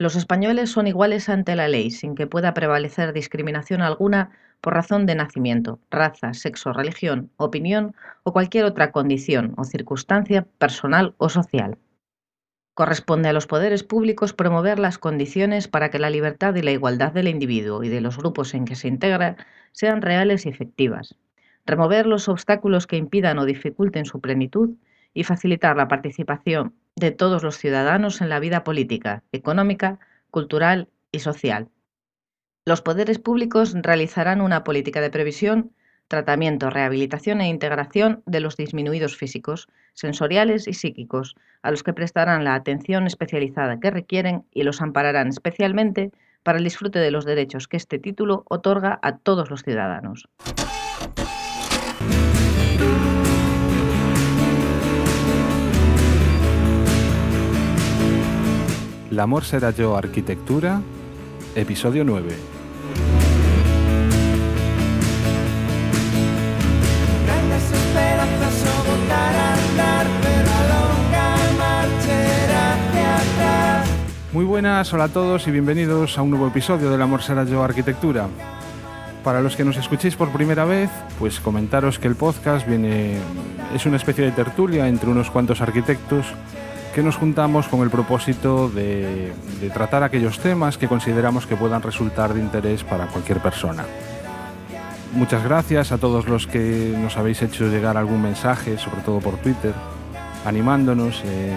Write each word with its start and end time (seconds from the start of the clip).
Los 0.00 0.14
españoles 0.14 0.70
son 0.70 0.86
iguales 0.86 1.28
ante 1.28 1.56
la 1.56 1.66
ley, 1.66 1.90
sin 1.90 2.14
que 2.14 2.28
pueda 2.28 2.54
prevalecer 2.54 3.12
discriminación 3.12 3.82
alguna 3.82 4.30
por 4.60 4.74
razón 4.74 5.06
de 5.06 5.16
nacimiento, 5.16 5.80
raza, 5.90 6.34
sexo, 6.34 6.72
religión, 6.72 7.32
opinión 7.36 7.96
o 8.22 8.32
cualquier 8.32 8.64
otra 8.64 8.92
condición 8.92 9.54
o 9.56 9.64
circunstancia 9.64 10.46
personal 10.58 11.14
o 11.18 11.28
social. 11.28 11.78
Corresponde 12.74 13.28
a 13.28 13.32
los 13.32 13.48
poderes 13.48 13.82
públicos 13.82 14.32
promover 14.32 14.78
las 14.78 14.98
condiciones 14.98 15.66
para 15.66 15.90
que 15.90 15.98
la 15.98 16.10
libertad 16.10 16.54
y 16.54 16.62
la 16.62 16.70
igualdad 16.70 17.10
del 17.12 17.26
individuo 17.26 17.82
y 17.82 17.88
de 17.88 18.00
los 18.00 18.18
grupos 18.18 18.54
en 18.54 18.66
que 18.66 18.76
se 18.76 18.86
integra 18.86 19.36
sean 19.72 20.00
reales 20.00 20.46
y 20.46 20.48
efectivas, 20.48 21.16
remover 21.66 22.06
los 22.06 22.28
obstáculos 22.28 22.86
que 22.86 22.96
impidan 22.96 23.40
o 23.40 23.44
dificulten 23.44 24.04
su 24.04 24.20
plenitud 24.20 24.76
y 25.12 25.24
facilitar 25.24 25.76
la 25.76 25.88
participación 25.88 26.74
de 26.98 27.10
todos 27.10 27.42
los 27.42 27.56
ciudadanos 27.56 28.20
en 28.20 28.28
la 28.28 28.40
vida 28.40 28.64
política, 28.64 29.22
económica, 29.32 29.98
cultural 30.30 30.88
y 31.12 31.20
social. 31.20 31.68
Los 32.64 32.82
poderes 32.82 33.18
públicos 33.18 33.74
realizarán 33.74 34.40
una 34.40 34.62
política 34.64 35.00
de 35.00 35.10
previsión, 35.10 35.72
tratamiento, 36.06 36.70
rehabilitación 36.70 37.40
e 37.40 37.48
integración 37.48 38.22
de 38.26 38.40
los 38.40 38.56
disminuidos 38.56 39.16
físicos, 39.16 39.68
sensoriales 39.94 40.66
y 40.68 40.74
psíquicos, 40.74 41.36
a 41.62 41.70
los 41.70 41.82
que 41.82 41.92
prestarán 41.92 42.44
la 42.44 42.54
atención 42.54 43.06
especializada 43.06 43.80
que 43.80 43.90
requieren 43.90 44.44
y 44.52 44.62
los 44.62 44.80
ampararán 44.80 45.28
especialmente 45.28 46.12
para 46.42 46.58
el 46.58 46.64
disfrute 46.64 46.98
de 46.98 47.10
los 47.10 47.24
derechos 47.24 47.68
que 47.68 47.76
este 47.76 47.98
título 47.98 48.44
otorga 48.48 48.98
a 49.02 49.18
todos 49.18 49.50
los 49.50 49.62
ciudadanos. 49.62 50.28
El 59.18 59.22
amor 59.22 59.44
será 59.44 59.72
yo 59.72 59.96
arquitectura, 59.96 60.80
episodio 61.56 62.04
9. 62.04 62.36
Muy 74.32 74.44
buenas, 74.44 74.94
hola 74.94 75.02
a 75.02 75.08
todos 75.08 75.48
y 75.48 75.50
bienvenidos 75.50 76.16
a 76.16 76.22
un 76.22 76.30
nuevo 76.30 76.46
episodio 76.46 76.88
del 76.88 77.02
Amor 77.02 77.20
será 77.20 77.42
yo 77.42 77.64
arquitectura. 77.64 78.28
Para 79.24 79.40
los 79.40 79.56
que 79.56 79.64
nos 79.64 79.76
escuchéis 79.78 80.14
por 80.14 80.30
primera 80.30 80.64
vez, 80.64 80.90
pues 81.18 81.40
comentaros 81.40 81.98
que 81.98 82.06
el 82.06 82.14
podcast 82.14 82.64
viene 82.68 83.16
es 83.74 83.84
una 83.84 83.96
especie 83.96 84.24
de 84.24 84.30
tertulia 84.30 84.86
entre 84.86 85.10
unos 85.10 85.28
cuantos 85.28 85.60
arquitectos 85.60 86.24
que 86.94 87.02
nos 87.02 87.16
juntamos 87.16 87.68
con 87.68 87.80
el 87.80 87.90
propósito 87.90 88.68
de, 88.68 89.32
tratar 89.72 90.02
aquellos 90.02 90.38
temas 90.38 90.78
que 90.78 90.88
consideramos 90.88 91.46
que 91.46 91.56
puedan 91.56 91.82
resultar 91.82 92.34
de 92.34 92.40
interés 92.40 92.84
para 92.84 93.06
cualquier 93.06 93.40
persona. 93.40 93.84
Muchas 95.12 95.42
gracias 95.42 95.92
a 95.92 95.98
todos 95.98 96.28
los 96.28 96.46
que 96.46 96.94
nos 97.00 97.16
habéis 97.16 97.42
hecho 97.42 97.68
llegar 97.68 97.96
algún 97.96 98.22
mensaje, 98.22 98.78
sobre 98.78 99.00
todo 99.02 99.20
por 99.20 99.36
Twitter, 99.36 99.72
animándonos, 100.44 101.22
eh, 101.24 101.52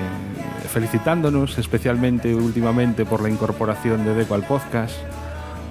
felicitándonos, 0.72 1.58
especialmente 1.58 2.34
últimamente 2.34 3.06
por 3.06 3.22
la 3.22 3.30
incorporación 3.30 4.06
de 4.06 4.14
Deco 4.14 4.36
al 4.36 4.44
podcast. 4.44 4.96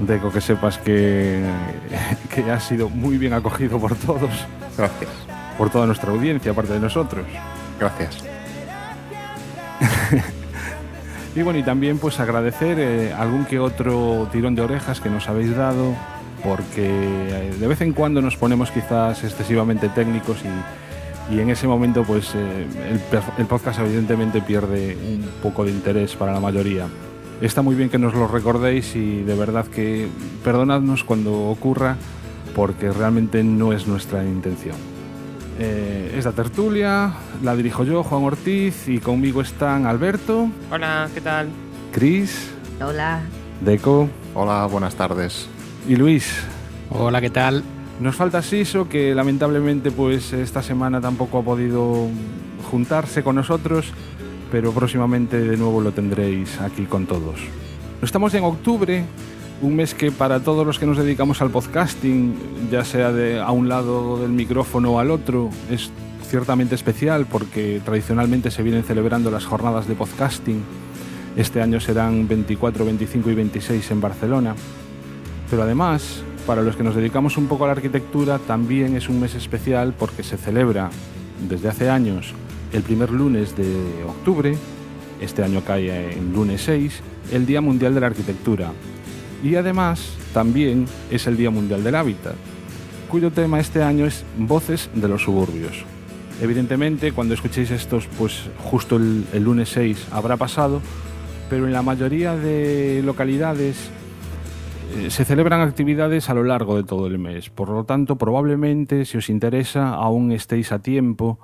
Deco, 0.00 0.30
que 0.30 0.40
sepas 0.40 0.78
que, 0.78 1.42
que 2.34 2.50
ha 2.50 2.60
sido 2.60 2.88
muy 2.88 3.18
bien 3.18 3.32
acogido 3.32 3.78
por 3.78 3.94
todos. 3.96 4.30
Gracias. 4.76 5.10
Por 5.58 5.70
toda 5.70 5.86
nuestra 5.86 6.10
audiencia, 6.10 6.52
aparte 6.52 6.72
de 6.72 6.80
nosotros. 6.80 7.26
Gracias. 7.78 8.29
y 11.36 11.42
bueno, 11.42 11.58
y 11.58 11.62
también 11.62 11.98
pues 11.98 12.20
agradecer 12.20 12.78
eh, 12.78 13.12
algún 13.12 13.44
que 13.44 13.58
otro 13.58 14.28
tirón 14.32 14.54
de 14.54 14.62
orejas 14.62 15.00
que 15.00 15.10
nos 15.10 15.28
habéis 15.28 15.56
dado, 15.56 15.94
porque 16.44 16.86
eh, 16.86 17.54
de 17.58 17.66
vez 17.66 17.80
en 17.80 17.92
cuando 17.92 18.20
nos 18.22 18.36
ponemos 18.36 18.70
quizás 18.70 19.22
excesivamente 19.24 19.88
técnicos 19.88 20.38
y, 20.44 21.34
y 21.34 21.40
en 21.40 21.50
ese 21.50 21.66
momento 21.66 22.04
pues 22.04 22.34
eh, 22.34 22.66
el, 22.90 23.00
el, 23.38 23.46
podcast 23.46 23.80
evidentemente 23.80 24.40
pierde 24.40 24.96
un 24.96 25.28
poco 25.42 25.64
de 25.64 25.70
interés 25.70 26.16
para 26.16 26.32
la 26.32 26.40
mayoría. 26.40 26.86
Está 27.40 27.62
muy 27.62 27.74
bien 27.74 27.88
que 27.88 27.98
nos 27.98 28.14
lo 28.14 28.28
recordéis 28.28 28.94
y 28.94 29.22
de 29.22 29.34
verdad 29.34 29.66
que 29.66 30.08
perdonadnos 30.44 31.04
cuando 31.04 31.48
ocurra 31.48 31.96
porque 32.54 32.90
realmente 32.90 33.42
no 33.42 33.72
es 33.72 33.86
nuestra 33.86 34.24
intención. 34.24 34.89
Eh, 35.62 36.14
esta 36.16 36.32
tertulia 36.32 37.12
la 37.42 37.54
dirijo 37.54 37.84
yo, 37.84 38.02
Juan 38.02 38.24
Ortiz, 38.24 38.88
y 38.88 38.98
conmigo 38.98 39.42
están 39.42 39.84
Alberto. 39.84 40.48
Hola, 40.70 41.06
¿qué 41.12 41.20
tal? 41.20 41.50
Cris. 41.92 42.50
Hola. 42.82 43.20
Deco. 43.60 44.08
Hola, 44.34 44.64
buenas 44.64 44.94
tardes. 44.94 45.48
Y 45.86 45.96
Luis. 45.96 46.34
Hola, 46.88 47.20
¿qué 47.20 47.28
tal? 47.28 47.62
Nos 48.00 48.16
falta 48.16 48.40
Siso, 48.40 48.88
que 48.88 49.14
lamentablemente 49.14 49.90
pues 49.90 50.32
esta 50.32 50.62
semana 50.62 50.98
tampoco 51.02 51.40
ha 51.40 51.42
podido 51.42 52.08
juntarse 52.70 53.22
con 53.22 53.36
nosotros, 53.36 53.92
pero 54.50 54.72
próximamente 54.72 55.38
de 55.38 55.58
nuevo 55.58 55.82
lo 55.82 55.92
tendréis 55.92 56.58
aquí 56.62 56.84
con 56.84 57.04
todos. 57.04 57.38
Estamos 58.00 58.32
en 58.32 58.44
octubre, 58.44 59.04
un 59.62 59.76
mes 59.76 59.94
que 59.94 60.10
para 60.10 60.40
todos 60.40 60.66
los 60.66 60.78
que 60.78 60.86
nos 60.86 60.96
dedicamos 60.96 61.42
al 61.42 61.50
podcasting, 61.50 62.34
ya 62.70 62.84
sea 62.84 63.12
de 63.12 63.40
a 63.40 63.50
un 63.50 63.68
lado 63.68 64.20
del 64.20 64.30
micrófono 64.30 64.92
o 64.92 64.98
al 64.98 65.10
otro, 65.10 65.50
es 65.70 65.90
ciertamente 66.28 66.74
especial 66.74 67.26
porque 67.26 67.80
tradicionalmente 67.84 68.50
se 68.50 68.62
vienen 68.62 68.84
celebrando 68.84 69.30
las 69.30 69.44
jornadas 69.44 69.86
de 69.86 69.94
podcasting. 69.94 70.62
Este 71.36 71.60
año 71.60 71.78
serán 71.80 72.26
24, 72.26 72.84
25 72.84 73.30
y 73.30 73.34
26 73.34 73.90
en 73.90 74.00
Barcelona. 74.00 74.54
Pero 75.50 75.62
además, 75.62 76.22
para 76.46 76.62
los 76.62 76.76
que 76.76 76.82
nos 76.82 76.94
dedicamos 76.94 77.36
un 77.36 77.46
poco 77.46 77.64
a 77.64 77.68
la 77.68 77.72
arquitectura, 77.72 78.38
también 78.38 78.96
es 78.96 79.08
un 79.08 79.20
mes 79.20 79.34
especial 79.34 79.94
porque 79.98 80.22
se 80.22 80.36
celebra 80.36 80.90
desde 81.48 81.68
hace 81.68 81.90
años 81.90 82.34
el 82.72 82.82
primer 82.82 83.10
lunes 83.10 83.56
de 83.56 84.04
octubre, 84.06 84.56
este 85.20 85.42
año 85.42 85.62
cae 85.66 86.12
en 86.12 86.32
lunes 86.32 86.62
6, 86.62 87.00
el 87.32 87.44
Día 87.44 87.60
Mundial 87.60 87.94
de 87.94 88.00
la 88.00 88.06
Arquitectura, 88.06 88.72
y 89.42 89.54
además 89.54 90.16
también 90.32 90.86
es 91.10 91.26
el 91.26 91.36
Día 91.36 91.50
Mundial 91.50 91.82
del 91.82 91.94
Hábitat, 91.94 92.34
cuyo 93.08 93.30
tema 93.30 93.60
este 93.60 93.82
año 93.82 94.06
es 94.06 94.24
Voces 94.38 94.90
de 94.94 95.08
los 95.08 95.22
Suburbios. 95.22 95.84
Evidentemente, 96.40 97.12
cuando 97.12 97.34
escuchéis 97.34 97.70
estos, 97.70 98.06
pues 98.18 98.48
justo 98.64 98.96
el, 98.96 99.26
lunes 99.42 99.68
6 99.70 100.08
habrá 100.10 100.36
pasado, 100.36 100.80
pero 101.50 101.66
en 101.66 101.72
la 101.72 101.82
mayoría 101.82 102.36
de 102.36 103.02
localidades 103.04 103.90
eh, 104.96 105.10
se 105.10 105.24
celebran 105.24 105.60
actividades 105.60 106.30
a 106.30 106.34
lo 106.34 106.44
largo 106.44 106.76
de 106.76 106.84
todo 106.84 107.06
el 107.08 107.18
mes. 107.18 107.50
Por 107.50 107.68
lo 107.68 107.84
tanto, 107.84 108.16
probablemente, 108.16 109.04
si 109.04 109.18
os 109.18 109.28
interesa, 109.28 109.90
aún 109.90 110.32
estéis 110.32 110.72
a 110.72 110.78
tiempo 110.78 111.38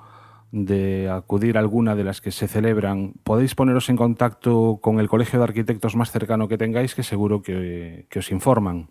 de 0.52 1.08
acudir 1.10 1.56
a 1.56 1.60
alguna 1.60 1.94
de 1.94 2.04
las 2.04 2.20
que 2.20 2.30
se 2.30 2.48
celebran, 2.48 3.14
podéis 3.24 3.54
poneros 3.54 3.88
en 3.88 3.96
contacto 3.96 4.78
con 4.80 5.00
el 5.00 5.08
colegio 5.08 5.38
de 5.38 5.44
arquitectos 5.44 5.96
más 5.96 6.10
cercano 6.10 6.48
que 6.48 6.58
tengáis, 6.58 6.94
que 6.94 7.02
seguro 7.02 7.42
que, 7.42 8.06
que 8.08 8.18
os 8.20 8.30
informan. 8.30 8.90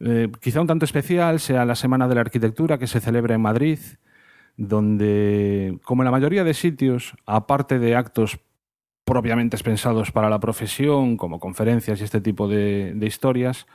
Eh, 0.00 0.30
quizá 0.40 0.60
un 0.60 0.66
tanto 0.66 0.84
especial 0.84 1.40
sea 1.40 1.64
la 1.64 1.74
Semana 1.74 2.06
de 2.06 2.14
la 2.14 2.20
Arquitectura 2.20 2.78
que 2.78 2.86
se 2.86 3.00
celebra 3.00 3.34
en 3.34 3.40
Madrid, 3.40 3.78
donde, 4.56 5.78
como 5.84 6.02
en 6.02 6.06
la 6.06 6.10
mayoría 6.10 6.44
de 6.44 6.54
sitios, 6.54 7.14
aparte 7.24 7.78
de 7.78 7.96
actos 7.96 8.38
propiamente 9.04 9.56
pensados 9.58 10.12
para 10.12 10.28
la 10.28 10.40
profesión, 10.40 11.16
como 11.16 11.40
conferencias 11.40 12.00
y 12.00 12.04
este 12.04 12.20
tipo 12.20 12.48
de, 12.48 12.92
de 12.94 13.06
historias, 13.06 13.66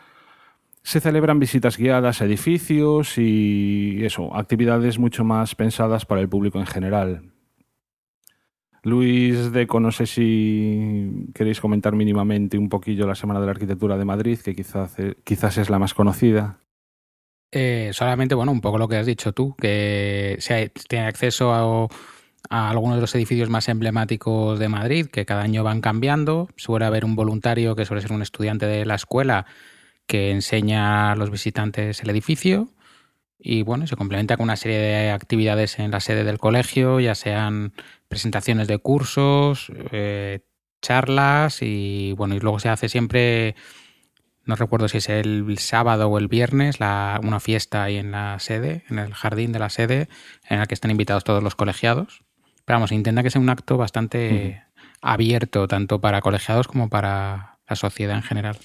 se 0.83 0.99
celebran 0.99 1.39
visitas 1.39 1.77
guiadas 1.77 2.21
a 2.21 2.25
edificios 2.25 3.17
y 3.17 4.03
eso, 4.03 4.35
actividades 4.35 4.99
mucho 4.99 5.23
más 5.23 5.55
pensadas 5.55 6.05
para 6.05 6.21
el 6.21 6.29
público 6.29 6.59
en 6.59 6.65
general. 6.65 7.31
Luis 8.83 9.51
Deco, 9.51 9.79
no 9.79 9.91
sé 9.91 10.07
si 10.07 11.29
queréis 11.35 11.61
comentar 11.61 11.95
mínimamente 11.95 12.57
un 12.57 12.67
poquillo 12.67 13.05
la 13.05 13.13
Semana 13.13 13.39
de 13.39 13.45
la 13.45 13.51
Arquitectura 13.51 13.95
de 13.95 14.05
Madrid, 14.05 14.39
que 14.39 14.55
quizás, 14.55 14.95
quizás 15.23 15.57
es 15.59 15.69
la 15.69 15.77
más 15.77 15.93
conocida. 15.93 16.57
Eh, 17.51 17.91
solamente, 17.93 18.33
bueno, 18.33 18.51
un 18.51 18.61
poco 18.61 18.79
lo 18.79 18.87
que 18.87 18.95
has 18.95 19.05
dicho 19.05 19.33
tú, 19.33 19.55
que 19.55 20.37
se 20.39 20.71
tiene 20.87 21.05
acceso 21.05 21.53
a, 21.53 21.89
algunos 22.49 22.95
de 22.95 23.01
los 23.01 23.13
edificios 23.13 23.49
más 23.49 23.69
emblemáticos 23.69 24.57
de 24.57 24.67
Madrid, 24.67 25.07
que 25.07 25.25
cada 25.25 25.43
año 25.43 25.63
van 25.63 25.81
cambiando. 25.81 26.47
Suele 26.55 26.85
haber 26.85 27.05
un 27.05 27.15
voluntario 27.15 27.75
que 27.75 27.85
suele 27.85 28.01
ser 28.01 28.13
un 28.13 28.23
estudiante 28.23 28.65
de 28.65 28.85
la 28.85 28.95
escuela 28.95 29.45
que 30.11 30.31
enseña 30.31 31.13
a 31.13 31.15
los 31.15 31.31
visitantes 31.31 32.03
el 32.03 32.09
edificio 32.09 32.67
y 33.39 33.63
bueno, 33.63 33.87
se 33.87 33.95
complementa 33.95 34.35
con 34.35 34.43
una 34.43 34.57
serie 34.57 34.77
de 34.77 35.09
actividades 35.09 35.79
en 35.79 35.89
la 35.89 36.01
sede 36.01 36.25
del 36.25 36.37
colegio, 36.37 36.99
ya 36.99 37.15
sean 37.15 37.71
presentaciones 38.09 38.67
de 38.67 38.77
cursos, 38.77 39.71
eh, 39.93 40.41
charlas 40.81 41.59
y 41.61 42.11
bueno, 42.17 42.35
y 42.35 42.41
luego 42.41 42.59
se 42.59 42.67
hace 42.67 42.89
siempre, 42.89 43.55
no 44.43 44.57
recuerdo 44.57 44.89
si 44.89 44.97
es 44.97 45.07
el 45.07 45.57
sábado 45.59 46.09
o 46.09 46.17
el 46.17 46.27
viernes, 46.27 46.81
la, 46.81 47.17
una 47.23 47.39
fiesta 47.39 47.83
ahí 47.83 47.95
en 47.95 48.11
la 48.11 48.37
sede, 48.39 48.83
en 48.89 48.99
el 48.99 49.13
jardín 49.13 49.53
de 49.53 49.59
la 49.59 49.69
sede, 49.69 50.09
en 50.49 50.59
la 50.59 50.65
que 50.65 50.73
están 50.73 50.91
invitados 50.91 51.23
todos 51.23 51.41
los 51.41 51.55
colegiados. 51.55 52.21
Pero 52.65 52.75
vamos, 52.75 52.91
intenta 52.91 53.23
que 53.23 53.29
sea 53.29 53.39
un 53.39 53.49
acto 53.49 53.77
bastante... 53.77 54.29
Uh 54.29 54.67
-huh 54.67 54.71
abierto 55.01 55.67
tanto 55.67 55.99
para 55.99 56.21
colegiados 56.21 56.67
como 56.67 56.89
para 56.89 57.57
la 57.67 57.75
sociedad 57.75 58.15
en 58.15 58.23
general. 58.23 58.57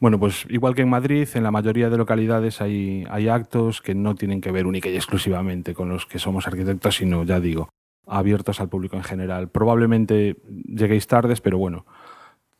Bueno, 0.00 0.18
pues 0.18 0.46
igual 0.48 0.74
que 0.74 0.82
en 0.82 0.88
Madrid, 0.88 1.28
en 1.34 1.42
la 1.42 1.50
mayoría 1.50 1.90
de 1.90 1.96
localidades 1.96 2.60
hay, 2.60 3.04
hay 3.10 3.28
actos 3.28 3.80
que 3.80 3.94
no 3.94 4.14
tienen 4.14 4.40
que 4.40 4.52
ver 4.52 4.66
única 4.66 4.88
y 4.88 4.96
exclusivamente 4.96 5.74
con 5.74 5.88
los 5.88 6.06
que 6.06 6.18
somos 6.18 6.46
arquitectos, 6.46 6.96
sino, 6.96 7.24
ya 7.24 7.40
digo, 7.40 7.68
abiertos 8.06 8.60
al 8.60 8.68
público 8.68 8.96
en 8.96 9.04
general. 9.04 9.48
Probablemente 9.48 10.36
lleguéis 10.66 11.06
tardes, 11.06 11.40
pero 11.40 11.58
bueno, 11.58 11.86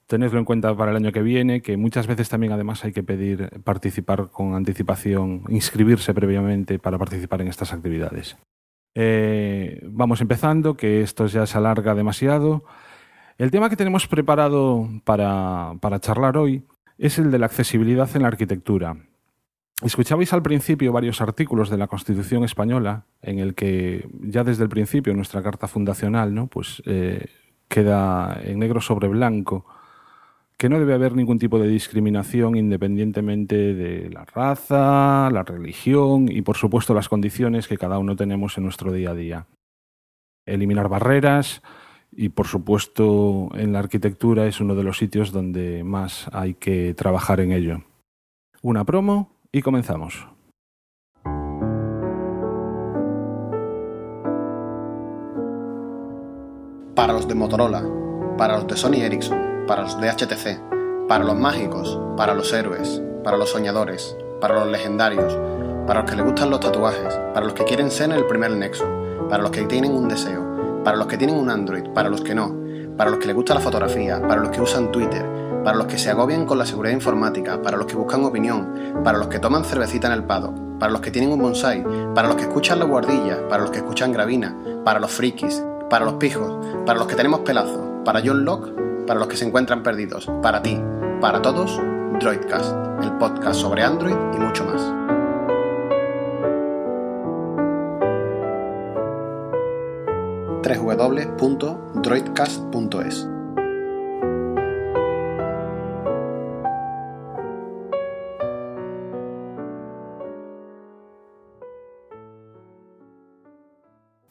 tenedlo 0.07 0.39
en 0.39 0.45
cuenta 0.45 0.75
para 0.77 0.91
el 0.91 0.97
año 0.97 1.13
que 1.13 1.23
viene, 1.23 1.61
que 1.61 1.77
muchas 1.77 2.07
veces 2.07 2.29
también 2.29 2.53
además 2.53 2.85
hay 2.85 2.93
que 2.93 3.03
pedir 3.03 3.51
participar 3.65 4.31
con 4.31 4.55
anticipación, 4.55 5.43
inscribirse 5.49 6.15
previamente 6.15 6.79
para 6.79 6.99
participar 6.99 7.41
en 7.41 7.49
estas 7.49 7.73
actividades. 7.73 8.37
Eh, 8.95 9.81
vamos 9.91 10.21
empezando, 10.21 10.77
que 10.77 11.03
esto 11.03 11.27
ya 11.27 11.47
se 11.47 11.59
alarga 11.59 11.95
demasiado. 11.95 12.65
El 13.39 13.51
tema 13.51 13.69
que 13.69 13.77
tenemos 13.77 14.07
preparado 14.07 14.89
para, 15.05 15.73
para 15.81 15.99
charlar 15.99 16.37
hoy 16.37 16.63
es 16.99 17.19
el 17.19 17.31
de 17.31 17.39
la 17.39 17.47
accesibilidad 17.47 18.09
en 18.15 18.23
la 18.23 18.29
arquitectura. 18.29 18.97
Escuchabais 19.83 20.33
al 20.33 20.43
principio 20.43 20.93
varios 20.93 21.21
artículos 21.21 21.69
de 21.69 21.79
la 21.79 21.89
Constitución 21.89 22.45
española 22.45 23.07
en 23.23 23.39
el 23.39 23.55
que 23.55 24.09
ya 24.21 24.45
desde 24.45 24.63
el 24.63 24.69
principio 24.69 25.15
nuestra 25.15 25.43
carta 25.43 25.67
fundacional 25.67 26.33
¿no? 26.35 26.47
pues, 26.47 26.83
eh, 26.87 27.27
queda 27.69 28.41
en 28.45 28.61
negro 28.61 28.81
sobre 28.81 29.09
blanco 29.09 29.67
que 30.57 30.69
no 30.69 30.79
debe 30.79 30.95
haber 30.95 31.15
ningún 31.15 31.39
tipo 31.39 31.59
de 31.59 31.69
discriminación 31.69 32.57
independientemente 32.57 33.75
de 33.75 34.09
la 34.11 34.25
raza, 34.25 35.29
la 35.31 35.43
religión 35.43 36.31
y 36.31 36.43
por 36.43 36.57
supuesto 36.57 36.95
las 36.95 37.09
condiciones 37.09 37.67
que 37.67 37.77
cada 37.77 37.99
uno 37.99 38.15
tenemos 38.17 38.57
en 38.57 38.65
nuestro 38.65 38.93
día 38.93 39.11
a 39.11 39.15
día. 39.15 39.47
Eliminar 40.47 40.89
barreras 40.89 41.63
y 42.17 42.31
por 42.31 42.47
supuesto 42.47 43.49
en 43.55 43.73
la 43.73 43.81
arquitectura 43.81 44.47
es 44.47 44.61
uno 44.61 44.75
de 44.75 44.85
los 44.85 44.99
sitios 44.99 45.33
donde 45.33 45.85
más 45.85 46.29
hay 46.33 46.55
que 46.55 46.95
trabajar 46.95 47.41
en 47.41 47.53
ello. 47.53 47.83
Una 48.63 48.85
promo 48.85 49.33
y 49.53 49.63
comenzamos. 49.63 50.27
Para 56.95 57.13
los 57.13 57.27
de 57.27 57.35
Motorola, 57.35 57.83
para 58.39 58.57
los 58.57 58.67
de 58.67 58.77
Sony 58.77 59.03
Ericsson 59.03 59.55
para 59.67 59.83
los 59.83 59.99
de 60.01 60.11
HTC, 60.11 61.09
para 61.09 61.25
los 61.25 61.37
mágicos, 61.37 61.99
para 62.17 62.35
los 62.35 62.53
héroes, 62.53 63.03
para 63.23 63.37
los 63.37 63.51
soñadores, 63.51 64.17
para 64.41 64.55
los 64.55 64.69
legendarios, 64.69 65.39
para 65.87 66.01
los 66.01 66.11
que 66.11 66.17
les 66.17 66.25
gustan 66.25 66.51
los 66.51 66.61
tatuajes, 66.61 67.15
para 67.33 67.47
los 67.47 67.55
que 67.55 67.65
quieren 67.65 67.91
ser 67.91 68.13
el 68.13 68.27
primer 68.27 68.51
nexo, 68.51 68.85
para 69.29 69.43
los 69.43 69.51
que 69.51 69.63
tienen 69.63 69.93
un 69.93 70.09
deseo, 70.09 70.54
para 70.85 70.97
los 70.97 71.07
que 71.07 71.17
tienen 71.17 71.37
un 71.37 71.51
Android, 71.51 71.85
para 71.95 72.09
los 72.09 72.21
que 72.21 72.35
no, 72.35 72.55
para 72.97 73.11
los 73.11 73.19
que 73.19 73.27
les 73.27 73.35
gusta 73.35 73.55
la 73.55 73.61
fotografía, 73.61 74.21
para 74.21 74.41
los 74.41 74.51
que 74.51 74.61
usan 74.61 74.93
Twitter, 74.93 75.25
para 75.65 75.77
los 75.77 75.87
que 75.87 75.99
se 75.99 76.11
agobian 76.11 76.47
con 76.47 76.59
la 76.59 76.67
seguridad 76.67 76.95
informática, 76.95 77.61
para 77.63 77.77
los 77.77 77.87
que 77.87 77.97
buscan 77.97 78.25
opinión, 78.25 79.01
para 79.03 79.19
los 79.19 79.29
que 79.29 79.39
toman 79.39 79.65
cervecita 79.65 80.07
en 80.09 80.13
el 80.13 80.25
pado, 80.25 80.55
para 80.79 80.93
los 80.93 81.01
que 81.01 81.11
tienen 81.11 81.33
un 81.33 81.41
bonsai, 81.41 81.85
para 82.15 82.29
los 82.29 82.37
que 82.37 82.43
escuchan 82.43 82.79
la 82.79 82.85
guardilla, 82.85 83.49
para 83.49 83.63
los 83.63 83.71
que 83.71 83.79
escuchan 83.79 84.13
gravina, 84.13 84.55
para 84.85 85.01
los 85.01 85.11
frikis, 85.11 85.65
para 85.89 86.05
los 86.05 86.15
pijos, 86.15 86.67
para 86.85 86.99
los 86.99 87.09
que 87.09 87.17
tenemos 87.17 87.41
pelazo, 87.41 88.03
para 88.05 88.21
John 88.25 88.45
Locke 88.45 88.85
para 89.07 89.21
los 89.21 89.29
que 89.29 89.37
se 89.37 89.47
encuentran 89.47 89.83
perdidos, 89.83 90.31
para 90.43 90.63
ti, 90.63 90.81
para 91.21 91.43
todos, 91.43 91.81
Droidcast, 92.21 92.75
el 93.03 93.13
podcast 93.19 93.61
sobre 93.61 93.83
Android 93.83 94.17
y 94.35 94.39
mucho 94.39 94.65
más. 94.65 95.14
www.droidcast.es 100.65 103.29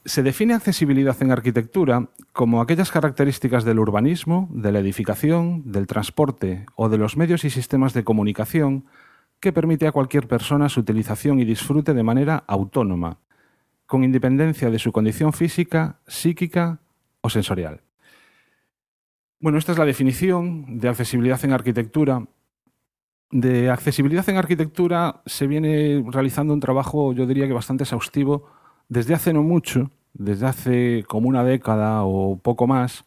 Se 0.05 0.21
define 0.21 0.53
accesibilidad 0.53 1.15
en 1.21 1.31
arquitectura 1.31 2.09
como 2.33 2.61
aquellas 2.61 2.91
características 2.91 3.63
del 3.63 3.79
urbanismo, 3.79 4.49
de 4.51 4.71
la 4.71 4.79
edificación, 4.79 5.71
del 5.71 5.87
transporte 5.87 6.65
o 6.75 6.89
de 6.89 6.97
los 6.97 7.15
medios 7.15 7.45
y 7.45 7.49
sistemas 7.49 7.93
de 7.93 8.03
comunicación 8.03 8.85
que 9.39 9.53
permite 9.53 9.87
a 9.87 9.91
cualquier 9.91 10.27
persona 10.27 10.69
su 10.69 10.81
utilización 10.81 11.39
y 11.39 11.45
disfrute 11.45 11.93
de 11.93 12.03
manera 12.03 12.43
autónoma, 12.47 13.19
con 13.85 14.03
independencia 14.03 14.69
de 14.69 14.79
su 14.79 14.91
condición 14.91 15.33
física, 15.33 15.99
psíquica 16.07 16.79
o 17.21 17.29
sensorial. 17.29 17.81
Bueno, 19.39 19.57
esta 19.57 19.73
es 19.73 19.77
la 19.77 19.85
definición 19.85 20.79
de 20.79 20.89
accesibilidad 20.89 21.43
en 21.43 21.51
arquitectura. 21.51 22.25
De 23.29 23.69
accesibilidad 23.69 24.27
en 24.29 24.37
arquitectura 24.37 25.21
se 25.25 25.47
viene 25.47 26.03
realizando 26.07 26.53
un 26.53 26.59
trabajo, 26.59 27.13
yo 27.13 27.25
diría 27.25 27.47
que 27.47 27.53
bastante 27.53 27.83
exhaustivo, 27.83 28.47
desde 28.87 29.13
hace 29.13 29.33
no 29.33 29.43
mucho, 29.43 29.91
desde 30.13 30.45
hace 30.45 31.03
como 31.07 31.27
una 31.27 31.43
década 31.43 32.03
o 32.03 32.37
poco 32.37 32.67
más, 32.67 33.03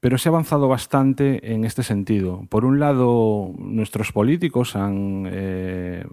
pero 0.00 0.18
se 0.18 0.28
ha 0.28 0.32
avanzado 0.32 0.68
bastante 0.68 1.54
en 1.54 1.64
este 1.64 1.82
sentido. 1.82 2.44
Por 2.50 2.64
un 2.64 2.78
lado, 2.78 3.52
nuestros 3.58 4.12
políticos 4.12 4.76
han, 4.76 5.26
eh, 5.32 6.04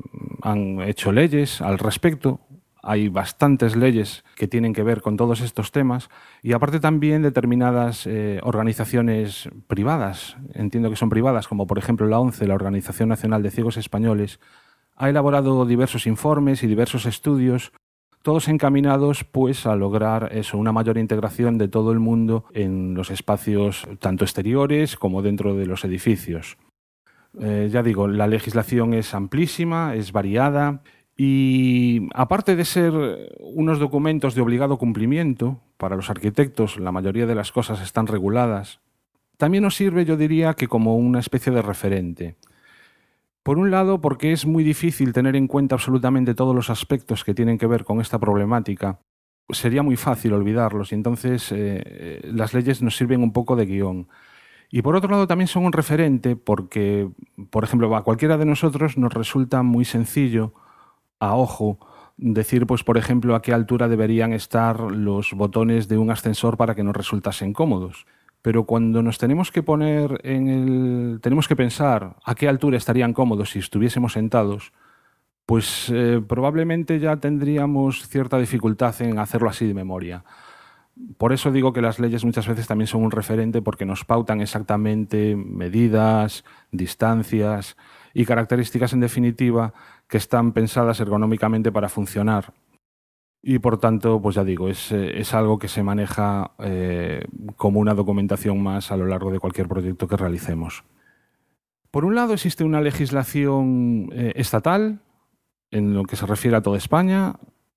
han 0.42 0.82
hecho 0.82 1.12
leyes 1.12 1.62
al 1.62 1.78
respecto, 1.78 2.40
hay 2.82 3.10
bastantes 3.10 3.76
leyes 3.76 4.24
que 4.36 4.48
tienen 4.48 4.74
que 4.74 4.84
ver 4.84 5.02
con 5.02 5.18
todos 5.18 5.42
estos 5.42 5.72
temas 5.72 6.10
y 6.42 6.54
aparte 6.54 6.80
también 6.80 7.22
determinadas 7.22 8.08
eh, 8.08 8.40
organizaciones 8.44 9.50
privadas, 9.68 10.38
entiendo 10.54 10.90
que 10.90 10.96
son 10.96 11.10
privadas, 11.10 11.48
como 11.48 11.68
por 11.68 11.78
ejemplo 11.78 12.08
la 12.08 12.20
ONCE, 12.20 12.48
la 12.48 12.56
Organización 12.56 13.10
Nacional 13.10 13.44
de 13.44 13.52
Ciegos 13.52 13.78
Españoles, 13.78 14.40
ha 14.96 15.10
elaborado 15.10 15.66
diversos 15.66 16.08
informes 16.08 16.64
y 16.64 16.68
diversos 16.68 17.06
estudios 17.06 17.72
todos 18.22 18.48
encaminados 18.48 19.24
pues 19.24 19.66
a 19.66 19.76
lograr 19.76 20.30
eso, 20.34 20.58
una 20.58 20.72
mayor 20.72 20.98
integración 20.98 21.58
de 21.58 21.68
todo 21.68 21.92
el 21.92 22.00
mundo 22.00 22.46
en 22.54 22.94
los 22.94 23.10
espacios 23.10 23.88
tanto 24.00 24.26
exteriores 24.26 24.96
como 24.96 25.22
dentro 25.22 25.56
de 25.56 25.66
los 25.66 25.84
edificios. 25.86 26.58
Eh, 27.40 27.70
ya 27.72 27.82
digo, 27.82 28.08
la 28.08 28.28
legislación 28.28 28.94
es 28.94 29.14
amplísima, 29.14 29.96
es 29.96 30.12
variada 30.12 30.84
y 31.24 32.08
aparte 32.16 32.56
de 32.56 32.66
ser 32.66 32.94
unos 33.42 33.78
documentos 33.78 34.34
de 34.34 34.42
obligado 34.42 34.80
cumplimiento, 34.80 35.60
para 35.78 35.96
los 35.96 36.10
arquitectos 36.10 36.80
la 36.80 36.92
mayoría 36.92 37.28
de 37.28 37.36
las 37.36 37.52
cosas 37.52 37.80
están 37.80 38.08
reguladas, 38.08 38.80
también 39.38 39.64
nos 39.64 39.76
sirve, 39.76 40.04
yo 40.04 40.18
diría, 40.18 40.56
que 40.56 40.68
como 40.68 40.98
una 40.98 41.20
especie 41.20 41.54
de 41.54 41.62
referente. 41.62 42.38
Por 43.44 43.60
un 43.60 43.70
lado, 43.70 44.02
porque 44.02 44.32
es 44.32 44.48
muy 44.48 44.64
difícil 44.64 45.14
tener 45.14 45.36
en 45.36 45.46
cuenta 45.46 45.76
absolutamente 45.76 46.34
todos 46.34 46.56
los 46.56 46.72
aspectos 46.72 47.24
que 47.24 47.36
tienen 47.36 47.60
que 47.60 47.68
ver 47.68 47.84
con 47.84 48.02
esta 48.02 48.18
problemática. 48.18 48.98
Sería 49.52 49.84
muy 49.84 49.98
fácil 49.98 50.34
olvidarlos 50.34 50.92
y 50.92 50.96
entonces 50.96 51.52
eh, 51.52 52.22
las 52.34 52.56
leyes 52.56 52.82
nos 52.82 52.98
sirven 52.98 53.22
un 53.22 53.32
poco 53.32 53.56
de 53.56 53.68
guion. 53.68 54.08
Y 54.72 54.82
por 54.82 54.96
otro 54.96 55.12
lado 55.12 55.28
también 55.28 55.48
son 55.48 55.66
un 55.66 55.72
referente 55.72 56.36
porque, 56.36 57.12
por 57.52 57.64
ejemplo, 57.64 57.96
a 57.96 58.04
cualquiera 58.04 58.38
de 58.38 58.46
nosotros 58.46 58.98
nos 58.98 59.14
resulta 59.14 59.62
muy 59.62 59.86
sencillo, 59.86 60.56
a 61.22 61.36
ojo, 61.38 61.80
decir, 62.18 62.68
pues, 62.68 62.84
por 62.84 62.98
ejemplo, 62.98 63.36
a 63.36 63.42
qué 63.42 63.54
altura 63.54 63.88
deberían 63.88 64.34
estar 64.34 64.82
los 64.92 65.32
botones 65.32 65.88
de 65.88 65.98
un 65.98 66.12
ascensor 66.12 66.58
para 66.58 66.76
que 66.76 66.84
nos 66.84 66.96
resultasen 66.98 67.54
cómodos 67.54 68.06
pero 68.42 68.66
cuando 68.66 69.04
nos 69.04 69.18
tenemos 69.18 69.52
que 69.52 69.64
poner 69.64 70.20
en 70.24 70.48
el. 70.48 71.20
tenemos 71.22 71.48
que 71.48 71.56
pensar 71.56 72.16
a 72.24 72.36
qué 72.36 72.48
altura 72.48 72.78
estarían 72.78 73.14
cómodos 73.14 73.52
si 73.52 73.60
estuviésemos 73.60 74.14
sentados, 74.14 74.74
pues 75.46 75.92
eh, 75.94 76.22
probablemente 76.28 77.00
ya 77.00 77.18
tendríamos 77.18 78.08
cierta 78.08 78.40
dificultad 78.40 79.00
en 79.02 79.20
hacerlo 79.20 79.50
así 79.50 79.68
de 79.68 79.74
memoria. 79.74 80.24
Por 81.18 81.34
eso 81.34 81.52
digo 81.52 81.72
que 81.74 81.82
las 81.82 82.00
leyes 82.00 82.26
muchas 82.26 82.48
veces 82.48 82.68
también 82.68 82.88
son 82.88 83.04
un 83.04 83.12
referente 83.12 83.62
porque 83.62 83.86
nos 83.86 84.06
pautan 84.06 84.42
exactamente 84.42 85.36
medidas, 85.36 86.44
distancias 86.72 87.78
y 88.14 88.26
características 88.26 88.94
en 88.94 89.00
definitiva 89.00 89.74
que 90.12 90.18
están 90.18 90.52
pensadas 90.52 91.00
ergonómicamente 91.00 91.72
para 91.72 91.88
funcionar 91.88 92.54
y 93.42 93.60
por 93.60 93.80
tanto, 93.80 94.22
pues 94.22 94.36
ya 94.36 94.44
digo, 94.44 94.68
es, 94.68 94.92
eh, 94.92 95.20
es 95.20 95.34
algo 95.34 95.58
que 95.58 95.70
se 95.70 95.84
maneja 95.84 96.52
eh, 96.60 97.24
como 97.56 97.80
una 97.80 97.96
documentación 97.96 98.62
más 98.62 98.92
a 98.92 98.98
lo 98.98 99.08
largo 99.08 99.32
de 99.32 99.40
cualquier 99.40 99.70
proyecto 99.70 100.08
que 100.08 100.18
realicemos. 100.18 100.84
Por 101.90 102.04
un 102.06 102.14
lado, 102.14 102.34
existe 102.34 102.66
una 102.66 102.82
legislación 102.82 104.10
eh, 104.12 104.34
estatal 104.36 105.00
en 105.72 105.94
lo 105.94 106.04
que 106.04 106.18
se 106.18 106.26
refiere 106.26 106.58
a 106.58 106.62
toda 106.62 106.78
España. 106.78 107.36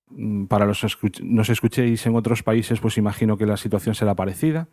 Mm, 0.09 0.45
para 0.45 0.65
los 0.65 0.81
que 0.81 1.11
nos 1.23 1.49
escuchéis 1.49 2.05
en 2.05 2.15
otros 2.15 2.43
países, 2.43 2.81
pues 2.81 2.97
imagino 2.97 3.37
que 3.37 3.45
la 3.45 3.57
situación 3.57 3.95
será 3.95 4.13
parecida. 4.13 4.67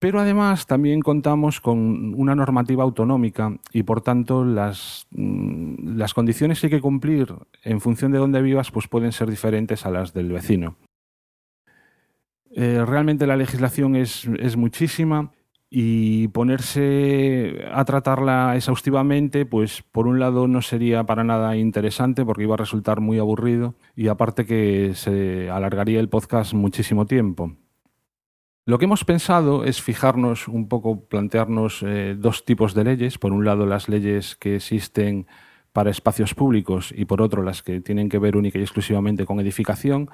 Pero 0.00 0.18
además 0.18 0.66
también 0.66 1.02
contamos 1.02 1.60
con 1.60 2.14
una 2.14 2.34
normativa 2.34 2.82
autonómica 2.82 3.58
y 3.70 3.82
por 3.82 4.00
tanto 4.00 4.46
las, 4.46 5.06
mm, 5.10 5.96
las, 5.98 6.14
condiciones 6.14 6.58
que 6.58 6.66
hay 6.66 6.70
que 6.70 6.80
cumplir 6.80 7.34
en 7.62 7.82
función 7.82 8.10
de 8.10 8.18
dónde 8.18 8.40
vivas 8.40 8.70
pues 8.70 8.88
pueden 8.88 9.12
ser 9.12 9.28
diferentes 9.28 9.84
a 9.84 9.90
las 9.90 10.14
del 10.14 10.32
vecino. 10.32 10.76
Eh, 12.52 12.82
realmente 12.86 13.26
la 13.26 13.36
legislación 13.36 13.94
es, 13.94 14.24
es 14.38 14.56
muchísima 14.56 15.32
y 15.68 16.28
ponerse 16.28 17.66
a 17.70 17.84
tratarla 17.84 18.56
exhaustivamente, 18.56 19.44
pues 19.44 19.84
por 19.92 20.06
un 20.06 20.18
lado 20.18 20.48
no 20.48 20.62
sería 20.62 21.04
para 21.04 21.24
nada 21.24 21.56
interesante 21.56 22.24
porque 22.24 22.44
iba 22.44 22.54
a 22.54 22.58
resultar 22.58 23.00
muy 23.00 23.18
aburrido 23.18 23.74
y 23.94 24.08
aparte 24.08 24.46
que 24.46 24.92
se 24.94 25.50
alargaría 25.50 26.00
el 26.00 26.08
podcast 26.08 26.54
muchísimo 26.54 27.04
tiempo. 27.04 27.52
Lo 28.66 28.78
que 28.78 28.84
hemos 28.84 29.04
pensado 29.04 29.64
es 29.64 29.80
fijarnos 29.80 30.46
un 30.46 30.68
poco, 30.68 31.08
plantearnos 31.08 31.82
eh, 31.82 32.14
dos 32.18 32.44
tipos 32.44 32.74
de 32.74 32.84
leyes. 32.84 33.18
Por 33.18 33.32
un 33.32 33.44
lado, 33.44 33.66
las 33.66 33.88
leyes 33.88 34.36
que 34.36 34.56
existen 34.56 35.26
para 35.72 35.90
espacios 35.90 36.34
públicos 36.34 36.92
y 36.94 37.04
por 37.04 37.22
otro, 37.22 37.42
las 37.42 37.62
que 37.62 37.80
tienen 37.80 38.08
que 38.08 38.18
ver 38.18 38.36
única 38.36 38.58
y 38.58 38.62
exclusivamente 38.62 39.24
con 39.24 39.40
edificación. 39.40 40.10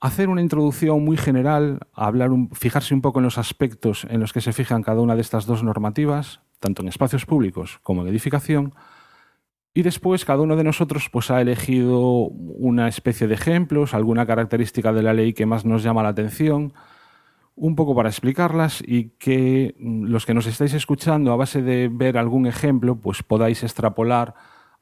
Hacer 0.00 0.28
una 0.28 0.42
introducción 0.42 1.04
muy 1.04 1.16
general, 1.16 1.80
hablar 1.92 2.30
fijarse 2.52 2.94
un 2.94 3.00
poco 3.00 3.18
en 3.18 3.24
los 3.24 3.38
aspectos 3.38 4.06
en 4.08 4.20
los 4.20 4.32
que 4.32 4.40
se 4.40 4.52
fijan 4.52 4.82
cada 4.82 5.00
una 5.00 5.16
de 5.16 5.22
estas 5.22 5.46
dos 5.46 5.64
normativas, 5.64 6.40
tanto 6.60 6.82
en 6.82 6.88
espacios 6.88 7.26
públicos 7.26 7.80
como 7.82 8.02
en 8.02 8.08
edificación, 8.08 8.74
y 9.74 9.82
después 9.82 10.24
cada 10.24 10.42
uno 10.42 10.56
de 10.56 10.64
nosotros 10.64 11.08
pues, 11.10 11.30
ha 11.30 11.40
elegido 11.40 12.00
una 12.00 12.88
especie 12.88 13.26
de 13.26 13.34
ejemplos, 13.34 13.94
alguna 13.94 14.26
característica 14.26 14.92
de 14.92 15.02
la 15.02 15.14
ley 15.14 15.32
que 15.32 15.46
más 15.46 15.64
nos 15.64 15.82
llama 15.82 16.02
la 16.02 16.10
atención, 16.10 16.72
un 17.58 17.76
poco 17.76 17.94
para 17.94 18.08
explicarlas 18.08 18.82
y 18.86 19.10
que 19.18 19.74
mm, 19.78 20.04
los 20.04 20.26
que 20.26 20.34
nos 20.34 20.46
estáis 20.46 20.74
escuchando, 20.74 21.32
a 21.32 21.36
base 21.36 21.62
de 21.62 21.88
ver 21.92 22.18
algún 22.18 22.46
ejemplo, 22.46 22.96
pues 22.96 23.22
podáis 23.22 23.62
extrapolar 23.62 24.34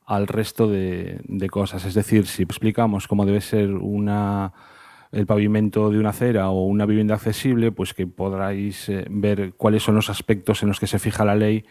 al 0.05 0.29
resto 0.29 0.69
de 0.69 1.49
cosas. 1.51 1.85
Es 1.85 1.95
decir, 1.95 2.27
si 2.27 2.45
explicamos 2.45 3.09
cómo 3.09 3.27
debe 3.27 3.41
ser 3.41 3.73
una 3.73 4.53
el 5.13 5.27
pavimento 5.27 5.91
de 5.91 5.99
una 5.99 6.11
acera 6.11 6.51
o 6.51 6.67
una 6.67 6.87
vivienda 6.87 7.15
accesible, 7.15 7.73
pues 7.73 7.95
que 7.95 8.07
podráis 8.07 8.89
eh, 8.89 9.07
ver 9.09 9.55
cuáles 9.57 9.83
son 9.83 9.95
los 9.95 10.11
aspectos 10.11 10.63
en 10.63 10.69
los 10.69 10.81
que 10.81 10.87
se 10.87 10.99
fija 10.99 11.25
la 11.25 11.35
ley 11.35 11.65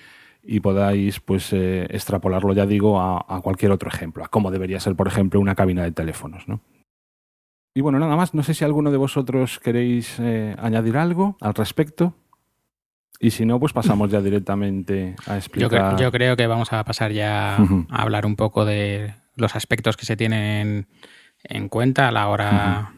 y 0.44 0.60
podáis 0.60 1.20
pues 1.20 1.52
eh, 1.54 1.88
extrapolarlo, 1.90 2.54
ya 2.54 2.66
digo, 2.66 3.00
a, 3.00 3.42
cualquier 3.42 3.72
otro 3.72 3.90
ejemplo, 3.90 4.24
a 4.24 4.28
cómo 4.28 4.52
debería 4.52 4.80
ser, 4.80 4.96
por 4.96 5.08
ejemplo, 5.08 5.40
una 5.40 5.56
cabina 5.56 5.84
de 5.84 5.92
teléfonos. 5.92 6.48
¿no? 6.48 6.62
Y 7.78 7.82
bueno, 7.82 8.00
nada 8.00 8.16
más, 8.16 8.34
no 8.34 8.42
sé 8.42 8.54
si 8.54 8.64
alguno 8.64 8.90
de 8.90 8.96
vosotros 8.96 9.60
queréis 9.60 10.16
eh, 10.20 10.56
añadir 10.58 10.96
algo 10.96 11.36
al 11.42 11.54
respecto. 11.54 12.16
Y 13.20 13.32
si 13.32 13.46
no, 13.46 13.60
pues 13.60 13.74
pasamos 13.74 14.10
ya 14.10 14.22
directamente 14.22 15.14
a 15.28 15.36
explicar. 15.36 15.98
Yo, 15.98 16.10
creo 16.10 16.38
que 16.38 16.48
vamos 16.48 16.72
a 16.72 16.82
pasar 16.86 17.12
ya 17.12 17.58
a 17.58 18.02
hablar 18.02 18.26
un 18.26 18.38
poco 18.38 18.64
de 18.64 19.14
los 19.36 19.58
aspectos 19.58 19.98
que 19.98 20.06
se 20.06 20.16
tienen 20.16 20.88
en 21.44 21.68
cuenta 21.68 22.08
a 22.08 22.12
la 22.14 22.30
hora 22.30 22.94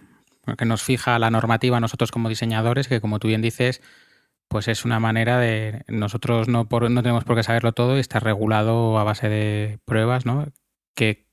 que 0.60 0.65
nos 0.65 0.84
fija 0.84 1.17
la 1.17 1.31
normativa 1.31 1.79
nosotros 1.79 2.12
como 2.12 2.29
diseñadores, 2.29 2.88
que 2.88 3.01
como 3.01 3.17
tú 3.17 3.29
bien 3.29 3.41
dices, 3.41 3.81
pues 4.48 4.67
es 4.67 4.86
una 4.86 5.00
manera 5.00 5.39
de 5.39 5.86
nosotros 5.88 6.48
no, 6.48 6.67
no 6.69 7.01
tenemos 7.01 7.24
por 7.24 7.36
qué 7.36 7.41
saberlo 7.41 7.72
todo 7.72 7.98
y 7.98 8.00
está 8.00 8.19
regulado 8.19 9.00
a 9.00 9.03
base 9.03 9.27
de 9.27 9.79
pruebas, 9.86 10.27
¿no? 10.27 10.46
qué 10.93 11.25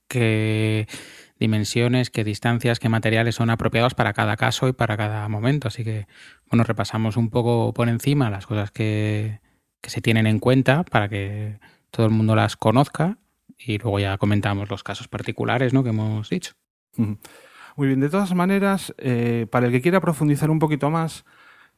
dimensiones, 1.38 2.10
qué 2.10 2.24
distancias, 2.24 2.78
qué 2.78 2.88
materiales 2.88 3.34
son 3.34 3.50
apropiados 3.50 3.94
para 3.94 4.12
cada 4.12 4.36
caso 4.36 4.68
y 4.68 4.72
para 4.72 4.96
cada 4.96 5.28
momento. 5.28 5.68
Así 5.68 5.84
que, 5.84 6.06
bueno, 6.50 6.64
repasamos 6.64 7.16
un 7.16 7.30
poco 7.30 7.72
por 7.74 7.88
encima 7.88 8.30
las 8.30 8.46
cosas 8.46 8.70
que, 8.70 9.40
que 9.80 9.90
se 9.90 10.00
tienen 10.00 10.26
en 10.26 10.38
cuenta 10.38 10.84
para 10.84 11.08
que 11.08 11.58
todo 11.90 12.06
el 12.06 12.12
mundo 12.12 12.34
las 12.34 12.56
conozca 12.56 13.18
y 13.58 13.78
luego 13.78 13.98
ya 13.98 14.18
comentamos 14.18 14.68
los 14.70 14.82
casos 14.82 15.08
particulares 15.08 15.72
¿no? 15.72 15.82
que 15.82 15.90
hemos 15.90 16.28
dicho. 16.28 16.54
Muy 16.96 17.88
bien, 17.88 18.00
de 18.00 18.08
todas 18.08 18.34
maneras, 18.34 18.94
eh, 18.98 19.46
para 19.50 19.66
el 19.66 19.72
que 19.72 19.82
quiera 19.82 20.00
profundizar 20.00 20.50
un 20.50 20.58
poquito 20.58 20.90
más, 20.90 21.24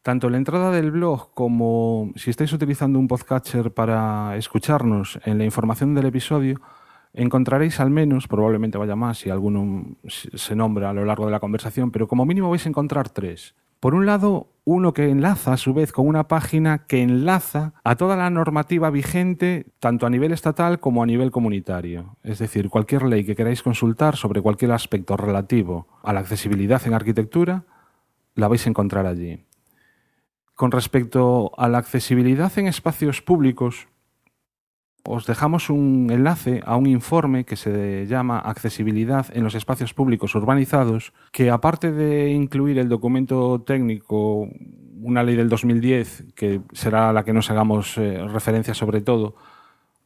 tanto 0.02 0.28
la 0.30 0.36
entrada 0.36 0.70
del 0.70 0.90
blog 0.90 1.32
como 1.34 2.12
si 2.16 2.30
estáis 2.30 2.52
utilizando 2.52 2.98
un 2.98 3.08
podcatcher 3.08 3.72
para 3.72 4.36
escucharnos 4.36 5.18
en 5.24 5.38
la 5.38 5.44
información 5.44 5.94
del 5.94 6.06
episodio, 6.06 6.60
encontraréis 7.16 7.80
al 7.80 7.90
menos, 7.90 8.28
probablemente 8.28 8.78
vaya 8.78 8.94
más 8.94 9.18
si 9.18 9.30
alguno 9.30 9.96
se 10.06 10.54
nombra 10.54 10.90
a 10.90 10.92
lo 10.92 11.04
largo 11.04 11.24
de 11.24 11.32
la 11.32 11.40
conversación, 11.40 11.90
pero 11.90 12.06
como 12.06 12.24
mínimo 12.24 12.50
vais 12.50 12.64
a 12.66 12.68
encontrar 12.68 13.08
tres. 13.08 13.54
Por 13.80 13.94
un 13.94 14.06
lado, 14.06 14.48
uno 14.64 14.92
que 14.92 15.10
enlaza 15.10 15.52
a 15.52 15.56
su 15.56 15.74
vez 15.74 15.92
con 15.92 16.06
una 16.08 16.28
página 16.28 16.86
que 16.86 17.02
enlaza 17.02 17.74
a 17.84 17.96
toda 17.96 18.16
la 18.16 18.30
normativa 18.30 18.90
vigente, 18.90 19.66
tanto 19.80 20.06
a 20.06 20.10
nivel 20.10 20.32
estatal 20.32 20.80
como 20.80 21.02
a 21.02 21.06
nivel 21.06 21.30
comunitario. 21.30 22.16
Es 22.22 22.38
decir, 22.38 22.68
cualquier 22.68 23.02
ley 23.04 23.24
que 23.24 23.36
queráis 23.36 23.62
consultar 23.62 24.16
sobre 24.16 24.40
cualquier 24.42 24.72
aspecto 24.72 25.16
relativo 25.16 25.88
a 26.02 26.12
la 26.12 26.20
accesibilidad 26.20 26.84
en 26.86 26.94
arquitectura, 26.94 27.64
la 28.34 28.48
vais 28.48 28.66
a 28.66 28.70
encontrar 28.70 29.06
allí. 29.06 29.44
Con 30.54 30.70
respecto 30.70 31.52
a 31.58 31.68
la 31.68 31.78
accesibilidad 31.78 32.50
en 32.58 32.66
espacios 32.66 33.20
públicos, 33.20 33.88
os 35.06 35.24
dejamos 35.26 35.70
un 35.70 36.08
enlace 36.10 36.62
a 36.66 36.76
un 36.76 36.86
informe 36.86 37.44
que 37.44 37.56
se 37.56 38.06
llama 38.06 38.38
Accesibilidad 38.38 39.26
en 39.32 39.44
los 39.44 39.54
espacios 39.54 39.94
públicos 39.94 40.34
urbanizados, 40.34 41.12
que 41.32 41.50
aparte 41.50 41.92
de 41.92 42.30
incluir 42.30 42.78
el 42.78 42.88
documento 42.88 43.62
técnico, 43.62 44.48
una 45.00 45.22
ley 45.22 45.36
del 45.36 45.48
2010, 45.48 46.34
que 46.34 46.60
será 46.72 47.12
la 47.12 47.24
que 47.24 47.32
nos 47.32 47.50
hagamos 47.50 47.96
eh, 47.98 48.18
referencia 48.26 48.74
sobre 48.74 49.00
todo, 49.00 49.36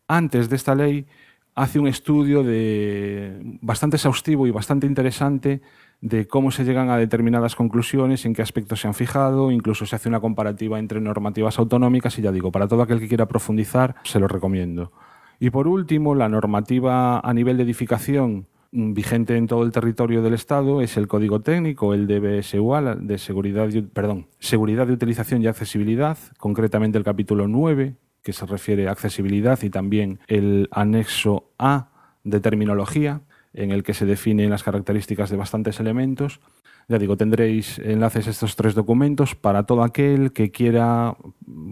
antes 0.06 0.50
de 0.50 0.56
esta 0.56 0.74
ley 0.74 1.06
hace 1.54 1.78
un 1.78 1.88
estudio 1.88 2.42
de 2.42 3.38
bastante 3.60 3.96
exhaustivo 3.96 4.46
y 4.46 4.50
bastante 4.50 4.86
interesante 4.86 5.62
de 6.00 6.26
cómo 6.26 6.50
se 6.50 6.64
llegan 6.64 6.88
a 6.88 6.96
determinadas 6.96 7.54
conclusiones, 7.54 8.24
en 8.24 8.34
qué 8.34 8.42
aspectos 8.42 8.80
se 8.80 8.88
han 8.88 8.94
fijado, 8.94 9.50
incluso 9.50 9.84
se 9.84 9.96
hace 9.96 10.08
una 10.08 10.20
comparativa 10.20 10.78
entre 10.78 11.00
normativas 11.00 11.58
autonómicas 11.58 12.18
y 12.18 12.22
ya 12.22 12.32
digo, 12.32 12.50
para 12.50 12.68
todo 12.68 12.82
aquel 12.82 13.00
que 13.00 13.08
quiera 13.08 13.28
profundizar, 13.28 13.96
se 14.04 14.18
lo 14.18 14.26
recomiendo. 14.26 14.92
Y 15.38 15.50
por 15.50 15.68
último, 15.68 16.14
la 16.14 16.28
normativa 16.28 17.20
a 17.20 17.34
nivel 17.34 17.56
de 17.56 17.64
edificación 17.64 18.46
mm, 18.72 18.92
vigente 18.94 19.36
en 19.36 19.46
todo 19.46 19.62
el 19.62 19.72
territorio 19.72 20.22
del 20.22 20.34
Estado 20.34 20.80
es 20.80 20.96
el 20.96 21.06
Código 21.06 21.40
Técnico, 21.40 21.92
el 21.92 22.06
DBSUA, 22.06 22.96
de 22.96 23.18
seguridad, 23.18 23.68
perdón, 23.92 24.26
seguridad 24.38 24.86
de 24.86 24.94
utilización 24.94 25.42
y 25.42 25.48
accesibilidad, 25.48 26.16
concretamente 26.38 26.96
el 26.96 27.04
capítulo 27.04 27.46
9, 27.46 27.96
que 28.22 28.32
se 28.32 28.46
refiere 28.46 28.88
a 28.88 28.92
accesibilidad, 28.92 29.58
y 29.62 29.70
también 29.70 30.20
el 30.28 30.68
anexo 30.72 31.50
A 31.58 31.88
de 32.24 32.40
terminología, 32.40 33.22
en 33.52 33.70
el 33.70 33.82
que 33.82 33.94
se 33.94 34.06
definen 34.06 34.50
las 34.50 34.62
características 34.62 35.30
de 35.30 35.36
bastantes 35.36 35.80
elementos. 35.80 36.40
Ya 36.88 36.98
digo, 36.98 37.16
tendréis 37.16 37.78
enlaces 37.78 38.26
a 38.26 38.30
estos 38.30 38.56
tres 38.56 38.74
documentos 38.74 39.34
para 39.34 39.64
todo 39.64 39.82
aquel 39.82 40.32
que 40.32 40.50
quiera, 40.50 41.16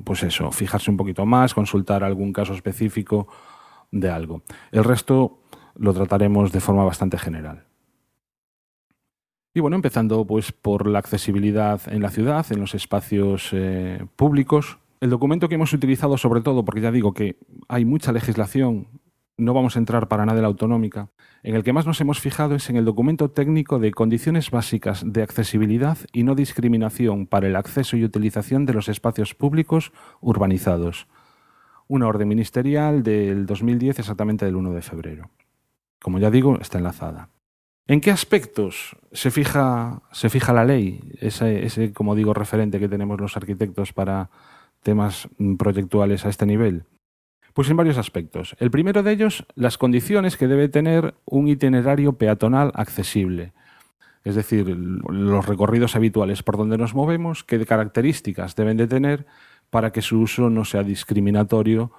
pues 0.05 0.23
eso, 0.23 0.53
fijarse 0.53 0.91
un 0.91 0.97
poquito 0.97 1.27
más, 1.27 1.55
consultar 1.55 2.05
algún 2.05 2.33
caso 2.33 2.55
específico 2.55 3.29
de 3.91 4.11
algo. 4.11 4.43
El 4.71 4.85
resto 4.85 5.41
lo 5.75 5.93
trataremos 5.95 6.53
de 6.53 6.61
forma 6.61 6.85
bastante 6.85 7.19
general. 7.19 7.65
Y 9.55 9.61
bueno, 9.61 9.77
empezando 9.77 10.25
pues 10.25 10.53
por 10.53 10.87
la 10.87 11.01
accesibilidad 11.01 11.81
en 11.87 12.03
la 12.03 12.11
ciudad, 12.11 12.47
en 12.51 12.61
los 12.61 12.75
espacios 12.75 13.51
eh, 13.53 14.05
públicos. 14.15 14.79
El 15.01 15.11
documento 15.11 15.49
que 15.49 15.57
hemos 15.57 15.73
utilizado 15.73 16.17
sobre 16.17 16.43
todo, 16.43 16.65
porque 16.65 16.81
ya 16.81 16.93
digo 16.93 17.13
que 17.13 17.39
hay 17.67 17.85
mucha 17.85 18.13
legislación 18.13 18.87
no 19.39 19.55
vamos 19.55 19.77
a 19.77 19.79
entrar 19.79 20.09
para 20.09 20.27
nada 20.27 20.39
en 20.39 20.43
la 20.43 20.49
autonómica, 20.49 21.09
en 21.43 21.55
el 21.55 21.63
que 21.63 21.73
más 21.73 21.87
nos 21.87 22.01
hemos 22.01 22.21
fijado 22.21 22.57
es 22.57 22.69
en 22.69 22.77
el 22.77 22.85
documento 22.85 23.31
técnico 23.31 23.79
de 23.79 23.93
condiciones 23.93 24.51
básicas 24.51 25.03
de 25.07 25.23
accesibilidad 25.23 25.97
y 26.13 26.25
no 26.25 26.35
discriminación 26.35 27.27
para 27.27 27.47
el 27.47 27.57
acceso 27.57 27.97
y 27.97 28.05
utilización 28.05 28.67
de 28.67 28.75
los 28.75 28.89
espacios 28.89 29.35
públicos 29.35 29.93
urbanizados. 30.21 31.07
Una 31.87 32.09
orden 32.09 32.29
ministerial 32.29 33.03
del 33.03 33.47
2010, 33.47 34.01
exactamente 34.01 34.45
del 34.45 34.57
1 34.57 34.73
de 34.73 34.83
febrero. 34.83 35.31
Como 36.03 36.19
ya 36.19 36.31
digo, 36.31 36.59
está 36.61 36.79
enlazada. 36.79 37.31
¿En 37.87 38.03
qué 38.03 38.11
aspectos 38.11 38.97
se 39.13 39.31
fija, 39.31 40.03
se 40.13 40.29
fija 40.29 40.53
la 40.53 40.65
ley? 40.65 41.01
Ese, 41.21 41.65
ese, 41.65 41.93
como 41.93 42.15
digo, 42.15 42.35
referente 42.35 42.79
que 42.79 42.89
tenemos 42.89 43.19
los 43.21 43.37
arquitectos 43.37 43.95
para 43.95 44.29
temas 44.83 45.29
proyectuales 45.57 46.27
a 46.27 46.29
este 46.29 46.45
nivel. 46.45 46.85
Pues 47.59 47.71
en 47.71 47.77
varios 47.77 47.99
aspectos. 47.99 48.55
El 48.61 48.71
primero 48.71 49.03
de 49.03 49.11
ellos, 49.11 49.45
las 49.57 49.79
condiciones 49.79 50.37
que 50.37 50.47
debe 50.47 50.69
tener 50.69 51.17
un 51.25 51.49
itinerario 51.49 52.13
peatonal 52.13 52.71
accesible. 52.73 53.53
Es 54.23 54.37
decir, 54.37 54.69
los 54.69 55.45
recorridos 55.45 55.97
habituales 55.97 56.45
por 56.45 56.57
donde 56.57 56.79
nos 56.79 56.95
movemos, 56.95 57.43
qué 57.43 57.67
características 57.67 58.55
deben 58.55 58.77
de 58.77 58.87
tener 58.87 59.27
para 59.71 59.91
que 59.91 60.03
su 60.03 60.21
uso 60.21 60.51
no 60.51 60.65
sea 60.65 60.85
discriminatorio 60.85 61.91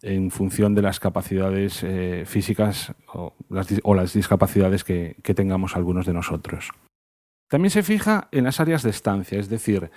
en 0.00 0.30
función 0.30 0.74
de 0.74 0.80
las 0.80 0.98
capacidades 0.98 1.82
eh, 1.82 2.22
físicas 2.24 2.94
o 3.12 3.34
las, 3.50 4.14
discapacidades 4.14 4.82
que 4.82 5.34
tengamos 5.34 5.76
algunos 5.76 6.06
de 6.06 6.14
nosotros. 6.14 6.70
También 7.48 7.70
se 7.70 7.82
fija 7.82 8.28
en 8.32 8.44
las 8.44 8.60
áreas 8.60 8.82
de 8.82 8.88
estancia, 8.88 9.38
es 9.38 9.50
decir, 9.50 9.90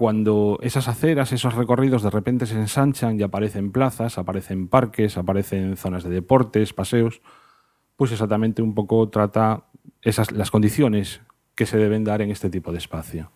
cuando 0.00 0.58
esas 0.62 0.88
aceras, 0.88 1.30
esos 1.30 1.52
recorridos 1.52 2.02
de 2.02 2.08
repente 2.08 2.46
se 2.46 2.54
ensanchan 2.54 3.20
y 3.20 3.22
aparecen 3.22 3.70
plazas, 3.70 4.16
aparecen 4.16 4.66
parques, 4.66 5.18
aparecen 5.18 5.76
zonas 5.76 6.04
de 6.04 6.08
deportes, 6.08 6.72
paseos, 6.72 7.20
pues 7.96 8.10
exactamente 8.10 8.62
un 8.62 8.74
poco 8.74 9.10
trata 9.10 9.64
esas, 10.00 10.32
las 10.32 10.50
condiciones 10.50 11.20
que 11.54 11.66
se 11.66 11.76
deben 11.76 12.02
dar 12.02 12.22
en 12.22 12.30
este 12.30 12.48
tipo 12.48 12.72
de 12.72 12.78
espacio. 12.78 13.30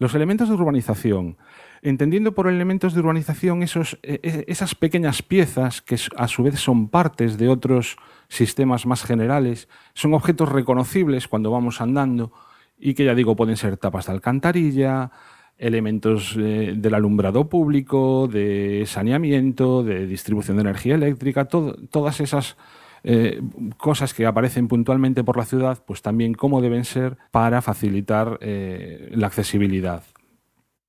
Los 0.00 0.16
elementos 0.16 0.48
de 0.48 0.56
urbanización. 0.56 1.36
Entendiendo 1.80 2.34
por 2.34 2.48
elementos 2.48 2.92
de 2.92 2.98
urbanización 2.98 3.62
esos, 3.62 4.00
e, 4.02 4.18
e, 4.24 4.44
esas 4.48 4.74
pequeñas 4.74 5.22
piezas 5.22 5.80
que 5.80 5.96
a 6.16 6.26
su 6.26 6.42
vez 6.42 6.58
son 6.58 6.88
partes 6.88 7.38
de 7.38 7.48
otros 7.48 7.98
sistemas 8.26 8.84
más 8.84 9.04
generales, 9.04 9.68
son 9.94 10.12
objetos 10.12 10.48
reconocibles 10.48 11.28
cuando 11.28 11.52
vamos 11.52 11.80
andando 11.80 12.32
y 12.76 12.94
que 12.94 13.04
ya 13.04 13.14
digo 13.14 13.36
pueden 13.36 13.56
ser 13.56 13.76
tapas 13.76 14.06
de 14.06 14.12
alcantarilla, 14.14 15.12
elementos 15.58 16.36
eh, 16.38 16.74
del 16.76 16.94
alumbrado 16.94 17.48
público, 17.48 18.28
de 18.28 18.84
saneamiento, 18.86 19.82
de 19.82 20.06
distribución 20.06 20.56
de 20.56 20.62
energía 20.62 20.94
eléctrica, 20.94 21.46
todas 21.46 22.20
esas 22.20 22.56
eh, 23.04 23.40
cosas 23.76 24.14
que 24.14 24.26
aparecen 24.26 24.68
puntualmente 24.68 25.24
por 25.24 25.36
la 25.36 25.44
ciudad, 25.44 25.82
pues 25.86 26.02
también 26.02 26.34
cómo 26.34 26.60
deben 26.60 26.84
ser 26.84 27.16
para 27.30 27.62
facilitar 27.62 28.38
eh, 28.40 29.10
la 29.12 29.26
accesibilidad. 29.26 30.04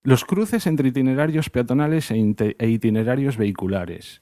Los 0.03 0.23
cruces 0.23 0.65
entre 0.65 0.89
itinerarios 0.89 1.49
peatonales 1.49 2.09
e, 2.11 2.35
e 2.57 2.67
itinerarios 2.67 3.37
vehiculares. 3.37 4.21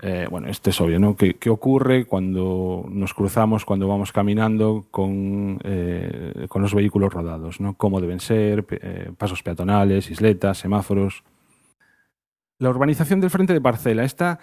Eh, 0.00 0.26
bueno, 0.30 0.48
esto 0.48 0.70
es 0.70 0.80
obvio, 0.80 0.98
¿no? 0.98 1.16
¿Qué, 1.16 1.50
ocurre 1.50 2.04
cuando 2.04 2.84
nos 2.90 3.14
cruzamos, 3.14 3.64
cuando 3.64 3.86
vamos 3.88 4.12
caminando 4.12 4.86
con, 4.90 5.58
con 6.48 6.62
los 6.62 6.74
vehículos 6.74 7.12
rodados? 7.12 7.60
¿no? 7.60 7.74
¿Cómo 7.74 8.00
deben 8.00 8.20
ser? 8.20 8.64
pasos 9.16 9.42
peatonales, 9.42 10.10
isletas, 10.10 10.58
semáforos. 10.58 11.22
La 12.58 12.70
urbanización 12.70 13.20
del 13.20 13.30
frente 13.30 13.52
de 13.52 13.60
parcela. 13.60 14.04
Esta, 14.04 14.38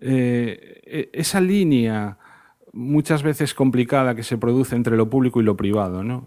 e, 0.00 1.10
esa 1.12 1.40
línea 1.40 2.18
muchas 2.74 3.22
veces 3.22 3.54
complicada 3.54 4.14
que 4.14 4.24
se 4.24 4.36
produce 4.36 4.74
entre 4.74 4.96
lo 4.96 5.08
público 5.08 5.40
y 5.40 5.44
lo 5.44 5.56
privado, 5.56 6.02
¿no? 6.02 6.26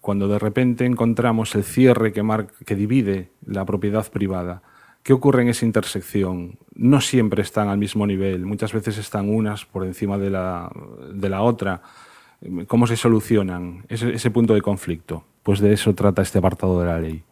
cuando 0.00 0.28
de 0.28 0.38
repente 0.38 0.84
encontramos 0.84 1.54
el 1.54 1.64
cierre 1.64 2.12
que, 2.12 2.22
que 2.64 2.76
divide 2.76 3.30
la 3.44 3.64
propiedad 3.64 4.06
privada. 4.10 4.62
¿Qué 5.06 5.12
ocurre 5.12 5.42
en 5.42 5.48
esa 5.48 5.64
intersección? 5.64 6.58
No 6.74 7.00
siempre 7.00 7.40
están 7.40 7.68
al 7.68 7.78
mismo 7.78 8.08
nivel, 8.08 8.44
muchas 8.44 8.72
veces 8.72 8.98
están 8.98 9.28
unas 9.28 9.64
por 9.64 9.84
encima 9.84 10.18
de 10.18 10.30
la, 10.30 10.68
de 11.14 11.28
la 11.28 11.42
otra. 11.42 11.80
¿Cómo 12.66 12.88
se 12.88 12.96
solucionan 12.96 13.84
ese, 13.88 14.14
ese 14.14 14.32
punto 14.32 14.52
de 14.52 14.62
conflicto? 14.62 15.22
Pues 15.44 15.60
de 15.60 15.72
eso 15.72 15.94
trata 15.94 16.22
este 16.22 16.38
apartado 16.38 16.80
de 16.80 16.86
la 16.86 16.98
ley. 16.98 17.22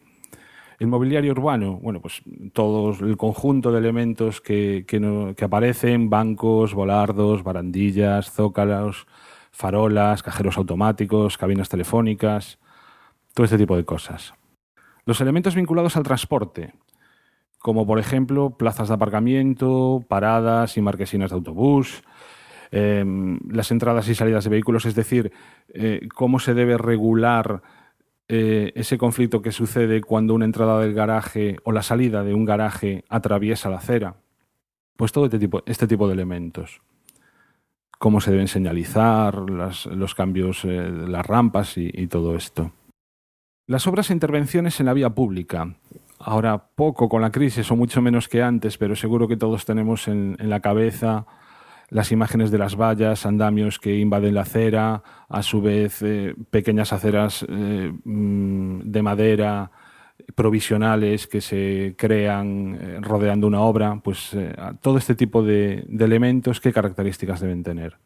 El 0.78 0.86
mobiliario 0.86 1.32
urbano, 1.32 1.80
bueno, 1.82 2.00
pues 2.00 2.22
todo 2.52 2.94
el 3.04 3.16
conjunto 3.16 3.72
de 3.72 3.78
elementos 3.80 4.40
que, 4.40 4.84
que, 4.86 5.44
aparecen, 5.44 6.08
bancos, 6.08 6.74
volardos, 6.74 7.42
barandillas, 7.42 8.30
zócalos, 8.30 9.08
farolas, 9.50 10.22
cajeros 10.22 10.58
automáticos, 10.58 11.36
cabinas 11.36 11.68
telefónicas, 11.68 12.60
todo 13.34 13.46
este 13.46 13.58
tipo 13.58 13.76
de 13.76 13.84
cosas. 13.84 14.32
Los 15.06 15.20
elementos 15.20 15.56
vinculados 15.56 15.96
al 15.96 16.04
transporte, 16.04 16.72
como 17.64 17.86
por 17.86 17.98
ejemplo 17.98 18.58
plazas 18.58 18.88
de 18.88 18.94
aparcamiento, 18.94 20.04
paradas 20.06 20.76
y 20.76 20.82
marquesinas 20.82 21.30
de 21.30 21.36
autobús, 21.36 22.02
em, 22.70 23.38
las 23.50 23.70
entradas 23.70 24.06
y 24.06 24.14
salidas 24.14 24.44
de 24.44 24.50
vehículos, 24.50 24.84
es 24.84 24.94
decir, 24.94 25.32
eh, 25.72 26.06
cómo 26.14 26.40
se 26.40 26.52
debe 26.52 26.76
regular 26.76 27.62
eh, 28.28 28.72
ese 28.74 28.98
conflicto 28.98 29.40
que 29.40 29.50
sucede 29.50 30.02
cuando 30.02 30.34
una 30.34 30.44
entrada 30.44 30.78
del 30.78 30.92
garaje 30.92 31.56
o 31.64 31.72
la 31.72 31.82
salida 31.82 32.22
de 32.22 32.34
un 32.34 32.44
garaje 32.44 33.02
atraviesa 33.08 33.70
la 33.70 33.78
acera. 33.78 34.16
Pues 34.96 35.12
todo 35.12 35.24
este 35.24 35.38
tipo, 35.38 35.62
este 35.64 35.86
tipo 35.86 36.06
de 36.06 36.12
elementos. 36.12 36.82
Cómo 37.98 38.20
se 38.20 38.30
deben 38.30 38.48
señalizar, 38.48 39.36
los 39.38 40.14
cambios, 40.14 40.66
eh, 40.66 40.90
las 40.90 41.24
rampas 41.24 41.78
y, 41.78 42.06
todo 42.08 42.36
esto. 42.36 42.72
Las 43.66 43.86
obras 43.86 44.10
e 44.10 44.12
intervenciones 44.12 44.80
en 44.80 44.86
la 44.86 44.92
vía 44.92 45.08
pública. 45.08 45.76
Ahora 46.26 46.68
poco 46.74 47.08
con 47.08 47.20
la 47.20 47.30
crisis 47.30 47.70
o 47.70 47.76
mucho 47.76 48.00
menos 48.00 48.28
que 48.28 48.42
antes, 48.42 48.78
pero 48.78 48.96
seguro 48.96 49.28
que 49.28 49.36
todos 49.36 49.64
tenemos 49.64 50.08
en 50.08 50.36
la 50.38 50.60
cabeza 50.60 51.26
las 51.90 52.12
imágenes 52.12 52.50
de 52.50 52.58
las 52.58 52.76
vallas, 52.76 53.26
andamios 53.26 53.78
que 53.78 53.98
invaden 53.98 54.34
la 54.34 54.42
acera, 54.42 55.02
a 55.28 55.42
su 55.42 55.60
vez 55.62 56.02
eh, 56.02 56.34
pequeñas 56.50 56.92
aceras 56.92 57.44
eh, 57.48 57.92
mm, 58.04 58.80
de 58.80 59.02
madera 59.02 59.70
provisionales 60.34 61.26
que 61.26 61.40
se 61.40 61.94
crean 61.96 62.78
eh, 62.80 62.98
rodeando 63.00 63.46
una 63.46 63.60
obra, 63.60 64.00
pues 64.02 64.36
todo 64.80 64.98
este 64.98 65.14
tipo 65.14 65.42
de, 65.42 65.86
elementos, 65.98 66.60
¿qué 66.60 66.72
características 66.72 67.40
deben 67.40 67.62
tener? 67.62 67.96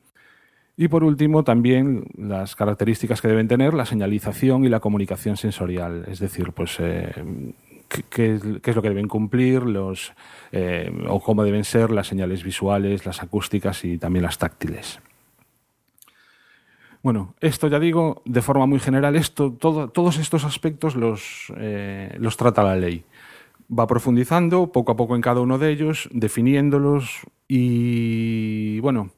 Y 0.76 0.88
por 0.88 1.02
último, 1.02 1.42
también 1.42 2.04
las 2.16 2.54
características 2.57 3.20
que 3.20 3.28
deben 3.28 3.48
tener 3.48 3.74
la 3.74 3.85
señalización 3.85 4.64
y 4.64 4.68
la 4.68 4.81
comunicación 4.81 5.37
sensorial, 5.37 6.04
es 6.09 6.20
decir, 6.20 6.52
pues 6.52 6.78
qué, 7.88 8.35
es 8.35 8.77
lo 8.77 8.83
que 8.83 8.88
deben 8.88 9.09
cumplir 9.09 9.62
los, 9.62 10.12
eh, 10.53 10.92
o 11.09 11.20
cómo 11.20 11.44
deben 11.44 11.64
ser 11.64 11.90
las 11.90 12.07
señales 12.07 12.42
visuales, 12.42 13.07
las 13.07 13.22
acústicas 13.22 13.85
y 13.85 13.98
también 13.98 14.22
las 14.24 14.38
táctiles. 14.38 15.01
Bueno, 17.03 17.35
esto 17.40 17.68
ya 17.68 17.79
digo, 17.79 18.22
de 18.24 18.42
forma 18.42 18.66
muy 18.66 18.81
general, 18.81 19.16
esto, 19.16 19.53
todos 19.53 20.18
estos 20.18 20.44
aspectos 20.44 20.96
los, 20.96 21.53
eh, 21.57 22.14
los 22.18 22.37
trata 22.37 22.62
la 22.62 22.77
ley. 22.77 23.05
Va 23.70 23.87
profundizando 23.87 24.72
poco 24.72 24.92
a 24.92 24.96
poco 24.96 25.14
en 25.14 25.22
cada 25.22 25.40
uno 25.40 25.59
de 25.59 25.70
ellos, 25.70 26.09
definiéndolos 26.12 27.20
y 27.46 28.81
bueno, 28.81 29.11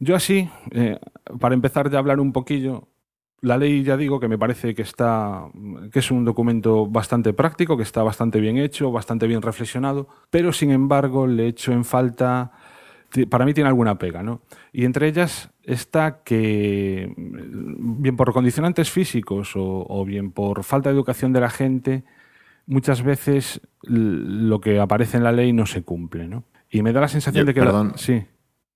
yo 0.00 0.16
así, 0.16 0.50
eh, 0.72 0.98
para 1.38 1.54
empezar 1.54 1.88
ya 1.88 1.98
a 1.98 2.00
hablar 2.00 2.18
un 2.18 2.32
poquillo, 2.32 2.88
la 3.42 3.58
ley, 3.58 3.82
ya 3.82 3.96
digo, 3.96 4.20
que 4.20 4.28
me 4.28 4.38
parece 4.38 4.72
que 4.74 4.82
está, 4.82 5.48
que 5.92 5.98
es 5.98 6.10
un 6.12 6.24
documento 6.24 6.86
bastante 6.86 7.32
práctico, 7.32 7.76
que 7.76 7.82
está 7.82 8.02
bastante 8.04 8.40
bien 8.40 8.56
hecho, 8.56 8.92
bastante 8.92 9.26
bien 9.26 9.42
reflexionado, 9.42 10.08
pero 10.30 10.52
sin 10.52 10.70
embargo 10.70 11.26
le 11.26 11.48
echo 11.48 11.72
en 11.72 11.84
falta, 11.84 12.52
para 13.28 13.44
mí 13.44 13.52
tiene 13.52 13.68
alguna 13.68 13.98
pega, 13.98 14.22
¿no? 14.22 14.42
Y 14.72 14.84
entre 14.84 15.08
ellas 15.08 15.50
está 15.64 16.22
que, 16.22 17.12
bien 17.16 18.16
por 18.16 18.32
condicionantes 18.32 18.90
físicos 18.90 19.54
o, 19.56 20.04
bien 20.04 20.30
por 20.30 20.62
falta 20.62 20.90
de 20.90 20.94
educación 20.94 21.32
de 21.32 21.40
la 21.40 21.50
gente, 21.50 22.04
muchas 22.66 23.02
veces 23.02 23.60
lo 23.82 24.60
que 24.60 24.78
aparece 24.78 25.16
en 25.16 25.24
la 25.24 25.32
ley 25.32 25.52
no 25.52 25.66
se 25.66 25.82
cumple, 25.82 26.28
¿no? 26.28 26.44
Y 26.70 26.82
me 26.82 26.92
da 26.92 27.00
la 27.00 27.08
sensación 27.08 27.44
de 27.44 27.54
que... 27.54 27.60
Perdón. 27.60 27.94
sí, 27.96 28.24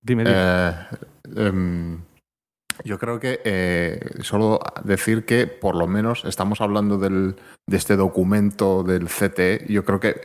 dime. 0.02 0.24
dime. 0.24 0.36
Eh, 0.36 0.72
em, 1.36 2.00
yo 2.84 2.98
creo 2.98 3.18
que 3.20 3.40
eh, 3.44 4.00
solo 4.20 4.60
decir 4.84 5.24
que 5.24 5.46
por 5.46 5.74
lo 5.74 5.86
menos 5.86 6.24
estamos 6.24 6.60
hablando 6.60 6.98
del, 6.98 7.36
de 7.66 7.76
este 7.76 7.96
documento 7.96 8.82
del 8.82 9.06
CTE. 9.06 9.66
Yo 9.68 9.84
creo 9.84 10.00
que, 10.00 10.20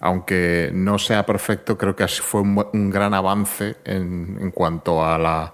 aunque 0.00 0.70
no 0.72 0.98
sea 0.98 1.26
perfecto, 1.26 1.76
creo 1.76 1.96
que 1.96 2.06
fue 2.08 2.42
un, 2.42 2.90
gran 2.90 3.14
avance 3.14 3.76
en, 3.84 4.38
en 4.40 4.50
cuanto 4.50 5.04
a 5.04 5.18
la, 5.18 5.52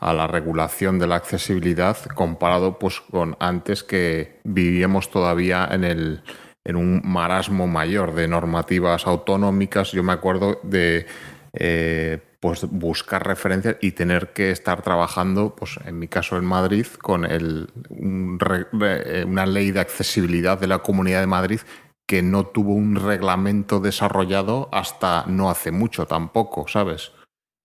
a 0.00 0.12
la, 0.12 0.26
regulación 0.26 0.98
de 0.98 1.06
la 1.06 1.16
accesibilidad 1.16 1.96
comparado 2.14 2.78
pues, 2.78 3.00
con 3.00 3.36
antes 3.38 3.82
que 3.82 4.40
vivíamos 4.44 5.10
todavía 5.10 5.68
en, 5.70 5.84
el, 5.84 6.22
en 6.64 6.76
un 6.76 7.02
marasmo 7.04 7.66
mayor 7.66 8.14
de 8.14 8.28
normativas 8.28 9.06
autonómicas. 9.06 9.92
Yo 9.92 10.02
me 10.02 10.12
acuerdo 10.12 10.60
de... 10.62 11.06
Eh, 11.52 12.20
pues 12.42 12.68
buscar 12.68 13.24
referencias 13.24 13.76
y 13.80 13.92
tener 13.92 14.32
que 14.32 14.50
estar 14.50 14.82
trabajando, 14.82 15.54
pues 15.54 15.78
en 15.86 16.00
mi 16.00 16.08
caso 16.08 16.36
en 16.36 16.44
Madrid, 16.44 16.86
con 17.00 17.24
el, 17.24 17.68
eh, 17.88 19.24
una 19.24 19.46
ley 19.46 19.70
de 19.70 19.78
accesibilidad 19.78 20.58
de 20.58 20.66
la 20.66 20.80
Comunidad 20.80 21.20
de 21.20 21.28
Madrid 21.28 21.60
que 22.04 22.20
no 22.20 22.46
tuvo 22.46 22.74
un 22.74 22.96
reglamento 22.96 23.78
desarrollado 23.78 24.68
hasta 24.72 25.24
no 25.28 25.50
hace 25.50 25.70
mucho 25.70 26.06
tampoco, 26.06 26.66
¿sabes? 26.66 27.12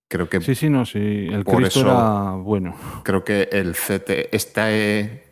Creo 0.08 0.28
que 0.28 0.40
sí, 0.42 0.54
sí, 0.54 0.70
no, 0.70 0.86
sí. 0.86 1.26
El 1.28 1.42
por 1.42 1.64
eso, 1.64 1.80
era 1.80 2.30
bueno. 2.34 2.76
Creo 3.02 3.24
que 3.24 3.48
el 3.50 3.72
CT, 3.72 4.32
este, 4.32 5.24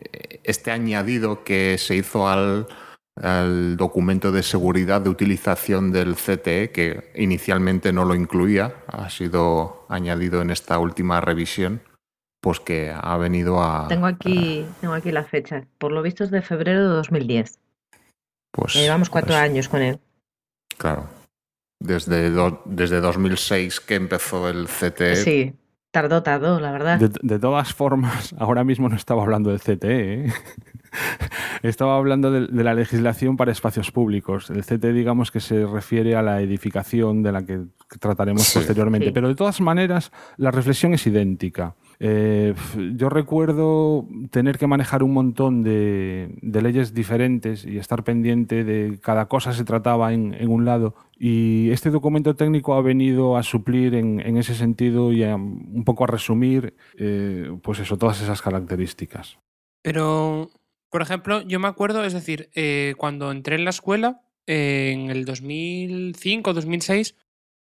este 0.43 0.71
añadido 0.71 1.45
que 1.45 1.77
se 1.77 1.95
hizo 1.95 2.27
al, 2.27 2.67
al 3.21 3.77
documento 3.77 4.31
de 4.31 4.43
seguridad 4.43 5.01
de 5.01 5.09
utilización 5.09 5.91
del 5.91 6.15
CTE, 6.15 6.71
que 6.71 7.11
inicialmente 7.15 7.91
no 7.93 8.05
lo 8.05 8.15
incluía, 8.15 8.75
ha 8.87 9.09
sido 9.09 9.85
añadido 9.89 10.41
en 10.41 10.51
esta 10.51 10.79
última 10.79 11.21
revisión, 11.21 11.81
pues 12.41 12.59
que 12.59 12.93
ha 12.95 13.17
venido 13.17 13.61
a... 13.63 13.87
Tengo 13.87 14.05
aquí, 14.05 14.65
tengo 14.81 14.93
aquí 14.93 15.11
la 15.11 15.23
fecha. 15.23 15.65
Por 15.77 15.91
lo 15.91 16.01
visto 16.01 16.23
es 16.23 16.31
de 16.31 16.41
febrero 16.41 16.81
de 16.81 16.95
2010. 16.95 17.59
Pues... 18.51 18.75
Llevamos 18.75 19.09
cuatro 19.09 19.29
pues 19.29 19.39
años 19.39 19.69
con 19.69 19.81
él. 19.81 19.99
Claro. 20.77 21.09
Desde, 21.79 22.31
desde 22.65 23.01
2006 23.01 23.79
que 23.79 23.95
empezó 23.95 24.49
el 24.49 24.67
CTE. 24.67 25.15
Sí, 25.15 25.53
tardó, 25.91 26.23
tardó, 26.23 26.59
la 26.59 26.71
verdad. 26.71 26.99
De, 26.99 27.39
todas 27.39 27.73
formas, 27.73 28.33
ahora 28.37 28.63
mismo 28.63 28.89
no 28.89 28.95
estaba 28.95 29.23
hablando 29.23 29.49
del 29.49 29.59
CTE. 29.59 30.25
¿eh? 30.25 30.33
Estaba 31.63 31.97
hablando 31.97 32.31
de, 32.31 32.63
la 32.63 32.73
legislación 32.73 33.37
para 33.37 33.51
espacios 33.51 33.91
públicos. 33.91 34.49
El 34.49 34.63
CT, 34.63 34.85
digamos 34.93 35.31
que 35.31 35.39
se 35.39 35.65
refiere 35.65 36.15
a 36.15 36.21
la 36.21 36.41
edificación 36.41 37.23
de 37.23 37.31
la 37.31 37.45
que 37.45 37.61
trataremos 37.99 38.51
posteriormente. 38.53 39.11
Pero 39.11 39.27
de 39.27 39.35
todas 39.35 39.61
maneras, 39.61 40.11
la 40.37 40.51
reflexión 40.51 40.93
es 40.93 41.05
idéntica. 41.07 41.75
Eh, 41.99 42.53
yo 42.95 43.09
recuerdo 43.09 44.07
tener 44.29 44.57
que 44.57 44.67
manejar 44.67 45.01
un 45.01 45.13
montón 45.13 45.63
de, 45.63 46.37
leyes 46.41 46.93
diferentes 46.93 47.65
y 47.65 47.77
estar 47.77 48.03
pendiente 48.03 48.63
de 48.63 48.99
cada 49.01 49.27
cosa 49.27 49.53
se 49.53 49.63
trataba 49.63 50.13
en, 50.13 50.47
un 50.47 50.65
lado. 50.65 50.95
Y 51.19 51.71
este 51.71 51.89
documento 51.89 52.35
técnico 52.35 52.75
ha 52.75 52.81
venido 52.81 53.37
a 53.37 53.43
suplir 53.43 53.95
en, 53.95 54.37
ese 54.37 54.53
sentido 54.53 55.11
y 55.11 55.23
un 55.23 55.83
poco 55.83 56.03
a 56.03 56.07
resumir, 56.07 56.75
eh, 56.97 57.51
pues 57.63 57.79
eso, 57.79 57.97
todas 57.97 58.21
esas 58.21 58.41
características. 58.41 59.39
Pero, 59.81 60.49
por 60.89 61.01
ejemplo, 61.01 61.41
yo 61.41 61.59
me 61.59 61.67
acuerdo, 61.67 62.03
es 62.03 62.13
decir, 62.13 62.49
eh, 62.55 62.95
cuando 62.97 63.31
entré 63.31 63.55
en 63.55 63.63
la 63.65 63.71
escuela, 63.71 64.21
en 64.45 65.09
el 65.09 65.25
2005 65.25 66.53
2006, 66.53 67.15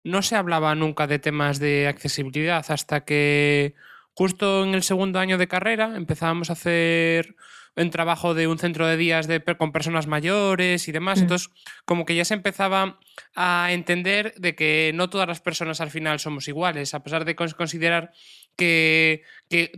no 0.04 0.22
se 0.22 0.36
hablaba 0.36 0.74
nunca 0.76 1.08
de 1.08 1.20
temas 1.20 1.60
de 1.60 1.88
accesibilidad 1.88 2.66
hasta 2.70 3.06
que 3.06 3.76
justo 4.14 4.64
en 4.64 4.74
el 4.74 4.84
segundo 4.84 5.20
año 5.20 5.38
de 5.38 5.48
carrera 5.48 5.96
empezábamos 5.96 6.50
a 6.50 6.54
hacer 6.54 7.36
un 7.76 7.90
trabajo 7.90 8.34
de 8.34 8.48
un 8.48 8.60
centro 8.60 8.86
de 8.86 8.98
días 8.98 9.28
de, 9.28 9.42
con 9.58 9.72
personas 9.72 10.08
mayores 10.08 10.88
y 10.88 10.92
demás. 10.92 11.20
Mm. 11.20 11.22
Entonces, 11.24 11.50
como 11.86 12.06
que 12.06 12.16
ya 12.16 12.26
se 12.26 12.34
empezaba 12.34 13.00
a 13.36 13.72
entender 13.72 14.34
de 14.38 14.56
que 14.56 14.92
no 14.94 15.10
todas 15.10 15.28
las 15.28 15.40
personas 15.40 15.80
al 15.80 15.90
final 15.90 16.20
somos 16.20 16.48
iguales, 16.48 16.94
a 16.94 17.04
pesar 17.04 17.24
de 17.24 17.36
considerar 17.36 18.12
que, 18.62 19.24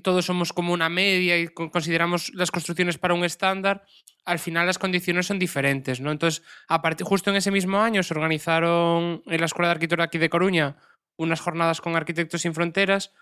todos 0.04 0.26
somos 0.26 0.54
como 0.54 0.74
una 0.74 0.90
media 0.90 1.40
y 1.40 1.48
consideramos 1.48 2.34
las 2.34 2.52
construcciones 2.52 2.98
para 2.98 3.14
un 3.14 3.24
estándar, 3.24 3.86
al 4.26 4.40
final 4.40 4.68
las 4.68 4.78
condiciones 4.78 5.26
son 5.26 5.40
diferentes, 5.40 6.00
¿no? 6.00 6.12
Entonces, 6.12 6.44
a 6.68 6.82
justo 7.04 7.30
en 7.30 7.38
ese 7.38 7.50
mismo 7.50 7.80
año 7.80 8.04
se 8.04 8.14
organizaron 8.14 9.24
en 9.26 9.40
la 9.40 9.46
Escuela 9.46 9.70
de 9.70 9.72
Arquitectura 9.74 10.06
aquí 10.06 10.18
de 10.18 10.30
Coruña 10.30 10.78
unas 11.16 11.42
jornadas 11.42 11.80
con 11.80 11.96
Arquitectos 11.96 12.42
Sin 12.42 12.54
Fronteras 12.54 13.14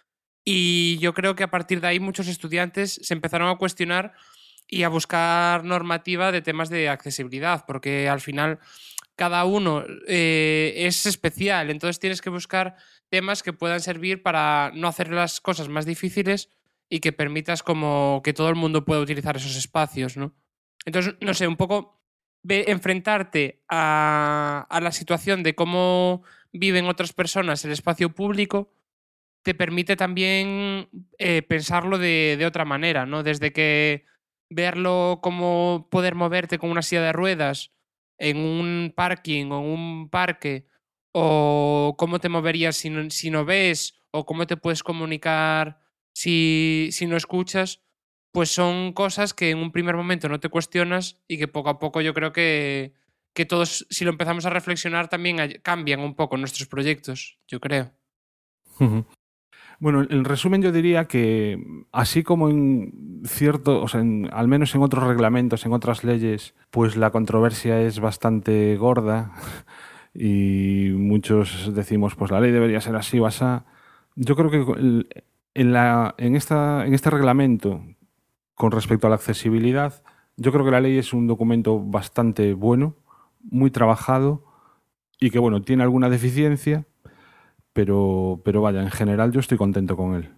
y 0.43 0.97
yo 0.99 1.13
creo 1.13 1.35
que 1.35 1.43
a 1.43 1.51
partir 1.51 1.79
de 1.81 1.87
ahí 1.87 1.99
muchos 1.99 2.27
estudiantes 2.27 2.99
se 3.03 3.13
empezaron 3.13 3.49
a 3.49 3.57
cuestionar 3.57 4.13
y 4.67 4.83
a 4.83 4.89
buscar 4.89 5.63
normativa 5.63 6.31
de 6.31 6.41
temas 6.41 6.69
de 6.69 6.89
accesibilidad, 6.89 7.65
porque 7.67 8.09
al 8.09 8.21
final 8.21 8.59
cada 9.21 9.45
uno 9.45 9.83
eh, 10.07 10.73
es 10.75 11.05
especial, 11.05 11.69
entonces 11.69 11.99
tienes 11.99 12.21
que 12.23 12.31
buscar 12.31 12.75
temas 13.07 13.43
que 13.43 13.53
puedan 13.53 13.79
servir 13.79 14.23
para 14.23 14.71
no 14.73 14.87
hacer 14.87 15.11
las 15.11 15.39
cosas 15.39 15.69
más 15.69 15.85
difíciles 15.85 16.49
y 16.89 17.01
que 17.01 17.11
permitas 17.11 17.61
como 17.61 18.21
que 18.23 18.33
todo 18.33 18.49
el 18.49 18.55
mundo 18.55 18.83
pueda 18.83 18.99
utilizar 18.99 19.37
esos 19.37 19.55
espacios, 19.55 20.17
¿no? 20.17 20.33
Entonces, 20.85 21.13
no 21.21 21.35
sé, 21.35 21.45
un 21.45 21.55
poco 21.55 22.01
enfrentarte 22.49 23.61
a, 23.69 24.65
a 24.67 24.81
la 24.81 24.91
situación 24.91 25.43
de 25.43 25.53
cómo 25.53 26.23
viven 26.51 26.87
otras 26.87 27.13
personas 27.13 27.63
el 27.63 27.73
espacio 27.73 28.15
público 28.15 28.73
te 29.43 29.53
permite 29.53 29.95
también 29.95 30.89
eh, 31.19 31.43
pensarlo 31.43 31.99
de, 31.99 32.37
de, 32.39 32.47
otra 32.47 32.65
manera, 32.65 33.05
¿no? 33.05 33.21
Desde 33.21 33.53
que 33.53 34.03
verlo 34.49 35.19
como 35.21 35.89
poder 35.91 36.15
moverte 36.15 36.57
con 36.57 36.71
una 36.71 36.81
silla 36.81 37.03
de 37.03 37.13
ruedas 37.13 37.71
en 38.21 38.37
un 38.37 38.93
parking 38.95 39.47
o 39.51 39.59
en 39.59 39.65
un 39.65 40.09
parque, 40.09 40.67
o 41.11 41.95
cómo 41.97 42.19
te 42.19 42.29
moverías 42.29 42.77
si 42.77 42.89
no, 42.89 43.09
si 43.09 43.31
no 43.31 43.45
ves, 43.45 43.99
o 44.11 44.25
cómo 44.25 44.45
te 44.45 44.57
puedes 44.57 44.83
comunicar 44.83 45.79
si, 46.13 46.89
si 46.91 47.07
no 47.07 47.17
escuchas, 47.17 47.81
pues 48.31 48.49
son 48.51 48.93
cosas 48.93 49.33
que 49.33 49.49
en 49.49 49.57
un 49.57 49.71
primer 49.71 49.95
momento 49.95 50.29
no 50.29 50.39
te 50.39 50.49
cuestionas 50.49 51.19
y 51.27 51.37
que 51.37 51.47
poco 51.47 51.69
a 51.69 51.79
poco 51.79 52.01
yo 52.01 52.13
creo 52.13 52.31
que, 52.31 52.93
que 53.33 53.45
todos, 53.45 53.87
si 53.89 54.05
lo 54.05 54.11
empezamos 54.11 54.45
a 54.45 54.51
reflexionar, 54.51 55.09
también 55.09 55.59
cambian 55.63 56.01
un 56.01 56.15
poco 56.15 56.37
nuestros 56.37 56.67
proyectos, 56.67 57.39
yo 57.47 57.59
creo. 57.59 57.91
Bueno, 59.81 60.05
en 60.07 60.25
resumen 60.25 60.61
yo 60.61 60.71
diría 60.71 61.05
que 61.05 61.57
así 61.91 62.21
como 62.21 62.49
en 62.49 63.23
cierto, 63.25 63.81
o 63.81 63.87
sea, 63.87 64.01
al 64.31 64.47
menos 64.47 64.75
en 64.75 64.83
otros 64.83 65.05
reglamentos, 65.05 65.65
en 65.65 65.73
otras 65.73 66.03
leyes, 66.03 66.53
pues 66.69 66.95
la 66.95 67.09
controversia 67.09 67.81
es 67.81 67.99
bastante 67.99 68.77
gorda 68.77 69.31
y 70.13 70.91
muchos 70.95 71.73
decimos, 71.73 72.13
pues 72.13 72.29
la 72.29 72.39
ley 72.39 72.51
debería 72.51 72.79
ser 72.79 72.95
así 72.95 73.17
o 73.19 73.25
así. 73.25 73.43
Yo 74.15 74.35
creo 74.35 74.51
que 74.51 75.07
en, 75.55 75.73
la, 75.73 76.13
en, 76.19 76.35
esta, 76.35 76.85
en 76.85 76.93
este 76.93 77.09
reglamento, 77.09 77.81
con 78.53 78.71
respecto 78.71 79.07
a 79.07 79.09
la 79.09 79.15
accesibilidad, 79.15 80.03
yo 80.37 80.51
creo 80.51 80.63
que 80.63 80.71
la 80.71 80.81
ley 80.81 80.99
es 80.99 81.11
un 81.11 81.25
documento 81.25 81.79
bastante 81.79 82.53
bueno, 82.53 82.97
muy 83.41 83.71
trabajado 83.71 84.45
y 85.19 85.31
que, 85.31 85.39
bueno, 85.39 85.63
tiene 85.63 85.81
alguna 85.81 86.07
deficiencia, 86.07 86.85
pero, 87.73 88.41
pero 88.43 88.61
vaya, 88.61 88.81
en 88.81 88.91
general 88.91 89.31
yo 89.31 89.39
estoy 89.39 89.57
contento 89.57 89.95
con 89.95 90.15
él. 90.15 90.29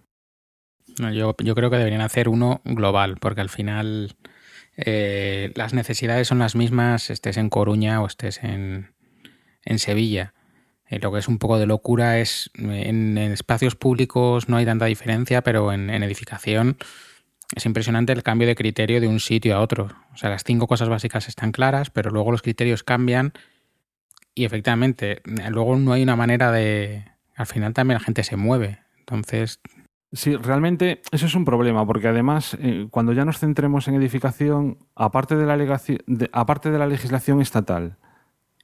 yo, 1.14 1.34
yo 1.38 1.54
creo 1.54 1.70
que 1.70 1.78
deberían 1.78 2.00
hacer 2.00 2.28
uno 2.28 2.60
global, 2.64 3.16
porque 3.20 3.40
al 3.40 3.48
final 3.48 4.16
eh, 4.76 5.52
las 5.54 5.74
necesidades 5.74 6.28
son 6.28 6.38
las 6.38 6.56
mismas, 6.56 7.10
estés 7.10 7.36
en 7.36 7.50
Coruña 7.50 8.02
o 8.02 8.06
estés 8.06 8.42
en, 8.42 8.92
en 9.64 9.78
Sevilla. 9.78 10.34
Eh, 10.86 10.98
lo 11.00 11.12
que 11.12 11.18
es 11.18 11.28
un 11.28 11.38
poco 11.38 11.58
de 11.58 11.66
locura 11.66 12.18
es 12.18 12.50
en, 12.54 13.16
espacios 13.18 13.76
públicos 13.76 14.48
no 14.48 14.56
hay 14.56 14.64
tanta 14.64 14.86
diferencia, 14.86 15.42
pero 15.42 15.72
en, 15.72 15.90
en, 15.90 16.02
edificación 16.02 16.76
es 17.54 17.66
impresionante 17.66 18.12
el 18.12 18.22
cambio 18.22 18.48
de 18.48 18.54
criterio 18.54 19.00
de 19.00 19.08
un 19.08 19.20
sitio 19.20 19.56
a 19.56 19.60
otro. 19.60 19.90
O 20.12 20.16
sea, 20.16 20.30
las 20.30 20.44
cinco 20.44 20.66
cosas 20.66 20.88
básicas 20.88 21.28
están 21.28 21.52
claras, 21.52 21.90
pero 21.90 22.10
luego 22.10 22.32
los 22.32 22.42
criterios 22.42 22.82
cambian 22.82 23.32
y 24.34 24.44
efectivamente 24.44 25.22
luego 25.50 25.76
no 25.76 25.92
hay 25.92 26.02
una 26.02 26.16
manera 26.16 26.50
de, 26.50 27.04
al 27.36 27.46
final 27.46 27.72
también 27.72 27.98
la 27.98 28.04
gente 28.04 28.22
se 28.22 28.36
mueve. 28.36 28.78
Entonces. 28.98 29.60
Sí, 30.12 30.36
realmente 30.36 31.02
eso 31.10 31.26
es 31.26 31.34
un 31.34 31.44
problema, 31.44 31.84
porque 31.86 32.06
además, 32.06 32.56
eh, 32.60 32.86
cuando 32.90 33.12
ya 33.12 33.24
nos 33.24 33.40
centremos 33.40 33.88
en 33.88 33.94
edificación, 33.94 34.78
aparte 34.94 35.34
de, 35.36 35.44
la 35.44 35.80
aparte 36.32 36.70
de 36.70 36.78
la 36.78 36.86
legislación 36.86 37.40
estatal 37.40 37.96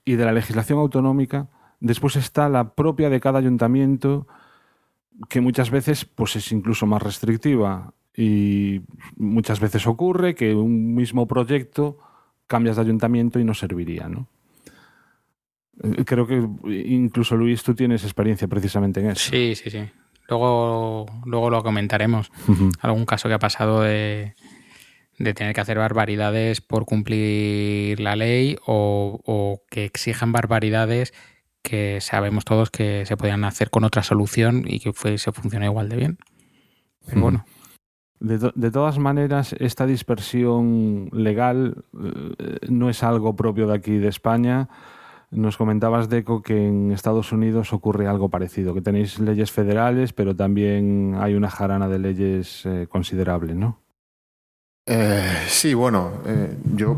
y 0.05 0.15
de 0.15 0.25
la 0.25 0.33
legislación 0.33 0.79
autonómica, 0.79 1.49
después 1.81 2.15
está 2.15 2.49
la 2.49 2.75
propia 2.75 3.11
de 3.11 3.19
cada 3.19 3.41
ayuntamiento, 3.41 4.29
que 5.29 5.41
muchas 5.41 5.71
veces 5.71 6.05
pues, 6.05 6.37
es 6.37 6.53
incluso 6.53 6.87
más 6.87 7.03
restrictiva. 7.03 7.95
Y 8.17 8.83
muchas 9.17 9.61
veces 9.61 9.87
ocurre 9.87 10.35
que 10.35 10.55
un 10.55 10.95
mismo 10.95 11.27
proyecto 11.27 11.99
cambias 12.47 12.77
de 12.77 12.83
ayuntamiento 12.83 13.39
y 13.39 13.45
no 13.45 13.55
serviría, 13.55 14.09
¿no? 14.09 14.27
Eh, 15.83 16.05
creo 16.05 16.27
que 16.27 16.47
incluso 16.87 17.37
Luis, 17.37 17.63
tú 17.63 17.75
tienes 17.75 18.05
experiencia 18.05 18.49
precisamente 18.49 19.01
en 19.01 19.11
eso. 19.11 19.31
Sí, 19.31 19.55
sí, 19.55 19.71
sí. 19.71 19.89
Luego, 20.29 21.07
luego 21.25 21.51
lo 21.51 21.63
comentaremos. 21.63 22.31
Algún 22.81 23.05
caso 23.05 23.29
que 23.29 23.35
ha 23.35 23.41
pasado 23.41 23.83
de, 23.83 24.35
de, 25.19 25.35
tener 25.35 25.55
que 25.55 25.61
hacer 25.61 25.79
barbaridades 25.79 26.61
por 26.61 26.85
cumplir 26.85 27.99
la 27.99 28.15
ley 28.15 28.57
o, 28.65 29.63
que 29.69 29.85
exijan 29.85 30.31
barbaridades 30.31 31.13
que 31.63 32.01
sabemos 32.01 32.45
todos 32.45 32.71
que 32.71 33.05
se 33.07 33.17
podían 33.17 33.45
hacer 33.45 33.71
con 33.71 33.85
otra 33.85 34.03
solución 34.03 34.65
y 34.67 34.79
que 34.79 34.93
fue, 34.93 35.19
se 35.19 35.33
funciona 35.33 35.67
igual 35.67 35.89
de 35.89 35.97
bien. 35.97 36.19
Pero 37.07 37.21
bueno. 37.21 37.45
De, 38.21 38.39
de, 38.55 38.71
todas 38.71 38.99
maneras, 38.99 39.55
esta 39.59 39.87
dispersión 39.87 41.09
legal 41.13 41.85
eh, 42.39 42.59
no 42.69 42.89
es 42.89 43.03
algo 43.03 43.35
propio 43.35 43.67
de 43.67 43.75
aquí 43.75 43.99
de 43.99 44.09
España. 44.09 44.69
Nos 45.31 45.57
comentabas, 45.57 46.09
Deco, 46.09 46.43
que 46.43 46.67
en 46.67 46.91
Estados 46.91 47.31
Unidos 47.31 47.73
ocurre 47.73 48.09
algo 48.09 48.31
parecido, 48.31 48.75
que 48.75 48.83
tenéis 48.83 49.21
leyes 49.21 49.53
federales, 49.53 50.13
pero 50.13 50.35
también 50.35 51.17
hay 51.21 51.35
una 51.35 51.49
jarana 51.49 51.89
de 51.89 52.01
leyes 52.01 52.67
eh, 52.67 52.89
considerable, 52.91 53.55
¿no? 53.55 53.79
Eh, 54.87 55.45
sí, 55.47 55.73
bueno, 55.73 56.11
eh, 56.27 56.57
yo 56.75 56.97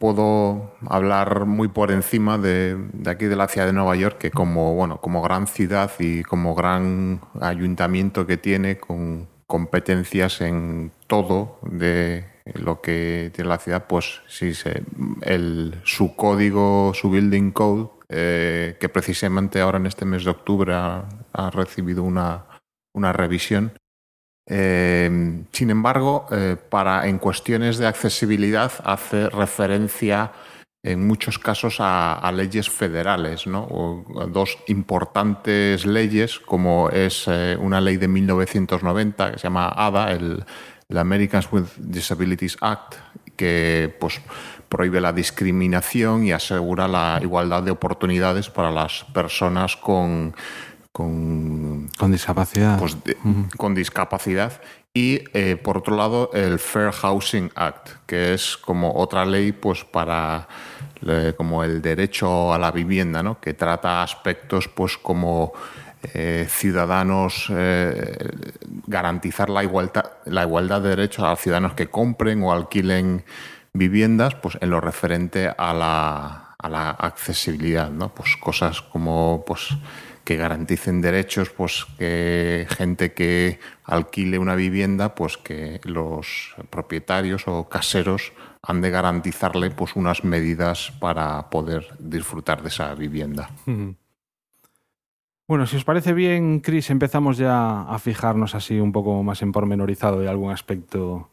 puedo 0.00 0.72
hablar 0.88 1.46
muy 1.46 1.68
por 1.68 1.92
encima 1.92 2.36
de, 2.36 2.76
de, 2.92 3.10
aquí 3.10 3.26
de 3.26 3.36
la 3.36 3.46
ciudad 3.46 3.68
de 3.68 3.72
Nueva 3.72 3.94
York, 3.94 4.18
que 4.18 4.32
como, 4.32 4.74
bueno, 4.74 5.00
como 5.00 5.22
gran 5.22 5.46
ciudad 5.46 5.92
y 6.00 6.24
como 6.24 6.56
gran 6.56 7.20
ayuntamiento 7.40 8.26
que 8.26 8.38
tiene 8.38 8.78
con 8.78 9.28
competencias 9.46 10.40
en 10.40 10.90
todo 11.06 11.60
de 11.62 12.31
lo 12.44 12.80
que 12.80 13.30
tiene 13.34 13.48
la 13.48 13.58
ciudad, 13.58 13.86
pues 13.86 14.20
sí, 14.28 14.54
se, 14.54 14.82
el, 15.22 15.80
su 15.84 16.16
código, 16.16 16.92
su 16.94 17.10
building 17.10 17.50
code, 17.52 17.90
eh, 18.08 18.76
que 18.80 18.88
precisamente 18.88 19.60
ahora 19.60 19.78
en 19.78 19.86
este 19.86 20.04
mes 20.04 20.24
de 20.24 20.30
octubre 20.30 20.74
ha, 20.74 21.50
recibido 21.52 22.02
una, 22.02 22.44
una 22.94 23.12
revisión. 23.12 23.72
Eh, 24.48 25.44
sin 25.52 25.70
embargo, 25.70 26.26
eh, 26.30 26.56
para, 26.68 27.06
en 27.06 27.18
cuestiones 27.18 27.78
de 27.78 27.86
accesibilidad 27.86 28.72
hace 28.84 29.28
referencia 29.30 30.32
en 30.84 31.06
muchos 31.06 31.38
casos 31.38 31.76
a, 31.78 32.30
leyes 32.34 32.68
federales, 32.68 33.46
¿no? 33.46 33.62
O 33.70 34.26
dos 34.26 34.58
importantes 34.66 35.86
leyes, 35.86 36.40
como 36.40 36.90
es 36.90 37.28
una 37.28 37.80
ley 37.80 37.98
de 37.98 38.08
1990 38.08 39.30
que 39.30 39.38
se 39.38 39.44
llama 39.44 39.68
ADA, 39.68 40.10
el 40.10 40.44
el 40.92 40.98
Americans 40.98 41.48
with 41.50 41.64
Disabilities 41.78 42.56
Act, 42.60 42.96
que 43.34 43.94
pues, 43.98 44.20
prohíbe 44.68 45.00
la 45.00 45.12
discriminación 45.12 46.24
y 46.24 46.32
asegura 46.32 46.86
la 46.86 47.18
igualdad 47.22 47.62
de 47.62 47.70
oportunidades 47.70 48.50
para 48.50 48.70
las 48.70 49.04
personas 49.14 49.74
con, 49.76 50.34
con, 50.92 51.88
con 51.98 52.12
discapacidad. 52.12 52.78
Pues 52.78 52.96
con 53.56 53.74
discapacidad. 53.74 54.60
Y 54.92 55.24
eh, 55.32 55.56
por 55.56 55.78
otro 55.78 55.96
lado, 55.96 56.30
el 56.34 56.58
Fair 56.58 56.92
Housing 56.92 57.50
Act, 57.54 57.88
que 58.04 58.34
es 58.34 58.58
como 58.58 58.94
otra 58.94 59.24
ley 59.24 59.52
pues 59.52 59.84
para 59.84 60.46
como 61.36 61.64
el 61.64 61.82
derecho 61.82 62.54
a 62.54 62.58
la 62.58 62.70
vivienda, 62.70 63.24
¿no? 63.24 63.40
que 63.40 63.54
trata 63.54 64.04
aspectos 64.04 64.68
pues 64.68 64.96
como 64.96 65.52
eh, 66.14 66.46
ciudadanos, 66.48 67.46
eh, 67.50 68.16
garantizar 68.86 69.48
la 69.50 69.62
igualdad, 69.62 70.12
la 70.24 70.42
igualdad 70.42 70.80
de 70.82 70.90
derechos 70.90 71.24
a 71.24 71.30
los 71.30 71.40
ciudadanos 71.40 71.74
que 71.74 71.88
compren 71.88 72.42
o 72.42 72.52
alquilen 72.52 73.24
viviendas, 73.72 74.34
pues 74.34 74.58
en 74.60 74.70
lo 74.70 74.80
referente 74.80 75.52
a 75.56 75.72
la, 75.72 76.54
a 76.58 76.68
la 76.68 76.90
accesibilidad, 76.90 77.90
¿no? 77.90 78.14
Pues 78.14 78.36
cosas 78.36 78.82
como 78.82 79.44
pues 79.46 79.76
que 80.24 80.36
garanticen 80.36 81.00
derechos, 81.00 81.50
pues 81.50 81.84
que 81.98 82.66
gente 82.70 83.12
que 83.12 83.58
alquile 83.84 84.38
una 84.38 84.54
vivienda, 84.54 85.14
pues 85.14 85.36
que 85.36 85.80
los 85.84 86.54
propietarios 86.70 87.44
o 87.46 87.68
caseros 87.68 88.32
han 88.62 88.80
de 88.80 88.90
garantizarle 88.90 89.70
pues 89.70 89.96
unas 89.96 90.22
medidas 90.24 90.92
para 91.00 91.50
poder 91.50 91.88
disfrutar 91.98 92.62
de 92.62 92.68
esa 92.68 92.94
vivienda. 92.94 93.50
Bueno, 95.52 95.66
si 95.66 95.76
os 95.76 95.84
parece 95.84 96.14
bien, 96.14 96.60
Cris, 96.60 96.88
empezamos 96.88 97.36
ya 97.36 97.82
a 97.82 97.98
fijarnos 97.98 98.54
así 98.54 98.80
un 98.80 98.90
poco 98.90 99.22
más 99.22 99.42
en 99.42 99.52
pormenorizado 99.52 100.18
de 100.18 100.26
algún 100.26 100.50
aspecto 100.50 101.28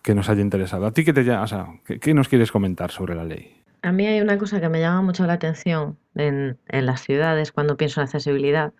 que 0.00 0.14
nos 0.14 0.28
haya 0.28 0.42
interesado. 0.42 0.86
¿A 0.86 0.92
ti 0.92 1.04
qué 1.04 1.12
te 1.12 1.28
o 1.28 1.46
sea, 1.48 1.66
qué, 1.84 2.14
nos 2.14 2.28
quieres 2.28 2.52
comentar 2.52 2.92
sobre 2.92 3.16
la 3.16 3.24
ley? 3.24 3.64
A 3.82 3.90
mí 3.90 4.06
hay 4.06 4.20
una 4.20 4.38
cosa 4.38 4.60
que 4.60 4.68
me 4.68 4.78
llama 4.78 5.02
mucho 5.02 5.26
la 5.26 5.32
atención 5.32 5.98
en, 6.14 6.56
las 6.68 7.02
ciudades 7.02 7.50
cuando 7.50 7.76
pienso 7.76 8.00
en 8.00 8.04
accesibilidad. 8.04 8.72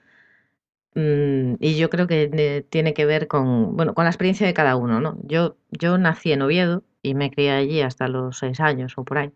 Mm, 0.95 1.55
y 1.59 1.77
yo 1.77 1.91
creo 1.91 2.07
que 2.07 2.65
tiene 2.71 2.95
que 2.95 3.05
ver 3.05 3.27
con, 3.27 3.75
bueno, 3.75 3.95
con 3.95 4.05
la 4.05 4.11
experiencia 4.11 4.47
de 4.47 4.55
cada 4.55 4.77
uno, 4.77 5.01
¿no? 5.01 5.19
Yo, 5.25 5.57
yo 5.73 5.99
nací 5.99 6.31
en 6.31 6.43
Oviedo 6.43 6.85
y 7.03 7.15
me 7.15 7.33
crié 7.33 7.51
allí 7.51 7.81
hasta 7.81 8.07
los 8.07 8.39
seis 8.39 8.61
años 8.61 8.97
o 8.97 9.03
por 9.03 9.19
ahí. 9.19 9.33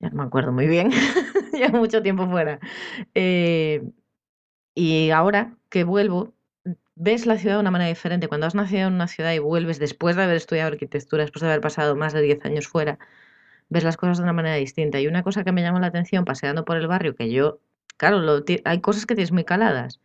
Ya 0.00 0.10
no 0.10 0.16
me 0.16 0.24
acuerdo 0.24 0.52
muy 0.52 0.66
bien, 0.66 0.90
ya 1.58 1.70
mucho 1.70 2.02
tiempo 2.02 2.28
fuera. 2.28 2.60
Eh, 3.14 3.82
y 4.74 5.10
ahora 5.10 5.56
que 5.68 5.84
vuelvo, 5.84 6.32
ves 6.94 7.26
la 7.26 7.38
ciudad 7.38 7.56
de 7.56 7.60
una 7.60 7.70
manera 7.70 7.88
diferente. 7.88 8.28
Cuando 8.28 8.46
has 8.46 8.54
nacido 8.54 8.88
en 8.88 8.94
una 8.94 9.08
ciudad 9.08 9.32
y 9.32 9.38
vuelves 9.38 9.78
después 9.78 10.16
de 10.16 10.22
haber 10.22 10.36
estudiado 10.36 10.72
arquitectura, 10.72 11.24
después 11.24 11.42
de 11.42 11.48
haber 11.48 11.60
pasado 11.60 11.96
más 11.96 12.12
de 12.12 12.22
10 12.22 12.44
años 12.44 12.68
fuera, 12.68 12.98
ves 13.68 13.84
las 13.84 13.96
cosas 13.96 14.18
de 14.18 14.24
una 14.24 14.32
manera 14.32 14.56
distinta. 14.56 15.00
Y 15.00 15.06
una 15.06 15.22
cosa 15.22 15.44
que 15.44 15.52
me 15.52 15.62
llamó 15.62 15.80
la 15.80 15.88
atención 15.88 16.24
paseando 16.24 16.64
por 16.64 16.76
el 16.76 16.86
barrio, 16.86 17.14
que 17.14 17.30
yo, 17.30 17.60
claro, 17.96 18.44
hay 18.64 18.80
cosas 18.80 19.06
que 19.06 19.14
tienes 19.14 19.32
muy 19.32 19.44
caladas. 19.44 20.00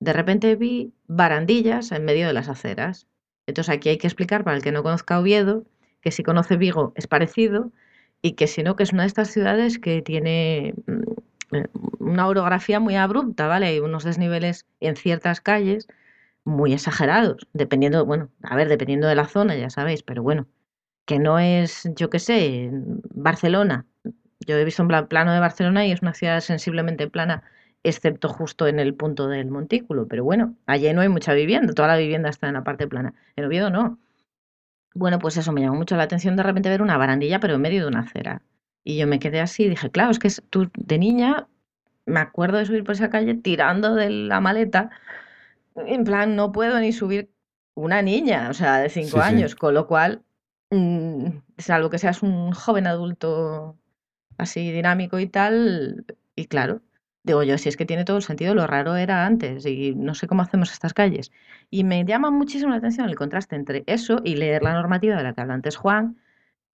De 0.00 0.12
repente 0.12 0.56
vi 0.56 0.92
barandillas 1.06 1.92
en 1.92 2.04
medio 2.04 2.26
de 2.26 2.34
las 2.34 2.48
aceras. 2.48 3.06
Entonces 3.46 3.74
aquí 3.74 3.90
hay 3.90 3.98
que 3.98 4.06
explicar 4.06 4.44
para 4.44 4.56
el 4.56 4.62
que 4.62 4.72
no 4.72 4.82
conozca 4.82 5.20
Oviedo 5.20 5.64
que 6.04 6.10
si 6.12 6.22
conoce 6.22 6.56
Vigo 6.56 6.92
es 6.96 7.06
parecido 7.06 7.72
y 8.22 8.32
que 8.32 8.46
si 8.46 8.62
no, 8.62 8.76
que 8.76 8.82
es 8.82 8.92
una 8.92 9.02
de 9.04 9.08
estas 9.08 9.30
ciudades 9.30 9.78
que 9.78 10.02
tiene 10.02 10.74
mm, 10.86 11.13
una 11.98 12.26
orografía 12.28 12.80
muy 12.80 12.96
abrupta, 12.96 13.46
¿vale? 13.46 13.66
Hay 13.66 13.80
unos 13.80 14.04
desniveles 14.04 14.66
en 14.80 14.96
ciertas 14.96 15.40
calles 15.40 15.88
muy 16.44 16.72
exagerados, 16.74 17.48
dependiendo, 17.52 18.04
bueno, 18.04 18.30
a 18.42 18.56
ver, 18.56 18.68
dependiendo 18.68 19.08
de 19.08 19.14
la 19.14 19.26
zona, 19.26 19.56
ya 19.56 19.70
sabéis, 19.70 20.02
pero 20.02 20.22
bueno, 20.22 20.46
que 21.06 21.18
no 21.18 21.38
es, 21.38 21.88
yo 21.96 22.10
qué 22.10 22.18
sé, 22.18 22.70
Barcelona. 23.14 23.86
Yo 24.46 24.56
he 24.56 24.64
visto 24.64 24.82
un 24.82 24.88
plano 25.08 25.32
de 25.32 25.40
Barcelona 25.40 25.86
y 25.86 25.92
es 25.92 26.02
una 26.02 26.14
ciudad 26.14 26.40
sensiblemente 26.40 27.08
plana, 27.08 27.44
excepto 27.82 28.28
justo 28.28 28.66
en 28.66 28.78
el 28.78 28.94
punto 28.94 29.28
del 29.28 29.50
montículo, 29.50 30.06
pero 30.08 30.24
bueno, 30.24 30.56
allí 30.66 30.92
no 30.92 31.00
hay 31.02 31.08
mucha 31.08 31.34
vivienda, 31.34 31.72
toda 31.74 31.88
la 31.88 31.96
vivienda 31.96 32.28
está 32.30 32.48
en 32.48 32.54
la 32.54 32.64
parte 32.64 32.86
plana. 32.88 33.14
En 33.36 33.44
Oviedo 33.46 33.70
no. 33.70 33.98
Bueno, 34.94 35.18
pues 35.18 35.36
eso 35.36 35.52
me 35.52 35.60
llamó 35.60 35.76
mucho 35.76 35.96
la 35.96 36.04
atención 36.04 36.36
de 36.36 36.42
repente 36.42 36.68
ver 36.68 36.82
una 36.82 36.96
barandilla, 36.96 37.40
pero 37.40 37.54
en 37.54 37.60
medio 37.62 37.82
de 37.82 37.88
una 37.88 38.00
acera. 38.00 38.42
Y 38.84 38.98
yo 38.98 39.06
me 39.06 39.18
quedé 39.18 39.40
así 39.40 39.64
y 39.64 39.70
dije, 39.70 39.90
claro, 39.90 40.10
es 40.10 40.18
que 40.18 40.30
tú 40.50 40.70
de 40.76 40.98
niña 40.98 41.48
me 42.06 42.20
acuerdo 42.20 42.58
de 42.58 42.66
subir 42.66 42.84
por 42.84 42.94
esa 42.94 43.10
calle 43.10 43.34
tirando 43.34 43.94
de 43.94 44.10
la 44.10 44.40
maleta. 44.40 44.90
En 45.74 46.04
plan, 46.04 46.36
no 46.36 46.52
puedo 46.52 46.78
ni 46.78 46.92
subir 46.92 47.30
una 47.74 48.02
niña, 48.02 48.48
o 48.50 48.54
sea, 48.54 48.78
de 48.78 48.88
cinco 48.88 49.20
años, 49.20 49.54
con 49.56 49.74
lo 49.74 49.86
cual, 49.86 50.22
mm, 50.70 51.26
salvo 51.58 51.90
que 51.90 51.98
seas 51.98 52.22
un 52.22 52.52
joven 52.52 52.86
adulto 52.86 53.76
así 54.38 54.70
dinámico 54.70 55.18
y 55.18 55.26
tal, 55.26 56.04
y 56.36 56.46
claro, 56.46 56.82
digo 57.24 57.42
yo, 57.42 57.58
si 57.58 57.68
es 57.68 57.76
que 57.76 57.86
tiene 57.86 58.04
todo 58.04 58.18
el 58.18 58.22
sentido, 58.22 58.54
lo 58.54 58.66
raro 58.66 58.96
era 58.96 59.26
antes 59.26 59.66
y 59.66 59.94
no 59.94 60.14
sé 60.14 60.26
cómo 60.28 60.42
hacemos 60.42 60.72
estas 60.72 60.94
calles. 60.94 61.32
Y 61.70 61.84
me 61.84 62.04
llama 62.04 62.30
muchísimo 62.30 62.70
la 62.70 62.76
atención 62.76 63.08
el 63.08 63.16
contraste 63.16 63.56
entre 63.56 63.84
eso 63.86 64.20
y 64.24 64.36
leer 64.36 64.62
la 64.62 64.74
normativa 64.74 65.16
de 65.16 65.22
la 65.24 65.32
que 65.34 65.40
habla 65.40 65.54
antes 65.54 65.76
Juan, 65.76 66.18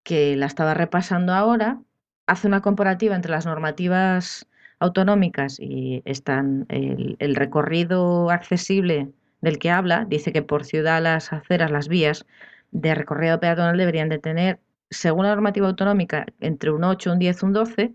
que 0.03 0.37
la 0.37 0.46
estaba 0.46 0.75
repasando 0.75 1.33
ahora, 1.35 1.81
hace 2.30 2.46
una 2.46 2.62
comparativa 2.62 3.16
entre 3.16 3.32
las 3.32 3.44
normativas 3.44 4.46
autonómicas 4.78 5.58
y 5.58 6.00
están 6.04 6.64
el, 6.68 7.16
el 7.18 7.34
recorrido 7.34 8.30
accesible 8.30 9.08
del 9.40 9.58
que 9.58 9.70
habla, 9.70 10.06
dice 10.08 10.32
que 10.32 10.42
por 10.42 10.64
ciudad 10.64 11.02
las 11.02 11.32
aceras, 11.32 11.72
las 11.72 11.88
vías 11.88 12.26
de 12.70 12.94
recorrido 12.94 13.40
peatonal 13.40 13.76
deberían 13.76 14.08
de 14.08 14.18
tener, 14.18 14.60
según 14.90 15.24
la 15.24 15.30
normativa 15.30 15.66
autonómica, 15.66 16.24
entre 16.38 16.70
un 16.70 16.84
8, 16.84 17.12
un 17.12 17.18
10, 17.18 17.42
un 17.42 17.52
12, 17.52 17.92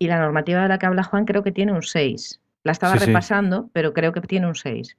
y 0.00 0.06
la 0.08 0.18
normativa 0.18 0.62
de 0.62 0.68
la 0.68 0.78
que 0.78 0.86
habla 0.86 1.04
Juan 1.04 1.24
creo 1.24 1.44
que 1.44 1.52
tiene 1.52 1.72
un 1.72 1.82
6. 1.82 2.40
La 2.64 2.72
estaba 2.72 2.96
repasando, 2.96 3.70
pero 3.72 3.94
creo 3.94 4.12
que 4.12 4.20
tiene 4.20 4.48
un 4.48 4.56
6. 4.56 4.96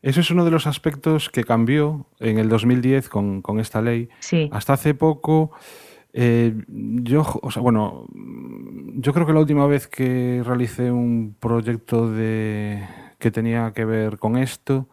Eso 0.00 0.20
es 0.20 0.30
uno 0.30 0.46
de 0.46 0.50
los 0.50 0.66
aspectos 0.66 1.28
que 1.28 1.44
cambió 1.44 2.06
en 2.20 2.38
el 2.38 2.48
2010 2.48 3.10
con, 3.10 3.42
con 3.42 3.60
esta 3.60 3.82
ley. 3.82 4.08
Sí. 4.20 4.48
Hasta 4.50 4.72
hace 4.72 4.94
poco, 4.94 5.52
eh, 6.20 6.52
yo, 6.66 7.24
o 7.42 7.50
sea, 7.52 7.62
bueno, 7.62 8.08
yo 8.12 9.12
creo 9.12 9.24
que 9.24 9.32
la 9.32 9.38
última 9.38 9.68
vez 9.68 9.86
que 9.86 10.42
realicé 10.44 10.90
un 10.90 11.36
proyecto 11.38 12.10
de, 12.10 12.84
que 13.20 13.30
tenía 13.30 13.72
que 13.72 13.84
ver 13.84 14.18
con 14.18 14.36
esto, 14.36 14.88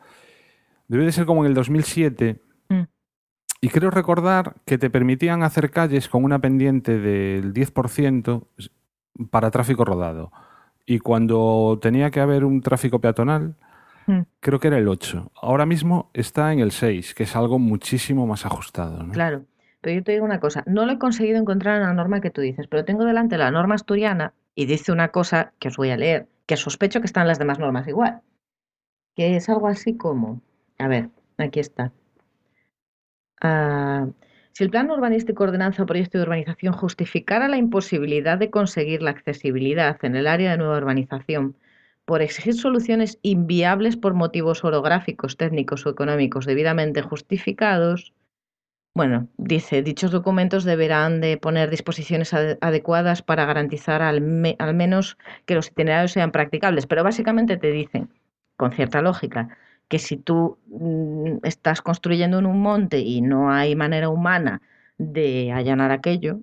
debe 0.88 1.06
de 1.06 1.12
ser 1.12 1.26
como 1.26 1.44
en 1.44 1.48
el 1.48 1.56
2007. 1.56 2.44
Mm. 2.70 2.84
Y 3.60 3.70
creo 3.70 3.90
recordar 3.90 4.58
que 4.66 4.78
te 4.78 4.92
permitían 4.92 5.42
hacer 5.42 5.72
calles 5.72 6.10
con 6.10 6.24
una 6.24 6.38
pendiente 6.38 7.00
del 7.00 7.56
10% 7.56 8.46
para 9.32 9.50
tráfico 9.50 9.84
rodado. 9.84 10.32
Y 10.86 11.00
cuando 11.00 11.80
tenía 11.82 12.12
que 12.12 12.20
haber 12.20 12.46
un 12.46 12.62
tráfico 12.62 13.02
peatonal, 13.02 13.56
hmm. 14.06 14.22
creo 14.42 14.60
que 14.60 14.68
era 14.68 14.78
el 14.78 14.88
8. 14.88 15.32
Ahora 15.42 15.66
mismo 15.66 16.12
está 16.14 16.54
en 16.54 16.60
el 16.60 16.72
6, 16.72 17.16
que 17.16 17.24
es 17.24 17.36
algo 17.36 17.58
muchísimo 17.58 18.28
más 18.28 18.46
ajustado. 18.46 19.04
Claro. 19.10 19.46
Pero 19.86 19.98
yo 19.98 20.04
te 20.04 20.14
digo 20.14 20.26
una 20.26 20.40
cosa, 20.40 20.64
no 20.66 20.88
lo 20.88 20.94
he 20.94 20.98
conseguido 20.98 21.38
encontrar 21.38 21.76
en 21.76 21.84
la 21.84 21.94
norma 21.94 22.20
que 22.20 22.32
tú 22.32 22.42
dices, 22.42 22.66
pero 22.68 22.86
tengo 22.86 23.06
delante 23.06 23.38
la 23.38 23.52
norma 23.52 23.76
asturiana 23.76 24.34
y 24.56 24.66
dice 24.66 24.92
una 24.92 25.10
cosa 25.10 25.54
que 25.60 25.68
os 25.68 25.78
voy 25.78 25.92
a 25.92 25.96
leer, 25.96 26.28
que 26.48 26.58
sospecho 26.58 27.02
que 27.02 27.06
están 27.06 27.28
las 27.28 27.38
demás 27.38 27.60
normas 27.60 27.88
igual, 27.88 28.22
que 29.16 29.36
es 29.36 29.48
algo 29.48 29.68
así 29.68 29.96
como, 29.96 30.42
a 30.80 30.88
ver, 30.88 31.12
aquí 31.38 31.60
está. 31.60 31.92
Ah, 33.40 34.08
si 34.54 34.64
el 34.64 34.72
plan 34.72 34.90
urbanístico 34.90 35.44
ordenanza 35.44 35.84
o 35.84 35.86
proyecto 35.86 36.18
de 36.18 36.24
urbanización 36.24 36.74
justificara 36.74 37.48
la 37.48 37.58
imposibilidad 37.58 38.40
de 38.40 38.50
conseguir 38.50 39.04
la 39.04 39.12
accesibilidad 39.12 40.04
en 40.04 40.16
el 40.16 40.26
área 40.26 40.50
de 40.50 40.58
nueva 40.58 40.78
urbanización 40.78 41.58
por 42.06 42.24
exigir 42.24 42.56
soluciones 42.56 43.20
inviables 43.22 43.98
por 43.98 44.16
motivos 44.16 44.64
orográficos, 44.64 45.38
técnicos 45.38 45.86
o 45.86 45.92
económicos 45.92 46.48
debidamente 46.48 47.04
justificados, 47.04 48.16
bueno, 48.96 49.28
dice, 49.36 49.84
dichos 49.84 50.10
documentos 50.12 50.64
deberán 50.64 51.20
de 51.20 51.38
poner 51.38 51.70
disposiciones 51.70 52.34
adecuadas 52.34 53.22
para 53.22 53.46
garantizar 53.46 54.02
al, 54.02 54.56
al 54.58 54.74
menos 54.74 55.18
que 55.46 55.54
los 55.54 55.68
itinerarios 55.68 56.14
sean 56.14 56.32
practicables, 56.32 56.88
pero 56.88 57.04
básicamente 57.04 57.58
te 57.58 57.72
dicen, 57.72 58.10
con 58.56 58.72
cierta 58.72 59.02
lógica, 59.02 59.50
que 59.90 60.00
si 60.00 60.16
tú 60.16 60.58
mm, 60.68 61.40
estás 61.44 61.82
construyendo 61.82 62.40
en 62.40 62.46
un 62.46 62.62
monte 62.62 63.00
y 63.00 63.20
no 63.20 63.52
hay 63.52 63.76
manera 63.76 64.08
humana 64.08 64.62
de 64.98 65.52
allanar 65.52 65.92
aquello 65.92 66.40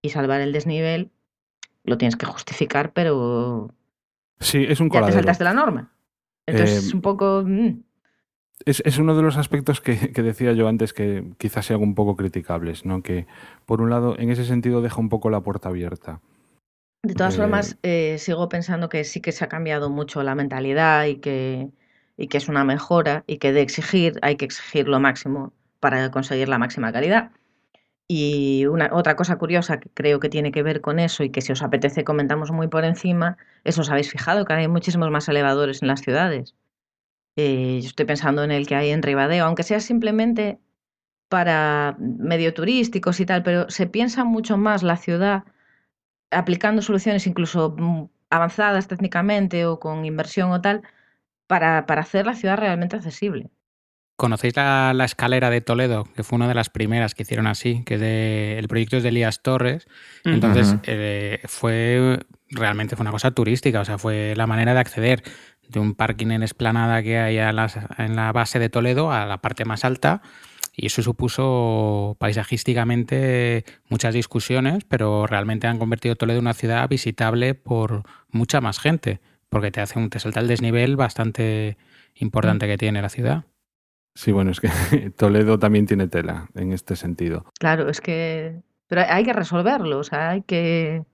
y 0.00 0.08
salvar 0.08 0.40
el 0.40 0.54
desnivel, 0.54 1.10
lo 1.84 1.98
tienes 1.98 2.16
que 2.16 2.24
justificar, 2.24 2.94
pero 2.94 3.70
sí, 4.40 4.64
es 4.66 4.80
un 4.80 4.88
ya 4.88 5.04
te 5.04 5.12
saltas 5.12 5.38
de 5.38 5.44
la 5.44 5.52
norma. 5.52 5.92
Entonces 6.46 6.86
es 6.86 6.92
eh, 6.92 6.96
un 6.96 7.02
poco... 7.02 7.44
Mm. 7.46 7.82
Es, 8.64 8.98
uno 8.98 9.16
de 9.16 9.22
los 9.22 9.36
aspectos 9.36 9.80
que, 9.80 9.94
decía 10.22 10.52
yo 10.52 10.68
antes 10.68 10.92
que 10.92 11.24
quizás 11.38 11.66
sean 11.66 11.82
un 11.82 11.94
poco 11.94 12.16
criticables, 12.16 12.84
¿no? 12.84 13.02
Que 13.02 13.26
por 13.66 13.80
un 13.80 13.90
lado, 13.90 14.18
en 14.18 14.30
ese 14.30 14.44
sentido, 14.44 14.82
deja 14.82 15.00
un 15.00 15.08
poco 15.08 15.30
la 15.30 15.40
puerta 15.40 15.68
abierta. 15.68 16.20
De 17.04 17.14
todas 17.14 17.36
formas, 17.36 17.78
eh, 17.82 18.16
sigo 18.18 18.48
pensando 18.48 18.88
que 18.88 19.02
sí 19.02 19.20
que 19.20 19.32
se 19.32 19.44
ha 19.44 19.48
cambiado 19.48 19.90
mucho 19.90 20.22
la 20.22 20.36
mentalidad 20.36 21.06
y 21.06 21.16
que 21.16 21.70
y 22.16 22.28
que 22.28 22.38
es 22.38 22.48
una 22.48 22.64
mejora 22.64 23.24
y 23.26 23.38
que 23.38 23.52
de 23.52 23.62
exigir 23.62 24.18
hay 24.22 24.36
que 24.36 24.44
exigir 24.44 24.88
lo 24.88 25.00
máximo 25.00 25.52
para 25.80 26.10
conseguir 26.10 26.48
la 26.48 26.58
máxima 26.58 26.92
calidad. 26.92 27.32
Y 28.08 28.66
una, 28.66 28.90
otra 28.92 29.16
cosa 29.16 29.36
curiosa 29.36 29.80
que 29.80 29.88
creo 29.94 30.20
que 30.20 30.28
tiene 30.28 30.52
que 30.52 30.62
ver 30.62 30.80
con 30.80 30.98
eso 30.98 31.24
y 31.24 31.30
que 31.30 31.40
si 31.40 31.52
os 31.52 31.62
apetece 31.62 32.04
comentamos 32.04 32.50
muy 32.52 32.68
por 32.68 32.84
encima, 32.84 33.38
es 33.64 33.78
os 33.78 33.90
habéis 33.90 34.10
fijado 34.10 34.44
que 34.44 34.52
hay 34.52 34.68
muchísimos 34.68 35.10
más 35.10 35.28
elevadores 35.28 35.82
en 35.82 35.88
las 35.88 36.02
ciudades. 36.02 36.54
Eh, 37.36 37.78
yo 37.80 37.88
estoy 37.88 38.04
pensando 38.06 38.44
en 38.44 38.50
el 38.50 38.66
que 38.66 38.74
hay 38.74 38.90
en 38.90 39.02
Ribadeo, 39.02 39.46
aunque 39.46 39.62
sea 39.62 39.80
simplemente 39.80 40.58
para 41.28 41.96
medio 41.98 42.52
turísticos 42.52 43.20
y 43.20 43.26
tal, 43.26 43.42
pero 43.42 43.70
se 43.70 43.86
piensa 43.86 44.24
mucho 44.24 44.58
más 44.58 44.82
la 44.82 44.96
ciudad 44.96 45.44
aplicando 46.30 46.82
soluciones 46.82 47.26
incluso 47.26 47.74
mm, 47.78 48.04
avanzadas 48.30 48.88
técnicamente 48.88 49.64
o 49.66 49.78
con 49.80 50.04
inversión 50.04 50.50
o 50.50 50.60
tal, 50.60 50.82
para, 51.46 51.86
para 51.86 52.02
hacer 52.02 52.26
la 52.26 52.34
ciudad 52.34 52.58
realmente 52.58 52.96
accesible. 52.96 53.50
¿Conocéis 54.16 54.56
la, 54.56 54.92
la, 54.94 55.04
escalera 55.04 55.50
de 55.50 55.60
Toledo? 55.60 56.04
Que 56.14 56.22
fue 56.22 56.36
una 56.36 56.48
de 56.48 56.54
las 56.54 56.70
primeras 56.70 57.14
que 57.14 57.22
hicieron 57.22 57.46
así, 57.46 57.82
que 57.84 57.98
de, 57.98 58.58
el 58.58 58.68
proyecto 58.68 58.96
es 58.96 59.02
de 59.02 59.08
Elías 59.08 59.42
Torres. 59.42 59.86
Entonces, 60.24 60.68
uh 60.68 60.76
-huh. 60.76 60.80
eh, 60.86 61.40
fue 61.44 62.18
realmente 62.52 62.96
fue 62.96 63.02
una 63.02 63.10
cosa 63.10 63.30
turística, 63.30 63.80
o 63.80 63.84
sea, 63.84 63.98
fue 63.98 64.34
la 64.36 64.46
manera 64.46 64.74
de 64.74 64.80
acceder 64.80 65.22
de 65.72 65.80
un 65.80 65.94
parking 65.94 66.30
en 66.30 66.42
esplanada 66.42 67.02
que 67.02 67.18
hay 67.18 67.38
a 67.38 67.52
las, 67.52 67.78
en 67.98 68.16
la 68.16 68.32
base 68.32 68.58
de 68.58 68.68
Toledo 68.68 69.12
a 69.12 69.26
la 69.26 69.38
parte 69.38 69.64
más 69.64 69.84
alta. 69.84 70.22
Y 70.74 70.86
eso 70.86 71.02
supuso 71.02 72.16
paisajísticamente 72.18 73.64
muchas 73.90 74.14
discusiones, 74.14 74.84
pero 74.84 75.26
realmente 75.26 75.66
han 75.66 75.78
convertido 75.78 76.16
Toledo 76.16 76.38
en 76.38 76.44
una 76.44 76.54
ciudad 76.54 76.88
visitable 76.88 77.54
por 77.54 78.04
mucha 78.30 78.60
más 78.60 78.78
gente, 78.78 79.20
porque 79.50 79.70
te 79.70 79.82
hace 79.82 79.98
un, 79.98 80.08
te 80.08 80.18
salta 80.18 80.40
el 80.40 80.48
desnivel 80.48 80.96
bastante 80.96 81.76
importante 82.14 82.66
que 82.66 82.78
tiene 82.78 83.02
la 83.02 83.10
ciudad. 83.10 83.44
Sí, 84.14 84.32
bueno, 84.32 84.50
es 84.50 84.60
que 84.60 84.68
Toledo 85.16 85.58
también 85.58 85.86
tiene 85.86 86.08
tela 86.08 86.48
en 86.54 86.72
este 86.72 86.96
sentido. 86.96 87.44
Claro, 87.58 87.88
es 87.88 88.00
que. 88.00 88.60
Pero 88.86 89.02
hay 89.08 89.24
que 89.24 89.32
resolverlo, 89.32 89.98
o 89.98 90.04
sea, 90.04 90.30
hay 90.30 90.42
que. 90.42 91.04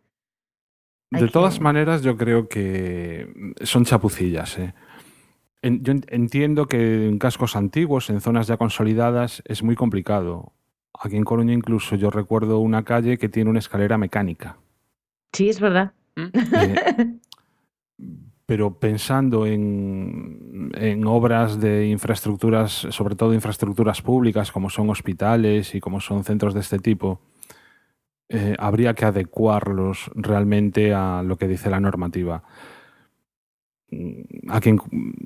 De 1.11 1.21
que... 1.21 1.29
todas 1.29 1.61
maneras, 1.61 2.03
yo 2.03 2.16
creo 2.16 2.49
que 2.49 3.55
son 3.62 3.85
chapucillas. 3.85 4.59
¿eh? 4.59 4.75
En, 5.62 5.83
yo 5.83 5.94
entiendo 6.09 6.66
que 6.66 7.09
en 7.09 7.18
cascos 7.18 7.57
antiguos, 7.57 8.11
en 8.11 8.21
zonas 8.21 8.47
ya 8.47 8.57
consolidadas, 8.57 9.42
es 9.47 9.62
muy 9.62 9.75
complicado. 9.75 10.53
Aquí 10.99 11.16
en 11.16 11.25
Coruña 11.25 11.55
incluso 11.55 11.97
yo 11.97 12.11
recuerdo 12.11 12.59
una 12.59 12.85
calle 12.85 13.18
que 13.18 13.29
tiene 13.29 13.51
una 13.51 13.59
escalera 13.61 13.99
mecánica. 13.99 14.59
Sí, 15.33 15.49
es 15.49 15.61
verdad. 15.61 15.92
Eh, 16.16 17.18
pero 18.47 18.79
pensando 18.79 19.47
en, 19.47 20.71
en, 20.75 21.07
obras 21.07 21.61
de 21.61 21.87
infraestructuras, 21.87 22.73
sobre 22.90 23.14
todo 23.14 23.35
infraestructuras 23.35 24.03
públicas, 24.03 24.51
como 24.51 24.71
son 24.71 24.90
hospitales 24.90 25.75
y 25.75 25.81
como 25.81 26.01
son 26.01 26.25
centros 26.25 26.55
de 26.55 26.61
este 26.61 26.79
tipo, 26.79 27.21
eh, 28.29 28.55
habría 28.59 28.95
que 28.95 29.05
adecuarlos 29.05 30.11
realmente 30.14 30.93
a 30.95 31.23
lo 31.23 31.37
que 31.37 31.49
dice 31.49 31.71
la 31.71 31.81
normativa. 31.81 32.43
Aquí 34.49 34.69
en, 34.69 34.81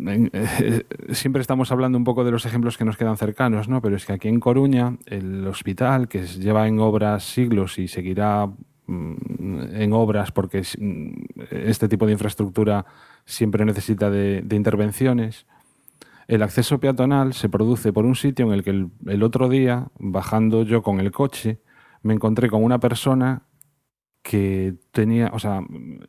en, 0.07 0.31
eh, 0.33 0.85
siempre 1.11 1.43
estamos 1.43 1.73
hablando 1.73 1.99
un 1.99 2.05
poco 2.05 2.23
de 2.23 2.31
los 2.31 2.47
ejemplos 2.47 2.79
que 2.79 2.85
nos 2.85 2.97
quedan 2.97 3.17
cercanos, 3.17 3.69
¿no? 3.69 3.83
Pero 3.83 3.97
es 3.97 4.07
que 4.07 4.13
aquí 4.13 4.29
en 4.29 4.39
Coruña, 4.39 4.99
el 5.07 5.45
hospital, 5.49 6.07
que 6.07 6.27
lleva 6.27 6.69
en 6.69 6.79
obras 6.79 7.25
siglos 7.25 7.79
y 7.79 7.89
seguirá 7.89 8.47
mm, 8.87 9.15
en 9.75 9.93
obras 9.93 10.31
porque 10.31 10.63
este 11.51 11.89
tipo 11.89 12.07
de 12.07 12.13
infraestructura 12.13 12.87
siempre 13.25 13.65
necesita 13.65 14.11
de, 14.11 14.45
intervenciones. 14.51 15.47
El 16.29 16.43
acceso 16.43 16.79
peatonal 16.79 17.35
se 17.35 17.49
produce 17.49 17.93
por 17.93 18.05
un 18.05 18.15
sitio 18.15 18.47
en 18.47 18.53
el 18.53 18.63
que 18.63 18.71
el, 18.71 19.23
otro 19.23 19.49
día, 19.49 19.89
bajando 19.99 20.63
yo 20.63 20.83
con 20.83 21.01
el 21.01 21.11
coche, 21.11 21.59
me 22.03 22.15
encontré 22.15 22.49
con 22.49 22.63
una 22.63 22.81
persona 22.81 23.43
que 24.23 24.75
tenía, 24.93 25.31
o 25.33 25.39
sea, 25.39 25.61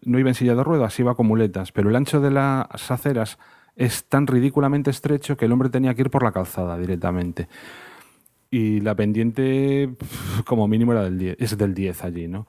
no 0.04 0.20
iba 0.20 0.30
en 0.30 0.36
silla 0.36 0.56
de 0.56 0.64
ruedas, 0.64 1.00
iba 1.00 1.16
con 1.16 1.28
muletas, 1.28 1.72
pero 1.72 1.90
el 1.90 1.96
ancho 1.96 2.22
de 2.22 2.32
las 2.32 2.92
aceras 2.92 3.40
es 3.76 4.06
tan 4.06 4.28
ridículamente 4.28 4.92
estrecho 4.92 5.36
que 5.36 5.46
el 5.46 5.52
hombre 5.52 5.70
tenía 5.70 5.96
que 5.96 6.02
ir 6.02 6.10
por 6.12 6.24
la 6.24 6.32
calzada 6.32 6.78
directamente. 6.78 7.48
Y 8.52 8.82
la 8.82 8.96
pendiente, 8.96 9.96
como 10.46 10.68
mínimo, 10.68 10.92
era 10.92 11.04
del 11.04 11.18
10, 11.18 11.38
es 11.40 11.58
del 11.58 11.74
10 11.74 12.04
allí, 12.04 12.28
¿no? 12.28 12.48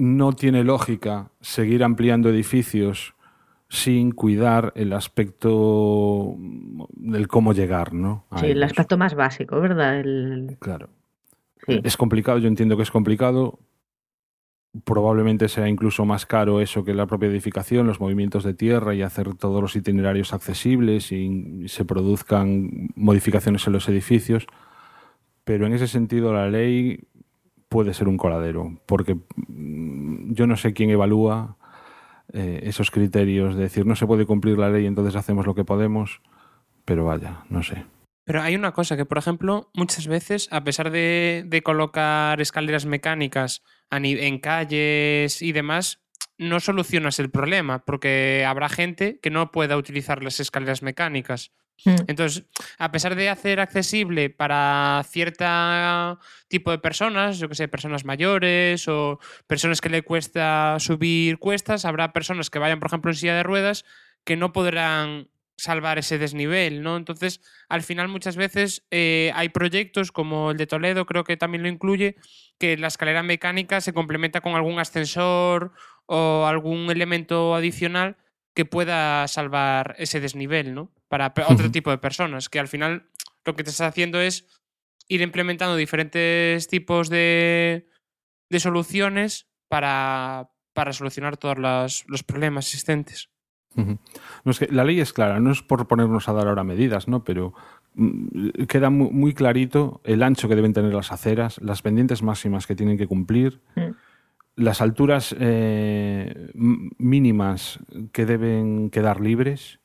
no 0.00 0.32
tiene 0.32 0.64
lógica 0.64 1.30
seguir 1.40 1.84
ampliando 1.84 2.30
edificios 2.30 3.14
sin 3.68 4.10
cuidar 4.10 4.72
el 4.74 4.92
aspecto 4.92 6.34
del 6.96 7.28
cómo 7.28 7.52
llegar, 7.52 7.92
¿no? 7.92 8.24
A 8.30 8.38
sí, 8.38 8.46
ellos. 8.46 8.56
el 8.56 8.62
aspecto 8.64 8.98
más 8.98 9.14
básico, 9.14 9.60
¿verdad? 9.60 10.00
El... 10.00 10.56
Claro. 10.58 10.88
Es 11.66 11.96
complicado, 11.96 12.38
yo 12.38 12.48
entiendo 12.48 12.76
que 12.76 12.82
es 12.82 12.90
complicado. 12.90 13.58
Probablemente 14.84 15.48
sea 15.48 15.68
incluso 15.68 16.04
más 16.04 16.26
caro 16.26 16.60
eso 16.60 16.84
que 16.84 16.94
la 16.94 17.06
propia 17.06 17.28
edificación, 17.28 17.86
los 17.86 18.00
movimientos 18.00 18.44
de 18.44 18.54
tierra 18.54 18.94
y 18.94 19.02
hacer 19.02 19.34
todos 19.34 19.60
los 19.60 19.74
itinerarios 19.74 20.32
accesibles 20.32 21.10
y 21.10 21.68
se 21.68 21.84
produzcan 21.84 22.90
modificaciones 22.94 23.66
en 23.66 23.72
los 23.72 23.88
edificios. 23.88 24.46
Pero 25.44 25.66
en 25.66 25.72
ese 25.72 25.88
sentido 25.88 26.32
la 26.32 26.48
ley 26.48 27.08
puede 27.68 27.94
ser 27.94 28.08
un 28.08 28.16
coladero, 28.16 28.78
porque 28.86 29.16
yo 29.48 30.46
no 30.46 30.56
sé 30.56 30.72
quién 30.72 30.90
evalúa 30.90 31.56
eh, 32.32 32.60
esos 32.64 32.90
criterios 32.90 33.56
de 33.56 33.62
decir 33.62 33.86
no 33.86 33.96
se 33.96 34.06
puede 34.06 34.26
cumplir 34.26 34.58
la 34.58 34.70
ley, 34.70 34.86
entonces 34.86 35.16
hacemos 35.16 35.46
lo 35.46 35.54
que 35.54 35.64
podemos, 35.64 36.20
pero 36.84 37.04
vaya, 37.04 37.44
no 37.48 37.62
sé. 37.62 37.84
Pero 38.30 38.42
hay 38.42 38.54
una 38.54 38.70
cosa 38.70 38.96
que, 38.96 39.04
por 39.04 39.18
ejemplo, 39.18 39.72
muchas 39.74 40.06
veces, 40.06 40.46
a 40.52 40.62
pesar 40.62 40.92
de, 40.92 41.42
de 41.44 41.62
colocar 41.62 42.40
escaleras 42.40 42.86
mecánicas 42.86 43.64
en 43.90 44.38
calles 44.38 45.42
y 45.42 45.50
demás, 45.50 46.00
no 46.38 46.60
solucionas 46.60 47.18
el 47.18 47.32
problema, 47.32 47.84
porque 47.84 48.44
habrá 48.46 48.68
gente 48.68 49.18
que 49.20 49.30
no 49.30 49.50
pueda 49.50 49.76
utilizar 49.76 50.22
las 50.22 50.38
escaleras 50.38 50.80
mecánicas. 50.80 51.50
Mm. 51.84 51.96
Entonces, 52.06 52.44
a 52.78 52.92
pesar 52.92 53.16
de 53.16 53.30
hacer 53.30 53.58
accesible 53.58 54.30
para 54.30 55.04
cierto 55.08 56.20
tipo 56.46 56.70
de 56.70 56.78
personas, 56.78 57.40
yo 57.40 57.48
que 57.48 57.56
sé, 57.56 57.66
personas 57.66 58.04
mayores 58.04 58.86
o 58.86 59.18
personas 59.48 59.80
que 59.80 59.88
le 59.88 60.02
cuesta 60.02 60.76
subir 60.78 61.38
cuestas, 61.38 61.84
habrá 61.84 62.12
personas 62.12 62.48
que 62.48 62.60
vayan, 62.60 62.78
por 62.78 62.90
ejemplo, 62.90 63.10
en 63.10 63.16
silla 63.16 63.34
de 63.34 63.42
ruedas 63.42 63.84
que 64.22 64.36
no 64.36 64.52
podrán 64.52 65.30
salvar 65.60 65.98
ese 65.98 66.18
desnivel, 66.18 66.82
¿no? 66.82 66.96
Entonces, 66.96 67.40
al 67.68 67.82
final 67.82 68.08
muchas 68.08 68.36
veces 68.36 68.86
eh, 68.90 69.30
hay 69.34 69.50
proyectos 69.50 70.10
como 70.10 70.52
el 70.52 70.56
de 70.56 70.66
Toledo, 70.66 71.04
creo 71.06 71.24
que 71.24 71.36
también 71.36 71.62
lo 71.62 71.68
incluye, 71.68 72.16
que 72.58 72.76
la 72.76 72.88
escalera 72.88 73.22
mecánica 73.22 73.80
se 73.80 73.92
complementa 73.92 74.40
con 74.40 74.54
algún 74.54 74.78
ascensor 74.78 75.72
o 76.06 76.46
algún 76.46 76.90
elemento 76.90 77.54
adicional 77.54 78.16
que 78.54 78.64
pueda 78.64 79.28
salvar 79.28 79.94
ese 79.98 80.20
desnivel, 80.20 80.74
¿no? 80.74 80.90
Para 81.08 81.32
otro 81.48 81.70
tipo 81.70 81.90
de 81.90 81.98
personas, 81.98 82.48
que 82.48 82.58
al 82.58 82.68
final 82.68 83.10
lo 83.44 83.54
que 83.54 83.64
te 83.64 83.70
estás 83.70 83.88
haciendo 83.88 84.20
es 84.20 84.46
ir 85.08 85.20
implementando 85.20 85.76
diferentes 85.76 86.68
tipos 86.68 87.10
de, 87.10 87.88
de 88.48 88.60
soluciones 88.60 89.48
para, 89.68 90.50
para 90.72 90.92
solucionar 90.92 91.36
todos 91.36 91.58
los, 91.58 92.04
los 92.08 92.22
problemas 92.22 92.66
existentes. 92.66 93.30
-huh. 93.76 93.98
no, 94.44 94.50
es 94.50 94.58
que 94.58 94.68
la 94.68 94.84
ley 94.84 95.00
es 95.00 95.12
clara, 95.12 95.40
no 95.40 95.50
es 95.50 95.62
por 95.62 95.86
ponernos 95.86 96.28
a 96.28 96.32
dar 96.32 96.48
ahora 96.48 96.64
medidas, 96.64 97.08
¿no? 97.08 97.24
Pero 97.24 97.54
mm, 97.94 98.64
queda 98.68 98.90
muy, 98.90 99.10
muy, 99.10 99.34
clarito 99.34 100.00
el 100.04 100.22
ancho 100.22 100.48
que 100.48 100.56
deben 100.56 100.72
tener 100.72 100.94
las 100.94 101.12
aceras, 101.12 101.60
las 101.62 101.82
pendientes 101.82 102.22
máximas 102.22 102.66
que 102.66 102.74
tienen 102.74 102.98
que 102.98 103.06
cumplir. 103.06 103.60
Mm 103.76 103.90
las 104.60 104.80
alturas 104.80 105.34
eh, 105.38 106.50
mínimas 106.54 107.78
que 108.12 108.26
deben 108.26 108.90
quedar 108.90 109.20
libres. 109.20 109.80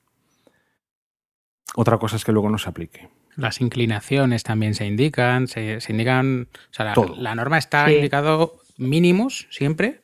Otra 1.75 1.97
cosa 1.97 2.17
es 2.17 2.25
que 2.25 2.31
luego 2.31 2.49
no 2.49 2.57
se 2.57 2.69
aplique. 2.69 3.09
Las 3.35 3.61
inclinaciones 3.61 4.43
también 4.43 4.75
se 4.75 4.85
indican, 4.85 5.47
se, 5.47 5.81
se 5.81 5.91
indican, 5.91 6.47
o 6.53 6.73
sea, 6.73 6.85
la, 6.85 6.95
la, 7.17 7.35
norma 7.35 7.57
está 7.57 7.87
sí. 7.87 7.95
indicado 7.95 8.59
mínimos 8.77 9.47
siempre 9.49 10.01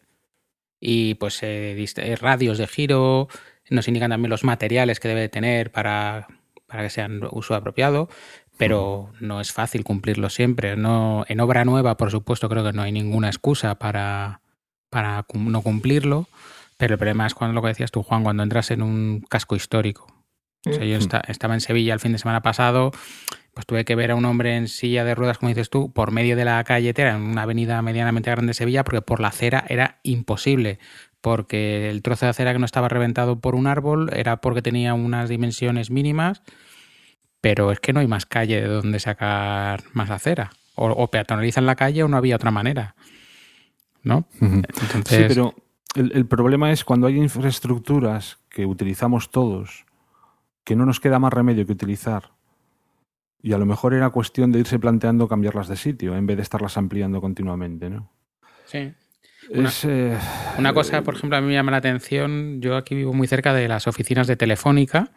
y 0.79 1.15
pues 1.15 1.39
eh, 1.43 2.17
radios 2.19 2.57
de 2.57 2.67
giro, 2.67 3.29
nos 3.71 3.87
indican 3.87 4.11
también 4.11 4.29
los 4.29 4.43
materiales 4.43 4.99
que 4.99 5.07
debe 5.07 5.29
tener 5.29 5.71
para, 5.71 6.27
para 6.67 6.83
que 6.83 6.89
sean 6.89 7.21
uso 7.31 7.55
apropiado, 7.55 8.09
pero 8.57 9.11
no 9.19 9.41
es 9.41 9.51
fácil 9.51 9.83
cumplirlo 9.83 10.29
siempre. 10.29 10.75
No, 10.75 11.25
en 11.27 11.39
obra 11.39 11.65
nueva, 11.65 11.97
por 11.97 12.11
supuesto, 12.11 12.47
creo 12.49 12.63
que 12.63 12.73
no 12.73 12.83
hay 12.83 12.91
ninguna 12.91 13.27
excusa 13.27 13.75
para, 13.75 14.41
para 14.89 15.25
no 15.33 15.61
cumplirlo, 15.61 16.27
pero 16.77 16.95
el 16.95 16.99
problema 16.99 17.25
es 17.25 17.33
cuando 17.33 17.55
lo 17.55 17.61
que 17.61 17.69
decías 17.69 17.91
tú, 17.91 18.03
Juan, 18.03 18.23
cuando 18.23 18.43
entras 18.43 18.69
en 18.71 18.83
un 18.83 19.21
casco 19.27 19.55
histórico. 19.55 20.05
O 20.63 20.73
sea, 20.73 20.85
yo 20.85 20.97
estaba 20.97 21.53
en 21.55 21.61
Sevilla 21.61 21.95
el 21.95 21.99
fin 21.99 22.11
de 22.11 22.19
semana 22.19 22.41
pasado, 22.43 22.91
pues 23.53 23.65
tuve 23.65 23.83
que 23.83 23.95
ver 23.95 24.11
a 24.11 24.15
un 24.15 24.25
hombre 24.25 24.55
en 24.55 24.67
silla 24.67 25.03
de 25.03 25.15
ruedas, 25.15 25.39
como 25.39 25.49
dices 25.49 25.71
tú, 25.71 25.91
por 25.91 26.11
medio 26.11 26.35
de 26.35 26.45
la 26.45 26.63
calletera, 26.63 27.15
en 27.15 27.23
una 27.23 27.43
avenida 27.43 27.81
medianamente 27.81 28.29
grande 28.29 28.51
de 28.51 28.53
Sevilla, 28.53 28.83
porque 28.83 29.01
por 29.01 29.19
la 29.19 29.29
acera 29.29 29.65
era 29.67 29.99
imposible, 30.03 30.77
porque 31.21 31.89
el 31.89 32.01
trozo 32.01 32.25
de 32.25 32.31
acera 32.31 32.53
que 32.53 32.59
no 32.59 32.65
estaba 32.65 32.89
reventado 32.89 33.39
por 33.39 33.55
un 33.55 33.67
árbol 33.67 34.09
era 34.13 34.37
porque 34.37 34.61
tenía 34.61 34.93
unas 34.93 35.29
dimensiones 35.29 35.91
mínimas, 35.91 36.41
pero 37.39 37.71
es 37.71 37.79
que 37.79 37.93
no 37.93 37.99
hay 37.99 38.07
más 38.07 38.25
calle 38.25 38.61
de 38.61 38.67
donde 38.67 38.99
sacar 38.99 39.83
más 39.93 40.09
acera. 40.09 40.51
O, 40.75 41.07
peatonalizan 41.11 41.67
la 41.67 41.75
calle 41.75 42.03
o 42.03 42.07
no 42.07 42.17
había 42.17 42.35
otra 42.35 42.49
manera. 42.49 42.95
¿No? 44.03 44.25
Sí, 45.05 45.25
pero 45.27 45.53
el, 45.93 46.11
el 46.15 46.25
problema 46.25 46.71
es 46.71 46.83
cuando 46.83 47.05
hay 47.05 47.17
infraestructuras 47.17 48.39
que 48.49 48.65
utilizamos 48.65 49.29
todos, 49.29 49.85
que 50.63 50.75
no 50.75 50.85
nos 50.87 50.99
queda 50.99 51.19
más 51.19 51.33
remedio 51.33 51.67
que 51.67 51.73
utilizar. 51.73 52.31
Y 53.43 53.53
a 53.53 53.59
lo 53.59 53.65
mejor 53.65 53.93
era 53.93 54.09
cuestión 54.09 54.51
de 54.51 54.59
irse 54.59 54.79
planteando 54.79 55.27
cambiarlas 55.27 55.67
de 55.67 55.75
sitio 55.75 56.15
en 56.15 56.25
vez 56.25 56.37
de 56.37 56.43
estarlas 56.43 56.77
ampliando 56.77 57.21
continuamente, 57.21 57.89
¿no? 57.89 58.09
Sí. 58.65 58.93
Eh, 59.49 60.17
una, 60.57 60.73
cosa, 60.73 61.01
por 61.03 61.15
ejemplo, 61.15 61.37
a 61.37 61.41
mí 61.41 61.47
me 61.47 61.53
llama 61.53 61.71
la 61.71 61.77
atención. 61.77 62.61
Yo 62.61 62.75
aquí 62.77 62.95
vivo 62.95 63.13
muy 63.13 63.27
cerca 63.27 63.53
de 63.53 63.67
las 63.67 63.87
oficinas 63.87 64.27
de 64.27 64.35
Telefónica 64.35 65.11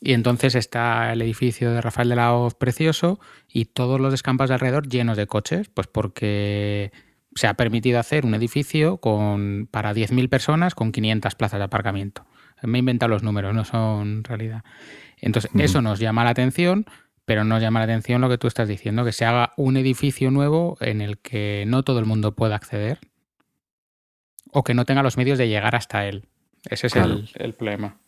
y 0.00 0.12
entonces 0.12 0.54
está 0.54 1.12
el 1.12 1.22
edificio 1.22 1.72
de 1.72 1.80
Rafael 1.80 2.08
de 2.08 2.16
la 2.16 2.32
Hoz 2.34 2.54
precioso 2.54 3.18
y 3.48 3.66
todos 3.66 4.00
los 4.00 4.12
descampos 4.12 4.48
de 4.48 4.54
alrededor 4.54 4.88
llenos 4.88 5.16
de 5.16 5.26
coches, 5.26 5.68
pues 5.68 5.86
porque 5.86 6.92
se 7.34 7.46
ha 7.46 7.54
permitido 7.54 7.98
hacer 7.98 8.24
un 8.24 8.34
edificio 8.34 8.98
con, 8.98 9.68
para 9.70 9.92
10.000 9.92 10.28
personas 10.28 10.74
con 10.74 10.92
500 10.92 11.34
plazas 11.34 11.58
de 11.58 11.64
aparcamiento. 11.64 12.24
Me 12.62 12.78
he 12.78 12.80
inventado 12.80 13.10
los 13.10 13.22
números, 13.22 13.54
no 13.54 13.64
son 13.64 14.24
realidad. 14.24 14.64
Entonces, 15.18 15.50
eso 15.58 15.82
nos 15.82 15.98
llama 15.98 16.24
la 16.24 16.30
atención, 16.30 16.86
pero 17.26 17.44
nos 17.44 17.60
llama 17.60 17.80
la 17.80 17.84
atención 17.84 18.22
lo 18.22 18.30
que 18.30 18.38
tú 18.38 18.46
estás 18.46 18.68
diciendo, 18.68 19.04
que 19.04 19.12
se 19.12 19.26
haga 19.26 19.52
un 19.56 19.76
edificio 19.76 20.30
nuevo 20.30 20.78
en 20.80 21.02
el 21.02 21.18
que 21.18 21.64
no 21.66 21.82
todo 21.82 21.98
el 21.98 22.06
mundo 22.06 22.34
pueda 22.34 22.56
acceder 22.56 23.00
o 24.58 24.64
que 24.64 24.72
no 24.72 24.86
tenga 24.86 25.02
los 25.02 25.18
medios 25.18 25.36
de 25.36 25.48
llegar 25.48 25.76
hasta 25.76 26.06
él. 26.06 26.24
Ese 26.64 26.86
es 26.86 26.94
el, 26.96 27.52
problema. 27.52 27.98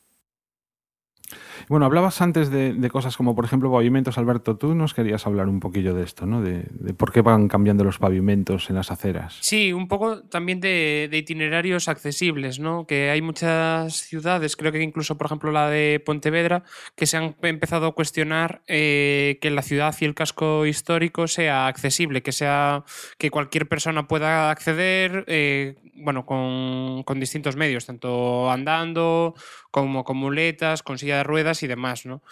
Bueno, 1.69 1.85
hablabas 1.85 2.21
antes 2.23 2.51
de, 2.51 2.89
cosas 2.91 3.17
como, 3.17 3.35
por 3.35 3.45
ejemplo, 3.45 3.71
pavimentos. 3.71 4.17
Alberto, 4.17 4.57
tú 4.57 4.75
nos 4.75 4.95
querías 4.95 5.27
hablar 5.27 5.49
un 5.49 5.61
poquillo 5.61 5.95
de 5.95 6.03
esto, 6.03 6.25
¿no? 6.25 6.41
De, 6.41 6.65
por 6.95 7.13
qué 7.13 7.21
van 7.21 7.49
cambiando 7.49 7.85
los 7.85 7.99
pavimentos 7.99 8.71
en 8.71 8.77
las 8.77 8.91
aceras. 8.91 9.37
Sí, 9.41 9.73
un 9.73 9.89
poco 9.89 10.23
también 10.23 10.61
de, 10.61 11.11
itinerarios 11.13 11.89
accesibles, 11.89 12.59
¿no? 12.59 12.87
Que 12.87 13.11
hay 13.11 13.21
muchas 13.21 13.95
ciudades, 13.95 14.57
creo 14.57 14.73
que 14.73 14.83
incluso, 14.83 15.19
por 15.19 15.27
ejemplo, 15.27 15.53
la 15.53 15.69
de 15.69 16.03
Pontevedra, 16.05 16.63
que 16.97 17.07
se 17.07 17.19
han 17.19 17.37
empezado 17.43 17.87
a 17.87 17.93
cuestionar 17.93 18.63
eh, 18.67 19.39
que 19.41 19.51
la 19.51 19.63
ciudad 19.63 19.95
y 20.01 20.07
el 20.07 20.15
casco 20.15 20.65
histórico 20.65 21.29
sea 21.29 21.67
accesible, 21.67 22.23
que 22.23 22.33
sea 22.33 22.85
que 23.19 23.31
cualquier 23.31 23.69
persona 23.69 24.09
pueda 24.09 24.51
acceder. 24.51 25.25
Eh, 25.27 25.77
bueno, 26.01 26.25
con, 26.25 27.03
con, 27.03 27.19
distintos 27.19 27.57
medios, 27.57 27.87
tanto 27.87 28.51
andando 28.53 29.35
como 29.71 30.05
con 30.05 30.17
muletas, 30.17 30.83
con 30.83 30.99
silla 30.99 31.19
de 31.19 31.25
ruedas 31.25 31.63
y 31.63 31.67
demás, 31.67 32.07
¿no? 32.07 32.23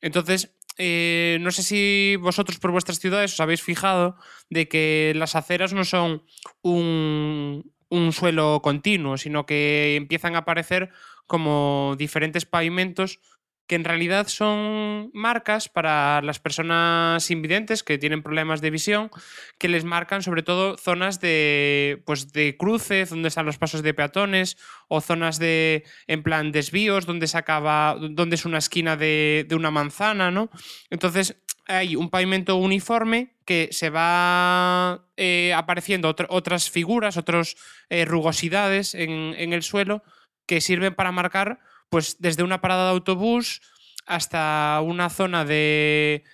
Entonces, 0.00 0.54
eh, 0.78 1.38
no 1.40 1.50
sé 1.50 1.62
si 1.62 2.16
vosotros 2.16 2.58
por 2.58 2.70
vuestras 2.70 2.98
ciudades 2.98 3.32
os 3.32 3.40
habéis 3.40 3.62
fijado 3.62 4.16
de 4.50 4.68
que 4.68 5.12
las 5.16 5.34
aceras 5.34 5.72
no 5.72 5.84
son 5.84 6.22
un, 6.62 7.72
un 7.88 8.12
suelo 8.12 8.60
continuo, 8.62 9.16
sino 9.16 9.46
que 9.46 9.96
empiezan 9.96 10.34
a 10.34 10.40
aparecer 10.40 10.90
como 11.26 11.94
diferentes 11.98 12.44
pavimentos 12.44 13.20
que 13.66 13.74
en 13.74 13.84
realidad 13.84 14.28
son 14.28 15.10
marcas 15.12 15.68
para 15.68 16.22
las 16.22 16.38
personas 16.38 17.30
invidentes 17.30 17.82
que 17.82 17.98
tienen 17.98 18.22
problemas 18.22 18.60
de 18.60 18.70
visión, 18.70 19.10
que 19.58 19.68
les 19.68 19.84
marcan 19.84 20.22
sobre 20.22 20.42
todo 20.42 20.76
zonas 20.76 21.20
de, 21.20 22.02
pues 22.06 22.32
de 22.32 22.56
cruce, 22.56 23.04
donde 23.06 23.28
están 23.28 23.46
los 23.46 23.58
pasos 23.58 23.82
de 23.82 23.94
peatones, 23.94 24.56
o 24.88 25.00
zonas 25.00 25.38
de, 25.38 25.84
en 26.06 26.22
plan, 26.22 26.52
desvíos, 26.52 27.06
donde 27.06 27.26
se 27.26 27.38
acaba, 27.38 27.96
donde 27.98 28.36
es 28.36 28.44
una 28.44 28.58
esquina 28.58 28.96
de, 28.96 29.46
una 29.50 29.70
manzana, 29.70 30.30
¿no? 30.30 30.50
Entonces, 30.90 31.36
hay 31.66 31.96
un 31.96 32.10
pavimento 32.10 32.56
uniforme 32.56 33.34
que 33.44 33.68
se 33.72 33.90
va 33.90 35.06
eh, 35.16 35.52
apareciendo 35.54 36.14
otras 36.28 36.70
figuras, 36.70 37.16
otras 37.16 37.56
eh, 37.90 38.04
rugosidades 38.04 38.94
en, 38.94 39.34
en 39.36 39.52
el 39.52 39.64
suelo 39.64 40.04
que 40.46 40.60
sirven 40.60 40.94
para 40.94 41.10
marcar 41.10 41.58
pues 41.88 42.16
desde 42.20 42.42
una 42.42 42.60
parada 42.60 42.84
de 42.84 42.90
autobús 42.90 43.60
hasta 44.06 44.80
una 44.84 45.10
zona 45.10 45.44
de, 45.44 46.24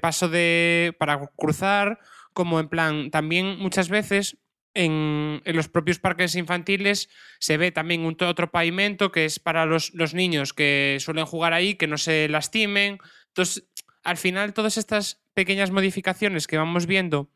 paso 0.00 0.28
de, 0.28 0.94
para 0.98 1.30
cruzar, 1.36 1.98
como 2.32 2.60
en 2.60 2.68
plan, 2.68 3.10
también 3.10 3.58
muchas 3.58 3.88
veces 3.88 4.38
en, 4.74 5.42
los 5.44 5.68
propios 5.68 5.98
parques 5.98 6.36
infantiles 6.36 7.08
se 7.40 7.56
ve 7.56 7.72
también 7.72 8.04
un 8.04 8.16
otro 8.20 8.50
pavimento 8.50 9.10
que 9.10 9.24
es 9.24 9.40
para 9.40 9.66
los, 9.66 9.92
niños 10.14 10.52
que 10.52 10.98
suelen 11.00 11.26
jugar 11.26 11.52
ahí, 11.52 11.74
que 11.74 11.88
no 11.88 11.98
se 11.98 12.28
lastimen. 12.28 12.98
Entonces, 13.28 13.64
al 14.04 14.16
final, 14.16 14.54
todas 14.54 14.78
estas 14.78 15.20
pequeñas 15.34 15.72
modificaciones 15.72 16.46
que 16.46 16.58
vamos 16.58 16.86
viendo 16.86 17.30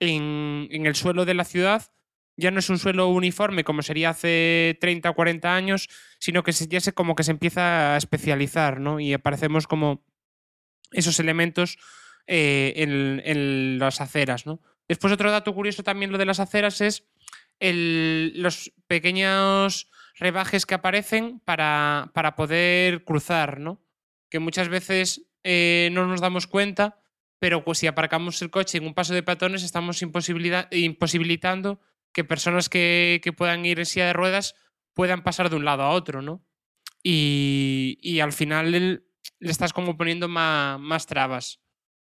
en, 0.00 0.68
en 0.70 0.86
el 0.86 0.96
suelo 0.96 1.26
de 1.26 1.34
la 1.34 1.44
ciudad 1.44 1.90
ya 2.36 2.50
no 2.50 2.58
es 2.58 2.68
un 2.68 2.78
suelo 2.78 3.08
uniforme 3.08 3.64
como 3.64 3.82
sería 3.82 4.10
hace 4.10 4.76
30 4.80 5.10
o 5.10 5.14
40 5.14 5.54
años, 5.54 5.88
sino 6.18 6.42
que 6.42 6.52
ya 6.52 6.80
se 6.80 6.92
como 6.92 7.14
que 7.14 7.24
se 7.24 7.30
empieza 7.30 7.94
a 7.94 7.96
especializar, 7.96 8.80
¿no? 8.80 9.00
Y 9.00 9.12
aparecemos 9.12 9.66
como 9.66 10.04
esos 10.92 11.18
elementos 11.18 11.78
eh, 12.26 12.74
en, 12.76 13.78
las 13.78 14.00
aceras, 14.00 14.46
¿no? 14.46 14.60
Después 14.88 15.12
otro 15.12 15.30
dato 15.30 15.54
curioso 15.54 15.82
también 15.82 16.12
lo 16.12 16.18
de 16.18 16.26
las 16.26 16.40
aceras 16.40 16.80
es 16.80 17.04
los 17.58 18.72
pequeños 18.86 19.88
rebajes 20.14 20.66
que 20.66 20.74
aparecen 20.74 21.40
para, 21.40 22.10
para 22.14 22.36
poder 22.36 23.04
cruzar, 23.04 23.58
¿no? 23.60 23.80
Que 24.28 24.38
muchas 24.38 24.68
veces 24.68 25.22
eh, 25.42 25.88
no 25.92 26.06
nos 26.06 26.20
damos 26.20 26.46
cuenta, 26.46 27.00
pero 27.38 27.64
pues 27.64 27.78
si 27.78 27.86
aparcamos 27.86 28.40
el 28.42 28.50
coche 28.50 28.78
en 28.78 28.86
un 28.86 28.94
paso 28.94 29.14
de 29.14 29.22
peatones 29.22 29.62
estamos 29.62 30.02
imposibilitando 30.02 31.80
que 32.16 32.24
personas 32.24 32.70
que, 32.70 33.20
puedan 33.36 33.66
ir 33.66 33.78
en 33.78 33.84
silla 33.84 34.06
de 34.06 34.14
ruedas 34.14 34.54
puedan 34.94 35.22
pasar 35.22 35.50
de 35.50 35.56
un 35.56 35.66
lado 35.66 35.82
a 35.82 35.90
otro, 35.90 36.22
¿no? 36.22 36.42
Y, 37.02 38.20
al 38.22 38.32
final 38.32 38.72
le, 38.72 39.02
estás 39.40 39.74
como 39.74 39.98
poniendo 39.98 40.26
más, 40.26 41.06
trabas. 41.06 41.60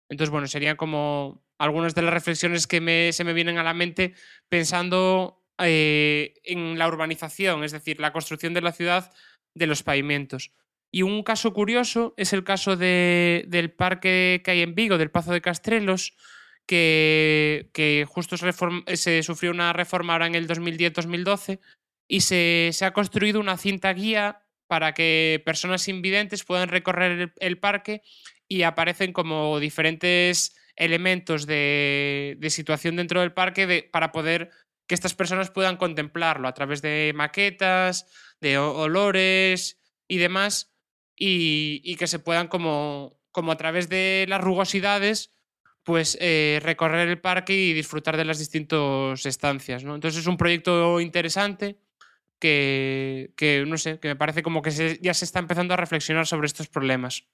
Entonces, 0.09 0.29
bueno, 0.29 0.47
serían 0.47 0.75
como 0.75 1.45
algunas 1.57 1.95
de 1.95 2.01
las 2.01 2.13
reflexiones 2.13 2.67
que 2.67 3.13
se 3.13 3.23
me 3.23 3.31
vienen 3.31 3.57
a 3.57 3.63
la 3.63 3.73
mente 3.73 4.13
pensando 4.49 5.41
eh, 5.57 6.33
en 6.43 6.77
la 6.77 6.89
urbanización, 6.89 7.63
es 7.63 7.71
decir, 7.71 8.01
la 8.01 8.11
construcción 8.11 8.53
de 8.53 8.61
la 8.61 8.73
ciudad 8.73 9.13
de 9.55 9.67
los 9.67 9.83
pavimentos. 9.83 10.51
Y 10.91 11.03
un 11.03 11.23
caso 11.23 11.53
curioso 11.53 12.13
es 12.17 12.33
el 12.33 12.43
caso 12.43 12.75
del 12.75 13.71
parque 13.71 14.41
que 14.43 14.51
hay 14.51 14.63
en 14.63 14.75
Vigo, 14.75 14.97
del 14.97 15.11
Pazo 15.11 15.31
de 15.31 15.41
Castrelos, 15.41 16.13
que, 16.65 18.05
justo 18.07 18.35
se, 18.37 19.23
sufrió 19.23 19.51
una 19.51 19.73
reforma 19.73 20.13
ahora 20.13 20.27
en 20.27 20.35
el 20.35 20.47
2010-2012 20.47 21.59
y 22.07 22.21
se, 22.21 22.71
ha 22.81 22.93
construido 22.93 23.39
una 23.39 23.57
cinta 23.57 23.93
guía 23.93 24.41
para 24.67 24.93
que 24.93 25.41
personas 25.45 25.87
invidentes 25.87 26.43
puedan 26.43 26.69
recorrer 26.69 27.33
el, 27.39 27.59
parque 27.59 28.01
y 28.47 28.63
aparecen 28.63 29.13
como 29.13 29.59
diferentes 29.59 30.55
elementos 30.75 31.45
de, 31.45 32.37
situación 32.49 32.95
dentro 32.95 33.21
del 33.21 33.33
parque 33.33 33.89
para 33.91 34.11
poder 34.11 34.49
que 34.87 34.95
estas 34.95 35.13
personas 35.13 35.51
puedan 35.51 35.77
contemplarlo 35.77 36.47
a 36.47 36.53
través 36.53 36.81
de 36.81 37.13
maquetas, 37.15 38.05
de 38.41 38.57
olores 38.57 39.79
y 40.07 40.17
demás, 40.17 40.73
y, 41.15 41.81
y 41.83 41.95
que 41.95 42.07
se 42.07 42.19
puedan 42.19 42.47
como, 42.47 43.19
como 43.31 43.51
a 43.51 43.57
través 43.57 43.87
de 43.87 44.25
las 44.27 44.41
rugosidades 44.41 45.32
pues 45.83 46.17
eh, 46.21 46.59
recorrer 46.63 47.09
el 47.09 47.19
parque 47.19 47.53
y 47.53 47.73
disfrutar 47.73 48.17
de 48.17 48.25
las 48.25 48.39
distintas 48.39 49.25
estancias. 49.25 49.83
¿no? 49.83 49.95
Entonces 49.95 50.21
es 50.21 50.27
un 50.27 50.37
proyecto 50.37 50.99
interesante 50.99 51.77
que, 52.39 53.65
no 53.67 53.77
sé, 53.77 53.99
que 53.99 54.09
me 54.09 54.15
parece 54.15 54.43
como 54.43 54.61
que 54.61 54.99
ya 55.01 55.13
se 55.13 55.25
está 55.25 55.39
empezando 55.39 55.73
a 55.73 55.77
reflexionar 55.77 56.27
sobre 56.27 56.47
estos 56.47 56.67
problemas. 56.67 57.25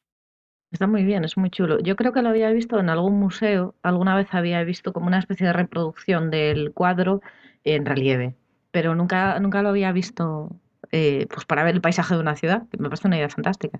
Está 0.71 0.85
muy 0.85 1.03
bien, 1.03 1.23
es 1.23 1.35
muy 1.35 1.49
chulo. 1.49 1.79
Yo 1.79 1.95
creo 1.95 2.13
que 2.13 2.21
lo 2.21 2.29
había 2.29 2.51
visto 2.51 2.79
en 2.79 2.89
algún 2.89 3.19
museo, 3.19 3.73
alguna 3.81 4.15
vez 4.15 4.27
había 4.31 4.63
visto 4.63 4.93
como 4.93 5.07
una 5.07 5.17
especie 5.17 5.47
de 5.47 5.53
reproducción 5.53 6.29
del 6.29 6.73
cuadro 6.73 7.21
en 7.63 7.87
relieve, 7.87 8.35
pero 8.69 8.93
nunca, 8.93 9.39
nunca 9.39 9.63
lo 9.63 9.69
había 9.69 9.91
visto 9.91 10.55
eh, 10.91 11.25
pues 11.33 11.45
para 11.45 11.63
ver 11.63 11.73
el 11.73 11.81
paisaje 11.81 12.13
de 12.13 12.21
una 12.21 12.35
ciudad, 12.35 12.67
que 12.69 12.77
me 12.77 12.87
parece 12.87 13.07
una 13.07 13.17
idea 13.17 13.29
fantástica. 13.29 13.79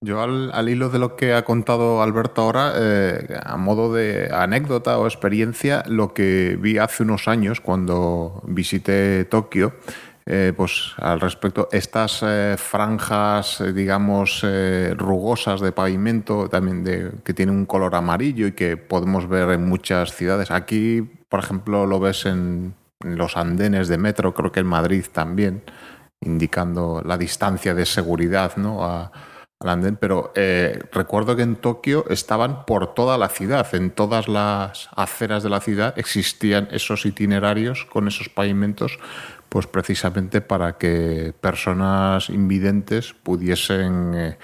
Yo 0.00 0.22
al, 0.22 0.68
hilo 0.68 0.90
de 0.90 1.00
lo 1.00 1.16
que 1.16 1.34
ha 1.34 1.44
contado 1.44 2.02
Alberto 2.02 2.42
ahora, 2.42 2.72
eh, 2.76 3.36
a 3.44 3.56
modo 3.56 3.92
de 3.92 4.30
anécdota 4.32 4.96
o 4.96 5.06
experiencia, 5.06 5.82
lo 5.88 6.14
que 6.14 6.56
vi 6.60 6.78
hace 6.78 7.02
unos 7.02 7.26
años 7.26 7.60
cuando 7.60 8.40
visité 8.46 9.24
Tokio, 9.24 9.74
eh, 10.24 10.52
pues 10.56 10.92
al 10.98 11.20
respecto, 11.20 11.68
estas 11.72 12.22
eh, 12.22 12.54
franjas, 12.56 13.60
digamos, 13.74 14.46
rugosas 14.96 15.60
de 15.60 15.72
pavimento, 15.72 16.48
también 16.48 16.84
de, 16.84 17.10
que 17.24 17.34
tienen 17.34 17.56
un 17.56 17.66
color 17.66 17.96
amarillo 17.96 18.46
y 18.46 18.52
que 18.52 18.76
podemos 18.76 19.28
ver 19.28 19.50
en 19.50 19.68
muchas 19.68 20.14
ciudades. 20.14 20.52
Aquí, 20.52 21.02
por 21.28 21.40
ejemplo, 21.40 21.86
lo 21.86 21.98
ves 21.98 22.24
en, 22.24 22.72
en 23.02 23.16
los 23.16 23.36
andenes 23.36 23.88
de 23.88 23.98
metro, 23.98 24.32
creo 24.32 24.52
que 24.52 24.60
en 24.60 24.66
Madrid 24.66 25.04
también, 25.10 25.64
indicando 26.20 27.02
la 27.04 27.18
distancia 27.18 27.74
de 27.74 27.84
seguridad, 27.84 28.56
¿no? 28.58 28.84
A, 28.84 29.10
pero 29.98 30.32
eh, 30.36 30.78
recuerdo 30.92 31.34
que 31.34 31.42
en 31.42 31.56
Tokio 31.56 32.04
estaban 32.10 32.64
por 32.64 32.94
toda 32.94 33.18
la 33.18 33.28
ciudad, 33.28 33.66
en 33.74 33.90
todas 33.90 34.28
las 34.28 34.88
aceras 34.94 35.42
de 35.42 35.50
la 35.50 35.60
ciudad 35.60 35.98
existían 35.98 36.68
esos 36.70 37.04
itinerarios 37.04 37.84
con 37.84 38.06
esos 38.06 38.28
pavimentos, 38.28 39.00
pues 39.48 39.66
precisamente 39.66 40.40
para 40.40 40.78
que 40.78 41.34
personas 41.40 42.30
invidentes 42.30 43.14
pudiesen 43.14 44.14
eh, 44.14 44.38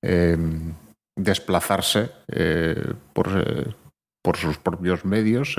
em, 0.00 0.74
desplazarse 1.16 2.12
eh, 2.28 2.94
por, 3.12 3.74
por, 4.22 4.36
sus 4.36 4.58
propios 4.58 5.04
medios 5.04 5.56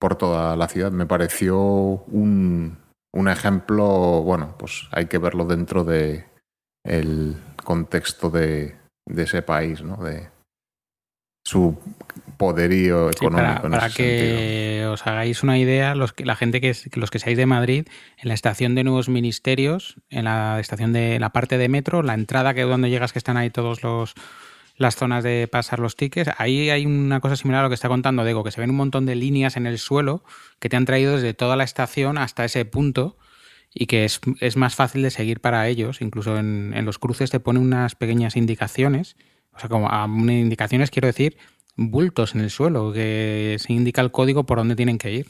por 0.00 0.16
toda 0.16 0.56
la 0.56 0.68
ciudad. 0.68 0.92
Me 0.92 1.04
pareció 1.04 1.58
un, 1.58 2.78
un 3.12 3.28
ejemplo, 3.28 4.22
bueno, 4.22 4.54
pues 4.58 4.88
hay 4.92 5.06
que 5.06 5.18
verlo 5.18 5.44
dentro 5.44 5.84
de 5.84 6.24
el 6.84 7.36
contexto 7.66 8.30
de, 8.30 8.76
ese 9.14 9.42
país, 9.42 9.82
¿no? 9.82 9.96
De 9.96 10.28
su 11.44 11.76
poderío 12.38 13.10
económico. 13.10 13.68
para, 13.68 13.90
que 13.90 14.86
os 14.90 15.06
hagáis 15.06 15.42
una 15.42 15.58
idea, 15.58 15.94
los 15.94 16.12
que, 16.12 16.24
la 16.24 16.36
gente 16.36 16.60
que, 16.60 16.74
los 16.94 17.10
que 17.10 17.18
seáis 17.18 17.36
de 17.36 17.46
Madrid, 17.46 17.86
en 18.18 18.28
la 18.28 18.34
estación 18.34 18.74
de 18.74 18.84
nuevos 18.84 19.08
ministerios, 19.08 19.96
en 20.08 20.24
la 20.24 20.58
estación 20.60 20.92
de 20.92 21.20
la 21.20 21.30
parte 21.30 21.58
de 21.58 21.68
metro, 21.68 22.02
la 22.02 22.14
entrada 22.14 22.54
que 22.54 22.62
donde 22.62 22.88
llegas 22.88 23.12
que 23.12 23.18
están 23.18 23.36
ahí 23.36 23.50
todos 23.50 23.82
los 23.82 24.14
las 24.78 24.94
zonas 24.94 25.24
de 25.24 25.48
pasar 25.50 25.78
los 25.78 25.96
tickets, 25.96 26.30
ahí 26.36 26.68
hay 26.68 26.84
una 26.84 27.20
cosa 27.20 27.34
similar 27.34 27.60
a 27.60 27.62
lo 27.62 27.70
que 27.70 27.74
está 27.74 27.88
contando 27.88 28.24
Dego, 28.24 28.44
que 28.44 28.50
se 28.50 28.60
ven 28.60 28.68
un 28.68 28.76
montón 28.76 29.06
de 29.06 29.14
líneas 29.14 29.56
en 29.56 29.66
el 29.66 29.78
suelo 29.78 30.22
que 30.60 30.68
te 30.68 30.76
han 30.76 30.84
traído 30.84 31.14
desde 31.14 31.32
toda 31.32 31.56
la 31.56 31.64
estación 31.64 32.18
hasta 32.18 32.44
ese 32.44 32.66
punto 32.66 33.16
y 33.78 33.86
que 33.86 34.06
es, 34.06 34.20
es 34.40 34.56
más 34.56 34.74
fácil 34.74 35.02
de 35.02 35.10
seguir 35.10 35.40
para 35.40 35.68
ellos. 35.68 36.00
Incluso 36.00 36.38
en, 36.38 36.72
en, 36.74 36.86
los 36.86 36.98
cruces 36.98 37.30
te 37.30 37.40
pone 37.40 37.58
unas 37.58 37.94
pequeñas 37.94 38.34
indicaciones. 38.34 39.16
O 39.52 39.58
sea, 39.58 39.68
como 39.68 39.90
a 39.90 40.06
indicaciones 40.06 40.90
quiero 40.90 41.06
decir 41.06 41.36
bultos 41.76 42.34
en 42.34 42.40
el 42.40 42.50
suelo, 42.50 42.90
que 42.90 43.56
se 43.58 43.74
indica 43.74 44.00
el 44.00 44.10
código 44.10 44.44
por 44.44 44.56
dónde 44.56 44.76
tienen 44.76 44.96
que 44.96 45.12
ir. 45.12 45.26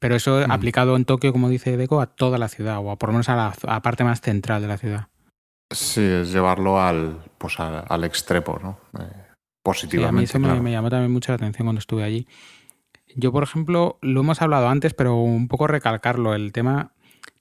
Pero 0.00 0.16
eso 0.16 0.40
mm. 0.46 0.50
aplicado 0.50 0.96
en 0.96 1.04
Tokio, 1.04 1.32
como 1.32 1.48
dice 1.48 1.76
Deco, 1.76 2.00
a 2.00 2.06
toda 2.06 2.38
la 2.38 2.48
ciudad, 2.48 2.78
o 2.78 2.96
por 2.96 3.10
lo 3.10 3.12
menos 3.12 3.28
a 3.28 3.54
la 3.62 3.82
parte 3.82 4.02
más 4.02 4.20
central 4.20 4.60
de 4.62 4.68
la 4.68 4.76
ciudad. 4.76 5.06
Sí, 5.70 6.00
es 6.00 6.32
llevarlo 6.32 6.80
al, 6.80 7.18
pues 7.38 7.58
al, 7.58 8.04
extremo, 8.04 8.58
¿no? 8.60 8.78
positivamente. 9.62 10.08
a 10.08 10.12
mí 10.18 10.24
eso 10.24 10.38
me, 10.38 10.60
me, 10.60 10.72
llamó 10.72 10.90
también 10.90 11.12
mucho 11.12 11.32
la 11.32 11.36
atención 11.36 11.66
cuando 11.66 11.78
estuve 11.78 12.02
allí. 12.02 12.26
Yo, 13.16 13.32
por 13.32 13.42
ejemplo, 13.42 13.98
lo 14.02 14.20
hemos 14.20 14.42
hablado 14.42 14.68
antes, 14.68 14.92
pero 14.92 15.16
un 15.16 15.48
poco 15.48 15.66
recalcarlo, 15.66 16.34
el 16.34 16.52
tema 16.52 16.92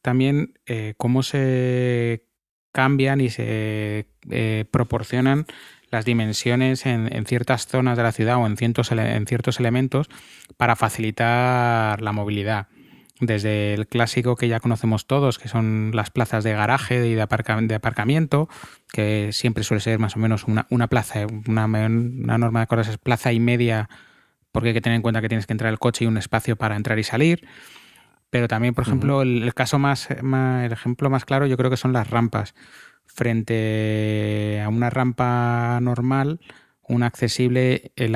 también 0.05 0.53
eh, 0.67 0.93
cómo 0.97 1.23
se 1.23 2.27
cambian 2.71 3.21
y 3.21 3.31
se 3.31 4.07
eh, 4.29 4.65
proporcionan 4.69 5.47
las 5.89 6.05
dimensiones 6.05 6.85
en, 6.85 7.25
ciertas 7.25 7.65
zonas 7.65 7.97
de 7.97 8.03
la 8.03 8.11
ciudad 8.11 8.37
o 8.37 8.45
en 8.45 8.55
ciertos, 8.55 8.91
en 8.91 9.25
ciertos 9.25 9.59
elementos 9.59 10.07
para 10.57 10.75
facilitar 10.75 12.03
la 12.03 12.11
movilidad. 12.11 12.67
Desde 13.19 13.73
el 13.73 13.87
clásico 13.87 14.35
que 14.35 14.47
ya 14.47 14.59
conocemos 14.59 15.07
todos, 15.07 15.39
que 15.39 15.47
son 15.47 15.89
las 15.95 16.11
plazas 16.11 16.43
de 16.43 16.53
garaje 16.53 17.07
y 17.07 17.15
de, 17.15 17.21
aparcamiento, 17.21 18.47
que 18.91 19.29
siempre 19.31 19.63
suele 19.63 19.81
ser 19.81 19.97
más 19.97 20.15
o 20.17 20.19
menos 20.19 20.43
una, 20.43 20.87
plaza, 20.87 21.25
una, 21.47 21.65
una 21.65 22.37
norma 22.37 22.59
de 22.59 22.67
cosas 22.67 22.89
es 22.89 22.97
plaza 22.99 23.31
y 23.31 23.39
media, 23.39 23.89
porque 24.51 24.69
hay 24.69 24.73
que 24.75 24.81
tener 24.81 24.97
en 24.97 25.01
cuenta 25.01 25.21
que 25.21 25.29
tienes 25.29 25.47
que 25.47 25.53
entrar 25.53 25.71
el 25.71 25.79
coche 25.79 26.05
y 26.05 26.07
un 26.07 26.17
espacio 26.17 26.57
para 26.57 26.75
entrar 26.75 26.99
y 26.99 27.03
salir. 27.03 27.47
Pero 28.35 28.49
también, 28.49 28.73
por 28.73 28.81
ejemplo, 28.81 29.21
el, 29.21 29.53
caso 29.53 29.79
más, 29.79 30.09
el 30.11 30.71
ejemplo 30.73 31.09
más 31.09 31.23
claro 31.23 31.47
yo 31.47 31.55
creo 31.55 31.69
que 31.69 31.77
son 31.77 31.93
las 31.93 32.09
rampas. 32.09 32.53
Frente 33.05 34.61
a 34.61 34.67
una 34.67 34.89
rampa 34.89 35.79
normal, 35.81 36.41
una 36.81 37.05
accesible, 37.05 37.93
el, 37.95 38.13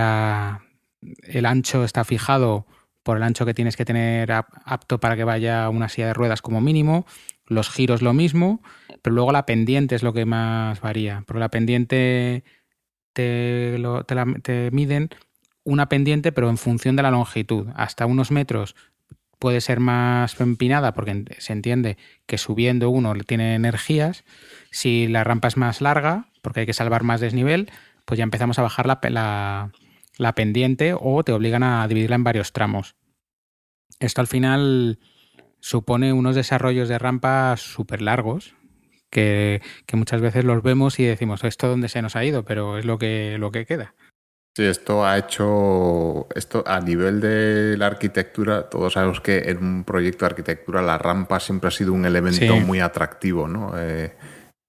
el 1.24 1.46
ancho 1.46 1.86
está 1.86 2.04
fijado 2.04 2.68
por 3.02 3.16
el 3.16 3.24
ancho 3.24 3.46
que 3.46 3.54
tienes 3.54 3.78
que 3.78 3.86
tener 3.86 4.34
apto 4.34 5.00
para 5.00 5.16
que 5.16 5.24
vaya 5.24 5.70
una 5.70 5.88
silla 5.88 6.08
de 6.08 6.14
ruedas 6.16 6.42
como 6.42 6.60
mínimo, 6.60 7.06
los 7.46 7.70
giros 7.70 8.02
lo 8.02 8.12
mismo, 8.12 8.62
pero 9.02 9.16
luego 9.16 9.32
la 9.32 9.46
pendiente 9.46 9.96
es 9.96 10.04
lo 10.04 10.12
que 10.12 10.26
más 10.26 10.82
varía, 10.82 11.24
porque 11.28 11.40
la 11.40 11.50
pendiente 11.50 12.44
te, 13.14 13.82
te 14.44 14.70
miden 14.72 15.12
una 15.64 15.88
pendiente 15.88 16.34
pero 16.34 16.50
en 16.50 16.58
función 16.58 16.98
de 16.98 17.04
la 17.04 17.12
longitud, 17.12 17.70
hasta 17.74 18.06
unos 18.06 18.32
metros 18.32 18.76
puede 19.40 19.62
ser 19.62 19.80
más 19.80 20.40
empinada 20.40 20.94
porque 20.94 21.26
se 21.40 21.54
entiende 21.54 21.98
que 22.28 22.38
subiendo 22.38 22.90
uno 22.90 23.16
tiene 23.16 23.56
energías. 23.56 24.26
Si 24.70 25.08
la 25.08 25.24
rampa 25.24 25.48
es 25.48 25.58
más 25.58 25.82
larga, 25.82 26.28
porque 26.42 26.62
hay 26.62 26.66
que 26.66 26.74
salvar 26.74 27.04
más 27.04 27.22
desnivel, 27.22 27.72
pues 28.06 28.18
ya 28.18 28.24
empezamos 28.24 28.60
a 28.60 28.64
bajar 28.64 28.86
la, 28.86 29.72
la, 30.18 30.36
pendiente 30.36 30.94
o 31.00 31.24
te 31.24 31.32
obligan 31.32 31.64
a 31.64 31.88
dividirla 31.88 32.18
en 32.18 32.24
varios 32.24 32.54
tramos. 32.54 32.96
Esto 34.00 34.22
al 34.22 34.28
final 34.28 35.00
supone 35.62 36.14
unos 36.14 36.36
desarrollos 36.36 36.90
de 36.90 37.00
rampa 37.00 37.56
súper 37.58 38.02
largos, 38.02 38.56
que, 39.10 39.62
que, 39.86 39.98
muchas 39.98 40.22
veces 40.22 40.46
los 40.46 40.62
vemos 40.62 41.00
y 41.00 41.04
decimos, 41.04 41.44
esto 41.44 41.68
dónde 41.68 41.90
se 41.90 42.02
nos 42.02 42.16
ha 42.16 42.24
ido, 42.24 42.46
pero 42.46 42.78
es 42.78 42.86
lo 42.86 43.00
que, 43.00 43.38
lo 43.40 43.52
que 43.52 43.66
queda. 43.66 43.96
Sí, 44.60 44.66
esto 44.66 45.05
ha 45.05 45.18
hecho, 45.18 46.28
esto 46.36 46.66
a 46.68 46.82
nivel 46.82 47.22
de 47.22 47.78
la 47.78 47.88
arquitectura, 47.88 48.70
todos 48.70 48.91
sabemos 48.91 49.22
que 49.22 49.38
en 49.38 49.64
un 49.64 49.84
proyecto 49.86 50.26
de 50.26 50.32
arquitectura 50.32 50.82
la 50.82 50.97
rampa 50.97 51.39
siempre 51.39 51.70
ha 51.70 51.72
sido 51.72 51.93
un 51.93 52.03
elemento 52.03 52.57
muy 52.57 52.82
atractivo, 52.82 53.47
¿no? 53.47 53.72
Eh, 53.78 54.14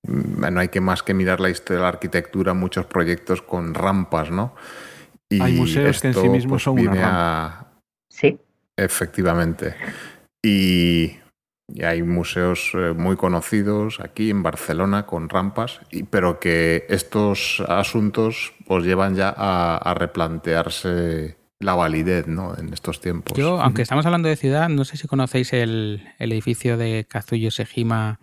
no 0.06 0.60
hay 0.60 0.68
que 0.68 0.80
más 0.80 1.02
que 1.02 1.12
mirar 1.12 1.40
la 1.40 1.50
historia 1.50 1.78
de 1.78 1.82
la 1.82 1.88
arquitectura, 1.88 2.54
muchos 2.54 2.86
proyectos 2.86 3.42
con 3.42 3.74
rampas, 3.74 4.30
¿no? 4.30 4.54
Y 5.28 5.42
hay 5.42 5.54
museos 5.54 6.00
que 6.00 6.06
en 6.06 6.14
sí 6.14 6.28
mismos 6.28 6.50
pues, 6.50 6.62
son 6.62 6.78
una 6.78 6.94
rampa. 6.94 7.72
Sí. 8.08 8.38
Efectivamente. 8.76 9.74
Y 10.40 11.18
y 11.74 11.82
hay 11.84 12.02
museos 12.02 12.72
eh, 12.74 12.92
muy 12.96 13.16
conocidos 13.16 14.00
aquí 14.00 14.30
en 14.30 14.42
Barcelona 14.42 15.06
con 15.06 15.28
rampas, 15.28 15.80
pero 16.10 16.40
que 16.40 16.86
estos 16.88 17.62
asuntos 17.68 18.52
pues 18.66 18.84
llevan 18.84 19.14
ya 19.14 19.34
a, 19.36 19.94
replantearse 19.94 21.36
la 21.58 21.74
validez 21.74 22.26
¿no? 22.26 22.56
en 22.56 22.72
estos 22.72 23.00
tiempos. 23.00 23.36
Yo, 23.36 23.60
aunque 23.60 23.82
estamos 23.82 24.06
hablando 24.06 24.28
de 24.28 24.36
ciudad, 24.36 24.68
no 24.68 24.84
sé 24.84 24.96
si 24.96 25.06
conocéis 25.06 25.52
el, 25.52 26.02
edificio 26.18 26.76
de 26.76 27.06
Kazuyo 27.08 27.50
Sejima. 27.50 28.18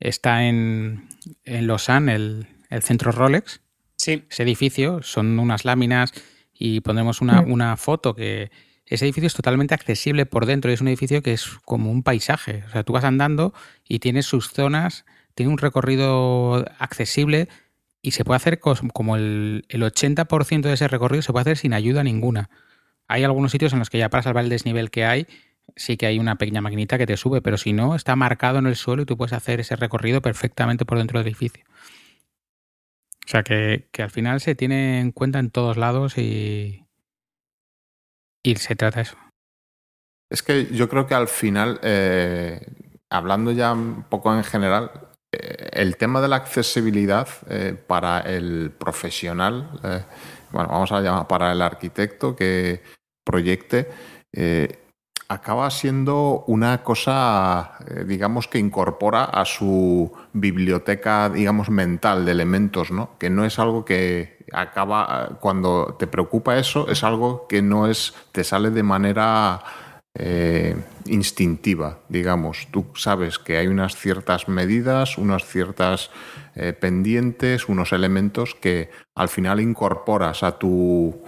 Está 0.00 0.44
en, 0.44 1.08
en 1.44 1.66
Lausanne, 1.66 2.14
el, 2.14 2.46
el 2.70 2.82
centro 2.82 3.12
Rolex. 3.12 3.60
Sí. 3.96 4.24
Ese 4.28 4.42
edificio 4.42 5.02
son 5.02 5.38
unas 5.38 5.64
láminas 5.64 6.12
y 6.52 6.80
pondremos 6.80 7.20
una, 7.20 7.40
una 7.40 7.76
foto 7.76 8.14
que 8.14 8.50
ese 8.94 9.06
edificio 9.06 9.26
es 9.26 9.34
totalmente 9.34 9.74
accesible 9.74 10.26
por 10.26 10.44
dentro. 10.44 10.70
Es 10.70 10.82
un 10.82 10.88
edificio 10.88 11.22
que 11.22 11.32
es 11.32 11.48
como 11.64 11.90
un 11.90 12.02
paisaje. 12.02 12.62
O 12.66 12.70
sea, 12.70 12.82
tú 12.84 12.92
vas 12.92 13.04
andando 13.04 13.54
y 13.88 14.00
tienes 14.00 14.26
sus 14.26 14.50
zonas, 14.50 15.06
tiene 15.34 15.50
un 15.50 15.56
recorrido 15.56 16.66
accesible 16.78 17.48
y 18.02 18.10
se 18.10 18.22
puede 18.24 18.36
hacer 18.36 18.60
como 18.60 19.16
el, 19.16 19.64
80% 19.70 20.60
de 20.60 20.74
ese 20.74 20.88
recorrido 20.88 21.22
se 21.22 21.32
puede 21.32 21.42
hacer 21.42 21.56
sin 21.56 21.72
ayuda 21.72 22.04
ninguna. 22.04 22.50
Hay 23.08 23.24
algunos 23.24 23.52
sitios 23.52 23.72
en 23.72 23.78
los 23.78 23.88
que 23.88 23.98
ya 23.98 24.10
para 24.10 24.22
salvar 24.22 24.44
el 24.44 24.50
desnivel 24.50 24.90
que 24.90 25.06
hay, 25.06 25.26
sí 25.74 25.96
que 25.96 26.04
hay 26.04 26.18
una 26.18 26.36
pequeña 26.36 26.60
maquinita 26.60 26.98
que 26.98 27.06
te 27.06 27.16
sube, 27.16 27.40
pero 27.40 27.56
si 27.56 27.72
no, 27.72 27.94
está 27.94 28.14
marcado 28.14 28.58
en 28.58 28.66
el 28.66 28.76
suelo 28.76 29.02
y 29.02 29.06
tú 29.06 29.16
puedes 29.16 29.32
hacer 29.32 29.60
ese 29.60 29.74
recorrido 29.76 30.20
perfectamente 30.20 30.84
por 30.84 30.98
dentro 30.98 31.18
del 31.18 31.28
edificio. 31.28 31.64
O 33.24 33.28
sea 33.28 33.42
que, 33.42 33.88
que 33.90 34.02
al 34.02 34.10
final 34.10 34.40
se 34.40 34.54
tiene 34.54 35.00
en 35.00 35.12
cuenta 35.12 35.38
en 35.38 35.50
todos 35.50 35.76
lados 35.76 36.18
y, 36.18 36.82
y 38.42 38.56
se 38.56 38.74
trata 38.76 39.00
eso. 39.00 39.16
Es 40.30 40.42
que 40.42 40.66
yo 40.66 40.88
creo 40.88 41.06
que 41.06 41.14
al 41.14 41.28
final, 41.28 41.78
eh, 41.82 42.66
hablando 43.10 43.52
ya 43.52 43.72
un 43.72 44.04
poco 44.08 44.34
en 44.34 44.42
general, 44.44 44.90
eh, 45.30 45.68
el 45.72 45.96
tema 45.96 46.20
de 46.20 46.28
la 46.28 46.36
accesibilidad 46.36 47.28
eh, 47.48 47.76
para 47.86 48.20
el 48.20 48.70
profesional, 48.70 49.78
bueno, 50.50 50.68
vamos 50.70 50.90
a 50.92 51.00
llamar 51.00 51.28
para 51.28 51.52
el 51.52 51.60
arquitecto 51.60 52.34
que 52.34 52.82
proyecte, 53.24 53.90
acaba 55.32 55.70
siendo 55.70 56.44
una 56.46 56.82
cosa, 56.82 57.78
digamos, 58.06 58.48
que 58.48 58.58
incorpora 58.58 59.24
a 59.24 59.44
su 59.44 60.12
biblioteca, 60.32 61.30
digamos, 61.30 61.70
mental 61.70 62.24
de 62.24 62.32
elementos, 62.32 62.90
¿no? 62.90 63.10
Que 63.18 63.30
no 63.30 63.44
es 63.44 63.58
algo 63.58 63.84
que 63.84 64.44
acaba, 64.52 65.38
cuando 65.40 65.96
te 65.98 66.06
preocupa 66.06 66.58
eso, 66.58 66.88
es 66.88 67.02
algo 67.04 67.46
que 67.48 67.62
no 67.62 67.86
es, 67.86 68.14
te 68.32 68.44
sale 68.44 68.70
de 68.70 68.82
manera 68.82 69.62
eh, 70.14 70.76
instintiva, 71.06 72.00
digamos. 72.08 72.68
Tú 72.70 72.86
sabes 72.94 73.38
que 73.38 73.56
hay 73.56 73.66
unas 73.66 73.96
ciertas 73.96 74.46
medidas, 74.46 75.16
unas 75.16 75.46
ciertas 75.46 76.10
eh, 76.54 76.74
pendientes, 76.74 77.68
unos 77.68 77.92
elementos 77.92 78.54
que 78.54 78.90
al 79.14 79.30
final 79.30 79.60
incorporas 79.60 80.42
a 80.42 80.58
tu 80.58 81.22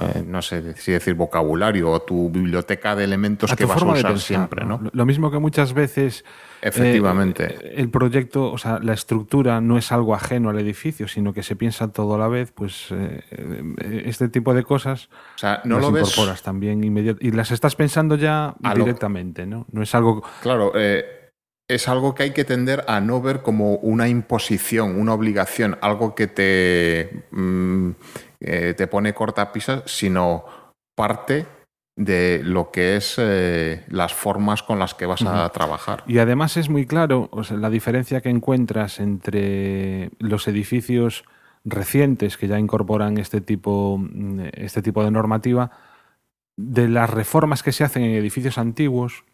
eh, 0.00 0.22
no 0.26 0.42
sé 0.42 0.74
si 0.76 0.92
decir 0.92 1.14
vocabulario 1.14 1.90
o 1.90 2.02
tu 2.02 2.30
biblioteca 2.30 2.94
de 2.94 3.04
elementos 3.04 3.52
A 3.52 3.56
que 3.56 3.64
vas 3.64 3.82
a 3.82 3.84
usar 3.86 4.02
pensar, 4.12 4.18
siempre, 4.20 4.64
¿no? 4.64 4.80
Lo- 4.92 5.06
mismo 5.06 5.30
que 5.30 5.38
muchas 5.38 5.72
veces 5.72 6.24
Efectivamente. 6.60 7.44
eh, 7.60 7.74
el 7.76 7.90
proyecto, 7.90 8.52
o 8.52 8.58
sea, 8.58 8.78
la 8.82 8.92
estructura 8.92 9.60
no 9.60 9.78
es 9.78 9.90
algo 9.92 10.14
ajeno 10.14 10.50
al 10.50 10.58
edificio, 10.58 11.08
sino 11.08 11.32
que 11.32 11.42
se 11.42 11.56
piensa 11.56 11.88
todo 11.88 12.14
a 12.14 12.18
la 12.18 12.28
vez, 12.28 12.52
pues 12.52 12.88
eh, 12.90 13.22
eh, 13.30 14.02
este 14.06 14.28
tipo 14.28 14.54
de 14.54 14.64
cosas 14.64 15.08
o 15.36 15.38
sea, 15.38 15.62
no 15.64 15.76
las 15.76 15.86
lo 15.86 15.92
ves. 15.92 16.02
incorporas 16.08 16.42
también 16.42 16.84
inmediatamente 16.84 17.26
y 17.26 17.30
las 17.32 17.50
estás 17.50 17.74
pensando 17.76 18.16
ya 18.16 18.54
A 18.62 18.74
lo- 18.74 18.84
directamente, 18.84 19.46
¿no? 19.46 19.66
No 19.72 19.82
es 19.82 19.94
algo 19.94 20.22
Claro, 20.42 20.72
eh, 20.74 21.30
es 21.68 21.86
algo 21.88 22.14
que 22.14 22.22
hay 22.24 22.30
que 22.32 22.44
tender 22.44 22.84
a 22.88 23.00
no 23.00 23.20
ver 23.20 23.42
como 23.42 23.74
una 23.76 24.08
imposición, 24.08 24.98
una 25.00 25.12
obligación, 25.14 25.76
algo 25.82 26.14
que 26.14 26.26
te, 26.26 27.24
mm, 27.30 27.90
eh, 28.40 28.74
te 28.76 28.86
pone 28.86 29.14
cortapisas, 29.14 29.82
sino 29.86 30.44
parte 30.94 31.46
de 31.96 32.42
lo 32.44 32.70
que 32.70 32.96
es 32.96 33.16
eh, 33.18 33.84
las 33.88 34.14
formas 34.14 34.62
con 34.62 34.78
las 34.78 34.94
que 34.94 35.06
vas 35.06 35.22
a 35.22 35.48
trabajar. 35.50 36.04
Y 36.06 36.18
además 36.18 36.56
es 36.56 36.68
muy 36.68 36.86
claro 36.86 37.28
o 37.32 37.42
sea, 37.42 37.56
la 37.56 37.70
diferencia 37.70 38.20
que 38.20 38.30
encuentras 38.30 39.00
entre 39.00 40.10
los 40.20 40.46
edificios 40.46 41.24
recientes 41.64 42.36
que 42.36 42.46
ya 42.46 42.58
incorporan 42.58 43.18
este 43.18 43.40
tipo, 43.40 43.98
mm, 43.98 44.40
este 44.52 44.80
tipo 44.80 45.02
de 45.02 45.10
normativa 45.10 45.72
de 46.56 46.88
las 46.88 47.10
reformas 47.10 47.64
que 47.64 47.72
se 47.72 47.82
hacen 47.82 48.04
en 48.04 48.14
edificios 48.14 48.58
antiguos 48.58 49.24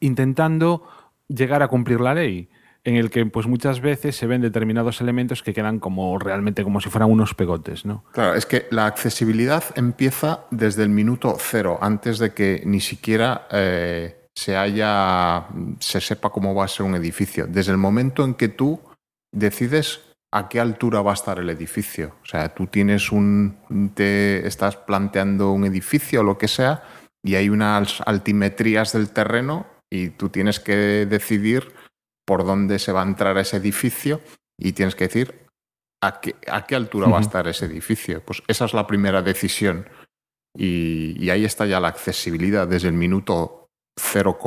intentando 0.00 0.88
llegar 1.28 1.62
a 1.62 1.68
cumplir 1.68 2.00
la 2.00 2.14
ley 2.14 2.48
en 2.84 2.96
el 2.96 3.10
que 3.10 3.24
pues 3.26 3.46
muchas 3.46 3.80
veces 3.80 4.16
se 4.16 4.26
ven 4.26 4.42
determinados 4.42 5.00
elementos 5.00 5.42
que 5.42 5.54
quedan 5.54 5.80
como 5.80 6.18
realmente 6.18 6.62
como 6.62 6.80
si 6.80 6.90
fueran 6.90 7.10
unos 7.10 7.34
pegotes, 7.34 7.84
¿no? 7.84 8.04
Claro, 8.12 8.34
es 8.34 8.44
que 8.44 8.66
la 8.70 8.86
accesibilidad 8.86 9.64
empieza 9.74 10.44
desde 10.50 10.82
el 10.82 10.90
minuto 10.90 11.36
cero, 11.38 11.78
antes 11.80 12.18
de 12.18 12.34
que 12.34 12.62
ni 12.66 12.80
siquiera 12.80 13.48
eh, 13.50 14.28
se 14.34 14.56
haya, 14.56 15.46
se 15.80 16.00
sepa 16.00 16.30
cómo 16.30 16.54
va 16.54 16.66
a 16.66 16.68
ser 16.68 16.84
un 16.84 16.94
edificio. 16.94 17.46
Desde 17.46 17.72
el 17.72 17.78
momento 17.78 18.24
en 18.24 18.34
que 18.34 18.48
tú 18.48 18.80
decides 19.32 20.02
a 20.32 20.48
qué 20.48 20.60
altura 20.60 21.00
va 21.00 21.12
a 21.12 21.14
estar 21.14 21.38
el 21.38 21.48
edificio. 21.48 22.16
O 22.22 22.26
sea, 22.26 22.48
tú 22.54 22.66
tienes 22.66 23.12
un, 23.12 23.92
te 23.94 24.46
estás 24.46 24.76
planteando 24.76 25.52
un 25.52 25.64
edificio 25.64 26.20
o 26.20 26.24
lo 26.24 26.36
que 26.36 26.48
sea 26.48 26.82
y 27.24 27.36
hay 27.36 27.48
unas 27.48 28.02
altimetrías 28.04 28.92
del 28.92 29.10
terreno 29.10 29.66
y 29.88 30.10
tú 30.10 30.28
tienes 30.28 30.58
que 30.58 31.06
decidir 31.06 31.72
por 32.26 32.44
dónde 32.44 32.78
se 32.78 32.92
va 32.92 33.02
a 33.02 33.06
entrar 33.06 33.36
a 33.36 33.42
ese 33.42 33.56
edificio 33.58 34.20
y 34.58 34.72
tienes 34.72 34.94
que 34.94 35.04
decir 35.04 35.46
a 36.02 36.20
qué, 36.20 36.34
a 36.48 36.66
qué 36.66 36.74
altura 36.74 37.08
va 37.08 37.18
a 37.18 37.22
estar 37.22 37.46
ese 37.48 37.66
edificio. 37.66 38.22
Pues 38.24 38.42
esa 38.48 38.64
es 38.66 38.74
la 38.74 38.86
primera 38.86 39.22
decisión. 39.22 39.88
Y, 40.56 41.16
y 41.22 41.30
ahí 41.30 41.44
está 41.44 41.66
ya 41.66 41.80
la 41.80 41.88
accesibilidad 41.88 42.68
desde 42.68 42.88
el 42.88 42.94
minuto 42.94 43.68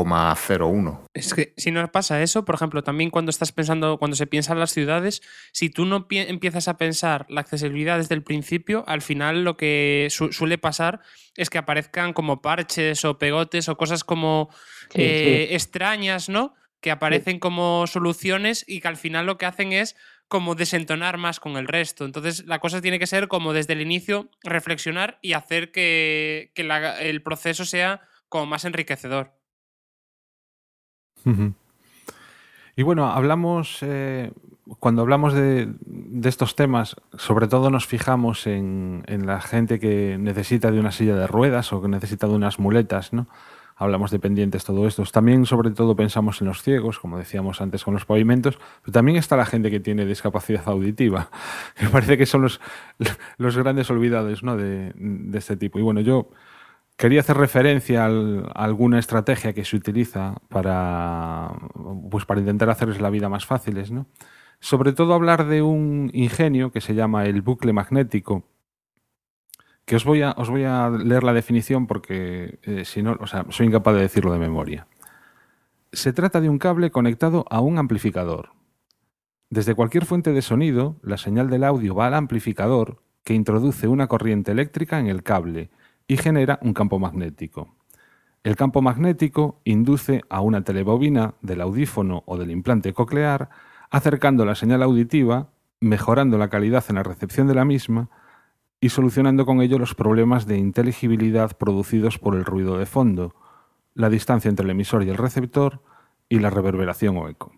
0,01. 0.02 1.06
Es 1.14 1.34
que 1.34 1.54
si 1.58 1.72
nos 1.72 1.90
pasa 1.90 2.22
eso, 2.22 2.46
por 2.46 2.56
ejemplo, 2.56 2.84
también 2.84 3.10
cuando 3.10 3.30
estás 3.30 3.52
pensando, 3.52 3.98
cuando 3.98 4.16
se 4.16 4.28
piensa 4.28 4.54
en 4.54 4.60
las 4.60 4.72
ciudades, 4.72 5.22
si 5.52 5.70
tú 5.70 5.86
no 5.86 6.08
pi- 6.08 6.20
empiezas 6.20 6.68
a 6.68 6.78
pensar 6.78 7.26
la 7.30 7.42
accesibilidad 7.42 7.98
desde 7.98 8.16
el 8.16 8.24
principio, 8.24 8.84
al 8.88 9.02
final 9.02 9.44
lo 9.44 9.58
que 9.58 10.08
su- 10.10 10.32
suele 10.32 10.58
pasar 10.58 11.02
es 11.36 11.50
que 11.50 11.58
aparezcan 11.58 12.14
como 12.14 12.42
parches 12.42 13.04
o 13.06 13.18
pegotes 13.18 13.70
o 13.70 13.78
cosas 13.78 14.04
como 14.04 14.50
Sí, 14.90 15.02
eh, 15.02 15.48
extrañas, 15.52 16.30
¿no? 16.30 16.56
Que 16.82 16.92
aparecen 16.92 17.40
como 17.40 17.88
soluciones 17.88 18.64
y 18.68 18.82
que 18.82 18.88
al 18.88 18.98
final 18.98 19.26
lo 19.26 19.38
que 19.38 19.46
hacen 19.48 19.72
es 19.74 19.96
como 20.28 20.56
desentonar 20.56 21.18
más 21.18 21.40
con 21.40 21.58
el 21.58 21.68
resto. 21.68 22.06
Entonces 22.06 22.46
la 22.46 22.60
cosa 22.60 22.82
tiene 22.82 23.00
que 23.00 23.08
ser 23.08 23.28
como 23.28 23.54
desde 23.54 23.74
el 23.74 23.82
inicio 23.82 24.30
reflexionar 24.44 25.18
y 25.22 25.34
hacer 25.34 25.72
que, 25.72 26.52
que 26.54 26.64
la- 26.64 27.02
el 27.02 27.22
proceso 27.24 27.66
sea 27.66 28.02
como 28.30 28.46
más 28.46 28.66
enriquecedor. 28.66 29.34
Y 32.76 32.84
bueno, 32.84 33.08
hablamos, 33.08 33.80
eh, 33.82 34.32
cuando 34.80 35.02
hablamos 35.02 35.34
de, 35.34 35.68
de 35.82 36.30
estos 36.30 36.56
temas, 36.56 36.96
sobre 37.18 37.48
todo 37.48 37.72
nos 37.72 37.88
fijamos 37.88 38.46
en, 38.46 39.04
en 39.08 39.26
la 39.26 39.42
gente 39.42 39.80
que 39.80 40.18
necesita 40.20 40.70
de 40.72 40.80
una 40.80 40.92
silla 40.92 41.16
de 41.16 41.26
ruedas 41.26 41.74
o 41.74 41.82
que 41.82 41.88
necesita 41.88 42.28
de 42.28 42.34
unas 42.34 42.60
muletas, 42.60 43.14
¿no? 43.14 43.28
Hablamos 43.80 44.10
de 44.10 44.18
pendientes, 44.18 44.66
todo 44.66 44.88
esto. 44.88 45.04
También, 45.04 45.46
sobre 45.46 45.70
todo, 45.70 45.96
pensamos 45.96 46.42
en 46.42 46.48
los 46.48 46.64
ciegos, 46.64 46.98
como 46.98 47.18
decíamos 47.18 47.62
antes 47.62 47.84
con 47.84 47.94
los 47.94 48.06
pavimentos, 48.06 48.58
pero 48.82 48.92
también 48.92 49.18
está 49.18 49.38
la 49.38 49.46
gente 49.46 49.70
que 49.70 49.80
tiene 49.80 50.06
discapacidad 50.06 50.68
auditiva. 50.68 51.30
Me 51.82 51.90
parece 51.90 52.18
que 52.18 52.26
son 52.26 52.42
los, 52.42 52.60
los 53.38 53.56
grandes 53.56 53.90
olvidados 53.92 54.42
¿no? 54.42 54.58
de, 54.58 54.94
este 55.34 55.58
tipo. 55.58 55.80
Y 55.80 55.84
bueno, 55.84 56.02
yo 56.02 56.30
Quería 56.98 57.20
hacer 57.20 57.38
referencia 57.38 58.06
a 58.06 58.08
alguna 58.56 58.98
estrategia 58.98 59.54
que 59.54 59.64
se 59.64 59.76
utiliza 59.76 60.34
para, 60.50 61.52
pues 62.10 62.26
para 62.26 62.40
intentar 62.40 62.72
hacerles 62.72 63.00
la 63.00 63.12
vida 63.12 63.30
más 63.30 63.46
fáciles, 63.46 63.92
¿no? 63.92 64.08
Sobre 64.60 64.94
todo 64.94 65.14
hablar 65.14 65.46
de 65.46 65.62
un 65.62 66.10
ingenio 66.14 66.72
que 66.72 66.82
se 66.82 66.96
llama 66.96 67.26
el 67.26 67.44
bucle 67.44 67.72
magnético, 67.72 68.46
que 69.88 69.96
os 69.96 70.04
voy 70.04 70.22
a, 70.22 70.32
os 70.32 70.50
voy 70.50 70.66
a 70.66 70.90
leer 70.90 71.24
la 71.24 71.32
definición 71.32 71.88
porque 71.88 72.60
eh, 72.64 72.84
si 72.84 73.02
no, 73.02 73.16
o 73.22 73.26
sea, 73.26 73.46
soy 73.50 73.68
incapaz 73.68 73.96
de 73.96 74.02
decirlo 74.02 74.34
de 74.34 74.38
memoria. 74.38 74.86
Se 75.94 76.12
trata 76.12 76.42
de 76.42 76.50
un 76.50 76.60
cable 76.60 76.92
conectado 76.92 77.46
a 77.50 77.62
un 77.62 77.78
amplificador. 77.78 78.50
Desde 79.50 79.76
cualquier 79.76 80.04
fuente 80.04 80.34
de 80.34 80.42
sonido, 80.42 80.98
la 81.02 81.18
señal 81.18 81.50
del 81.50 81.64
audio 81.64 81.96
va 81.96 82.08
al 82.08 82.16
amplificador 82.16 83.02
que 83.24 83.34
introduce 83.34 83.88
una 83.88 84.08
corriente 84.08 84.52
eléctrica 84.52 85.00
en 85.00 85.08
el 85.08 85.24
cable 85.24 85.70
y 86.06 86.18
genera 86.18 86.60
un 86.62 86.74
campo 86.74 87.00
magnético. 87.00 87.74
El 88.44 88.58
campo 88.58 88.82
magnético 88.82 89.62
induce 89.64 90.22
a 90.28 90.42
una 90.42 90.66
telebobina 90.66 91.36
del 91.42 91.62
audífono 91.62 92.24
o 92.26 92.38
del 92.38 92.52
implante 92.52 92.92
coclear, 92.92 93.50
acercando 93.90 94.44
la 94.44 94.56
señal 94.56 94.84
auditiva, 94.84 95.48
mejorando 95.80 96.38
la 96.38 96.50
calidad 96.50 96.84
en 96.90 96.96
la 96.96 97.04
recepción 97.04 97.48
de 97.48 97.56
la 97.56 97.64
misma 97.64 98.10
y 98.80 98.90
solucionando 98.90 99.46
con 99.46 99.62
ello 99.62 99.80
los 99.80 99.96
problemas 99.96 100.46
de 100.46 100.58
inteligibilidad 100.58 101.58
producidos 101.58 102.20
por 102.20 102.36
el 102.36 102.46
ruido 102.46 102.78
de 102.78 102.86
fondo, 102.86 103.36
la 103.94 104.10
distancia 104.10 104.50
entre 104.50 104.66
el 104.66 104.72
emisor 104.72 105.04
y 105.04 105.10
el 105.10 105.18
receptor 105.18 105.82
y 106.30 106.40
la 106.40 106.50
reverberación 106.50 107.18
o 107.18 107.28
eco. 107.28 107.54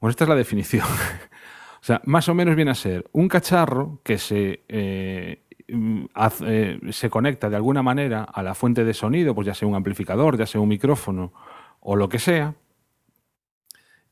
Bueno, 0.00 0.10
esta 0.10 0.24
es 0.24 0.28
la 0.28 0.36
definición. 0.36 0.86
o 1.80 1.84
sea, 1.84 2.00
más 2.04 2.28
o 2.28 2.34
menos 2.34 2.54
viene 2.54 2.70
a 2.70 2.74
ser 2.74 3.08
un 3.12 3.28
cacharro 3.28 4.00
que 4.04 4.18
se, 4.18 4.62
eh, 4.68 5.42
eh, 5.68 6.80
se 6.90 7.10
conecta 7.10 7.50
de 7.50 7.56
alguna 7.56 7.82
manera 7.82 8.22
a 8.22 8.42
la 8.42 8.54
fuente 8.54 8.84
de 8.84 8.94
sonido, 8.94 9.34
pues 9.34 9.46
ya 9.46 9.54
sea 9.54 9.66
un 9.66 9.74
amplificador, 9.74 10.38
ya 10.38 10.46
sea 10.46 10.60
un 10.60 10.68
micrófono 10.68 11.32
o 11.80 11.96
lo 11.96 12.08
que 12.08 12.18
sea, 12.18 12.54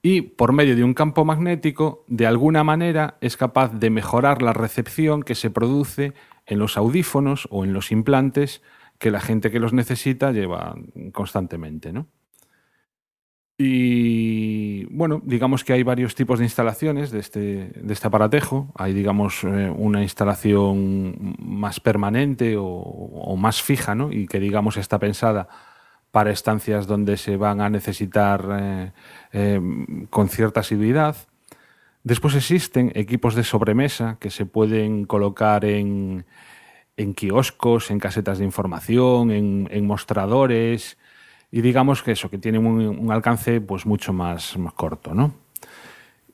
y 0.07 0.21
por 0.21 0.53
medio 0.53 0.77
de 0.77 0.85
un 0.85 0.93
campo 0.93 1.25
magnético, 1.25 2.05
de 2.09 2.27
alguna 2.27 2.63
manera 2.63 3.17
es 3.23 3.39
capaz 3.39 3.73
de 3.73 3.89
mejorar 3.89 4.43
la 4.43 4.53
recepción 4.53 5.23
que 5.23 5.35
se 5.35 5.49
produce 5.49 6.13
en 6.45 6.59
los 6.59 6.77
audífonos 6.77 7.49
o 7.51 7.65
en 7.65 7.73
los 7.73 7.91
implantes 7.91 8.61
que 8.99 9.11
la 9.11 9.23
gente 9.23 9.51
que 9.51 9.61
los 9.61 9.73
necesita 9.73 10.31
lleva 10.31 10.75
constantemente, 11.15 11.95
¿no? 11.95 12.07
Y 13.57 14.85
bueno, 14.95 15.23
digamos 15.25 15.65
que 15.65 15.73
hay 15.73 15.83
varios 15.83 16.15
tipos 16.15 16.39
de 16.39 16.45
instalaciones 16.45 17.11
de 17.11 17.21
este, 17.21 17.73
de 17.75 17.93
este 17.95 18.07
aparatejo. 18.07 18.75
Hay, 18.77 18.93
digamos, 18.93 19.43
eh, 19.45 19.71
una 19.75 20.03
instalación 20.03 21.35
más 21.39 21.81
permanente 21.81 22.59
o, 22.59 22.67
o 22.67 23.37
más 23.39 23.63
fija, 23.63 23.95
¿no? 23.95 24.13
Y 24.13 24.27
que, 24.27 24.39
digamos, 24.39 24.77
está 24.77 24.99
pensada 24.99 25.49
para 26.15 26.31
estancias 26.31 26.87
donde 26.87 27.17
se 27.17 27.37
van 27.37 27.61
a 27.61 27.69
necesitar 27.69 28.49
eh, 28.53 28.93
eh, 29.33 29.61
con 30.11 30.29
cierta 30.29 30.61
asiduidad. 30.61 31.17
Después 32.05 32.37
existen 32.37 32.93
equipos 32.95 33.35
de 33.35 33.43
sobremesa 33.43 34.17
que 34.21 34.31
se 34.31 34.47
pueden 34.47 35.07
colocar 35.07 35.65
en, 35.65 36.25
en 36.97 37.15
kioscos, 37.15 37.91
en 37.91 37.99
casetas 37.99 38.39
de 38.39 38.45
información, 38.45 39.33
en, 39.33 39.87
mostradores 39.89 40.99
y 41.51 41.63
digamos 41.63 42.05
que 42.05 42.13
eso, 42.13 42.31
que 42.31 42.39
tienen 42.39 42.65
un, 42.65 42.81
un 42.81 43.11
alcance 43.11 43.61
pues 43.61 43.85
mucho 43.85 44.13
más, 44.13 44.57
más 44.57 44.73
corto, 44.75 45.15
¿no? 45.15 45.35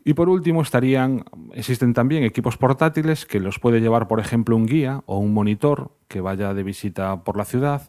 Y 0.05 0.13
por 0.13 0.29
último 0.29 0.61
estarían, 0.61 1.25
existen 1.55 1.95
también 1.95 2.25
equipos 2.25 2.59
portátiles 2.59 3.25
que 3.25 3.41
los 3.41 3.59
puede 3.59 3.81
llevar, 3.81 4.09
por 4.09 4.21
ejemplo, 4.21 4.57
un 4.57 4.67
guía 4.67 5.03
o 5.07 5.17
un 5.17 5.33
monitor 5.33 5.91
que 6.07 6.21
vaya 6.21 6.53
de 6.53 6.65
visita 6.65 7.25
por 7.25 7.39
la 7.39 7.47
ciudad. 7.47 7.89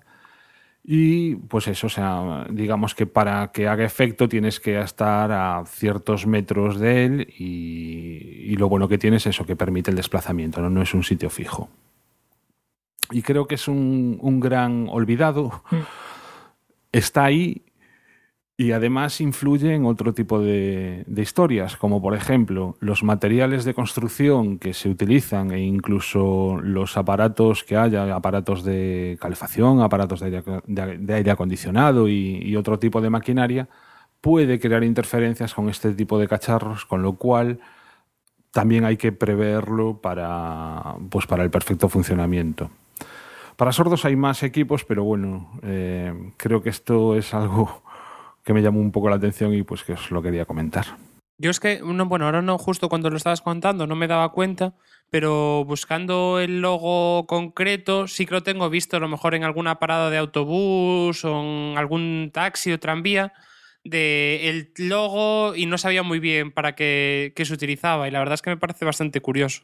Y 0.84 1.36
pues 1.36 1.67
eso, 1.67 1.88
o 1.88 1.89
sea, 1.89 2.47
digamos 2.49 2.95
que 2.95 3.05
para 3.05 3.51
que 3.51 3.67
haga 3.67 3.86
efecto 3.86 4.27
tienes 4.27 4.59
que 4.59 4.79
estar 4.79 5.32
a 5.32 5.63
ciertos 5.67 6.25
metros 6.25 6.79
de 6.79 7.05
él 7.05 7.34
y, 7.38 8.45
y 8.45 8.55
lo 8.55 8.67
bueno 8.67 8.88
que 8.88 8.97
tiene 8.97 9.17
es 9.17 9.27
eso, 9.27 9.45
que 9.45 9.55
permite 9.55 9.91
el 9.91 9.97
desplazamiento, 9.97 10.59
no, 10.61 10.69
no 10.71 10.82
es 10.82 10.93
un 10.93 11.03
sitio 11.03 11.29
fijo. 11.29 11.69
Y 13.11 13.21
creo 13.21 13.45
que 13.45 13.55
es 13.55 13.67
un, 13.67 14.17
un 14.21 14.39
gran 14.39 14.88
olvidado. 14.89 15.63
Está 16.91 17.25
ahí 17.25 17.61
Y 18.62 18.74
además 18.74 19.20
influye 19.22 19.74
en 19.74 19.88
otro 19.88 20.14
tipo 20.14 20.39
de, 20.39 21.03
historias, 21.18 21.78
como 21.78 21.99
por 21.99 22.14
ejemplo 22.14 22.76
los 22.80 23.01
materiales 23.01 23.66
de 23.66 23.74
construcción 23.74 24.59
que 24.59 24.76
se 24.76 24.88
utilizan 24.88 25.49
e 25.49 25.62
incluso 25.62 26.59
los 26.62 26.95
aparatos 26.95 27.64
que 27.64 27.76
haya, 27.76 28.16
aparatos 28.16 28.64
de 28.64 29.18
calefacción, 29.20 29.82
aparatos 29.82 30.20
de 30.20 31.14
aire, 31.16 31.32
acondicionado 31.32 32.07
y, 32.07 32.55
otro 32.55 32.78
tipo 32.78 33.01
de 33.01 33.09
maquinaria, 33.09 33.68
puede 34.22 34.59
crear 34.59 34.84
interferencias 34.84 35.55
con 35.55 35.68
este 35.68 35.95
tipo 35.95 36.20
de 36.20 36.28
cacharros, 36.28 36.86
con 36.86 37.01
lo 37.01 37.14
cual 37.14 37.62
también 38.51 38.86
hay 38.86 38.95
que 38.95 39.12
preverlo 39.12 40.01
para, 40.01 40.97
pues 41.09 41.26
para 41.26 41.41
el 41.41 41.49
perfecto 41.49 41.89
funcionamiento. 41.89 42.70
Para 43.55 43.72
sordos 43.72 44.05
hay 44.05 44.16
más 44.16 44.43
equipos, 44.43 44.86
pero 44.86 45.03
bueno, 45.03 45.49
eh, 45.64 46.14
creo 46.38 46.62
que 46.62 46.70
esto 46.70 47.16
es 47.16 47.34
algo 47.34 47.80
que 48.44 48.54
me 48.54 48.62
llamó 48.62 48.80
un 48.80 48.92
poco 48.92 49.10
la 49.10 49.16
atención 49.16 49.54
y 49.54 49.64
pues 49.64 49.84
que 49.84 49.94
os 49.94 50.12
lo 50.12 50.22
quería 50.22 50.46
comentar. 50.46 50.86
Yo 51.38 51.50
es 51.50 51.60
que, 51.60 51.82
bueno, 51.82 52.26
ahora 52.26 52.44
no, 52.44 52.58
justo 52.60 52.88
cuando 52.88 53.10
lo 53.10 53.18
estabas 53.18 53.42
contando 53.42 53.88
no 53.88 53.96
me 53.96 54.08
daba 54.08 54.32
cuenta, 54.32 54.76
pero 55.10 55.66
buscando 55.66 56.39
el 56.39 56.62
logo 56.62 57.26
concreto 57.26 58.08
sí 58.08 58.26
que 58.26 58.36
lo 58.36 58.44
tengo 58.44 58.70
visto 58.70 58.98
a 58.98 59.00
lo 59.00 59.08
mejor 59.08 59.34
en 59.34 59.44
alguna 59.44 59.80
parada 59.80 60.10
de 60.12 60.18
autobús 60.18 61.26
o 61.26 61.42
en 61.42 61.78
algún 61.78 62.30
taxi 62.32 62.72
o 62.72 62.80
tranvía 62.80 63.34
de 63.84 64.50
el 64.50 64.72
logo 64.78 65.56
y 65.56 65.66
no 65.66 65.78
sabía 65.78 66.04
muy 66.04 66.20
bien 66.20 66.52
para 66.52 66.76
qué, 66.76 67.34
qué 67.36 67.46
se 67.46 67.54
utilizaba 67.54 68.08
y 68.08 68.12
la 68.12 68.20
verdad 68.20 68.36
es 68.36 68.42
que 68.42 68.52
me 68.52 68.58
parece 68.58 68.86
bastante 68.86 69.22
curioso. 69.22 69.64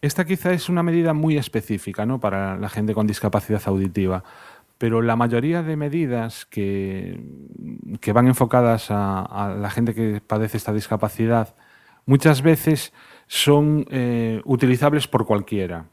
Esta 0.00 0.24
quizá 0.24 0.52
es 0.52 0.68
una 0.68 0.82
medida 0.82 1.14
muy 1.14 1.36
específica 1.36 2.04
¿no? 2.06 2.20
para 2.20 2.56
la 2.56 2.68
gente 2.68 2.94
con 2.94 3.06
discapacidad 3.06 3.62
auditiva 3.66 4.24
pero 4.78 5.02
la 5.02 5.16
mayoría 5.16 5.62
de 5.62 5.76
medidas 5.76 6.46
que, 6.46 7.20
que 8.00 8.12
van 8.12 8.26
enfocadas 8.26 8.86
a, 8.90 9.56
la 9.58 9.70
gente 9.70 9.94
que 9.94 10.20
padece 10.26 10.56
esta 10.56 10.72
discapacidad 10.72 11.54
muchas 12.06 12.42
veces 12.42 12.92
son 13.26 13.86
eh, 13.90 14.42
utilizables 14.44 15.08
por 15.08 15.26
cualquiera. 15.26 15.86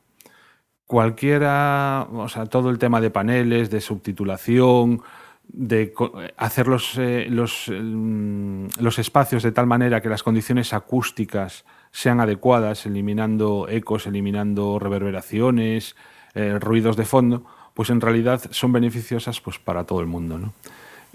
Cualquiera, 0.86 2.08
o 2.12 2.28
sea, 2.28 2.48
todo 2.48 2.70
el 2.70 2.80
tema 2.80 3.00
de 3.00 3.12
paneles, 3.12 3.70
de 3.70 3.80
subtitulación, 3.80 5.02
de 5.48 5.94
hacer 6.36 6.68
los, 6.68 6.98
eh, 6.98 7.28
los, 7.30 7.68
los, 7.70 9.00
espacios 9.00 9.44
de 9.44 9.52
tal 9.52 9.68
manera 9.68 10.02
que 10.02 10.10
las 10.10 10.24
condiciones 10.24 10.74
acústicas 10.74 11.66
sean 11.92 12.20
adecuadas, 12.20 12.86
eliminando 12.86 13.68
ecos, 13.70 14.06
eliminando 14.06 14.80
reverberaciones, 14.80 15.96
eh, 16.34 16.58
ruidos 16.60 16.98
de 16.98 17.06
fondo 17.06 17.46
pues 17.74 17.90
en 17.90 18.02
realidad 18.02 18.42
son 18.52 18.72
beneficiosas 18.72 19.42
pues, 19.42 19.60
para 19.60 19.86
todo 19.86 20.02
el 20.02 20.08
mundo. 20.08 20.38
¿no? 20.38 20.54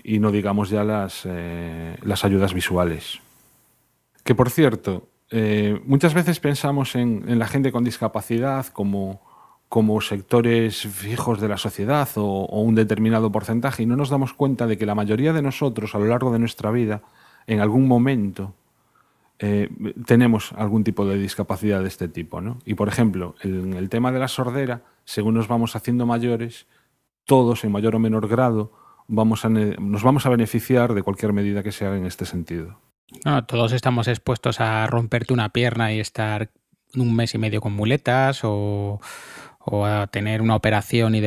Y 0.02 0.18
no 0.18 0.30
digamos 0.30 0.70
ya 0.70 0.84
las, 0.84 1.22
eh, 1.24 1.96
las 2.02 2.24
ayudas 2.24 2.54
visuales. 2.54 3.20
Que 4.24 4.34
por 4.34 4.50
cierto, 4.50 5.08
eh, 5.30 5.80
muchas 5.84 6.14
veces 6.14 6.38
pensamos 6.40 6.94
en, 6.94 7.38
la 7.38 7.46
gente 7.48 7.72
con 7.72 7.84
discapacidad 7.84 8.66
como, 8.66 9.20
como 9.68 10.00
sectores 10.00 10.82
fijos 10.82 11.40
de 11.40 11.48
la 11.48 11.58
sociedad 11.58 12.08
o, 12.16 12.46
un 12.60 12.74
determinado 12.74 13.32
porcentaje 13.32 13.82
y 13.82 13.86
no 13.86 13.96
nos 13.96 14.10
damos 14.10 14.32
cuenta 14.32 14.66
de 14.66 14.78
que 14.78 14.86
la 14.86 14.94
mayoría 14.94 15.32
de 15.32 15.42
nosotros 15.42 15.94
a 15.94 15.98
lo 15.98 16.06
largo 16.06 16.32
de 16.32 16.38
nuestra 16.38 16.70
vida, 16.70 17.02
en 17.46 17.60
algún 17.60 17.88
momento, 17.88 18.54
eh, 19.38 19.68
tenemos 20.06 20.52
algún 20.52 20.84
tipo 20.84 21.04
de 21.04 21.18
discapacidad 21.18 21.82
de 21.82 21.88
este 21.88 22.08
tipo. 22.08 22.40
¿no? 22.40 22.58
Y 22.64 22.74
por 22.74 22.88
ejemplo, 22.88 23.34
en 23.42 23.74
el 23.74 23.88
tema 23.88 24.12
de 24.12 24.20
la 24.20 24.28
sordera, 24.28 24.82
según 25.06 25.34
nos 25.34 25.48
vamos 25.48 25.74
haciendo 25.74 26.04
mayores, 26.04 26.66
todos 27.24 27.64
en 27.64 27.72
mayor 27.72 27.96
o 27.96 27.98
menor 27.98 28.28
grado 28.28 28.72
vamos 29.08 29.44
a, 29.44 29.48
nos 29.48 30.02
vamos 30.02 30.26
a 30.26 30.28
beneficiar 30.28 30.92
de 30.94 31.02
cualquier 31.02 31.32
medida 31.32 31.62
que 31.62 31.72
se 31.72 31.86
haga 31.86 31.96
en 31.96 32.06
este 32.06 32.26
sentido. 32.26 32.78
todos 33.46 33.72
estamos 33.72 34.08
expuestos 34.08 34.60
a 34.60 34.86
romperte 34.86 35.32
una 35.32 35.48
pierna 35.50 35.92
y 35.92 36.00
estar 36.00 36.50
un 36.94 37.14
mes 37.14 37.34
y 37.34 37.38
medio 37.38 37.60
con 37.60 37.72
muletas 37.72 38.40
o, 38.42 39.00
a 39.68 40.06
tener 40.08 40.42
una 40.42 40.56
operación 40.56 41.14
y, 41.14 41.18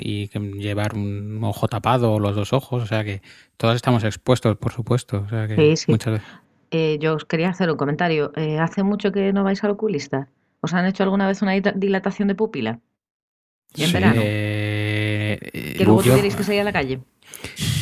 y, 0.00 0.28
llevar 0.58 0.94
un 0.94 1.40
ojo 1.42 1.66
tapado 1.66 2.12
o 2.12 2.20
los 2.20 2.36
dos 2.36 2.52
ojos. 2.52 2.82
O 2.82 2.86
sea 2.86 3.04
que 3.04 3.20
todos 3.56 3.74
estamos 3.76 4.04
expuestos, 4.04 4.56
por 4.56 4.72
supuesto. 4.72 5.26
sí, 5.56 5.76
sí. 5.76 5.96
Eh, 6.72 6.98
yo 7.00 7.14
os 7.14 7.24
quería 7.24 7.48
hacer 7.48 7.68
un 7.68 7.76
comentario. 7.76 8.32
Eh, 8.36 8.58
¿Hace 8.58 8.84
mucho 8.84 9.10
que 9.10 9.32
no 9.32 9.42
vais 9.42 9.62
al 9.64 9.72
oculista? 9.72 10.28
¿Os 10.60 10.72
han 10.72 10.86
hecho 10.86 11.02
alguna 11.02 11.26
vez 11.26 11.42
una 11.42 11.52
dilatación 11.52 12.28
de 12.28 12.36
pupila? 12.36 12.78
¿Y 13.74 13.84
en 13.84 13.92
verano? 13.92 14.20
Eh, 14.24 15.74
que 15.76 15.84
luego 15.84 16.02
tuvierais 16.02 16.34
que 16.34 16.42
salir 16.42 16.60
a 16.60 16.64
la 16.64 16.72
calle. 16.72 17.00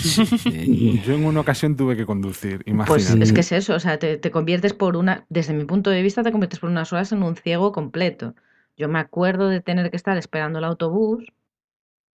Yo 1.05 1.15
en 1.15 1.25
una 1.25 1.41
ocasión 1.41 1.77
tuve 1.77 1.97
que 1.97 2.07
conducir, 2.07 2.63
imagínate. 2.67 2.87
Pues 2.87 3.11
es 3.11 3.33
que 3.33 3.41
es 3.41 3.53
eso, 3.53 3.75
o 3.75 3.81
sea, 3.81 3.99
te, 3.99 4.17
te, 4.19 4.31
conviertes 4.31 4.75
por 4.75 4.97
una, 4.97 5.25
desde 5.29 5.55
mi 5.55 5.65
punto 5.65 5.91
de 5.91 6.03
vista, 6.03 6.23
te 6.23 6.31
conviertes 6.31 6.61
por 6.61 6.71
unas 6.71 6.93
horas 6.93 7.13
en 7.13 7.23
un 7.23 7.37
ciego 7.37 7.73
completo. 7.73 8.35
Yo 8.77 8.89
me 8.89 8.99
acuerdo 8.99 9.49
de 9.49 9.61
tener 9.61 9.91
que 9.91 9.97
estar 9.97 10.17
esperando 10.17 10.59
el 10.59 10.65
autobús 10.65 11.25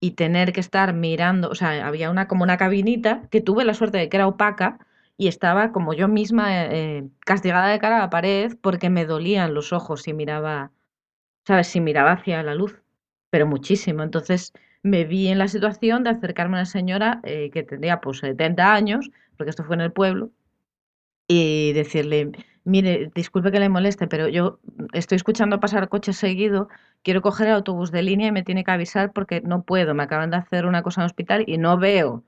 y 0.00 0.12
tener 0.12 0.52
que 0.52 0.60
estar 0.60 0.94
mirando, 0.94 1.50
o 1.50 1.54
sea, 1.54 1.86
había 1.86 2.10
una 2.10 2.28
como 2.28 2.44
una 2.44 2.56
cabinita 2.56 3.28
que 3.30 3.40
tuve 3.40 3.64
la 3.64 3.74
suerte 3.74 3.98
de 3.98 4.08
que 4.08 4.16
era 4.16 4.28
opaca, 4.28 4.78
y 5.16 5.28
estaba 5.28 5.72
como 5.72 5.94
yo 5.94 6.08
misma 6.08 6.66
eh, 6.66 7.08
castigada 7.20 7.68
de 7.68 7.78
cara 7.78 7.96
a 7.96 8.00
la 8.00 8.10
pared 8.10 8.56
porque 8.60 8.90
me 8.90 9.06
dolían 9.06 9.54
los 9.54 9.72
ojos 9.72 10.02
si 10.02 10.12
miraba, 10.12 10.72
¿sabes? 11.46 11.68
Si 11.68 11.80
miraba 11.80 12.12
hacia 12.12 12.42
la 12.42 12.54
luz, 12.54 12.82
pero 13.34 13.48
muchísimo. 13.48 14.04
Entonces 14.04 14.52
me 14.84 15.02
vi 15.02 15.26
en 15.26 15.38
la 15.38 15.48
situación 15.48 16.04
de 16.04 16.10
acercarme 16.10 16.56
a 16.56 16.60
una 16.60 16.66
señora 16.66 17.18
eh, 17.24 17.50
que 17.50 17.64
tendría 17.64 18.00
pues 18.00 18.18
70 18.18 18.72
años, 18.72 19.10
porque 19.36 19.50
esto 19.50 19.64
fue 19.64 19.74
en 19.74 19.80
el 19.80 19.90
pueblo, 19.90 20.30
y 21.26 21.72
decirle, 21.72 22.30
mire, 22.62 23.10
disculpe 23.12 23.50
que 23.50 23.58
le 23.58 23.68
moleste, 23.68 24.06
pero 24.06 24.28
yo 24.28 24.60
estoy 24.92 25.16
escuchando 25.16 25.58
pasar 25.58 25.88
coches 25.88 26.16
seguido, 26.16 26.68
quiero 27.02 27.22
coger 27.22 27.48
el 27.48 27.54
autobús 27.54 27.90
de 27.90 28.04
línea 28.04 28.28
y 28.28 28.30
me 28.32 28.44
tiene 28.44 28.62
que 28.62 28.70
avisar 28.70 29.10
porque 29.12 29.40
no 29.40 29.64
puedo, 29.64 29.94
me 29.94 30.04
acaban 30.04 30.30
de 30.30 30.36
hacer 30.36 30.64
una 30.64 30.84
cosa 30.84 31.00
en 31.00 31.06
el 31.06 31.06
hospital 31.06 31.42
y 31.48 31.58
no 31.58 31.76
veo 31.76 32.22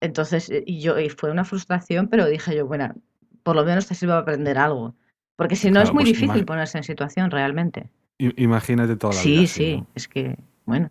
entonces, 0.00 0.48
eh, 0.48 0.62
y 0.64 0.78
yo, 0.78 1.00
y 1.00 1.08
fue 1.08 1.32
una 1.32 1.44
frustración, 1.44 2.06
pero 2.06 2.26
dije 2.26 2.54
yo, 2.54 2.68
bueno, 2.68 2.94
por 3.42 3.56
lo 3.56 3.64
menos 3.64 3.88
te 3.88 3.96
sirve 3.96 4.12
para 4.12 4.22
aprender 4.22 4.58
algo. 4.58 4.94
Porque 5.34 5.56
si 5.56 5.72
no 5.72 5.80
es 5.80 5.92
muy 5.92 6.04
pues 6.04 6.18
difícil 6.18 6.44
ponerse 6.44 6.78
en 6.78 6.84
situación 6.84 7.32
realmente. 7.32 7.90
Imagínate 8.18 8.96
toda 8.96 9.14
la 9.14 9.20
sí, 9.20 9.30
vida. 9.30 9.46
Sí, 9.46 9.46
sí, 9.46 9.84
es 9.94 10.08
que, 10.08 10.38
bueno, 10.64 10.90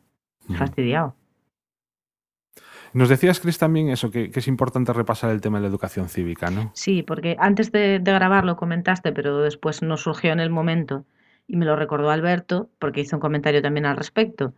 fastidiado. 0.57 1.15
Nos 2.93 3.09
decías, 3.09 3.39
Chris, 3.39 3.57
también 3.57 3.89
eso, 3.89 4.09
que, 4.09 4.31
es 4.33 4.47
importante 4.47 4.93
repasar 4.93 5.31
el 5.31 5.41
tema 5.41 5.57
de 5.57 5.63
la 5.63 5.67
educación 5.67 6.07
cívica, 6.07 6.49
¿no? 6.49 6.71
Sí, 6.73 7.03
porque 7.03 7.35
antes 7.39 7.71
de, 7.71 7.99
de 7.99 8.11
grabar 8.13 8.45
lo 8.45 8.55
comentaste, 8.55 9.11
pero 9.11 9.39
después 9.39 9.81
no 9.81 9.97
surgió 9.97 10.31
en 10.31 10.39
el 10.39 10.49
momento 10.49 11.05
y 11.47 11.57
me 11.57 11.65
lo 11.65 11.75
recordó 11.75 12.09
Alberto, 12.09 12.69
porque 12.79 13.01
hizo 13.01 13.17
un 13.17 13.19
comentario 13.19 13.61
también 13.61 13.85
al 13.85 13.97
respecto. 13.97 14.53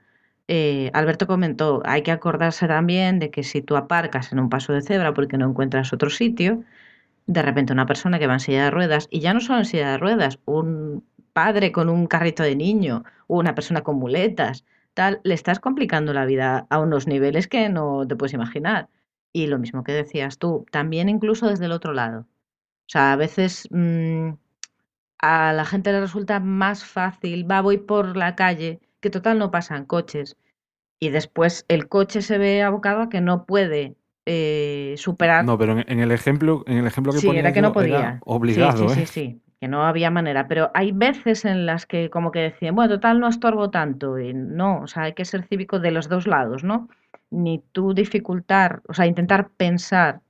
Eh, 0.48 0.92
Alberto 0.94 1.28
comentó, 1.28 1.82
hay 1.86 2.04
que 2.04 2.12
acordarse 2.12 2.68
también 2.68 3.20
de 3.20 3.32
que 3.32 3.44
si 3.44 3.62
tú 3.62 3.76
aparcas 3.76 4.32
en 4.32 4.40
un 4.40 4.50
paso 4.50 4.72
de 4.74 4.82
cebra 4.82 5.14
porque 5.14 5.38
no 5.38 5.50
encuentras 5.50 5.92
otro 5.92 6.10
sitio, 6.10 6.64
de 7.26 7.42
repente 7.42 7.74
una 7.74 7.86
persona 7.86 8.20
que 8.20 8.28
va 8.28 8.34
en 8.34 8.40
silla 8.40 8.66
de 8.66 8.72
ruedas, 8.72 9.08
y 9.12 9.20
ya 9.20 9.34
no 9.34 9.42
solo 9.42 9.60
en 9.60 9.66
silla 9.66 9.92
de 9.92 9.98
ruedas, 9.98 10.40
un 10.46 11.04
padre 11.38 11.72
con 11.72 11.88
un 11.88 12.08
carrito 12.08 12.42
de 12.42 12.56
niño, 12.56 13.04
o 13.28 13.38
una 13.38 13.54
persona 13.54 13.84
con 13.84 14.00
muletas, 14.00 14.66
tal, 14.96 15.22
le 15.24 15.36
estás 15.36 15.60
complicando 15.60 16.12
la 16.12 16.26
vida 16.26 16.66
a 16.72 16.80
unos 16.80 17.06
niveles 17.06 17.48
que 17.48 17.70
no 17.70 18.08
te 18.08 18.16
puedes 18.16 18.34
imaginar. 18.34 18.90
Y 19.34 19.46
lo 19.46 19.60
mismo 19.60 19.84
que 19.84 19.92
decías 19.92 20.40
tú, 20.40 20.66
también 20.72 21.10
incluso 21.10 21.48
desde 21.48 21.66
el 21.66 21.74
otro 21.74 21.94
lado. 21.94 22.22
O 22.22 22.90
sea, 22.90 23.14
a 23.14 23.16
veces 23.18 23.68
mm, 23.70 24.30
a 25.20 25.54
la 25.54 25.64
gente 25.66 25.92
le 25.92 26.02
resulta 26.02 26.40
más 26.40 26.84
fácil, 26.84 27.46
va, 27.50 27.62
voy 27.62 27.78
por 27.78 28.18
la 28.18 28.36
calle 28.36 28.80
que 29.00 29.12
total 29.12 29.38
no 29.38 29.52
pasan 29.52 29.86
coches. 29.86 30.38
Y 31.00 31.10
después 31.10 31.66
el 31.68 31.88
coche 31.88 32.24
se 32.24 32.40
ve 32.40 32.64
abocado 32.64 33.04
a 33.04 33.10
que 33.10 33.22
no 33.22 33.46
puede 33.46 33.96
eh, 34.26 34.96
superar. 34.98 35.46
No, 35.46 35.56
pero 35.60 35.78
en, 35.78 36.00
el 36.00 36.12
ejemplo, 36.12 36.64
en 36.66 36.80
el 36.80 36.88
ejemplo 36.88 37.14
que 37.14 37.20
sí, 37.20 37.30
era 37.30 37.54
que 37.54 37.62
no 37.62 37.74
podía. 37.74 38.22
obligado, 38.26 38.90
sí, 38.90 38.96
sí, 38.96 39.06
sí, 39.06 39.06
sí, 39.06 39.42
que 39.60 39.68
no 39.68 39.86
había 39.86 40.12
manera. 40.12 40.48
Pero 40.48 40.72
hay 40.74 40.92
veces 40.92 41.46
en 41.46 41.66
las 41.66 41.86
que 41.86 42.10
como 42.10 42.32
que 42.32 42.40
decían, 42.40 42.76
bueno, 42.76 42.96
total 42.96 43.20
no 43.20 43.28
estorbo 43.28 43.70
tanto. 43.70 44.20
Y 44.20 44.34
no, 44.34 44.82
o 44.82 44.88
sea, 44.88 45.04
hay 45.04 45.14
que 45.14 45.26
ser 45.26 45.44
cívico 45.48 45.80
de 45.80 45.92
los 45.92 46.10
dos 46.10 46.28
lados, 46.28 46.64
¿no? 46.64 46.90
Ni 47.30 47.64
tú 47.72 47.94
dificultar, 47.94 48.82
o 48.88 48.94
sea, 48.94 49.06
intentar 49.08 49.50
pensar 49.50 50.22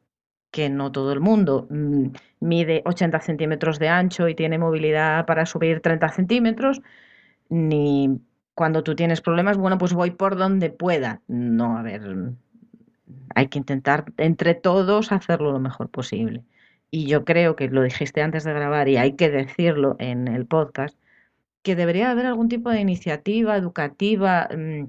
que 0.52 0.70
no 0.70 0.92
todo 0.92 1.12
el 1.14 1.20
mundo 1.20 1.68
mm, 1.70 2.08
mide 2.40 2.82
80 2.86 3.20
centímetros 3.22 3.80
de 3.80 3.90
ancho 3.90 4.28
y 4.28 4.36
tiene 4.36 4.58
movilidad 4.58 5.26
para 5.26 5.46
subir 5.46 5.82
30 5.82 6.10
centímetros, 6.10 6.82
ni 7.50 8.22
cuando 8.56 8.84
tú 8.84 8.96
tienes 8.96 9.22
problemas, 9.22 9.58
bueno, 9.58 9.78
pues 9.78 9.94
voy 9.94 10.12
por 10.12 10.38
donde 10.38 10.70
pueda. 10.72 11.22
No, 11.28 11.78
a 11.78 11.84
ver, 11.84 12.34
hay 13.36 13.48
que 13.48 13.60
intentar 13.60 14.06
entre 14.18 14.56
todos 14.56 15.12
hacerlo 15.12 15.52
lo 15.52 15.60
mejor 15.60 15.90
posible. 15.90 16.44
Y 16.90 17.08
yo 17.08 17.26
creo 17.26 17.56
que 17.56 17.68
lo 17.68 17.84
dijiste 17.84 18.22
antes 18.22 18.44
de 18.44 18.54
grabar 18.54 18.88
y 18.88 18.98
hay 18.98 19.14
que 19.14 19.30
decirlo 19.30 19.96
en 20.00 20.28
el 20.28 20.46
podcast, 20.46 20.98
que 21.62 21.76
debería 21.76 22.12
haber 22.12 22.26
algún 22.26 22.48
tipo 22.48 22.70
de 22.70 22.80
iniciativa 22.80 23.58
educativa, 23.58 24.48
mm, 24.56 24.86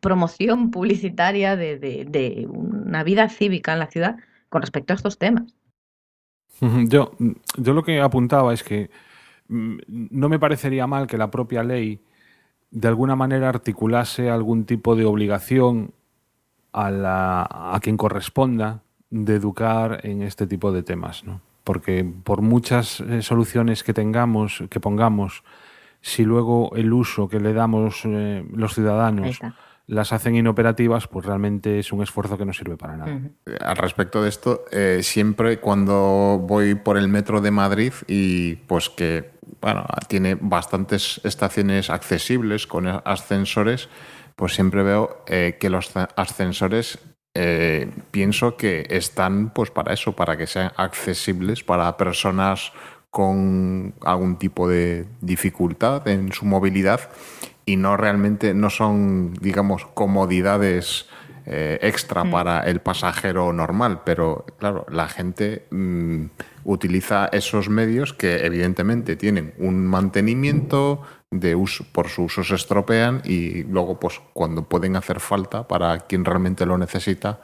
promoción 0.00 0.70
publicitaria 0.70 1.56
de, 1.56 1.78
de, 1.78 2.46
una 2.48 3.02
vida 3.04 3.28
cívica 3.28 3.72
en 3.72 3.78
la 3.78 3.90
ciudad 3.90 4.16
con 4.48 4.62
respecto 4.62 4.92
a 4.92 4.96
estos 4.96 5.18
temas. 5.18 5.54
Yo, 6.60 7.12
yo 7.58 7.72
lo 7.72 7.82
que 7.82 8.00
apuntaba 8.00 8.54
es 8.54 8.62
que 8.62 8.90
mm, 9.48 9.78
no 9.88 10.28
me 10.28 10.38
parecería 10.38 10.86
mal 10.86 11.06
que 11.06 11.18
la 11.18 11.30
propia 11.30 11.62
ley 11.62 12.00
de 12.70 12.88
alguna 12.88 13.16
manera 13.16 13.48
articulase 13.48 14.30
algún 14.30 14.64
tipo 14.64 14.96
de 14.96 15.04
obligación 15.04 15.92
a, 16.72 16.90
la, 16.90 17.46
a 17.50 17.78
quien 17.80 17.96
corresponda 17.96 18.83
de 19.14 19.36
educar 19.36 20.00
en 20.02 20.22
este 20.22 20.46
tipo 20.46 20.72
de 20.72 20.82
temas, 20.82 21.24
¿no? 21.24 21.40
Porque 21.62 22.04
por 22.24 22.42
muchas 22.42 23.00
eh, 23.00 23.22
soluciones 23.22 23.84
que 23.84 23.94
tengamos, 23.94 24.64
que 24.68 24.80
pongamos, 24.80 25.44
si 26.00 26.24
luego 26.24 26.74
el 26.74 26.92
uso 26.92 27.28
que 27.28 27.38
le 27.38 27.52
damos 27.52 28.02
eh, 28.04 28.44
los 28.52 28.74
ciudadanos 28.74 29.38
las 29.86 30.12
hacen 30.12 30.34
inoperativas, 30.34 31.06
pues 31.06 31.26
realmente 31.26 31.78
es 31.78 31.92
un 31.92 32.02
esfuerzo 32.02 32.36
que 32.38 32.44
no 32.44 32.52
sirve 32.52 32.76
para 32.76 32.96
nada. 32.96 33.20
Al 33.60 33.76
respecto 33.76 34.22
de 34.22 34.30
esto, 34.30 34.64
eh, 34.72 35.00
siempre 35.02 35.60
cuando 35.60 36.42
voy 36.42 36.74
por 36.74 36.96
el 36.96 37.08
metro 37.08 37.40
de 37.40 37.50
Madrid 37.50 37.92
y 38.08 38.56
pues 38.56 38.88
que 38.88 39.30
bueno, 39.60 39.84
tiene 40.08 40.36
bastantes 40.40 41.20
estaciones 41.24 41.90
accesibles 41.90 42.66
con 42.66 42.86
ascensores, 42.86 43.88
pues 44.36 44.54
siempre 44.54 44.82
veo 44.82 45.22
eh, 45.26 45.58
que 45.60 45.70
los 45.70 45.92
ascensores 46.16 46.98
eh, 47.34 47.90
pienso 48.12 48.56
que 48.56 48.86
están 48.90 49.50
pues 49.50 49.70
para 49.70 49.92
eso, 49.92 50.12
para 50.12 50.36
que 50.36 50.46
sean 50.46 50.72
accesibles 50.76 51.64
para 51.64 51.96
personas 51.96 52.72
con 53.10 53.94
algún 54.02 54.36
tipo 54.36 54.68
de 54.68 55.06
dificultad 55.20 56.06
en 56.08 56.32
su 56.32 56.44
movilidad 56.44 57.10
y 57.66 57.76
no 57.76 57.96
realmente 57.96 58.54
no 58.54 58.70
son, 58.70 59.34
digamos, 59.34 59.86
comodidades 59.86 61.08
eh, 61.46 61.78
extra 61.82 62.24
mm. 62.24 62.30
para 62.30 62.60
el 62.62 62.80
pasajero 62.80 63.52
normal, 63.52 64.00
pero 64.04 64.46
claro, 64.58 64.86
la 64.88 65.08
gente 65.08 65.66
mm, 65.70 66.24
utiliza 66.64 67.26
esos 67.32 67.68
medios 67.68 68.14
que 68.14 68.46
evidentemente 68.46 69.16
tienen 69.16 69.54
un 69.58 69.86
mantenimiento 69.86 71.02
de 71.40 71.54
uso, 71.54 71.84
por 71.92 72.08
su 72.08 72.24
uso 72.24 72.44
se 72.44 72.54
estropean 72.54 73.22
y 73.24 73.64
luego 73.64 73.98
pues 73.98 74.20
cuando 74.32 74.68
pueden 74.68 74.96
hacer 74.96 75.20
falta 75.20 75.66
para 75.66 75.98
quien 76.00 76.24
realmente 76.24 76.66
lo 76.66 76.78
necesita, 76.78 77.40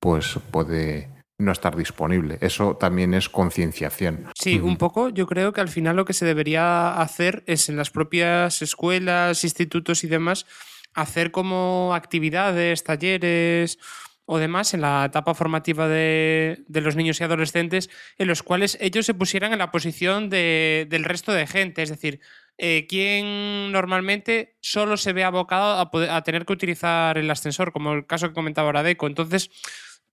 pues 0.00 0.38
puede 0.50 1.10
no 1.38 1.52
estar 1.52 1.76
disponible. 1.76 2.38
Eso 2.40 2.76
también 2.76 3.12
es 3.14 3.28
concienciación. 3.28 4.30
Sí, 4.38 4.58
un 4.58 4.76
poco. 4.76 5.08
Yo 5.08 5.26
creo 5.26 5.52
que 5.52 5.60
al 5.60 5.68
final 5.68 5.96
lo 5.96 6.04
que 6.04 6.12
se 6.12 6.24
debería 6.24 7.00
hacer 7.00 7.42
es 7.46 7.68
en 7.68 7.76
las 7.76 7.90
propias 7.90 8.62
escuelas, 8.62 9.42
institutos 9.42 10.04
y 10.04 10.06
demás, 10.06 10.46
hacer 10.94 11.32
como 11.32 11.92
actividades, 11.94 12.84
talleres 12.84 13.78
o 14.26 14.38
demás 14.38 14.72
en 14.72 14.80
la 14.80 15.04
etapa 15.04 15.34
formativa 15.34 15.86
de, 15.86 16.64
los 16.68 16.96
niños 16.96 17.20
y 17.20 17.24
adolescentes 17.24 17.90
en 18.16 18.28
los 18.28 18.42
cuales 18.42 18.78
ellos 18.80 19.04
se 19.04 19.12
pusieran 19.12 19.52
en 19.52 19.58
la 19.58 19.70
posición 19.70 20.30
del 20.30 21.04
resto 21.04 21.32
de 21.32 21.46
gente. 21.46 21.82
Es 21.82 21.90
decir, 21.90 22.20
eh, 22.58 22.86
¿quién 22.88 23.72
normalmente 23.72 24.56
solo 24.60 24.96
se 24.96 25.12
ve 25.12 25.24
abocado 25.24 25.90
a, 26.10 26.22
tener 26.22 26.46
que 26.46 26.52
utilizar 26.52 27.18
el 27.18 27.30
ascensor, 27.30 27.72
como 27.72 27.92
el 27.92 28.06
caso 28.06 28.28
que 28.28 28.34
comentaba 28.34 28.68
ahora 28.68 28.82
Deco. 28.82 29.06
Entonces, 29.06 29.50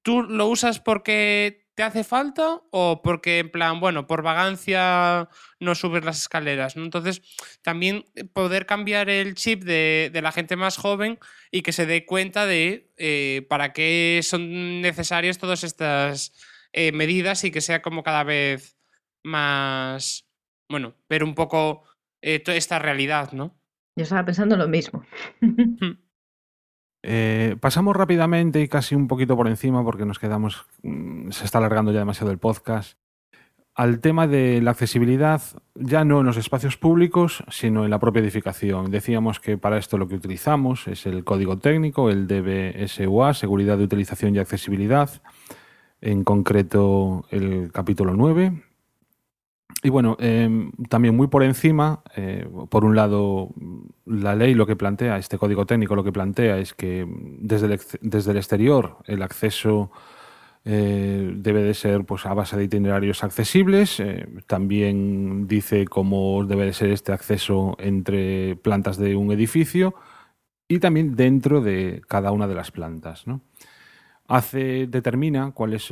¿Tú 0.04 0.24
lo 0.24 0.48
usas 0.48 0.80
porque 0.80 1.68
te 1.76 1.84
hace 1.84 2.04
falta 2.04 2.62
o 2.72 3.02
porque, 3.04 3.40
en 3.40 3.52
plan, 3.52 3.80
bueno, 3.80 4.08
por 4.08 4.24
vagancia 4.24 5.30
no 5.60 5.76
subes 5.76 6.04
las 6.04 6.20
escaleras? 6.22 6.76
Entonces, 6.76 7.22
también 7.62 8.06
poder 8.34 8.66
cambiar 8.66 9.10
el 9.10 9.36
chip 9.36 9.64
de, 9.64 10.12
la 10.14 10.32
gente 10.32 10.56
más 10.56 10.78
joven 10.78 11.20
y 11.52 11.62
que 11.62 11.72
se 11.72 11.86
dé 11.86 12.06
cuenta 12.06 12.48
de 12.48 12.92
eh, 12.98 13.46
para 13.48 13.74
qué 13.74 14.22
son 14.24 14.82
necesarias 14.82 15.38
todas 15.38 15.64
estas 15.64 16.34
eh, 16.74 16.92
medidas 16.92 17.44
y 17.44 17.52
que 17.52 17.62
sea 17.62 17.82
como 17.84 18.02
cada 18.04 18.24
vez 18.24 18.78
más, 19.24 20.28
bueno, 20.68 20.96
ver 21.10 21.24
un 21.24 21.36
poco 21.36 21.84
eh, 22.22 22.40
toda 22.40 22.58
esta 22.58 22.80
realidad, 22.80 23.32
¿no? 23.32 23.56
Yo 23.96 24.04
estaba 24.04 24.26
pensando 24.26 24.58
lo 24.58 24.68
mismo. 24.68 25.04
Hmm. 25.42 25.98
Eh, 27.04 27.56
pasamos 27.60 27.96
rápidamente 27.96 28.62
y 28.62 28.68
casi 28.68 28.94
un 28.94 29.08
poquito 29.08 29.36
por 29.36 29.48
encima 29.48 29.84
porque 29.84 30.06
nos 30.06 30.20
quedamos, 30.20 30.68
mm, 30.84 31.32
se 31.32 31.46
está 31.46 31.58
alargando 31.58 31.92
ya 31.92 31.98
demasiado 31.98 32.32
el 32.32 32.38
podcast, 32.38 33.00
al 33.74 34.00
tema 34.02 34.28
de 34.28 34.62
la 34.62 34.72
accesibilidad, 34.72 35.42
ya 35.76 36.04
no 36.04 36.20
en 36.20 36.26
los 36.26 36.38
espacios 36.38 36.78
públicos, 36.78 37.44
sino 37.50 37.86
en 37.86 37.90
la 37.90 38.00
propia 38.00 38.22
edificación. 38.22 38.92
Decíamos 38.92 39.40
que 39.40 39.58
para 39.58 39.78
esto 39.78 39.98
lo 39.98 40.08
que 40.08 40.16
utilizamos 40.16 40.88
es 40.88 41.06
el 41.06 41.24
código 41.24 41.58
técnico, 41.58 42.10
el 42.10 42.28
DBSUA, 42.28 43.34
Seguridad 43.34 43.78
de 43.78 43.86
Utilización 43.86 44.36
y 44.36 44.40
Accesibilidad, 44.40 45.10
en 46.02 46.24
concreto 46.24 47.26
el 47.32 47.72
capítulo 47.72 48.14
9, 48.14 48.62
y 49.84 49.90
bueno, 49.90 50.16
em, 50.20 50.72
también 50.90 51.16
muy 51.16 51.28
por 51.28 51.44
encima, 51.44 52.04
eh, 52.16 52.48
por 52.70 52.86
un 52.86 52.96
lado, 52.96 53.50
la 54.06 54.36
ley 54.36 54.54
lo 54.54 54.68
que 54.68 54.76
plantea, 54.76 55.18
este 55.18 55.38
código 55.38 55.66
técnico 55.66 55.96
lo 55.96 56.04
que 56.04 56.12
plantea 56.12 56.58
es 56.60 56.74
que 56.74 57.08
desde 57.40 57.66
el, 57.68 57.80
desde 58.02 58.32
el 58.32 58.38
exterior 58.38 58.98
el 59.06 59.24
acceso 59.24 59.92
eh, 60.64 61.34
debe 61.38 61.64
de 61.64 61.74
ser 61.74 62.06
pues, 62.06 62.26
a 62.28 62.34
base 62.36 62.56
de 62.58 62.66
itinerarios 62.66 63.24
accesibles. 63.24 64.00
Eh, 64.00 64.28
también 64.46 65.48
dice 65.48 65.86
cómo 65.86 66.46
debe 66.46 66.66
de 66.66 66.74
ser 66.74 66.92
este 66.92 67.12
acceso 67.12 67.76
entre 67.80 68.56
plantas 68.58 68.98
de 68.98 69.16
un 69.16 69.32
edificio 69.32 69.96
y 70.68 70.80
también 70.80 71.16
dentro 71.16 71.62
de 71.62 72.02
cada 72.08 72.32
una 72.32 72.48
de 72.48 72.56
las 72.56 72.72
plantas. 72.72 73.26
¿no? 73.26 73.42
Hace, 74.32 74.88
determina 74.88 75.52
cuál 75.52 75.74
es 75.74 75.90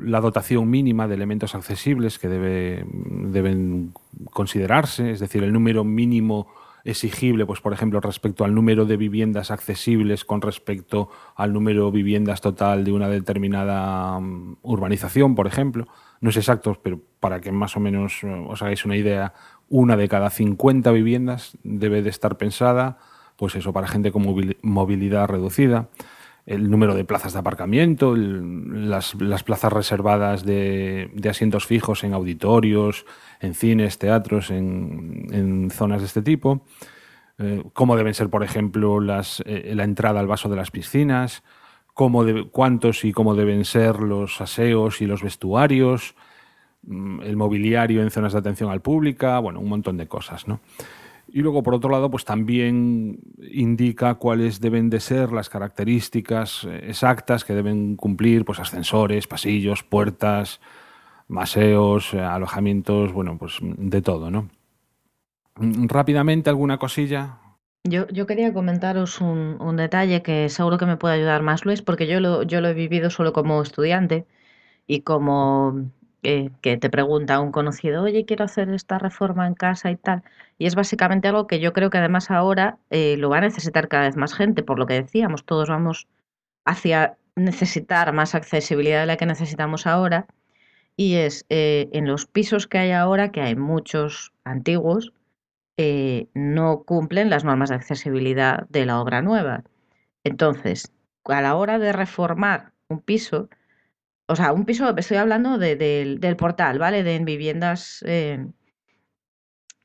la 0.00 0.20
dotación 0.20 0.68
mínima 0.68 1.06
de 1.06 1.14
elementos 1.14 1.54
accesibles 1.54 2.18
que 2.18 2.28
debe, 2.28 2.84
deben 2.92 3.92
considerarse, 4.32 5.12
es 5.12 5.20
decir, 5.20 5.44
el 5.44 5.52
número 5.52 5.84
mínimo 5.84 6.48
exigible, 6.84 7.46
pues 7.46 7.60
por 7.60 7.72
ejemplo, 7.72 8.00
respecto 8.00 8.44
al 8.44 8.52
número 8.52 8.84
de 8.84 8.96
viviendas 8.96 9.52
accesibles 9.52 10.24
con 10.24 10.40
respecto 10.40 11.08
al 11.36 11.52
número 11.52 11.86
de 11.86 11.92
viviendas 11.92 12.40
total 12.40 12.82
de 12.82 12.90
una 12.90 13.08
determinada 13.08 14.18
mm, 14.18 14.56
urbanización, 14.62 15.36
por 15.36 15.46
ejemplo. 15.46 15.86
No 16.20 16.30
es 16.30 16.36
exacto, 16.36 16.76
pero 16.82 17.00
para 17.20 17.40
que 17.40 17.52
más 17.52 17.76
o 17.76 17.80
menos 17.80 18.24
eh, 18.24 18.44
os 18.48 18.60
hagáis 18.62 18.84
una 18.84 18.96
idea, 18.96 19.34
una 19.68 19.96
de 19.96 20.08
cada 20.08 20.30
50 20.30 20.90
viviendas 20.90 21.56
debe 21.62 22.02
de 22.02 22.10
estar 22.10 22.36
pensada, 22.38 22.98
pues 23.36 23.54
eso, 23.54 23.72
para 23.72 23.86
gente 23.86 24.10
con 24.10 24.24
movilidad 24.62 25.28
reducida 25.28 25.88
el 26.46 26.70
número 26.70 26.94
de 26.94 27.04
plazas 27.04 27.32
de 27.32 27.38
aparcamiento, 27.38 28.16
las, 28.16 29.14
plazas 29.44 29.72
reservadas 29.72 30.44
de, 30.44 31.10
asientos 31.28 31.66
fijos 31.66 32.02
en 32.04 32.14
auditorios, 32.14 33.06
en 33.40 33.54
cines, 33.54 33.98
teatros, 33.98 34.50
en, 34.50 35.70
zonas 35.70 36.00
de 36.00 36.06
este 36.06 36.22
tipo, 36.22 36.64
eh, 37.38 37.62
cómo 37.72 37.96
deben 37.96 38.14
ser, 38.14 38.28
por 38.28 38.42
ejemplo, 38.42 39.00
las, 39.00 39.42
eh, 39.46 39.72
la 39.74 39.84
entrada 39.84 40.20
al 40.20 40.26
vaso 40.26 40.48
de 40.48 40.56
las 40.56 40.70
piscinas, 40.70 41.42
cómo 41.94 42.24
cuántos 42.50 43.04
y 43.04 43.12
cómo 43.12 43.34
deben 43.34 43.64
ser 43.64 44.00
los 44.00 44.40
aseos 44.40 45.00
y 45.00 45.06
los 45.06 45.22
vestuarios, 45.22 46.14
mm, 46.82 47.22
el 47.22 47.36
mobiliario 47.36 48.02
en 48.02 48.10
zonas 48.10 48.32
de 48.32 48.40
atención 48.40 48.70
al 48.70 48.82
público, 48.82 49.40
bueno, 49.40 49.60
un 49.60 49.68
montón 49.68 49.96
de 49.96 50.08
cosas, 50.08 50.48
¿no? 50.48 50.60
Y 51.34 51.40
luego, 51.40 51.62
por 51.62 51.74
otro 51.74 51.90
lado, 51.90 52.10
pues 52.10 52.26
también 52.26 53.18
indica 53.50 54.16
cuáles 54.16 54.60
deben 54.60 54.90
de 54.90 55.00
ser 55.00 55.32
las 55.32 55.48
características 55.48 56.64
eh, 56.64 56.84
exactas 56.88 57.44
que 57.44 57.54
deben 57.54 57.96
cumplir 57.96 58.44
pues 58.44 58.60
ascensores, 58.60 59.26
pasillos, 59.26 59.82
puertas, 59.82 60.60
maseos, 61.28 62.12
eh, 62.12 62.20
alojamientos, 62.20 63.14
bueno, 63.14 63.38
pues 63.38 63.58
de 63.62 64.02
todo, 64.02 64.30
¿no? 64.30 64.50
Mm, 65.56 65.86
rápidamente, 65.86 66.50
¿alguna 66.50 66.76
cosilla? 66.76 67.38
Yo, 67.84 68.06
yo 68.08 68.26
quería 68.26 68.52
comentaros 68.52 69.22
un, 69.22 69.56
un, 69.58 69.76
detalle 69.76 70.22
que 70.22 70.50
seguro 70.50 70.76
que 70.76 70.86
me 70.86 70.98
puede 70.98 71.14
ayudar 71.14 71.42
más, 71.42 71.64
Luis, 71.64 71.80
porque 71.80 72.06
yo 72.06 72.20
lo, 72.20 72.42
yo 72.42 72.60
lo 72.60 72.68
he 72.68 72.74
vivido 72.74 73.08
solo 73.08 73.32
como 73.32 73.62
estudiante 73.62 74.26
y 74.86 75.00
como 75.00 75.90
eh, 76.24 76.50
que 76.60 76.76
te 76.76 76.88
pregunta 76.90 77.40
un 77.40 77.50
conocido, 77.50 78.04
oye, 78.04 78.24
quiero 78.24 78.44
hacer 78.44 78.70
esta 78.70 78.98
reforma 78.98 79.46
en 79.46 79.54
casa 79.54 79.90
y 79.90 79.96
tal. 79.96 80.22
Y 80.58 80.66
es 80.66 80.74
básicamente 80.76 81.28
algo 81.28 81.46
que 81.48 81.58
yo 81.60 81.72
creo 81.72 81.90
que 81.90 81.98
además 81.98 82.30
ahora 82.30 82.78
eh, 82.90 83.16
lo 83.18 83.30
va 83.30 83.38
a 83.38 83.40
necesitar 83.40 83.88
cada 83.88 84.04
vez 84.04 84.16
más 84.16 84.34
gente, 84.34 84.62
por 84.62 84.78
lo 84.78 84.86
que 84.86 84.94
decíamos, 84.94 85.44
todos 85.44 85.68
vamos 85.68 86.06
hacia 86.64 87.16
necesitar 87.36 88.12
más 88.12 88.34
accesibilidad 88.34 89.00
de 89.00 89.06
la 89.06 89.16
que 89.16 89.26
necesitamos 89.26 89.86
ahora. 89.86 90.26
Y 90.96 91.14
es 91.16 91.46
eh, 91.48 91.88
en 91.92 92.06
los 92.06 92.26
pisos 92.26 92.66
que 92.68 92.78
hay 92.78 92.92
ahora, 92.92 93.32
que 93.32 93.40
hay 93.40 93.56
muchos 93.56 94.32
antiguos, 94.44 95.12
no 96.34 96.84
cumplen 96.84 97.28
las 97.28 97.42
normas 97.42 97.70
de 97.70 97.74
accesibilidad 97.74 98.68
de 98.68 98.86
la 98.86 99.00
obra 99.00 99.20
nueva. 99.20 99.64
Entonces, 100.22 100.92
a 101.24 101.40
la 101.40 101.56
hora 101.56 101.80
de 101.80 101.92
reformar 101.92 102.72
un 102.88 103.00
piso, 103.00 103.48
o 104.26 104.36
sea, 104.36 104.52
un 104.52 104.64
piso, 104.64 104.96
estoy 104.96 105.16
hablando 105.16 105.58
del 105.58 106.36
portal, 106.36 106.78
¿vale? 106.78 107.02
De 107.02 107.18
viviendas 107.18 108.02
eh, 108.06 108.46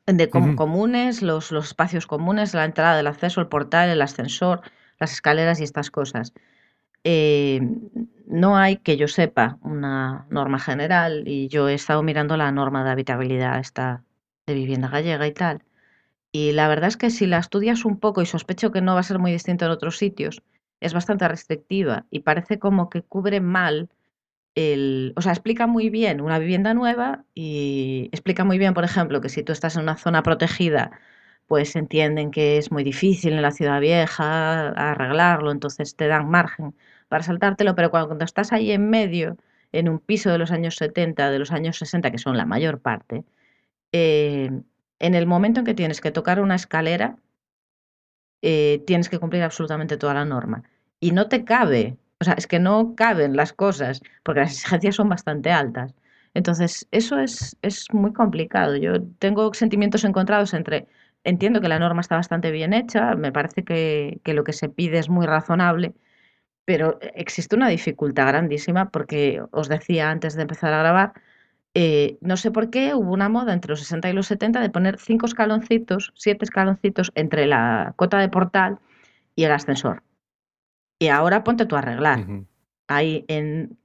de 0.06 0.30
comunes, 0.30 1.22
los, 1.22 1.52
los, 1.52 1.66
espacios 1.66 2.08
comunes, 2.08 2.54
la 2.54 2.66
entrada, 2.66 3.00
el 3.00 3.08
acceso, 3.08 3.42
el 3.42 3.48
portal, 3.48 3.90
el 3.90 4.02
ascensor, 4.02 4.62
las 5.00 5.12
escaleras 5.12 5.60
y 5.60 5.64
estas 5.64 5.92
cosas. 5.92 6.34
eh, 7.04 7.62
no 8.28 8.58
hay, 8.58 8.78
que 8.78 8.98
yo 8.98 9.08
sepa, 9.08 9.58
una 9.62 10.28
norma 10.30 10.60
general 10.60 11.24
y 11.28 11.48
yo 11.48 11.70
he 11.70 11.74
estado 11.74 12.04
mirando 12.04 12.36
la 12.38 12.52
norma 12.52 12.84
de 12.84 12.92
habitabilidad 12.92 13.60
esta 13.60 14.04
de 14.46 14.54
vivienda 14.54 14.90
gallega 14.90 15.28
y 15.28 15.34
tal. 15.34 15.64
Y 16.32 16.52
la 16.52 16.68
verdad 16.68 16.90
es 16.90 16.98
que 16.98 17.10
si 17.10 17.26
la 17.26 17.40
estudias 17.40 17.86
un 17.86 18.00
poco, 18.00 18.22
y 18.22 18.26
sospecho 18.26 18.72
que 18.72 18.82
no 18.82 18.94
va 18.96 19.02
a 19.02 19.04
ser 19.04 19.20
muy 19.20 19.32
distinto 19.32 19.66
en 19.66 19.72
otros 19.72 19.98
sitios, 19.98 20.44
es 20.80 20.94
bastante 20.94 21.28
restrictiva 21.28 22.06
y 22.12 22.20
parece 22.20 22.60
como 22.60 22.90
que 22.90 23.02
cubre 23.02 23.42
mal 23.42 23.90
el, 24.58 25.14
o 25.16 25.22
sea, 25.22 25.34
explica 25.34 25.68
muy 25.68 25.90
bien 25.92 26.20
una 26.20 26.40
vivienda 26.40 26.74
nueva 26.74 27.24
y 27.36 28.10
explica 28.12 28.44
muy 28.44 28.58
bien, 28.58 28.74
por 28.74 28.84
ejemplo, 28.84 29.22
que 29.22 29.30
si 29.30 29.44
tú 29.44 29.52
estás 29.54 29.76
en 29.76 29.84
una 29.84 29.98
zona 29.98 30.24
protegida, 30.24 30.92
pues 31.48 31.76
entienden 31.76 32.32
que 32.32 32.58
es 32.58 32.72
muy 32.72 32.84
difícil 32.84 33.34
en 33.34 33.44
la 33.44 33.52
ciudad 33.52 33.80
vieja 33.80 34.70
arreglarlo, 34.70 35.52
entonces 35.52 35.96
te 35.96 36.08
dan 36.08 36.30
margen 36.30 36.76
para 37.08 37.24
saltártelo, 37.24 37.76
pero 37.76 37.92
cuando 37.92 38.26
estás 38.26 38.52
ahí 38.52 38.72
en 38.72 38.90
medio, 38.90 39.38
en 39.74 39.90
un 39.90 40.00
piso 40.00 40.32
de 40.32 40.40
los 40.40 40.52
años 40.52 40.76
70, 40.78 41.30
de 41.32 41.40
los 41.40 41.52
años 41.52 41.78
60, 41.78 42.12
que 42.12 42.18
son 42.18 42.36
la 42.38 42.46
mayor 42.46 42.82
parte, 42.82 43.26
eh, 43.94 44.52
en 45.00 45.16
el 45.16 45.28
momento 45.28 45.60
en 45.62 45.66
que 45.68 45.76
tienes 45.76 46.02
que 46.02 46.12
tocar 46.12 46.42
una 46.42 46.56
escalera, 46.56 47.18
eh, 48.42 48.84
tienes 48.88 49.10
que 49.10 49.20
cumplir 49.20 49.44
absolutamente 49.44 49.98
toda 49.98 50.14
la 50.16 50.26
norma. 50.26 50.64
Y 51.00 51.12
no 51.12 51.28
te 51.30 51.46
cabe, 51.46 51.98
o 52.20 52.24
sea, 52.26 52.34
es 52.34 52.48
que 52.48 52.60
no 52.60 52.96
caben 52.96 53.36
las 53.36 53.54
cosas, 53.54 54.02
porque 54.24 54.42
las 54.42 54.52
exigencias 54.54 54.96
son 54.96 55.10
bastante 55.10 55.52
altas. 55.52 55.94
Entonces, 56.34 56.88
eso 56.92 57.20
es, 57.20 57.58
es 57.62 57.86
muy 57.94 58.14
complicado. 58.14 58.76
Yo 58.76 59.04
tengo 59.20 59.54
sentimientos 59.54 60.04
encontrados 60.04 60.54
entre, 60.54 60.88
entiendo 61.24 61.62
que 61.62 61.68
la 61.70 61.80
norma 61.80 62.02
está 62.02 62.16
bastante 62.16 62.52
bien 62.52 62.74
hecha, 62.74 63.16
me 63.16 63.32
parece 63.32 63.64
que, 63.64 64.20
que 64.24 64.34
lo 64.34 64.44
que 64.44 64.54
se 64.54 64.70
pide 64.70 65.00
es 65.00 65.10
muy 65.10 65.26
razonable, 65.26 65.94
pero 66.66 67.00
existe 67.16 67.56
una 67.56 67.70
dificultad 67.70 68.28
grandísima 68.28 68.90
porque 68.92 69.42
os 69.52 69.70
decía 69.70 70.12
antes 70.12 70.36
de 70.36 70.44
empezar 70.44 70.74
a 70.74 70.80
grabar, 70.80 71.14
eh, 71.74 72.18
no 72.22 72.38
sé 72.38 72.52
por 72.52 72.70
qué 72.72 72.96
hubo 72.96 73.14
una 73.14 73.30
moda 73.30 73.54
entre 73.54 73.70
los 73.70 73.82
60 73.82 74.10
y 74.10 74.14
los 74.14 74.28
70 74.28 74.62
de 74.62 74.70
poner 74.70 75.00
cinco 75.00 75.28
escaloncitos, 75.28 76.12
siete 76.16 76.46
escaloncitos 76.46 77.12
entre 77.16 77.46
la 77.46 77.94
cota 77.98 78.20
de 78.20 78.30
portal 78.30 78.80
y 79.36 79.44
el 79.46 79.52
ascensor. 79.52 80.04
Y 81.00 81.08
ahora 81.08 81.44
ponte 81.44 81.66
tú 81.66 81.76
a 81.76 81.80
arreglar. 81.80 82.26
Hay 82.88 83.26
en 83.28 83.78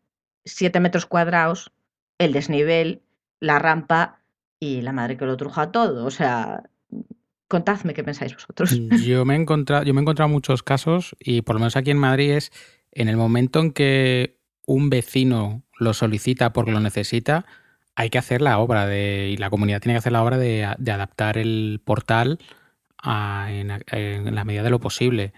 siete 0.44 0.80
metros 0.80 1.06
cuadrados 1.06 1.72
el 2.18 2.32
desnivel, 2.32 3.02
la 3.40 3.58
rampa 3.58 4.20
y 4.58 4.80
la 4.82 4.92
madre 4.92 5.16
que 5.16 5.26
lo 5.26 5.36
truja 5.36 5.72
todo. 5.72 6.04
O 6.06 6.10
sea, 6.10 6.62
contadme 7.48 7.94
qué 7.94 8.04
pensáis 8.04 8.34
vosotros. 8.34 8.78
Yo 9.04 9.24
me 9.24 9.34
he 9.34 9.40
encontrado, 9.40 9.84
yo 9.84 9.92
me 9.94 10.00
he 10.00 10.02
encontrado 10.02 10.28
muchos 10.28 10.62
casos 10.62 11.16
y 11.18 11.42
por 11.42 11.56
lo 11.56 11.60
menos 11.60 11.76
aquí 11.76 11.90
en 11.90 11.98
Madrid 11.98 12.32
es 12.32 12.52
en 12.92 13.08
el 13.08 13.16
momento 13.16 13.60
en 13.60 13.72
que 13.72 14.38
un 14.66 14.90
vecino 14.90 15.62
lo 15.78 15.94
solicita 15.94 16.52
porque 16.52 16.70
lo 16.70 16.80
necesita, 16.80 17.44
hay 17.94 18.10
que 18.10 18.18
hacer 18.18 18.40
la 18.40 18.58
obra 18.58 18.86
de, 18.86 19.30
y 19.30 19.36
la 19.36 19.50
comunidad 19.50 19.80
tiene 19.80 19.94
que 19.94 19.98
hacer 19.98 20.12
la 20.12 20.22
obra 20.22 20.38
de, 20.38 20.64
adaptar 20.64 21.38
el 21.38 21.80
portal 21.84 22.38
en, 23.04 24.34
la 24.34 24.44
medida 24.44 24.62
de 24.62 24.70
lo 24.70 24.80
posible. 24.80 25.32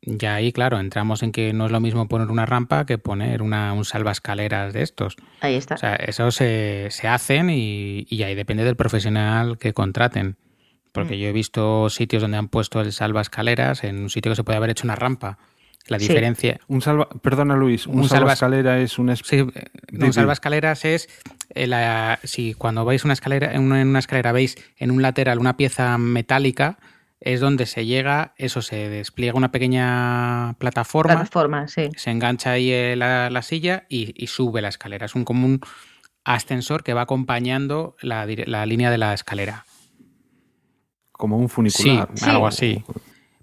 Ya 0.00 0.34
ahí, 0.34 0.52
claro, 0.52 0.80
entramos 0.80 1.22
en 1.22 1.32
que 1.32 1.52
no 1.52 1.66
es 1.66 1.72
lo 1.72 1.80
mismo 1.80 2.08
poner 2.08 2.30
una 2.30 2.46
rampa 2.46 2.86
que 2.86 2.98
poner 2.98 3.42
una, 3.42 3.72
un 3.72 3.84
salvaescaleras 3.84 4.72
de 4.72 4.82
estos. 4.82 5.16
Ahí 5.40 5.54
está. 5.54 5.74
O 5.74 5.78
sea, 5.78 5.94
eso 5.96 6.30
se, 6.30 6.88
se 6.90 7.08
hacen 7.08 7.50
y, 7.50 8.06
y, 8.08 8.22
ahí 8.22 8.34
depende 8.34 8.64
del 8.64 8.76
profesional 8.76 9.58
que 9.58 9.72
contraten. 9.72 10.36
Porque 10.92 11.16
mm. 11.16 11.18
yo 11.18 11.28
he 11.28 11.32
visto 11.32 11.90
sitios 11.90 12.22
donde 12.22 12.36
han 12.36 12.48
puesto 12.48 12.80
el 12.80 12.92
salvaescaleras 12.92 13.84
en 13.84 14.02
un 14.02 14.10
sitio 14.10 14.32
que 14.32 14.36
se 14.36 14.44
puede 14.44 14.56
haber 14.56 14.70
hecho 14.70 14.86
una 14.86 14.96
rampa. 14.96 15.38
La 15.88 15.98
diferencia. 15.98 16.60
Un 16.68 16.80
salva, 16.80 17.08
perdona 17.08 17.56
Luis, 17.56 17.86
un, 17.86 18.08
salva 18.08 18.34
escalera 18.34 18.78
es 18.78 18.98
un. 18.98 19.14
Sí, 19.16 19.44
un 19.92 20.12
salva 20.12 20.32
escaleras 20.32 20.84
es 20.84 21.08
eh, 21.50 21.66
la, 21.66 22.20
si 22.22 22.54
cuando 22.54 22.84
vais 22.84 23.04
una 23.04 23.14
escalera, 23.14 23.52
en 23.52 23.62
una, 23.62 23.98
escalera 23.98 24.30
veis 24.30 24.56
en 24.76 24.92
un 24.92 25.02
lateral 25.02 25.40
una 25.40 25.56
pieza 25.56 25.98
metálica, 25.98 26.78
es 27.24 27.40
donde 27.40 27.66
se 27.66 27.86
llega, 27.86 28.34
eso 28.36 28.62
se 28.62 28.88
despliega 28.88 29.36
una 29.36 29.52
pequeña 29.52 30.54
plataforma. 30.58 31.14
Plataforma, 31.14 31.68
sí. 31.68 31.90
Se 31.96 32.10
engancha 32.10 32.52
ahí 32.52 32.72
eh, 32.72 32.96
la, 32.96 33.42
silla 33.42 33.86
y, 33.88 34.26
sube 34.26 34.60
la 34.60 34.68
escalera. 34.68 35.06
Es 35.06 35.14
un 35.14 35.24
común 35.24 35.60
ascensor 36.24 36.82
que 36.82 36.94
va 36.94 37.02
acompañando 37.02 37.96
la, 38.00 38.26
línea 38.66 38.90
de 38.90 38.98
la 38.98 39.14
escalera. 39.14 39.64
Como 41.12 41.38
un 41.38 41.48
funicular. 41.48 42.08
sí. 42.14 42.28
algo 42.28 42.46
así. 42.46 42.84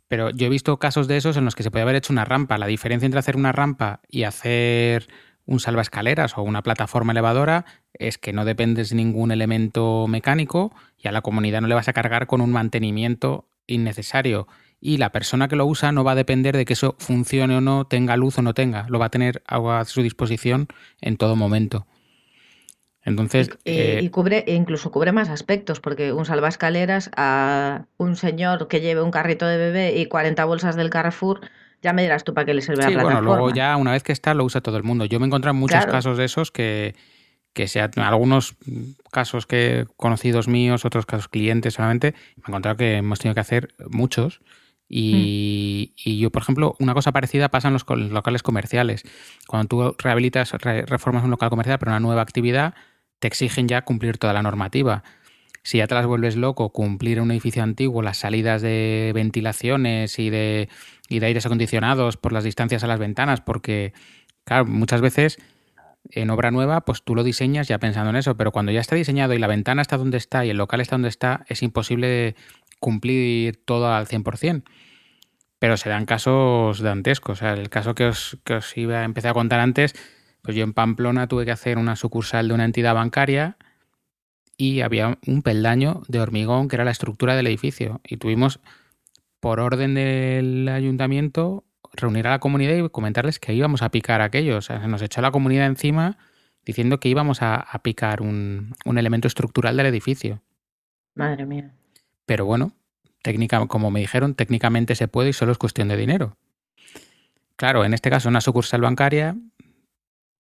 Pero 0.10 0.32
yo 0.32 0.48
he 0.48 0.50
visto 0.50 0.78
casos 0.78 1.08
de 1.08 1.18
esos 1.18 1.38
en 1.38 1.46
los 1.46 1.56
que 1.56 1.64
se 1.64 1.72
puede 1.72 1.84
haber 1.84 1.96
hecho 1.96 2.12
una 2.12 2.26
rampa. 2.26 2.58
La 2.58 2.66
diferencia 2.66 3.06
entre 3.06 3.20
hacer 3.20 3.38
una 3.38 3.52
rampa 3.52 4.02
y 4.10 4.24
hacer 4.24 5.08
un 5.50 5.60
salvaescaleras 5.60 6.38
o 6.38 6.44
una 6.44 6.62
plataforma 6.62 7.12
elevadora 7.12 7.66
es 7.94 8.20
que 8.20 8.34
no 8.34 8.46
dependes 8.46 8.92
de 8.92 8.96
ningún 8.96 9.32
elemento 9.32 10.06
mecánico 10.08 10.72
y 10.96 11.08
a 11.08 11.12
la 11.12 11.22
comunidad 11.22 11.62
no 11.62 11.68
le 11.68 11.74
vas 11.74 11.88
a 11.88 11.94
cargar 11.94 12.28
con 12.28 12.40
un 12.40 12.52
mantenimiento 12.52 13.50
innecesario. 13.66 14.48
Y 14.80 14.98
la 14.98 15.12
persona 15.12 15.48
que 15.48 15.56
lo 15.56 15.66
usa 15.66 15.92
no 15.92 16.04
va 16.04 16.12
a 16.12 16.16
depender 16.16 16.56
de 16.56 16.66
que 16.66 16.74
eso 16.74 16.96
funcione 17.00 17.58
o 17.58 17.62
no, 17.62 17.88
tenga 17.88 18.16
luz 18.16 18.38
o 18.38 18.44
no 18.44 18.54
tenga. 18.54 18.86
Lo 18.90 19.00
va 19.00 19.08
a 19.08 19.10
tener 19.10 19.42
a 19.48 19.84
su 19.86 20.04
disposición 20.04 20.68
en 21.02 21.18
todo 21.18 21.36
momento. 21.36 21.88
Entonces. 23.02 23.50
Y, 23.66 23.72
eh, 23.72 24.12
cubre, 24.12 24.44
e 24.46 24.54
incluso 24.54 24.92
cubre 24.92 25.12
más 25.12 25.30
aspectos, 25.30 25.80
porque 25.80 26.14
un 26.14 26.26
salvaescaleras 26.26 27.10
a 27.18 27.88
un 27.98 28.16
señor 28.16 28.68
que 28.68 28.82
lleve 28.82 29.02
un 29.02 29.10
carrito 29.10 29.48
de 29.48 29.58
bebé 29.58 29.98
y 29.98 30.06
40 30.06 30.46
bolsas 30.46 30.76
del 30.76 30.92
Carrefour, 30.92 31.42
ya 31.82 31.94
me 31.94 32.02
dirás 32.02 32.24
tú 32.24 32.34
para 32.34 32.46
qué 32.46 32.54
le 32.54 32.62
sirve 32.62 32.78
la 32.78 32.88
plataforma. 32.88 33.20
Bueno, 33.20 33.36
luego 33.36 33.56
ya 33.56 33.76
una 33.78 33.92
vez 33.92 34.04
que 34.04 34.12
está 34.12 34.34
lo 34.34 34.44
usa 34.44 34.62
todo 34.62 34.78
el 34.78 34.84
mundo. 34.84 35.06
Yo 35.06 35.20
me 35.20 35.26
he 35.26 35.28
encontrado 35.28 35.54
muchos 35.54 35.86
casos 35.86 36.18
de 36.18 36.26
esos 36.26 36.52
que, 36.52 36.96
que 37.54 37.68
sea, 37.68 37.90
algunos 37.96 38.56
casos 39.12 39.46
que 39.46 39.86
conocidos 39.96 40.48
míos, 40.48 40.86
otros 40.86 41.06
casos 41.06 41.28
clientes 41.28 41.76
solamente, 41.76 42.14
me 42.38 42.44
he 42.48 42.50
encontrado 42.50 42.78
que 42.78 42.98
hemos 42.98 43.20
tenido 43.20 43.36
que 43.36 43.42
hacer 43.42 43.70
muchos. 43.90 44.42
Y, 44.92 45.94
mm. 45.96 46.10
y, 46.10 46.20
yo, 46.20 46.32
por 46.32 46.42
ejemplo, 46.42 46.76
una 46.80 46.94
cosa 46.94 47.12
parecida 47.12 47.50
pasa 47.50 47.68
en 47.68 47.74
los, 47.74 47.86
locales 47.88 48.44
comerciales. 48.44 49.04
Cuando 49.48 49.68
tú 49.68 49.96
rehabilitas, 50.00 50.52
reformas 50.52 51.24
un 51.24 51.30
local 51.30 51.50
comercial, 51.50 51.78
pero 51.80 51.92
una 51.92 52.00
nueva 52.00 52.24
actividad, 52.24 52.74
te 53.20 53.28
exigen 53.28 53.68
ya 53.68 53.84
cumplir 53.84 54.18
toda 54.18 54.34
la 54.34 54.42
normativa. 54.42 55.04
Si 55.64 55.80
ya 55.80 55.88
te 55.88 55.96
las 55.96 56.06
vuelves 56.06 56.36
loco, 56.36 56.70
cumplir 56.70 57.18
en 57.18 57.26
un 57.26 57.32
edificio 57.32 57.64
antiguo 57.64 58.02
las 58.02 58.18
salidas 58.18 58.62
de 58.62 59.12
ventilaciones 59.14 60.20
y 60.20 60.30
de, 60.30 60.70
y 61.10 61.20
de 61.20 61.26
aires 61.26 61.46
acondicionados 61.46 62.18
por 62.18 62.32
las 62.32 62.44
distancias 62.44 62.84
a 62.84 62.88
las 62.88 63.00
ventanas, 63.00 63.42
porque, 63.42 63.94
claro, 64.46 64.66
muchas 64.66 65.02
veces 65.02 65.38
en 66.12 66.30
obra 66.30 66.52
nueva, 66.52 66.82
pues 66.82 67.04
tú 67.04 67.16
lo 67.16 67.24
diseñas 67.24 67.68
ya 67.68 67.78
pensando 67.78 68.10
en 68.10 68.16
eso, 68.16 68.36
pero 68.36 68.52
cuando 68.52 68.72
ya 68.72 68.80
está 68.80 68.96
diseñado 68.96 69.34
y 69.34 69.40
la 69.40 69.48
ventana 69.48 69.82
está 69.82 69.98
donde 69.98 70.18
está 70.18 70.46
y 70.46 70.50
el 70.50 70.58
local 70.58 70.82
está 70.82 70.96
donde 70.96 71.10
está, 71.10 71.46
es 71.48 71.62
imposible 71.62 72.36
cumplir 72.80 73.58
todo 73.64 73.94
al 73.94 74.08
100%. 74.08 74.64
Pero 75.60 75.76
se 75.76 75.90
dan 75.90 76.06
casos 76.06 76.80
dantescos. 76.80 77.42
O 77.42 77.48
el 77.48 77.70
caso 77.70 77.94
que 77.94 78.06
os, 78.06 78.38
que 78.46 78.56
os 78.56 78.78
iba, 78.78 79.04
empecé 79.04 79.28
a 79.28 79.34
contar 79.34 79.60
antes, 79.60 79.94
pues 80.42 80.56
yo 80.56 80.64
en 80.64 80.74
Pamplona 80.74 81.28
tuve 81.28 81.46
que 81.46 81.52
hacer 81.52 81.78
una 81.78 81.98
sucursal 81.98 82.48
de 82.48 82.54
una 82.54 82.66
entidad 82.66 82.96
bancaria 82.96 83.58
y 84.60 84.82
había 84.82 85.18
un 85.26 85.42
peldaño 85.42 86.04
de 86.10 86.20
hormigón 86.20 86.68
que 86.68 86.76
era 86.76 86.84
la 86.84 86.92
estructura 86.92 87.36
del 87.36 87.48
edificio. 87.48 88.02
Y 88.04 88.18
tuvimos, 88.18 88.60
por 89.40 89.62
orden 89.62 89.96
del 89.96 90.68
ayuntamiento, 90.68 91.64
reunir 91.94 92.28
a 92.28 92.32
la 92.32 92.40
comunidad 92.40 92.76
y 92.76 92.90
comentarles 92.90 93.40
que 93.40 93.54
íbamos 93.54 93.82
a 93.82 93.90
picar 93.90 94.22
aquello. 94.22 94.58
O 94.58 94.62
sea, 94.62 94.82
se 94.82 94.88
nos 94.88 95.02
echó 95.02 95.22
la 95.22 95.32
comunidad 95.32 95.66
encima 95.66 96.18
diciendo 96.66 97.00
que 97.00 97.08
íbamos 97.08 97.42
a, 97.42 97.66
picar 97.82 98.22
un, 98.22 98.76
un, 98.84 98.98
elemento 98.98 99.30
estructural 99.30 99.78
del 99.78 99.86
edificio. 99.86 100.42
Madre 101.16 101.46
mía. 101.46 101.74
Pero 102.26 102.46
bueno, 102.46 102.74
técnica, 103.24 103.66
como 103.68 103.92
me 103.92 104.02
dijeron, 104.02 104.36
técnicamente 104.36 104.94
se 104.96 105.08
puede 105.08 105.30
y 105.30 105.34
solo 105.34 105.54
es 105.54 105.58
cuestión 105.58 105.88
de 105.88 105.96
dinero. 105.96 106.38
Claro, 107.56 107.86
en 107.86 107.94
este 107.94 108.10
caso 108.10 108.28
una 108.28 108.42
sucursal 108.42 108.82
bancaria 108.82 109.36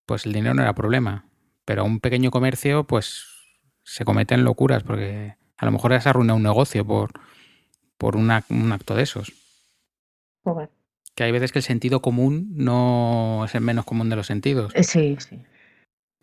pues 0.09 0.25
el 0.25 0.33
dinero 0.33 0.55
no 0.55 0.63
era 0.63 0.73
problema. 0.73 1.25
Pero 1.65 1.85
un 1.85 1.99
pequeño 1.99 2.31
comercio, 2.31 2.85
pues 2.85 3.27
se 3.89 4.05
cometen 4.05 4.43
locuras, 4.43 4.83
porque 4.83 5.35
a 5.57 5.65
lo 5.65 5.71
mejor 5.71 5.99
se 5.99 6.09
arruina 6.09 6.35
un 6.35 6.43
negocio 6.43 6.85
por, 6.85 7.11
por 7.97 8.15
un 8.15 8.29
acto 8.29 8.95
de 8.95 9.01
esos. 9.01 9.33
Que 11.15 11.23
hay 11.23 11.31
veces 11.31 11.51
que 11.51 11.59
el 11.59 11.63
sentido 11.63 11.99
común 11.99 12.49
no 12.51 13.43
es 13.45 13.55
el 13.55 13.61
menos 13.61 13.85
común 13.85 14.09
de 14.09 14.15
los 14.15 14.27
sentidos. 14.27 14.73
Eh, 14.75 14.83
sí, 14.83 15.17
sí. 15.17 15.39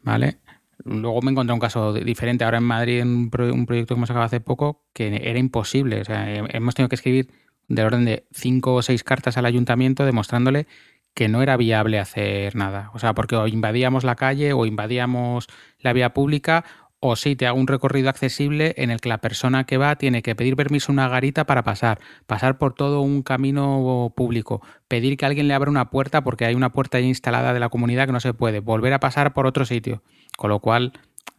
¿Vale? 0.02 0.38
Luego 0.84 1.20
me 1.22 1.32
encontré 1.32 1.54
un 1.54 1.60
caso 1.60 1.92
diferente 1.92 2.44
ahora 2.44 2.58
en 2.58 2.64
Madrid, 2.64 3.00
en 3.00 3.08
un, 3.08 3.30
proyecto 3.30 3.94
que 3.94 3.98
hemos 3.98 4.10
acabado 4.10 4.26
hace 4.26 4.40
poco, 4.40 4.84
que 4.92 5.08
era 5.28 5.38
imposible. 5.38 6.00
O 6.00 6.04
sea, 6.04 6.32
hemos 6.32 6.76
tenido 6.76 6.88
que 6.88 6.94
escribir 6.94 7.32
del 7.66 7.86
orden 7.86 8.04
de 8.04 8.26
cinco 8.30 8.74
o 8.74 8.82
seis 8.82 9.02
cartas 9.02 9.36
al 9.36 9.46
ayuntamiento 9.46 10.04
demostrándole 10.04 10.68
que 11.14 11.28
no 11.28 11.42
era 11.42 11.56
viable 11.56 11.98
hacer 11.98 12.54
nada. 12.54 12.90
O 12.94 12.98
sea, 12.98 13.14
porque 13.14 13.34
o 13.36 13.48
invadíamos 13.48 14.04
la 14.04 14.14
calle 14.14 14.52
o 14.52 14.66
invadíamos 14.66 15.48
la 15.80 15.92
vía 15.94 16.12
pública 16.12 16.64
o 16.98 17.14
sí, 17.16 17.36
te 17.36 17.46
hago 17.46 17.58
un 17.58 17.66
recorrido 17.66 18.08
accesible 18.08 18.74
en 18.78 18.90
el 18.90 19.00
que 19.00 19.08
la 19.08 19.18
persona 19.18 19.64
que 19.64 19.76
va 19.76 19.96
tiene 19.96 20.22
que 20.22 20.34
pedir 20.34 20.56
permiso 20.56 20.90
a 20.90 20.94
una 20.94 21.08
garita 21.08 21.44
para 21.44 21.62
pasar, 21.62 22.00
pasar 22.26 22.58
por 22.58 22.72
todo 22.74 23.02
un 23.02 23.22
camino 23.22 24.12
público, 24.16 24.62
pedir 24.88 25.16
que 25.16 25.26
alguien 25.26 25.46
le 25.46 25.54
abra 25.54 25.70
una 25.70 25.90
puerta 25.90 26.24
porque 26.24 26.46
hay 26.46 26.54
una 26.54 26.72
puerta 26.72 26.98
instalada 27.00 27.52
de 27.52 27.60
la 27.60 27.68
comunidad 27.68 28.06
que 28.06 28.12
no 28.12 28.20
se 28.20 28.32
puede, 28.32 28.60
volver 28.60 28.92
a 28.94 29.00
pasar 29.00 29.34
por 29.34 29.46
otro 29.46 29.66
sitio. 29.66 30.02
Con 30.36 30.50
lo 30.50 30.60
cual, 30.60 30.92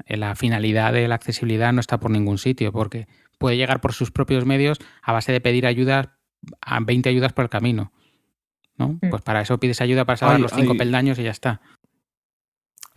eh, 0.06 0.18
la 0.18 0.36
finalidad 0.36 0.94
de 0.94 1.08
la 1.08 1.16
accesibilidad 1.16 1.74
no 1.74 1.80
está 1.80 2.00
por 2.00 2.12
ningún 2.12 2.38
sitio, 2.38 2.72
porque 2.72 3.08
puede 3.40 3.58
llegar 3.58 3.82
por 3.82 3.94
sus 3.94 4.12
propios 4.12 4.46
medios 4.46 4.78
a 5.02 5.12
base 5.12 5.32
de 5.32 5.42
pedir 5.42 5.66
ayudas 5.66 6.10
a 6.62 6.80
20 6.80 7.10
ayudas 7.10 7.34
por 7.34 7.46
el 7.46 7.50
camino. 7.50 7.92
¿no? 8.78 9.00
Mm. 9.02 9.10
Pues 9.10 9.24
para 9.24 9.42
eso 9.42 9.60
pides 9.60 9.82
ayuda 9.82 10.06
para 10.06 10.18
salvar 10.18 10.40
los 10.40 10.52
cinco 10.52 10.76
peldaños 10.76 11.18
y 11.18 11.24
ya 11.24 11.32
está 11.32 11.62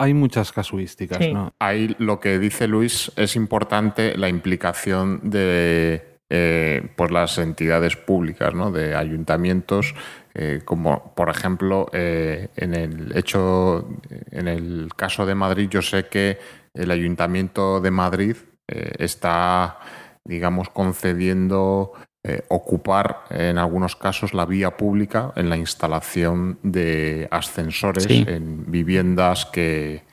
hay 0.01 0.15
muchas 0.15 0.51
casuísticas, 0.51 1.19
¿no? 1.31 1.53
Ahí 1.59 1.95
lo 1.99 2.19
que 2.19 2.39
dice 2.39 2.67
Luis 2.67 3.11
es 3.15 3.35
importante 3.35 4.17
la 4.17 4.29
implicación 4.29 5.29
de 5.29 6.19
eh, 6.29 6.89
pues 6.95 7.11
las 7.11 7.37
entidades 7.37 7.97
públicas, 7.97 8.53
¿no? 8.55 8.71
De 8.71 8.95
ayuntamientos, 8.95 9.93
eh, 10.33 10.61
como 10.65 11.13
por 11.13 11.29
ejemplo 11.29 11.87
eh, 11.93 12.47
en 12.55 12.73
el 12.73 13.15
hecho, 13.15 13.89
en 14.31 14.47
el 14.47 14.89
caso 14.95 15.27
de 15.27 15.35
Madrid, 15.35 15.69
yo 15.69 15.83
sé 15.83 16.07
que 16.07 16.39
el 16.73 16.89
Ayuntamiento 16.89 17.79
de 17.79 17.91
Madrid 17.91 18.37
está, 18.67 19.79
digamos, 20.23 20.69
concediendo 20.69 21.91
eh, 22.23 22.43
ocupar 22.49 23.23
en 23.29 23.57
algunos 23.57 23.95
casos 23.95 24.33
la 24.33 24.45
vía 24.45 24.77
pública 24.77 25.33
en 25.35 25.49
la 25.49 25.57
instalación 25.57 26.59
de 26.61 27.27
ascensores 27.31 28.05
en 28.09 28.69
viviendas 28.71 29.45
que 29.47 30.03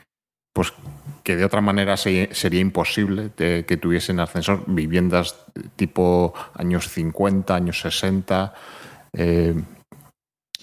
pues 0.54 0.72
que 1.22 1.36
de 1.36 1.44
otra 1.44 1.60
manera 1.60 1.98
sería 1.98 2.60
imposible 2.60 3.30
que 3.36 3.76
tuviesen 3.76 4.18
ascensor, 4.18 4.64
viviendas 4.66 5.44
tipo 5.76 6.32
años 6.54 6.88
50, 6.88 7.54
años 7.54 7.82
60. 7.82 8.54
Eh, 9.12 9.54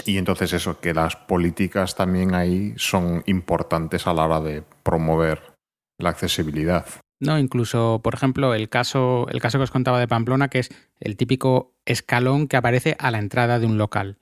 y 0.05 0.17
entonces 0.17 0.53
eso, 0.53 0.79
que 0.79 0.95
las 0.95 1.15
políticas 1.15 1.95
también 1.95 2.33
ahí 2.33 2.73
son 2.77 3.21
importantes 3.27 4.07
a 4.07 4.13
la 4.15 4.25
hora 4.25 4.41
de 4.41 4.63
promover 4.81 5.53
la 5.99 6.09
accesibilidad. 6.09 6.87
No, 7.19 7.39
incluso, 7.39 8.01
por 8.03 8.13
ejemplo, 8.13 8.53
el 8.53 8.69
caso, 8.69 9.27
el 9.29 9.39
caso 9.39 9.57
que 9.57 9.63
os 9.63 9.71
contaba 9.71 9.99
de 9.99 10.07
Pamplona, 10.07 10.49
que 10.49 10.59
es 10.59 10.69
el 10.99 11.15
típico 11.15 11.73
escalón 11.85 12.47
que 12.47 12.57
aparece 12.57 12.95
a 12.99 13.09
la 13.11 13.19
entrada 13.19 13.59
de 13.59 13.65
un 13.65 13.77
local. 13.77 14.17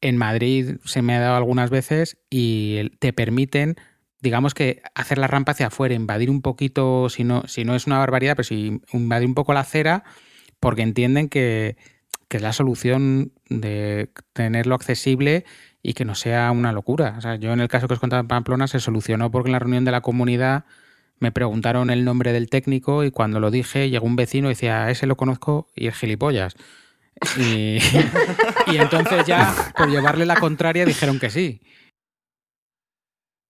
En 0.00 0.16
Madrid 0.16 0.76
se 0.84 1.02
me 1.02 1.14
ha 1.14 1.20
dado 1.20 1.36
algunas 1.36 1.70
veces 1.70 2.18
y 2.28 2.90
te 2.98 3.12
permiten, 3.12 3.76
digamos 4.20 4.54
que 4.54 4.82
hacer 4.94 5.18
la 5.18 5.28
rampa 5.28 5.52
hacia 5.52 5.68
afuera, 5.68 5.94
invadir 5.94 6.30
un 6.30 6.42
poquito, 6.42 7.08
si 7.08 7.24
no, 7.24 7.42
si 7.46 7.64
no 7.64 7.74
es 7.74 7.86
una 7.86 7.98
barbaridad, 7.98 8.36
pero 8.36 8.44
si 8.44 8.80
invadir 8.92 9.26
un 9.26 9.34
poco 9.34 9.54
la 9.54 9.60
acera, 9.60 10.04
porque 10.58 10.82
entienden 10.82 11.28
que, 11.28 11.76
que 12.28 12.36
es 12.36 12.42
la 12.42 12.52
solución 12.52 13.32
de 13.48 14.10
tenerlo 14.34 14.74
accesible 14.74 15.44
y 15.82 15.94
que 15.94 16.04
no 16.04 16.14
sea 16.14 16.50
una 16.50 16.72
locura. 16.72 17.14
O 17.16 17.20
sea, 17.22 17.36
yo 17.36 17.52
en 17.52 17.60
el 17.60 17.68
caso 17.68 17.88
que 17.88 17.94
os 17.94 18.00
contaba 18.00 18.22
de 18.22 18.28
Pamplona 18.28 18.68
se 18.68 18.78
solucionó 18.78 19.30
porque 19.30 19.48
en 19.48 19.52
la 19.52 19.58
reunión 19.58 19.84
de 19.86 19.90
la 19.90 20.02
comunidad 20.02 20.64
me 21.20 21.30
preguntaron 21.32 21.90
el 21.90 22.04
nombre 22.04 22.32
del 22.32 22.48
técnico 22.48 23.04
y 23.04 23.10
cuando 23.10 23.40
lo 23.40 23.50
dije 23.50 23.90
llegó 23.90 24.06
un 24.06 24.16
vecino 24.16 24.48
y 24.48 24.52
decía, 24.52 24.90
ese 24.90 25.06
lo 25.06 25.16
conozco 25.16 25.68
y 25.76 25.86
es 25.86 25.94
gilipollas. 25.94 26.56
Y, 28.66 28.76
entonces 28.76 29.26
ya, 29.26 29.72
por 29.76 29.90
llevarle 29.90 30.24
la 30.24 30.36
contraria, 30.36 30.86
dijeron 30.86 31.18
que 31.18 31.28
sí. 31.28 31.60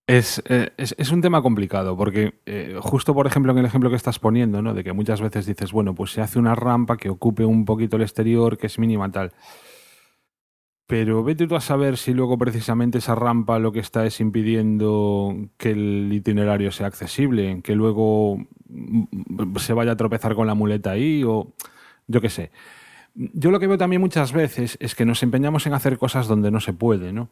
Es, 0.07 0.43
eh, 0.49 0.71
un 1.12 1.21
tema 1.21 1.41
complicado, 1.41 1.97
porque 1.97 2.41
eh, 2.47 2.77
justo, 2.81 3.14
por 3.14 3.29
ejemplo, 3.29 3.53
en 3.53 3.59
el 3.59 3.66
ejemplo 3.66 3.91
que 3.91 3.97
estás 3.97 4.18
poniendo, 4.18 4.61
¿no? 4.61 4.75
de 4.75 4.83
que 4.83 4.93
muchas 4.93 5.21
veces 5.21 5.47
dices, 5.47 5.71
bueno, 5.71 5.95
pues 5.95 6.11
se 6.11 6.21
hace 6.21 6.39
una 6.39 6.57
rampa 6.57 6.97
que 6.97 7.11
ocupe 7.11 7.45
un 7.45 7.64
poquito 7.64 7.97
el 7.97 8.03
exterior, 8.03 8.59
que 8.59 8.66
es 8.66 8.79
mínima 8.79 9.12
tal. 9.12 9.33
Pero 10.91 11.22
vete 11.22 11.47
tú 11.47 11.55
a 11.55 11.61
saber 11.61 11.97
si 11.97 12.12
luego 12.12 12.36
precisamente 12.36 12.99
esa 12.99 13.14
rampa 13.14 13.61
lo 13.61 13.70
que 13.70 13.78
está 13.78 14.05
es 14.07 14.18
impidiendo 14.18 15.36
que 15.57 15.70
el 15.70 16.11
itinerario 16.12 16.72
sea 16.72 16.88
accesible, 16.88 17.61
que 17.62 17.76
luego 17.76 18.38
mm, 18.68 19.57
se 19.59 19.72
vaya 19.72 19.93
a 19.93 19.97
tropezar 19.97 20.34
con 20.34 20.49
la 20.49 20.55
muleta 20.55 20.91
ahí 20.91 21.22
o 21.22 21.53
yo 22.09 22.20
qué 22.20 22.28
sé. 22.28 22.51
Yo 23.14 23.53
lo 23.53 23.61
que 23.61 23.68
veo 23.68 23.78
también 23.78 24.03
muchas 24.03 24.32
veces 24.32 24.76
es 24.80 24.97
que 24.97 25.05
nos 25.05 25.22
empeñamos 25.22 25.64
en 25.68 25.74
hacer 25.74 25.97
cosas 25.97 26.26
donde 26.26 26.51
no 26.51 26.59
se 26.59 26.72
puede, 26.72 27.12
¿no? 27.12 27.28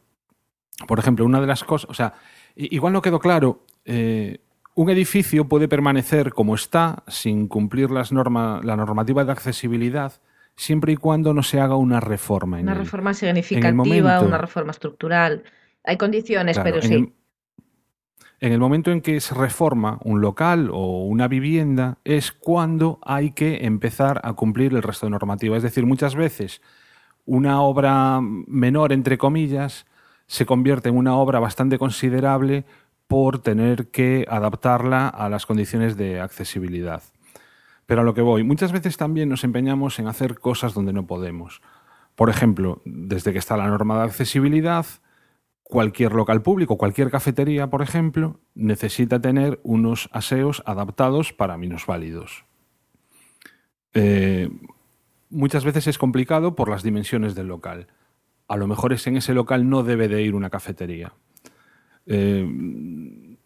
Por 0.87 1.01
ejemplo, 1.01 1.25
una 1.25 1.41
de 1.41 1.49
las 1.49 1.65
cosas, 1.65 1.91
o 1.91 1.95
sea, 1.95 2.15
igual 2.55 2.93
no 2.93 3.03
quedó 3.03 3.19
claro, 3.19 3.65
eh, 3.85 4.39
un 4.77 4.89
edificio 4.89 5.49
puede 5.49 5.67
permanecer 5.67 6.33
como 6.33 6.55
está 6.55 7.03
sin 7.09 7.49
cumplir 7.49 7.91
las 7.91 8.13
normas, 8.13 8.65
la 8.65 8.77
normativa 8.77 9.25
de 9.25 9.33
accesibilidad 9.33 10.13
siempre 10.59 10.93
y 10.93 10.97
cuando 10.97 11.33
no 11.33 11.43
se 11.43 11.61
haga 11.61 11.77
una 11.77 12.01
reforma. 12.01 12.59
una 12.59 12.75
reforma 12.75 13.15
significativa, 13.15 14.21
una 14.21 14.39
reforma 14.39 14.73
estructural. 14.73 15.45
Hay 15.85 15.97
condiciones, 15.97 16.59
pero 16.59 16.83
sí. 16.83 17.15
en 18.41 18.53
el 18.53 18.59
momento 18.59 18.91
en 18.91 19.01
que 19.01 19.21
se 19.21 19.35
reforma 19.35 20.01
un 20.03 20.21
local 20.21 20.69
o 20.73 21.05
una 21.05 21.29
vivienda 21.29 21.99
es 22.05 22.33
cuando 22.33 22.99
hay 23.03 23.31
que 23.31 23.65
empezar 23.65 24.21
a 24.25 24.33
cumplir 24.33 24.75
el 24.75 24.83
resto 24.83 25.07
de 25.07 25.11
normativa. 25.11 25.57
Es 25.57 25.63
decir, 25.63 25.87
muchas 25.87 26.17
veces 26.17 26.61
una 27.25 27.63
obra 27.63 28.21
menor, 28.21 28.93
entre 28.93 29.17
comillas, 29.17 29.87
se 30.27 30.45
convierte 30.45 30.89
en 30.89 30.97
una 30.97 31.17
obra 31.17 31.39
bastante 31.39 31.79
considerable 31.79 32.65
por 33.07 33.39
tener 33.39 33.89
que 33.89 34.27
adaptarla 34.29 35.09
a 35.09 35.29
las 35.29 35.47
condiciones 35.47 35.97
de 35.97 36.21
accesibilidad. 36.21 37.03
Pero 37.89 38.03
a 38.03 38.05
lo 38.05 38.13
que 38.13 38.21
voy, 38.21 38.45
muchas 38.45 38.71
veces 38.71 38.99
también 38.99 39.31
nos 39.31 39.45
empeñamos 39.45 39.99
en 39.99 40.09
hacer 40.09 40.39
cosas 40.39 40.75
donde 40.75 40.93
no 40.93 41.07
podemos. 41.07 41.63
Por 42.17 42.29
ejemplo, 42.29 42.83
desde 42.85 43.33
que 43.33 43.39
está 43.39 43.57
la 43.57 43.67
norma 43.67 43.97
de 43.97 44.05
accesibilidad, 44.05 44.85
cualquier 45.63 46.13
local 46.13 46.43
público, 46.43 46.77
cualquier 46.77 47.11
cafetería, 47.11 47.71
por 47.71 47.81
ejemplo, 47.81 48.41
necesita 48.55 49.23
tener 49.23 49.59
unos 49.63 50.11
aseos 50.13 50.63
adaptados 50.67 51.33
para 51.33 51.57
minusválidos. 51.57 52.45
Eh, 53.95 54.51
muchas 55.31 55.65
veces 55.65 55.87
es 55.87 55.97
complicado 55.97 56.55
por 56.57 56.69
las 56.69 56.83
dimensiones 56.83 57.35
del 57.35 57.47
local. 57.47 57.87
A 58.49 58.59
lo 58.59 58.67
mejor 58.67 58.93
es 58.93 59.07
en 59.07 59.17
ese 59.17 59.33
local 59.33 59.71
no 59.71 59.83
debe 59.83 60.09
de 60.09 60.21
ir 60.21 60.35
una 60.35 60.51
cafetería. 60.51 61.15
Eh, 62.05 62.47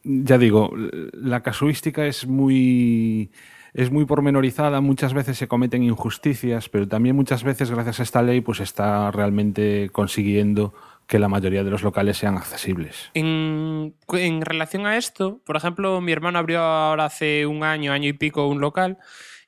ya 0.02 0.36
digo, 0.36 0.72
la 1.12 1.44
casuística 1.44 2.06
es 2.06 2.26
muy 2.26 3.30
es 3.74 3.90
muy 3.90 4.04
pormenorizada, 4.04 4.80
muchas 4.80 5.14
veces 5.14 5.38
se 5.38 5.48
cometen 5.48 5.82
injusticias, 5.82 6.68
pero 6.68 6.86
también 6.86 7.16
muchas 7.16 7.42
veces 7.42 7.70
gracias 7.70 8.00
a 8.00 8.02
esta 8.02 8.22
ley 8.22 8.40
pues 8.40 8.60
está 8.60 9.10
realmente 9.10 9.88
consiguiendo 9.92 10.74
que 11.06 11.18
la 11.18 11.28
mayoría 11.28 11.64
de 11.64 11.70
los 11.70 11.82
locales 11.82 12.16
sean 12.16 12.36
accesibles. 12.36 13.10
En, 13.14 13.94
relación 14.42 14.86
a 14.86 14.96
esto, 14.96 15.40
por 15.44 15.56
ejemplo, 15.56 16.00
mi 16.00 16.12
hermano 16.12 16.38
abrió 16.38 16.60
ahora 16.60 17.06
hace 17.06 17.46
un 17.46 17.64
año, 17.64 17.92
año 17.92 18.08
y 18.08 18.12
pico, 18.12 18.46
un 18.46 18.60
local 18.60 18.98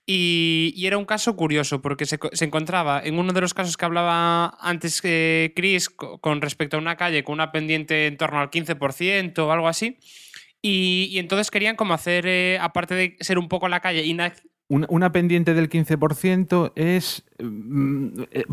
y, 0.06 0.74
era 0.84 0.98
un 0.98 1.06
caso 1.06 1.36
curioso 1.36 1.80
porque 1.80 2.04
se, 2.04 2.18
encontraba 2.40 3.00
en 3.02 3.18
uno 3.18 3.32
de 3.32 3.40
los 3.40 3.54
casos 3.54 3.76
que 3.76 3.84
hablaba 3.84 4.56
antes 4.60 5.00
que 5.00 5.52
Chris 5.56 5.88
con 5.88 6.42
respecto 6.42 6.76
a 6.76 6.80
una 6.80 6.96
calle 6.96 7.24
con 7.24 7.34
una 7.34 7.52
pendiente 7.52 8.06
en 8.06 8.16
torno 8.16 8.40
al 8.40 8.50
15% 8.50 9.38
o 9.38 9.52
algo 9.52 9.68
así. 9.68 9.98
Y, 10.66 11.18
entonces 11.18 11.50
querían 11.50 11.76
como 11.76 11.92
hacer, 11.92 12.26
eh, 12.26 12.58
aparte 12.58 12.94
de 12.94 13.16
ser 13.20 13.38
un 13.38 13.48
poco 13.48 13.68
la 13.68 13.80
calle 13.80 14.02
una, 14.66 15.12
pendiente 15.12 15.52
del 15.52 15.68
15% 15.68 16.72
es 16.74 17.22
mm, 17.38 18.22
eh, 18.30 18.44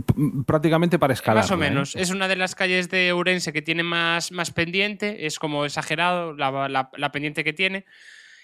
prácticamente 0.45 0.99
para 0.99 1.13
escalar. 1.13 1.43
Más 1.45 1.51
o 1.51 1.53
¿eh? 1.53 1.57
menos. 1.57 1.95
Es 1.95 2.09
una 2.11 2.27
de 2.27 2.35
las 2.35 2.53
calles 2.53 2.89
de 2.89 3.13
Urense 3.13 3.53
que 3.53 3.61
tiene 3.61 3.83
más, 3.83 4.33
más 4.33 4.51
pendiente. 4.51 5.25
Es 5.25 5.39
como 5.39 5.63
exagerado 5.63 6.33
la, 6.33 7.11
pendiente 7.13 7.45
que 7.45 7.53
tiene. 7.53 7.85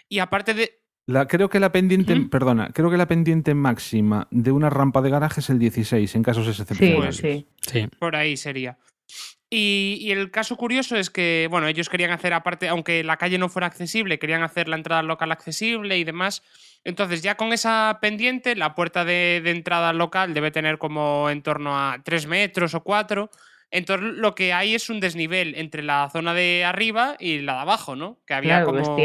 Y 0.07 0.19
aparte 0.19 0.53
de. 0.53 0.79
La, 1.05 1.27
creo 1.27 1.49
que 1.49 1.59
la 1.59 1.73
pendiente, 1.73 2.15
perdona, 2.31 2.69
creo 2.73 2.89
que 2.89 2.97
la 2.97 3.07
pendiente 3.07 3.53
máxima 3.53 4.29
de 4.31 4.53
una 4.53 4.69
rampa 4.69 5.01
de 5.01 5.09
garaje 5.09 5.41
es 5.41 5.49
el 5.49 5.59
16 5.59 6.15
en 6.15 6.23
casos 6.23 6.47
excepcionales. 6.47 7.17
Sí, 7.17 7.47
sí. 7.59 7.87
Por 7.99 8.15
ahí 8.15 8.37
sería. 8.37 8.77
Y, 9.49 10.11
el 10.11 10.29
caso 10.29 10.57
curioso 10.57 10.97
es 10.97 11.09
que, 11.09 11.47
bueno, 11.49 11.67
ellos 11.67 11.87
querían 11.87 12.11
hacer, 12.11 12.33
aparte, 12.33 12.67
aunque 12.67 13.03
la 13.03 13.15
calle 13.15 13.37
no 13.37 13.47
fuera 13.47 13.67
accesible, 13.67 14.19
querían 14.19 14.43
hacer 14.43 14.67
la 14.67 14.75
entrada 14.75 15.03
local 15.03 15.31
accesible 15.31 15.97
y 15.97 16.03
demás. 16.03 16.43
Entonces, 16.83 17.21
ya 17.21 17.35
con 17.35 17.53
esa 17.53 17.97
pendiente, 18.01 18.55
la 18.55 18.75
puerta 18.75 19.05
de, 19.05 19.41
entrada 19.45 19.93
local 19.93 20.33
debe 20.33 20.51
tener 20.51 20.77
como 20.77 21.29
en 21.29 21.41
torno 21.43 21.77
a 21.77 22.01
3 22.03 22.27
metros 22.27 22.73
o 22.73 22.83
4. 22.83 23.29
Entonces, 23.71 24.15
lo 24.15 24.35
que 24.35 24.51
hay 24.51 24.75
es 24.75 24.89
un 24.89 24.99
desnivel 24.99 25.55
entre 25.55 25.81
la 25.81 26.09
zona 26.11 26.33
de 26.33 26.65
arriba 26.65 27.15
y 27.17 27.39
la 27.39 27.53
de 27.53 27.59
abajo, 27.59 27.95
¿no? 27.95 28.19
Que 28.25 28.33
había 28.33 28.63
como 28.63 28.97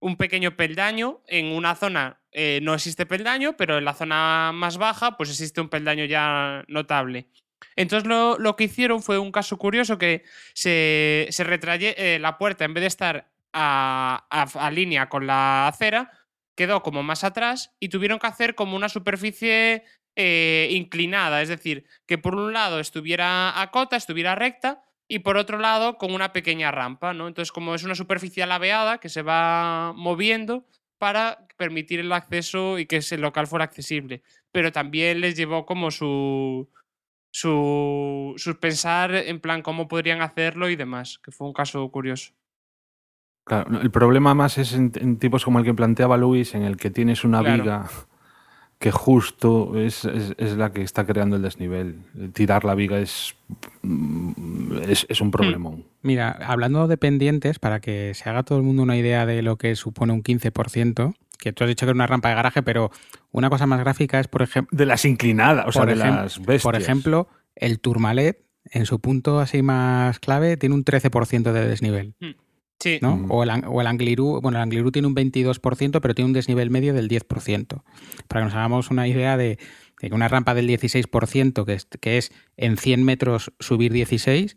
un 0.00 0.16
pequeño 0.16 0.56
peldaño. 0.56 1.22
En 1.26 1.46
una 1.46 1.74
zona 1.74 2.20
eh, 2.32 2.60
no 2.62 2.74
existe 2.74 3.06
peldaño, 3.06 3.56
pero 3.56 3.78
en 3.78 3.86
la 3.86 3.94
zona 3.94 4.52
más 4.52 4.76
baja, 4.76 5.16
pues 5.16 5.30
existe 5.30 5.60
un 5.62 5.70
peldaño 5.70 6.04
ya 6.04 6.64
notable. 6.68 7.28
Entonces 7.76 8.08
lo, 8.08 8.56
que 8.56 8.64
hicieron 8.64 9.02
fue 9.02 9.18
un 9.18 9.32
caso 9.32 9.58
curioso 9.58 9.98
que 9.98 10.24
se, 10.54 11.28
se 11.30 11.44
retraye 11.44 11.94
eh, 11.96 12.18
la 12.18 12.38
puerta, 12.38 12.64
en 12.64 12.74
vez 12.74 12.82
de 12.82 12.88
estar 12.88 13.30
a, 13.52 14.70
línea 14.72 15.08
con 15.08 15.26
la 15.26 15.68
acera, 15.68 16.10
quedó 16.54 16.82
como 16.82 17.02
más 17.02 17.24
atrás 17.24 17.74
y 17.80 17.88
tuvieron 17.88 18.18
que 18.18 18.26
hacer 18.26 18.54
como 18.54 18.76
una 18.76 18.88
superficie 18.88 19.84
eh, 20.16 20.68
inclinada, 20.72 21.42
es 21.42 21.48
decir, 21.48 21.84
que 22.06 22.18
por 22.18 22.34
un 22.34 22.52
lado 22.52 22.80
estuviera 22.80 23.60
a 23.60 23.70
cota, 23.70 23.96
estuviera 23.96 24.34
recta, 24.34 24.82
y 25.08 25.20
por 25.20 25.36
otro 25.36 25.58
lado 25.58 25.98
con 25.98 26.14
una 26.14 26.32
pequeña 26.32 26.70
rampa, 26.70 27.12
¿no? 27.14 27.26
Entonces, 27.26 27.50
como 27.50 27.74
es 27.74 27.82
una 27.82 27.96
superficie 27.96 28.44
alabeada 28.44 28.98
que 28.98 29.08
se 29.08 29.22
va 29.22 29.92
moviendo 29.96 30.64
para 30.98 31.48
permitir 31.56 31.98
el 31.98 32.12
acceso 32.12 32.78
y 32.78 32.86
que 32.86 32.98
ese 32.98 33.18
local 33.18 33.48
fuera 33.48 33.64
accesible. 33.64 34.22
Pero 34.52 34.70
también 34.70 35.20
les 35.20 35.34
llevó 35.34 35.66
como 35.66 35.90
su, 35.90 36.68
su, 37.30 38.34
su 38.36 38.58
pensar 38.58 39.14
en 39.14 39.40
plan 39.40 39.62
cómo 39.62 39.88
podrían 39.88 40.20
hacerlo 40.22 40.68
y 40.68 40.76
demás, 40.76 41.18
que 41.22 41.30
fue 41.30 41.46
un 41.46 41.52
caso 41.52 41.88
curioso. 41.90 42.32
Claro, 43.44 43.80
el 43.80 43.90
problema 43.90 44.34
más 44.34 44.58
es 44.58 44.74
en, 44.74 44.92
en 44.96 45.16
tipos 45.18 45.44
como 45.44 45.58
el 45.58 45.64
que 45.64 45.74
planteaba 45.74 46.16
Luis, 46.16 46.54
en 46.54 46.62
el 46.62 46.76
que 46.76 46.90
tienes 46.90 47.24
una 47.24 47.40
Claro. 47.40 47.62
viga 47.62 47.90
que 48.78 48.90
justo 48.92 49.76
es, 49.78 50.04
es- 50.06 50.34
es 50.38 50.56
la 50.56 50.72
que 50.72 50.82
está 50.82 51.04
creando 51.04 51.36
el 51.36 51.42
desnivel. 51.42 51.98
Tirar 52.32 52.64
la 52.64 52.74
viga 52.74 52.98
es, 52.98 53.34
mm, 53.82 54.78
es, 54.88 55.04
es 55.08 55.20
un 55.20 55.30
problemón. 55.30 55.84
Mira, 56.02 56.30
hablando 56.30 56.86
de 56.88 56.96
pendientes, 56.96 57.58
para 57.58 57.80
que 57.80 58.12
se 58.14 58.28
haga 58.30 58.42
todo 58.42 58.56
el 58.58 58.64
mundo 58.64 58.82
una 58.82 58.96
idea 58.96 59.26
de 59.26 59.42
lo 59.42 59.56
que 59.56 59.74
supone 59.76 60.12
un 60.14 60.22
15%, 60.22 61.14
que 61.40 61.52
tú 61.52 61.64
has 61.64 61.68
dicho 61.68 61.86
que 61.86 61.90
era 61.90 61.94
una 61.96 62.06
rampa 62.06 62.28
de 62.28 62.34
garaje, 62.34 62.62
pero 62.62 62.90
una 63.32 63.48
cosa 63.50 63.66
más 63.66 63.80
gráfica 63.80 64.20
es, 64.20 64.28
por 64.28 64.42
ejemplo, 64.42 64.76
De 64.76 64.86
las 64.86 65.04
inclinadas, 65.04 65.66
o 65.68 65.72
sea, 65.72 65.82
Por 65.82 65.88
de 65.90 65.96
las 65.96 66.38
bestias. 66.38 66.62
por 66.62 66.76
ejemplo, 66.76 67.28
el 67.56 67.80
Tourmalet, 67.80 68.44
en 68.70 68.86
su 68.86 69.00
punto 69.00 69.40
así 69.40 69.62
más 69.62 70.18
clave, 70.20 70.56
tiene 70.56 70.74
un 70.74 70.84
13% 70.84 71.52
de 71.52 71.66
desnivel. 71.66 72.14
Sí, 72.78 72.98
¿no? 73.02 73.16
Mm. 73.16 73.30
O, 73.30 73.42
el, 73.42 73.50
o 73.66 73.80
el 73.80 73.86
Angliru, 73.86 74.40
bueno, 74.40 74.58
el 74.58 74.62
Angliru 74.62 74.90
tiene 74.92 75.08
un 75.08 75.14
22%, 75.14 76.00
pero 76.00 76.14
tiene 76.14 76.26
un 76.26 76.32
desnivel 76.32 76.70
medio 76.70 76.94
del 76.94 77.08
10%. 77.08 77.82
Para 78.28 78.40
que 78.40 78.44
nos 78.44 78.54
hagamos 78.54 78.90
una 78.90 79.06
idea 79.08 79.36
de, 79.36 79.58
de 80.00 80.08
que 80.08 80.14
una 80.14 80.28
rampa 80.28 80.54
del 80.54 80.68
16%, 80.68 81.64
que 81.66 81.74
es, 81.74 81.86
que 82.00 82.16
es 82.18 82.32
en 82.56 82.76
100 82.78 83.04
metros 83.04 83.52
subir 83.60 83.92
16, 83.92 84.56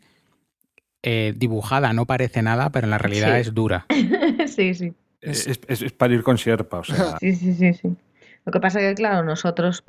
eh, 1.02 1.34
dibujada 1.36 1.92
no 1.92 2.06
parece 2.06 2.40
nada, 2.42 2.70
pero 2.70 2.86
en 2.86 2.90
la 2.92 2.98
realidad 2.98 3.34
Sí. 3.34 3.40
es 3.40 3.54
dura. 3.54 3.86
sí, 4.46 4.72
sí. 4.74 4.94
Es, 5.24 5.46
es- 5.46 5.82
es 5.82 5.92
para 5.92 6.14
ir 6.14 6.22
con 6.22 6.38
sierpa, 6.38 6.78
o 6.78 6.84
sea. 6.84 7.16
Sí, 7.20 7.34
sí, 7.34 7.54
sí, 7.54 7.74
sí. 7.74 7.96
Lo 8.44 8.52
que 8.52 8.60
pasa 8.60 8.80
es 8.80 8.88
que, 8.90 8.94
claro, 8.94 9.24
nosotros, 9.24 9.82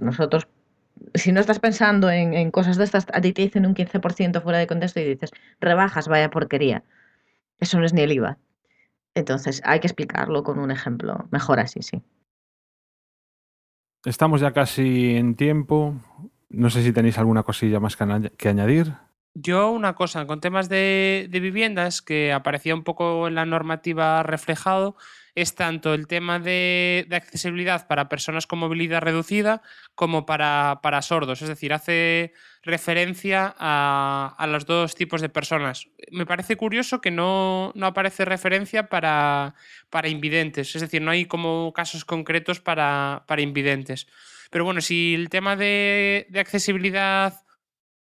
nosotros 0.00 0.48
si 1.14 1.32
no 1.32 1.40
estás 1.40 1.60
pensando 1.60 2.10
en, 2.10 2.34
en 2.34 2.50
cosas 2.50 2.76
de 2.76 2.84
estas, 2.84 3.06
a 3.12 3.20
ti 3.20 3.32
te 3.32 3.42
dicen 3.42 3.66
un 3.66 3.74
15% 3.74 4.40
fuera 4.40 4.58
de 4.58 4.66
contexto 4.66 5.00
y 5.00 5.04
dices, 5.04 5.30
rebajas, 5.60 6.08
vaya 6.08 6.30
porquería. 6.30 6.84
Eso 7.60 7.78
no 7.78 7.86
es 7.86 7.92
ni 7.92 8.02
el 8.02 8.12
IVA. 8.12 8.38
Entonces, 9.14 9.62
hay 9.64 9.80
que 9.80 9.88
explicarlo 9.88 10.42
con 10.44 10.58
un 10.58 10.70
ejemplo. 10.70 11.28
Mejor 11.30 11.60
así, 11.60 11.82
sí. 11.82 12.02
Estamos 14.04 14.40
ya 14.40 14.52
casi 14.52 15.16
en 15.16 15.34
tiempo. 15.34 15.94
No 16.48 16.70
sé 16.70 16.82
si 16.82 16.92
tenéis 16.92 17.18
alguna 17.18 17.42
cosilla 17.42 17.80
más 17.80 17.96
que 17.96 18.48
añadir. 18.48 18.94
Yo 19.40 19.70
una 19.70 19.94
cosa, 19.94 20.26
con 20.26 20.40
temas 20.40 20.68
de, 20.68 21.28
de 21.30 21.40
viviendas 21.40 22.02
que 22.02 22.32
aparecía 22.32 22.74
un 22.74 22.82
poco 22.82 23.28
en 23.28 23.36
la 23.36 23.46
normativa 23.46 24.22
reflejado, 24.24 24.96
es 25.40 25.54
tanto 25.54 25.94
el 25.94 26.08
tema 26.08 26.40
de, 26.40 27.06
accesibilidad 27.12 27.86
para 27.86 28.08
personas 28.08 28.48
con 28.48 28.58
movilidad 28.58 29.00
reducida 29.00 29.62
como 29.94 30.26
para, 30.26 30.80
sordos. 31.02 31.42
Es 31.42 31.48
decir, 31.48 31.72
hace 31.72 32.32
referencia 32.62 33.54
a, 33.56 34.34
a 34.36 34.46
los 34.48 34.66
dos 34.66 34.96
tipos 34.96 35.20
de 35.20 35.28
personas. 35.28 35.88
Me 36.10 36.26
parece 36.26 36.56
curioso 36.56 37.00
que 37.00 37.12
no, 37.12 37.70
no 37.76 37.86
aparece 37.86 38.24
referencia 38.24 38.88
para, 38.88 39.54
para 39.90 40.08
invidentes. 40.08 40.74
Es 40.74 40.82
decir, 40.82 41.00
no 41.00 41.12
hay 41.12 41.26
como 41.26 41.72
casos 41.72 42.04
concretos 42.04 42.58
para, 42.58 43.22
para 43.28 43.42
invidentes. 43.42 44.08
Pero 44.50 44.64
bueno, 44.64 44.80
si 44.80 45.14
el 45.14 45.28
tema 45.28 45.54
de 45.54 46.26
accesibilidad 46.34 47.44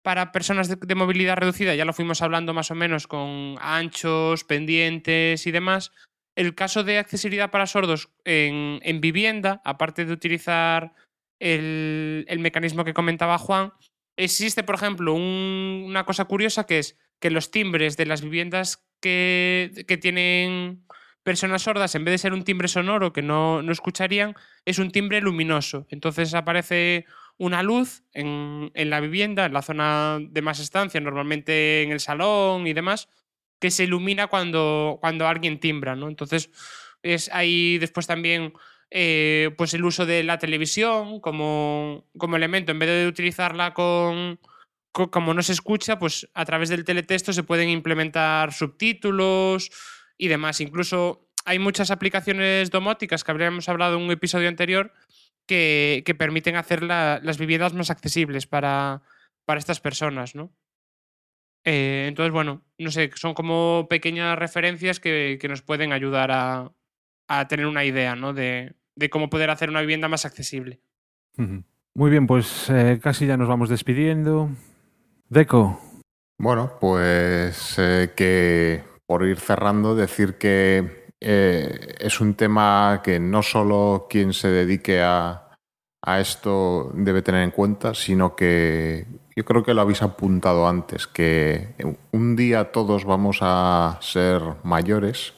para 0.02 0.32
personas 0.32 0.68
de, 0.68 0.96
movilidad 0.96 1.38
reducida, 1.38 1.76
ya 1.76 1.86
lo 1.86 1.94
fuimos 1.94 2.22
hablando 2.22 2.54
más 2.54 2.72
o 2.72 2.76
menos 2.76 3.08
con 3.08 3.56
anchos, 3.62 4.44
pendientes 4.44 5.46
y 5.46 5.52
demás. 5.52 5.92
El 6.36 6.56
caso 6.56 6.84
de 6.84 6.98
accesibilidad 6.98 7.52
para 7.52 7.68
sordos 7.68 8.10
en, 8.24 8.80
en 8.84 9.02
vivienda, 9.02 9.62
aparte 9.64 10.06
de 10.06 10.14
utilizar 10.14 10.94
el, 11.40 12.26
el, 12.28 12.40
mecanismo 12.40 12.84
que 12.86 12.94
comentaba 12.94 13.38
Juan, 13.38 13.74
existe, 14.18 14.64
por 14.64 14.76
ejemplo, 14.76 15.14
un, 15.14 15.84
una 15.86 16.06
cosa 16.06 16.26
curiosa 16.26 16.66
que 16.66 16.80
es 16.80 16.98
que 17.20 17.30
los 17.30 17.52
timbres 17.52 17.98
de 17.98 18.06
las 18.06 18.22
viviendas 18.22 18.84
que, 19.02 19.86
que 19.88 19.98
tienen 19.98 20.84
personas 21.24 21.62
sordas, 21.64 21.94
en 21.96 22.04
vez 22.04 22.14
de 22.14 22.18
ser 22.18 22.34
un 22.34 22.44
timbre 22.44 22.68
sonoro 22.68 23.14
que 23.14 23.22
no, 23.22 23.62
no 23.62 23.72
escucharían, 23.72 24.36
es 24.66 24.80
un 24.80 24.92
timbre 24.92 25.22
luminoso. 25.22 25.86
Entonces 25.90 26.34
aparece 26.34 27.06
una 27.42 27.64
luz 27.64 28.04
en, 28.14 28.72
en, 28.76 28.92
la 28.92 29.00
vivienda, 29.00 29.48
en 29.48 29.54
la 29.54 29.64
zona 29.64 30.20
de 30.22 30.44
más 30.44 30.60
estancia, 30.60 31.02
normalmente 31.02 31.82
en 31.82 31.92
el 31.92 32.00
salón 32.00 32.68
y 32.68 32.74
demás, 32.74 33.10
que 33.60 33.72
se 33.72 33.86
ilumina 33.86 34.28
cuando, 34.28 35.00
cuando 35.02 35.28
alguien 35.28 35.60
timbra, 35.60 35.96
¿no? 35.96 36.08
Entonces, 36.08 36.52
es 37.02 37.32
ahí 37.34 37.80
después 37.80 38.06
también 38.06 38.54
eh, 38.92 39.56
pues 39.58 39.74
el 39.74 39.84
uso 39.84 40.06
de 40.06 40.22
la 40.22 40.38
televisión 40.38 41.20
como, 41.20 42.06
como 42.16 42.36
elemento, 42.36 42.72
en 42.72 42.78
vez 42.78 42.90
de 42.90 43.08
utilizarla 43.08 43.74
con, 43.74 44.40
con, 44.92 45.08
como 45.08 45.34
no 45.34 45.42
se 45.42 45.54
escucha, 45.54 45.98
pues 45.98 46.30
a 46.36 46.46
través 46.46 46.70
del 46.70 46.86
teletexto 46.86 47.34
se 47.34 47.42
pueden 47.42 47.70
implementar 47.70 48.54
subtítulos 48.54 49.72
y 50.16 50.28
demás. 50.28 50.62
Incluso 50.62 51.28
hay 51.44 51.58
muchas 51.58 51.90
aplicaciones 51.90 52.70
domóticas 52.70 53.24
que 53.24 53.32
habríamos 53.32 53.68
hablado 53.68 53.98
en 53.98 54.04
un 54.04 54.12
episodio 54.12 54.48
anterior 54.48 54.94
que, 55.52 56.04
que 56.06 56.16
permiten 56.16 56.56
hacer 56.56 56.82
la, 56.82 57.20
las 57.22 57.38
viviendas 57.38 57.74
más 57.74 57.90
accesibles 57.90 58.48
para, 58.48 59.02
para 59.44 59.60
estas 59.60 59.82
personas, 59.82 60.34
¿no? 60.34 60.50
Eh, 61.66 62.06
entonces, 62.08 62.32
bueno, 62.32 62.62
no 62.78 62.90
sé, 62.90 63.12
son 63.16 63.34
como 63.34 63.88
pequeñas 63.90 64.40
referencias 64.40 65.02
que, 65.02 65.38
que 65.42 65.50
nos 65.50 65.62
pueden 65.62 65.92
ayudar 65.92 66.32
a, 66.32 66.72
a, 67.28 67.48
tener 67.50 67.66
una 67.66 67.84
idea, 67.84 68.16
¿no? 68.16 68.32
De, 68.32 68.76
de, 68.96 69.10
cómo 69.10 69.30
poder 69.30 69.50
hacer 69.50 69.70
una 69.70 69.82
vivienda 69.82 70.08
más 70.08 70.24
accesible. 70.24 70.80
Muy 71.36 72.10
bien, 72.10 72.28
pues 72.28 72.70
eh, 72.70 73.02
casi 73.04 73.28
ya 73.28 73.36
nos 73.36 73.50
vamos 73.50 73.68
despidiendo. 73.68 74.52
Deco. 75.28 75.82
Bueno, 76.38 76.78
pues 76.80 77.76
eh, 77.78 78.14
que 78.16 78.86
por 79.06 79.28
ir 79.28 79.38
cerrando, 79.38 79.96
decir 79.98 80.36
que 80.36 81.01
eh, 81.24 81.96
es 82.00 82.20
un 82.20 82.34
tema 82.34 83.02
que 83.04 83.20
no 83.20 83.44
solo 83.44 84.08
quien 84.10 84.34
se 84.34 84.50
dedique 84.50 85.02
a, 85.02 85.48
esto 86.18 86.92
debe 86.96 87.22
tener 87.22 87.44
en 87.44 87.52
cuenta, 87.52 87.94
sino 87.94 88.36
que 88.36 89.06
yo 89.36 89.46
creo 89.46 89.64
que 89.64 89.76
lo 89.76 89.82
habéis 89.82 90.02
apuntado 90.02 90.68
antes, 90.68 91.06
que 91.06 91.76
un 92.12 92.36
día 92.36 92.72
todos 92.72 93.06
vamos 93.06 93.38
a 93.42 94.00
ser 94.02 94.42
mayores 94.64 95.36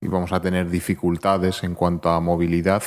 y 0.00 0.06
vamos 0.06 0.32
a 0.32 0.40
tener 0.40 0.70
dificultades 0.70 1.64
en 1.64 1.74
cuanto 1.74 2.10
a 2.10 2.20
movilidad. 2.20 2.84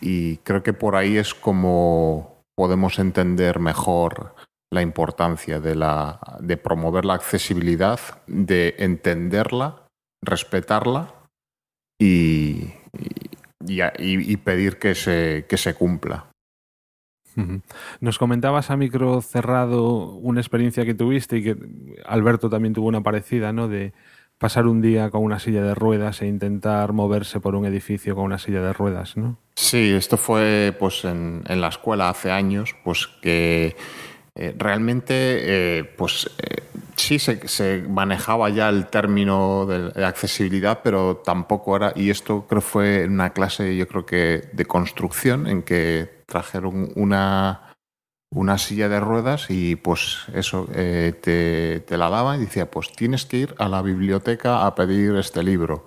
Y 0.00 0.38
creo 0.38 0.62
que 0.62 0.72
por 0.72 0.96
ahí 0.96 1.18
es 1.18 1.34
como 1.34 2.42
podemos 2.56 2.98
entender 2.98 3.58
mejor 3.58 4.34
la 4.70 4.80
importancia 4.80 5.60
de, 5.60 5.74
la, 5.74 6.18
de 6.40 6.56
promover 6.56 7.04
la 7.04 7.12
accesibilidad, 7.12 8.00
de 8.26 8.74
entenderla, 8.78 9.86
respetarla 10.22 11.21
y, 12.02 12.72
y, 13.66 14.36
pedir 14.38 14.78
que 14.78 14.94
se, 14.94 15.46
que 15.48 15.56
se 15.56 15.74
cumpla. 15.74 16.26
Nos 18.00 18.18
comentabas 18.18 18.70
a 18.70 18.76
micro 18.76 19.22
cerrado 19.22 20.12
una 20.16 20.40
experiencia 20.40 20.84
que 20.84 20.94
tuviste 20.94 21.38
y 21.38 21.44
que 21.44 21.56
Alberto 22.04 22.50
también 22.50 22.74
tuvo 22.74 22.88
una 22.88 23.02
parecida, 23.02 23.52
¿no? 23.52 23.68
De 23.68 23.92
pasar 24.36 24.66
un 24.66 24.82
día 24.82 25.08
con 25.10 25.22
una 25.22 25.38
silla 25.38 25.62
de 25.62 25.74
ruedas 25.74 26.20
e 26.20 26.26
intentar 26.26 26.92
moverse 26.92 27.40
por 27.40 27.54
un 27.54 27.64
edificio 27.64 28.14
con 28.14 28.24
una 28.24 28.38
silla 28.38 28.60
de 28.60 28.72
ruedas, 28.72 29.16
¿no? 29.16 29.38
Sí, 29.54 29.92
esto 29.92 30.16
fue 30.16 30.74
pues 30.78 31.04
en, 31.04 31.42
en 31.46 31.60
la 31.60 31.68
escuela 31.68 32.10
hace 32.10 32.30
años, 32.30 32.74
pues 32.84 33.06
que 33.06 33.76
eh, 34.34 34.54
realmente 34.58 35.14
eh, 35.78 35.84
pues 35.84 36.28
eh, 36.38 36.62
sí 36.96 37.18
se, 37.18 37.46
se, 37.48 37.82
manejaba 37.88 38.50
ya 38.50 38.68
el 38.68 38.86
término 38.86 39.66
de, 39.66 40.04
accesibilidad, 40.04 40.80
pero 40.82 41.18
tampoco 41.24 41.76
era, 41.76 41.92
y 41.94 42.10
esto 42.10 42.46
creo 42.48 42.60
fue 42.60 43.04
en 43.04 43.12
una 43.12 43.30
clase 43.30 43.76
yo 43.76 43.86
creo 43.88 44.06
que 44.06 44.48
de 44.52 44.64
construcción 44.64 45.46
en 45.46 45.62
que 45.62 46.22
trajeron 46.26 46.92
una, 46.96 47.74
una 48.30 48.58
silla 48.58 48.88
de 48.88 49.00
ruedas 49.00 49.46
y 49.48 49.76
pues 49.76 50.26
eso 50.34 50.68
eh, 50.74 51.14
te, 51.20 51.80
te, 51.80 51.96
la 51.96 52.10
daban 52.10 52.40
y 52.40 52.44
decía 52.46 52.70
pues 52.70 52.92
tienes 52.92 53.26
que 53.26 53.38
ir 53.38 53.54
a 53.58 53.68
la 53.68 53.82
biblioteca 53.82 54.66
a 54.66 54.74
pedir 54.74 55.16
este 55.16 55.42
libro. 55.42 55.84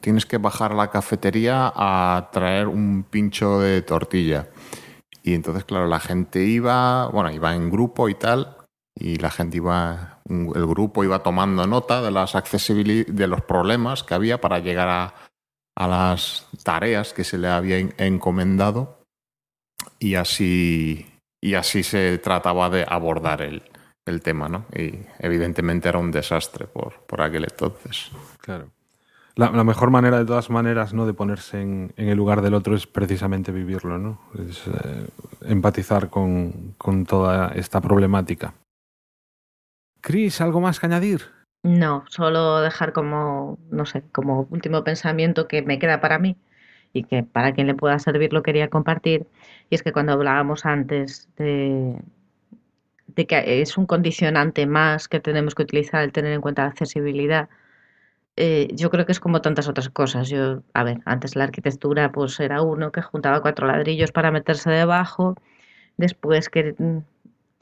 Tienes 0.00 0.24
que 0.24 0.38
bajar 0.38 0.72
a 0.72 0.76
la 0.76 0.90
cafetería 0.90 1.70
a 1.74 2.30
traer 2.32 2.68
un 2.68 3.04
pincho 3.08 3.60
de 3.60 3.82
tortilla 3.82 4.48
y 5.22 5.34
entonces 5.34 5.64
claro 5.64 5.86
la 5.86 6.00
gente 6.00 6.42
iba 6.42 7.08
bueno 7.08 7.30
iba 7.30 7.54
en 7.54 7.70
grupo 7.70 8.08
y 8.08 8.14
tal 8.14 8.56
y 8.94 9.16
la 9.16 9.30
gente 9.30 9.58
iba 9.58 10.19
el 10.30 10.66
grupo 10.66 11.04
iba 11.04 11.22
tomando 11.22 11.66
nota 11.66 12.00
de 12.00 12.10
las 12.10 12.32
de 12.32 13.26
los 13.26 13.42
problemas 13.42 14.02
que 14.04 14.14
había 14.14 14.40
para 14.40 14.60
llegar 14.60 14.88
a, 14.88 15.14
a 15.76 15.88
las 15.88 16.48
tareas 16.62 17.12
que 17.12 17.24
se 17.24 17.38
le 17.38 17.48
había 17.48 17.78
encomendado 17.78 19.04
y 19.98 20.14
así, 20.14 21.06
y 21.40 21.54
así 21.54 21.82
se 21.82 22.18
trataba 22.18 22.70
de 22.70 22.86
abordar 22.88 23.42
el, 23.42 23.62
el 24.06 24.22
tema, 24.22 24.48
¿no? 24.48 24.66
Y 24.74 25.00
evidentemente 25.18 25.88
era 25.88 25.98
un 25.98 26.10
desastre 26.10 26.66
por, 26.66 27.00
por 27.06 27.22
aquel 27.22 27.44
entonces. 27.44 28.10
Claro. 28.40 28.70
La, 29.36 29.64
mejor 29.64 29.90
manera, 29.90 30.18
de 30.18 30.26
todas 30.26 30.50
maneras, 30.50 30.92
¿no? 30.92 31.06
de 31.06 31.14
ponerse 31.14 31.62
en, 31.62 31.94
el 31.96 32.16
lugar 32.16 32.42
del 32.42 32.52
otro 32.52 32.74
es 32.74 32.86
precisamente 32.86 33.52
vivirlo, 33.52 33.96
¿no? 33.96 34.20
Es 34.34 34.66
eh, 34.66 35.06
empatizar 35.42 36.10
con, 36.10 36.74
con, 36.76 37.06
toda 37.06 37.52
esta 37.54 37.80
problemática. 37.80 38.52
Cris, 40.00 40.40
¿algo 40.40 40.60
más 40.60 40.80
que 40.80 40.86
añadir? 40.86 41.22
No, 41.62 42.04
solo 42.08 42.60
dejar 42.60 42.92
como, 42.92 43.58
no 43.70 43.84
sé, 43.84 44.02
como 44.12 44.46
último 44.50 44.82
pensamiento 44.82 45.46
que 45.46 45.62
me 45.62 45.78
queda 45.78 46.00
para 46.00 46.18
mí 46.18 46.36
y 46.92 47.04
que 47.04 47.22
para 47.22 47.52
quien 47.52 47.66
le 47.66 47.74
pueda 47.74 47.98
servir 47.98 48.32
lo 48.32 48.42
quería 48.42 48.70
compartir. 48.70 49.26
Y 49.68 49.74
es 49.74 49.82
que 49.82 49.92
cuando 49.92 50.12
hablábamos 50.12 50.64
antes 50.66 51.28
de, 51.36 52.00
de 53.08 53.26
que 53.26 53.62
es 53.62 53.76
un 53.78 53.86
condicionante 53.86 54.66
más 54.66 55.08
que 55.08 55.20
tenemos 55.20 55.54
que 55.54 55.62
utilizar 55.62 56.02
el 56.02 56.12
tener 56.12 56.32
en 56.32 56.40
cuenta 56.40 56.62
la 56.62 56.70
accesibilidad, 56.70 57.48
eh, 58.36 58.68
yo 58.74 58.90
creo 58.90 59.06
que 59.06 59.12
es 59.12 59.20
como 59.20 59.42
tantas 59.42 59.68
otras 59.68 59.90
cosas. 59.90 60.28
Yo, 60.30 60.62
a 60.74 60.84
ver, 60.84 61.00
antes 61.04 61.36
la 61.36 61.44
arquitectura 61.44 62.12
pues 62.12 62.40
era 62.40 62.62
uno 62.62 62.92
que 62.92 63.02
juntaba 63.02 63.42
cuatro 63.42 63.66
ladrillos 63.66 64.12
para 64.12 64.30
meterse 64.30 64.70
debajo, 64.70 65.36
después 65.98 66.48
que 66.48 66.74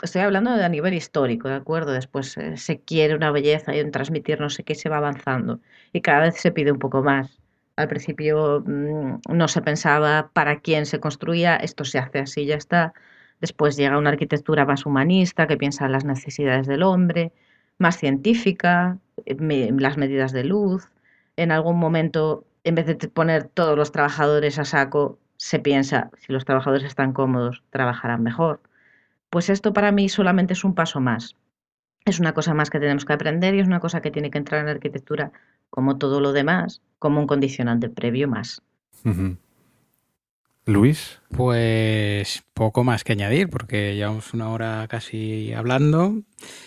estoy 0.02 0.22
hablando 0.22 0.52
de 0.56 0.64
a 0.64 0.68
nivel 0.68 0.94
histórico, 0.94 1.48
¿de 1.48 1.54
acuerdo? 1.54 1.92
Después 1.92 2.36
eh, 2.38 2.56
se 2.56 2.80
quiere 2.80 3.14
una 3.14 3.30
belleza 3.30 3.74
y 3.74 3.80
un 3.80 3.90
transmitir 3.90 4.40
no 4.40 4.50
sé 4.50 4.64
qué 4.64 4.74
se 4.74 4.88
va 4.88 4.98
avanzando 4.98 5.60
y 5.92 6.00
cada 6.00 6.20
vez 6.20 6.36
se 6.36 6.52
pide 6.52 6.72
un 6.72 6.78
poco 6.78 7.02
más. 7.02 7.40
Al 7.76 7.88
principio 7.88 8.62
mm, 8.66 9.20
no 9.32 9.48
se 9.48 9.62
pensaba 9.62 10.30
para 10.32 10.60
quién 10.60 10.86
se 10.86 11.00
construía, 11.00 11.56
esto 11.56 11.84
se 11.84 11.98
hace 11.98 12.20
así, 12.20 12.46
ya 12.46 12.56
está. 12.56 12.94
Después 13.40 13.76
llega 13.76 13.98
una 13.98 14.10
arquitectura 14.10 14.64
más 14.66 14.86
humanista 14.86 15.46
que 15.46 15.56
piensa 15.56 15.86
en 15.86 15.92
las 15.92 16.04
necesidades 16.04 16.66
del 16.66 16.82
hombre, 16.82 17.32
más 17.78 17.96
científica, 17.98 18.98
las 19.26 19.96
medidas 19.96 20.32
de 20.32 20.44
luz. 20.44 20.90
En 21.36 21.52
algún 21.52 21.78
momento, 21.78 22.44
en 22.64 22.74
vez 22.74 22.86
de 22.86 22.96
poner 23.08 23.44
todos 23.44 23.76
los 23.76 23.92
trabajadores 23.92 24.58
a 24.58 24.64
saco, 24.64 25.18
se 25.36 25.60
piensa, 25.60 26.10
si 26.18 26.32
los 26.32 26.44
trabajadores 26.44 26.84
están 26.84 27.12
cómodos, 27.12 27.62
trabajarán 27.70 28.22
mejor. 28.24 28.60
Pues 29.30 29.50
esto 29.50 29.72
para 29.72 29.92
mí 29.92 30.08
solamente 30.08 30.54
es 30.54 30.64
un 30.64 30.74
paso 30.74 31.00
más. 31.00 31.36
Es 32.04 32.20
una 32.20 32.32
cosa 32.32 32.54
más 32.54 32.70
que 32.70 32.80
tenemos 32.80 33.04
que 33.04 33.12
aprender 33.12 33.54
y 33.54 33.60
es 33.60 33.66
una 33.66 33.80
cosa 33.80 34.00
que 34.00 34.10
tiene 34.10 34.30
que 34.30 34.38
entrar 34.38 34.60
en 34.60 34.66
la 34.66 34.72
arquitectura, 34.72 35.32
como 35.70 35.98
todo 35.98 36.20
lo 36.20 36.32
demás, 36.32 36.80
como 36.98 37.20
un 37.20 37.26
condicionante 37.26 37.90
previo 37.90 38.28
más. 38.28 38.62
Luis. 40.64 41.20
Pues 41.34 42.44
poco 42.54 42.84
más 42.84 43.04
que 43.04 43.12
añadir, 43.12 43.48
porque 43.48 43.94
llevamos 43.94 44.34
una 44.34 44.50
hora 44.50 44.86
casi 44.88 45.52
hablando. 45.52 46.22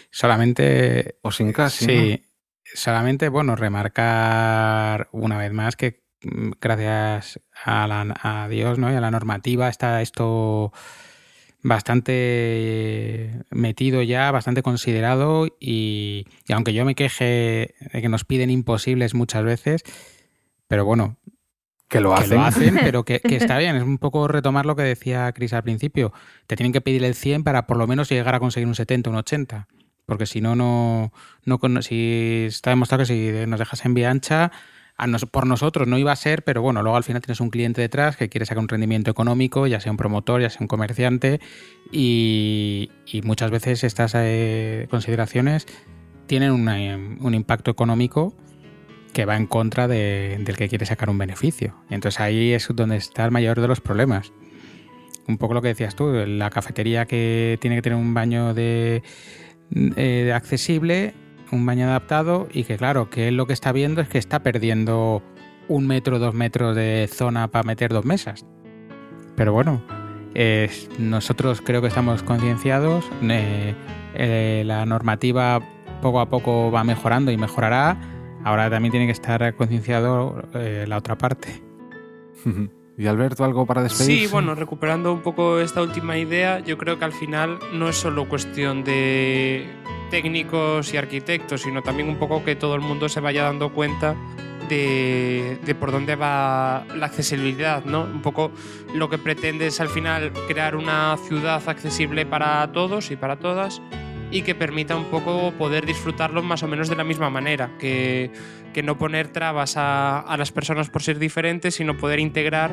Solamente. 0.09 1.17
O 1.21 1.31
sin 1.31 1.53
casi. 1.53 1.85
Sí. 1.85 2.25
Solamente, 2.63 3.29
bueno, 3.29 3.55
remarcar 3.55 5.09
una 5.11 5.37
vez 5.37 5.51
más 5.51 5.75
que 5.75 6.03
mm, 6.23 6.51
gracias 6.59 7.39
a, 7.65 8.47
Dios 8.49 8.79
¿no? 8.79 8.91
y 8.91 8.95
a 8.95 9.01
la 9.01 9.11
normativa 9.11 9.69
está 9.69 10.01
esto 10.01 10.71
bastante 11.63 13.43
metido 13.49 14.01
ya, 14.01 14.31
bastante 14.31 14.63
considerado 14.63 15.47
y, 15.59 16.25
y, 16.47 16.53
aunque 16.53 16.73
yo 16.73 16.85
me 16.85 16.95
queje 16.95 17.75
de 17.93 18.01
que 18.01 18.09
nos 18.09 18.25
piden 18.25 18.49
imposibles 18.49 19.13
muchas 19.13 19.43
veces, 19.43 19.83
pero 20.67 20.85
bueno, 20.85 21.17
que 21.91 21.99
lo 21.99 22.15
hacen. 22.15 22.79
pero 22.81 23.03
que, 23.03 23.19
está 23.23 23.57
bien. 23.59 23.75
Es 23.75 23.83
un 23.83 23.97
poco 23.97 24.27
retomar 24.29 24.65
lo 24.65 24.77
que 24.77 24.83
decía 24.83 25.31
Cris 25.33 25.53
al 25.53 25.63
principio. 25.63 26.13
Te 26.47 26.55
tienen 26.55 26.71
que 26.71 26.79
pedir 26.79 27.03
el 27.03 27.13
100 27.13 27.43
para 27.43 27.67
por 27.67 27.75
lo 27.77 27.85
menos 27.85 28.09
llegar 28.09 28.33
a 28.33 28.39
conseguir 28.39 28.67
un 28.67 28.75
70, 28.75 29.09
un 29.09 29.17
80. 29.17 29.67
Porque 30.05 30.25
si 30.25 30.39
no, 30.39 30.55
no, 30.55 31.11
no 31.45 31.81
si 31.81 32.45
está 32.47 32.69
demostrado 32.69 33.03
que 33.03 33.05
si 33.05 33.45
nos 33.45 33.59
dejas 33.59 33.85
en 33.85 33.93
vía 33.93 34.09
ancha, 34.09 34.51
por 35.31 35.47
nosotros 35.47 35.87
no 35.87 35.97
iba 35.97 36.11
a 36.11 36.15
ser, 36.15 36.43
pero 36.43 36.61
bueno, 36.61 36.81
luego 36.81 36.97
al 36.97 37.03
final 37.03 37.21
tienes 37.21 37.39
un 37.39 37.49
cliente 37.49 37.81
detrás 37.81 38.17
que 38.17 38.29
quiere 38.29 38.45
sacar 38.45 38.61
un 38.61 38.67
rendimiento 38.67 39.09
económico, 39.11 39.67
ya 39.67 39.79
sea 39.79 39.91
un 39.91 39.97
promotor, 39.97 40.41
ya 40.41 40.49
sea 40.49 40.59
un 40.61 40.67
comerciante, 40.67 41.39
y, 41.91 42.89
muchas 43.23 43.51
veces 43.51 43.83
estas 43.83 44.13
eh, 44.15 44.87
consideraciones 44.89 45.67
tienen 46.27 46.51
un 46.51 47.33
impacto 47.33 47.71
económico 47.71 48.33
que 49.13 49.25
va 49.25 49.35
en 49.35 49.47
contra 49.47 49.87
del 49.87 50.55
que 50.55 50.69
quiere 50.69 50.85
sacar 50.85 51.09
un 51.09 51.17
beneficio. 51.17 51.75
entonces 51.89 52.19
ahí 52.21 52.53
es 52.53 52.67
donde 52.73 52.97
está 52.97 53.25
el 53.25 53.31
mayor 53.31 53.59
de 53.59 53.67
los 53.67 53.81
problemas. 53.81 54.31
Un 55.27 55.37
poco 55.37 55.53
lo 55.53 55.61
que 55.61 55.69
decías 55.69 55.95
tú, 55.95 56.11
la 56.11 56.49
cafetería 56.49 57.05
que 57.05 57.57
tiene 57.61 57.75
que 57.77 57.81
tener 57.81 57.97
un 57.97 58.13
baño 58.13 58.53
de, 58.53 59.03
eh, 59.95 60.31
accesible, 60.33 61.13
un 61.51 61.65
baño 61.65 61.87
adaptado 61.87 62.47
y 62.51 62.63
que 62.63 62.77
claro, 62.77 63.09
que 63.09 63.27
él 63.27 63.37
lo 63.37 63.47
que 63.47 63.53
está 63.53 63.71
viendo 63.71 64.01
es 64.01 64.07
que 64.07 64.17
está 64.17 64.41
perdiendo 64.41 65.21
un 65.67 65.87
metro, 65.87 66.19
dos 66.19 66.33
metros 66.33 66.75
de 66.75 67.09
zona 67.11 67.47
para 67.49 67.63
meter 67.63 67.91
dos 67.91 68.05
mesas. 68.05 68.45
Pero 69.35 69.53
bueno, 69.53 69.81
nosotros 70.99 71.61
creo 71.61 71.81
que 71.81 71.87
estamos 71.87 72.23
concienciados, 72.23 73.09
eh, 73.23 73.73
eh, 74.15 74.63
la 74.65 74.85
normativa 74.85 75.61
poco 76.01 76.19
a 76.19 76.29
poco 76.29 76.71
va 76.71 76.83
mejorando 76.83 77.31
y 77.31 77.37
mejorará 77.37 77.97
ahora 78.43 78.69
también 78.69 78.91
tiene 78.91 79.05
que 79.05 79.11
estar 79.11 79.55
concienciado 79.55 80.43
eh, 80.53 80.85
la 80.87 80.97
otra 80.97 81.17
parte. 81.17 81.61
¿Y 82.97 83.07
Alberto, 83.07 83.43
algo 83.43 83.65
para 83.65 83.83
despedirse? 83.83 84.27
Sí, 84.27 84.31
bueno, 84.31 84.53
recuperando 84.55 85.13
un 85.13 85.21
poco 85.21 85.59
esta 85.59 85.81
última 85.81 86.17
idea, 86.17 86.59
yo 86.59 86.77
creo 86.77 86.99
que 86.99 87.05
al 87.05 87.13
final 87.13 87.57
no 87.73 87.89
es 87.89 87.95
solo 87.95 88.27
cuestión 88.27 88.83
de 88.83 89.67
técnicos 90.09 90.93
y 90.93 90.97
arquitectos, 90.97 91.61
sino 91.61 91.81
también 91.81 92.09
un 92.09 92.17
poco 92.17 92.43
que 92.43 92.55
todo 92.55 92.75
el 92.75 92.81
mundo 92.81 93.09
se 93.09 93.21
vaya 93.21 93.43
dando 93.43 93.73
cuenta 93.73 94.15
de, 94.67 95.57
de, 95.65 95.75
por 95.75 95.91
dónde 95.91 96.15
va 96.15 96.85
la 96.95 97.05
accesibilidad, 97.05 97.83
¿no? 97.85 98.03
Un 98.03 98.21
poco 98.21 98.51
lo 98.93 99.09
que 99.09 99.17
pretende 99.17 99.67
es 99.67 99.81
al 99.81 99.89
final 99.89 100.31
crear 100.47 100.75
una 100.75 101.17
ciudad 101.27 101.61
accesible 101.67 102.25
para 102.25 102.71
todos 102.71 103.09
y 103.11 103.15
para 103.15 103.37
todas 103.37 103.81
y 104.31 104.41
que 104.41 104.55
permita 104.55 104.95
un 104.95 105.05
poco 105.05 105.51
poder 105.51 105.85
disfrutarlo 105.85 106.41
más 106.41 106.63
o 106.63 106.67
menos 106.67 106.89
de 106.89 106.95
la 106.95 107.03
misma 107.03 107.29
manera, 107.29 107.71
que, 107.77 108.31
que 108.73 108.81
no 108.81 108.97
poner 108.97 109.27
trabas 109.27 109.77
a, 109.77 110.19
a, 110.19 110.37
las 110.37 110.51
personas 110.51 110.89
por 110.89 111.03
ser 111.03 111.19
diferentes, 111.19 111.75
sino 111.75 111.97
poder 111.97 112.19
integrar 112.19 112.71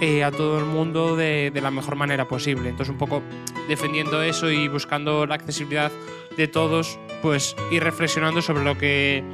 eh, 0.00 0.22
a 0.22 0.30
todo 0.30 0.58
el 0.58 0.66
mundo 0.66 1.16
de, 1.16 1.50
de, 1.52 1.60
la 1.60 1.70
mejor 1.70 1.96
manera 1.96 2.28
posible. 2.28 2.68
Entonces 2.68 2.92
un 2.92 2.98
poco 2.98 3.22
defendiendo 3.68 4.22
eso 4.22 4.50
y 4.50 4.68
buscando 4.68 5.26
la 5.26 5.34
accesibilidad 5.34 5.90
de 6.36 6.48
todos, 6.48 6.98
pues 7.22 7.56
ir 7.70 7.82
reflexionando 7.82 8.42
sobre 8.42 8.64
lo 8.64 8.76
que, 8.78 9.24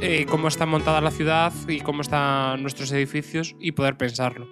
eh, 0.00 0.26
cómo 0.28 0.48
está 0.48 0.66
montada 0.66 1.00
la 1.00 1.10
ciudad 1.10 1.52
y 1.68 1.80
cómo 1.80 2.02
están 2.02 2.62
nuestros 2.62 2.92
edificios 2.92 3.56
y 3.58 3.72
poder 3.72 3.96
pensarlo. 3.96 4.46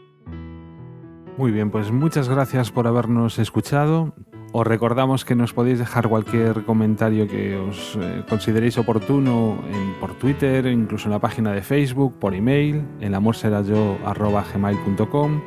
Muy 1.37 1.53
bien, 1.53 1.71
pues 1.71 1.93
muchas 1.93 2.29
gracias 2.29 2.73
por 2.73 2.87
habernos 2.87 3.39
escuchado. 3.39 4.15
Os 4.51 4.67
recordamos 4.67 5.27
que 5.27 5.35
nos 5.35 5.53
podéis 5.53 5.79
dejar 5.79 6.09
cualquier 6.09 6.65
comentario 6.65 7.29
que 7.29 7.55
os 7.57 7.99
eh, 8.01 8.23
consideréis 8.27 8.79
oportuno 8.79 9.59
por 10.01 10.15
Twitter, 10.15 10.65
incluso 10.67 11.09
en 11.09 11.13
la 11.13 11.19
página 11.19 11.53
de 11.53 11.61
Facebook, 11.61 12.15
por 12.19 12.35
email, 12.35 12.83
en 13.01 13.13
lamorserayo.gmail.com, 13.13 15.43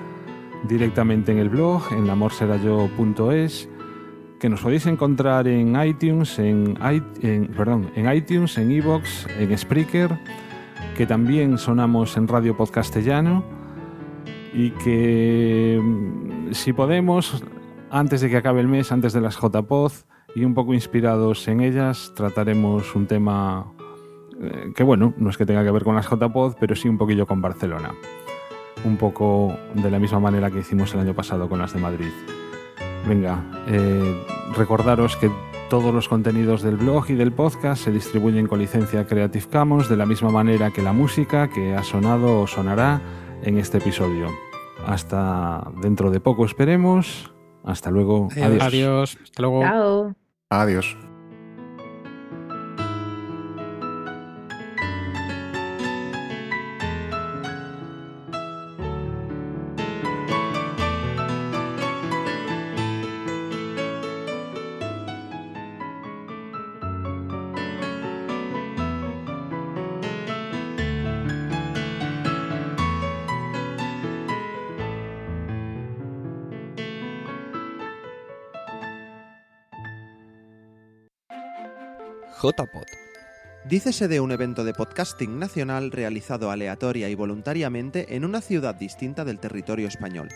directamente 0.68 1.32
en 1.32 1.40
el 1.40 1.50
blog, 1.50 1.92
en 1.92 2.06
lamorserayo.es, 2.06 3.68
que 4.40 4.50
nos 4.50 4.62
podéis 4.62 4.86
encontrar 4.86 5.48
en 5.48 5.76
iTunes, 5.82 6.38
en, 6.38 6.78
perdón, 7.58 7.90
en 7.96 8.14
iTunes, 8.14 8.56
en 8.60 8.72
iVoox, 8.72 9.26
en 9.40 9.58
Spreaker, 9.58 10.16
que 10.96 11.08
también 11.08 11.58
sonamos 11.58 12.16
en 12.18 12.28
Radio 12.28 12.56
Podcastellano 12.56 13.44
y 14.54 14.70
que 14.72 15.80
mm, 15.82 16.52
si 16.52 16.74
podemos 16.74 17.42
antes 17.92 18.22
de 18.22 18.30
que 18.30 18.38
acabe 18.38 18.62
el 18.62 18.68
mes, 18.68 18.92
antes 18.92 19.14
de 19.14 19.22
las 19.22 19.38
JPOD 19.38 19.92
y 20.34 20.46
un 20.46 20.54
poco 20.54 20.74
inspirados 20.74 21.48
en 21.48 21.62
ellas, 21.62 22.14
trataremos 22.16 22.96
un 22.96 23.06
tema 23.06 23.74
eh, 24.42 24.72
que, 24.76 24.84
bueno, 24.84 25.14
no 25.18 25.30
es 25.30 25.38
que 25.38 25.46
tenga 25.46 25.64
que 25.64 25.72
ver 25.72 25.84
con 25.84 25.96
las 25.96 26.10
JPOD, 26.10 26.56
pero 26.60 26.76
sí 26.76 26.88
un 26.88 26.98
poquillo 26.98 27.28
con 27.28 27.42
Barcelona. 27.42 27.92
Un 28.86 28.98
poco 28.98 29.56
de 29.76 29.92
la 29.92 30.00
misma 30.00 30.20
manera 30.20 30.50
que 30.50 30.60
hicimos 30.60 30.94
el 30.94 31.02
año 31.02 31.14
pasado 31.14 31.50
con 31.50 31.60
las 31.60 31.74
de 31.74 31.82
Madrid. 31.82 32.12
Venga, 33.08 33.44
eh, 33.68 34.26
recordaros 34.56 35.18
que 35.18 35.30
todos 35.70 35.94
los 35.94 36.08
contenidos 36.08 36.62
del 36.62 36.78
blog 36.78 37.10
y 37.10 37.16
del 37.16 37.32
podcast 37.32 37.84
se 37.84 37.92
distribuyen 37.92 38.48
con 38.48 38.60
licencia 38.60 39.06
Creative 39.06 39.46
Commons 39.52 39.90
de 39.90 39.98
la 39.98 40.06
misma 40.06 40.30
manera 40.30 40.72
que 40.72 40.82
la 40.82 40.94
música 40.94 41.50
que 41.50 41.76
ha 41.76 41.84
sonado 41.84 42.42
o 42.42 42.48
sonará 42.48 43.02
en 43.44 43.58
este 43.58 43.80
episodio. 43.80 44.28
Hasta 44.86 45.70
dentro 45.82 46.10
de 46.10 46.20
poco 46.20 46.46
esperemos. 46.46 47.32
Hasta 47.64 47.92
luego. 47.92 48.30
Adiós. 48.32 48.64
Adiós. 48.64 49.18
Hasta 49.24 49.42
luego. 49.42 49.62
Chao. 49.62 50.16
Adiós. 50.50 50.98
JPod. 82.52 82.86
Dícese 83.64 84.08
de 84.08 84.20
un 84.20 84.32
evento 84.32 84.64
de 84.64 84.74
podcasting 84.74 85.40
nacional 85.40 85.92
realizado 85.92 86.52
aleatoria 86.52 87.10
y 87.10 87.16
voluntariamente 87.16 88.16
en 88.16 88.26
una 88.26 88.42
ciudad 88.42 88.76
distinta 88.76 89.24
del 89.24 89.40
territorio 89.40 89.88
español. 89.88 90.30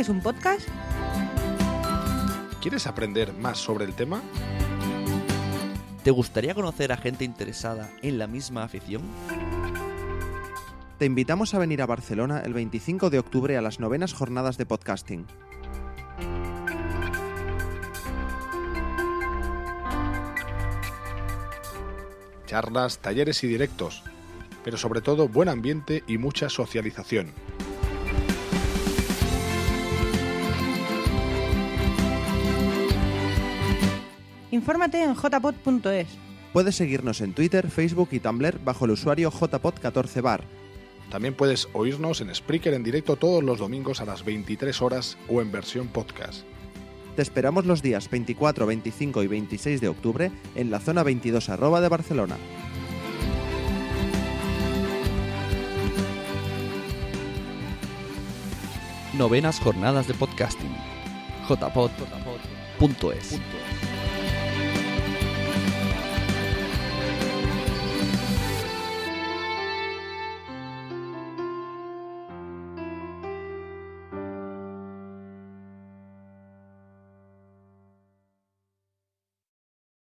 Que 0.00 0.04
es 0.04 0.08
un 0.08 0.22
podcast? 0.22 0.66
¿Quieres 2.62 2.86
aprender 2.86 3.34
más 3.34 3.58
sobre 3.58 3.84
el 3.84 3.92
tema? 3.92 4.22
¿Te 6.02 6.10
gustaría 6.10 6.54
conocer 6.54 6.90
a 6.90 6.96
gente 6.96 7.26
interesada 7.26 7.90
en 8.00 8.16
la 8.16 8.26
misma 8.26 8.62
afición? 8.62 9.02
Te 10.96 11.04
invitamos 11.04 11.52
a 11.52 11.58
venir 11.58 11.82
a 11.82 11.86
Barcelona 11.86 12.40
el 12.42 12.54
25 12.54 13.10
de 13.10 13.18
octubre 13.18 13.58
a 13.58 13.60
las 13.60 13.78
novenas 13.78 14.14
jornadas 14.14 14.56
de 14.56 14.64
podcasting. 14.64 15.26
Charlas, 22.46 23.00
talleres 23.00 23.44
y 23.44 23.48
directos, 23.48 24.02
pero 24.64 24.78
sobre 24.78 25.02
todo 25.02 25.28
buen 25.28 25.50
ambiente 25.50 26.04
y 26.06 26.16
mucha 26.16 26.48
socialización. 26.48 27.34
Infórmate 34.60 35.02
en 35.02 35.14
jpod.es. 35.14 36.06
Puedes 36.52 36.76
seguirnos 36.76 37.22
en 37.22 37.32
Twitter, 37.32 37.70
Facebook 37.70 38.10
y 38.12 38.20
Tumblr 38.20 38.62
bajo 38.62 38.84
el 38.84 38.90
usuario 38.90 39.32
jpod14bar. 39.32 40.42
También 41.10 41.32
puedes 41.32 41.66
oírnos 41.72 42.20
en 42.20 42.34
Spreaker 42.34 42.74
en 42.74 42.82
directo 42.82 43.16
todos 43.16 43.42
los 43.42 43.58
domingos 43.58 44.02
a 44.02 44.04
las 44.04 44.22
23 44.22 44.82
horas 44.82 45.16
o 45.30 45.40
en 45.40 45.50
versión 45.50 45.88
podcast. 45.88 46.42
Te 47.16 47.22
esperamos 47.22 47.64
los 47.64 47.80
días 47.80 48.10
24, 48.10 48.66
25 48.66 49.22
y 49.22 49.26
26 49.28 49.80
de 49.80 49.88
octubre 49.88 50.30
en 50.54 50.70
la 50.70 50.78
zona 50.78 51.04
22 51.04 51.48
arroba 51.48 51.80
de 51.80 51.88
Barcelona. 51.88 52.36
Novenas 59.16 59.58
jornadas 59.58 60.06
de 60.06 60.12
podcasting. 60.12 60.76
jpod.es. 61.48 63.40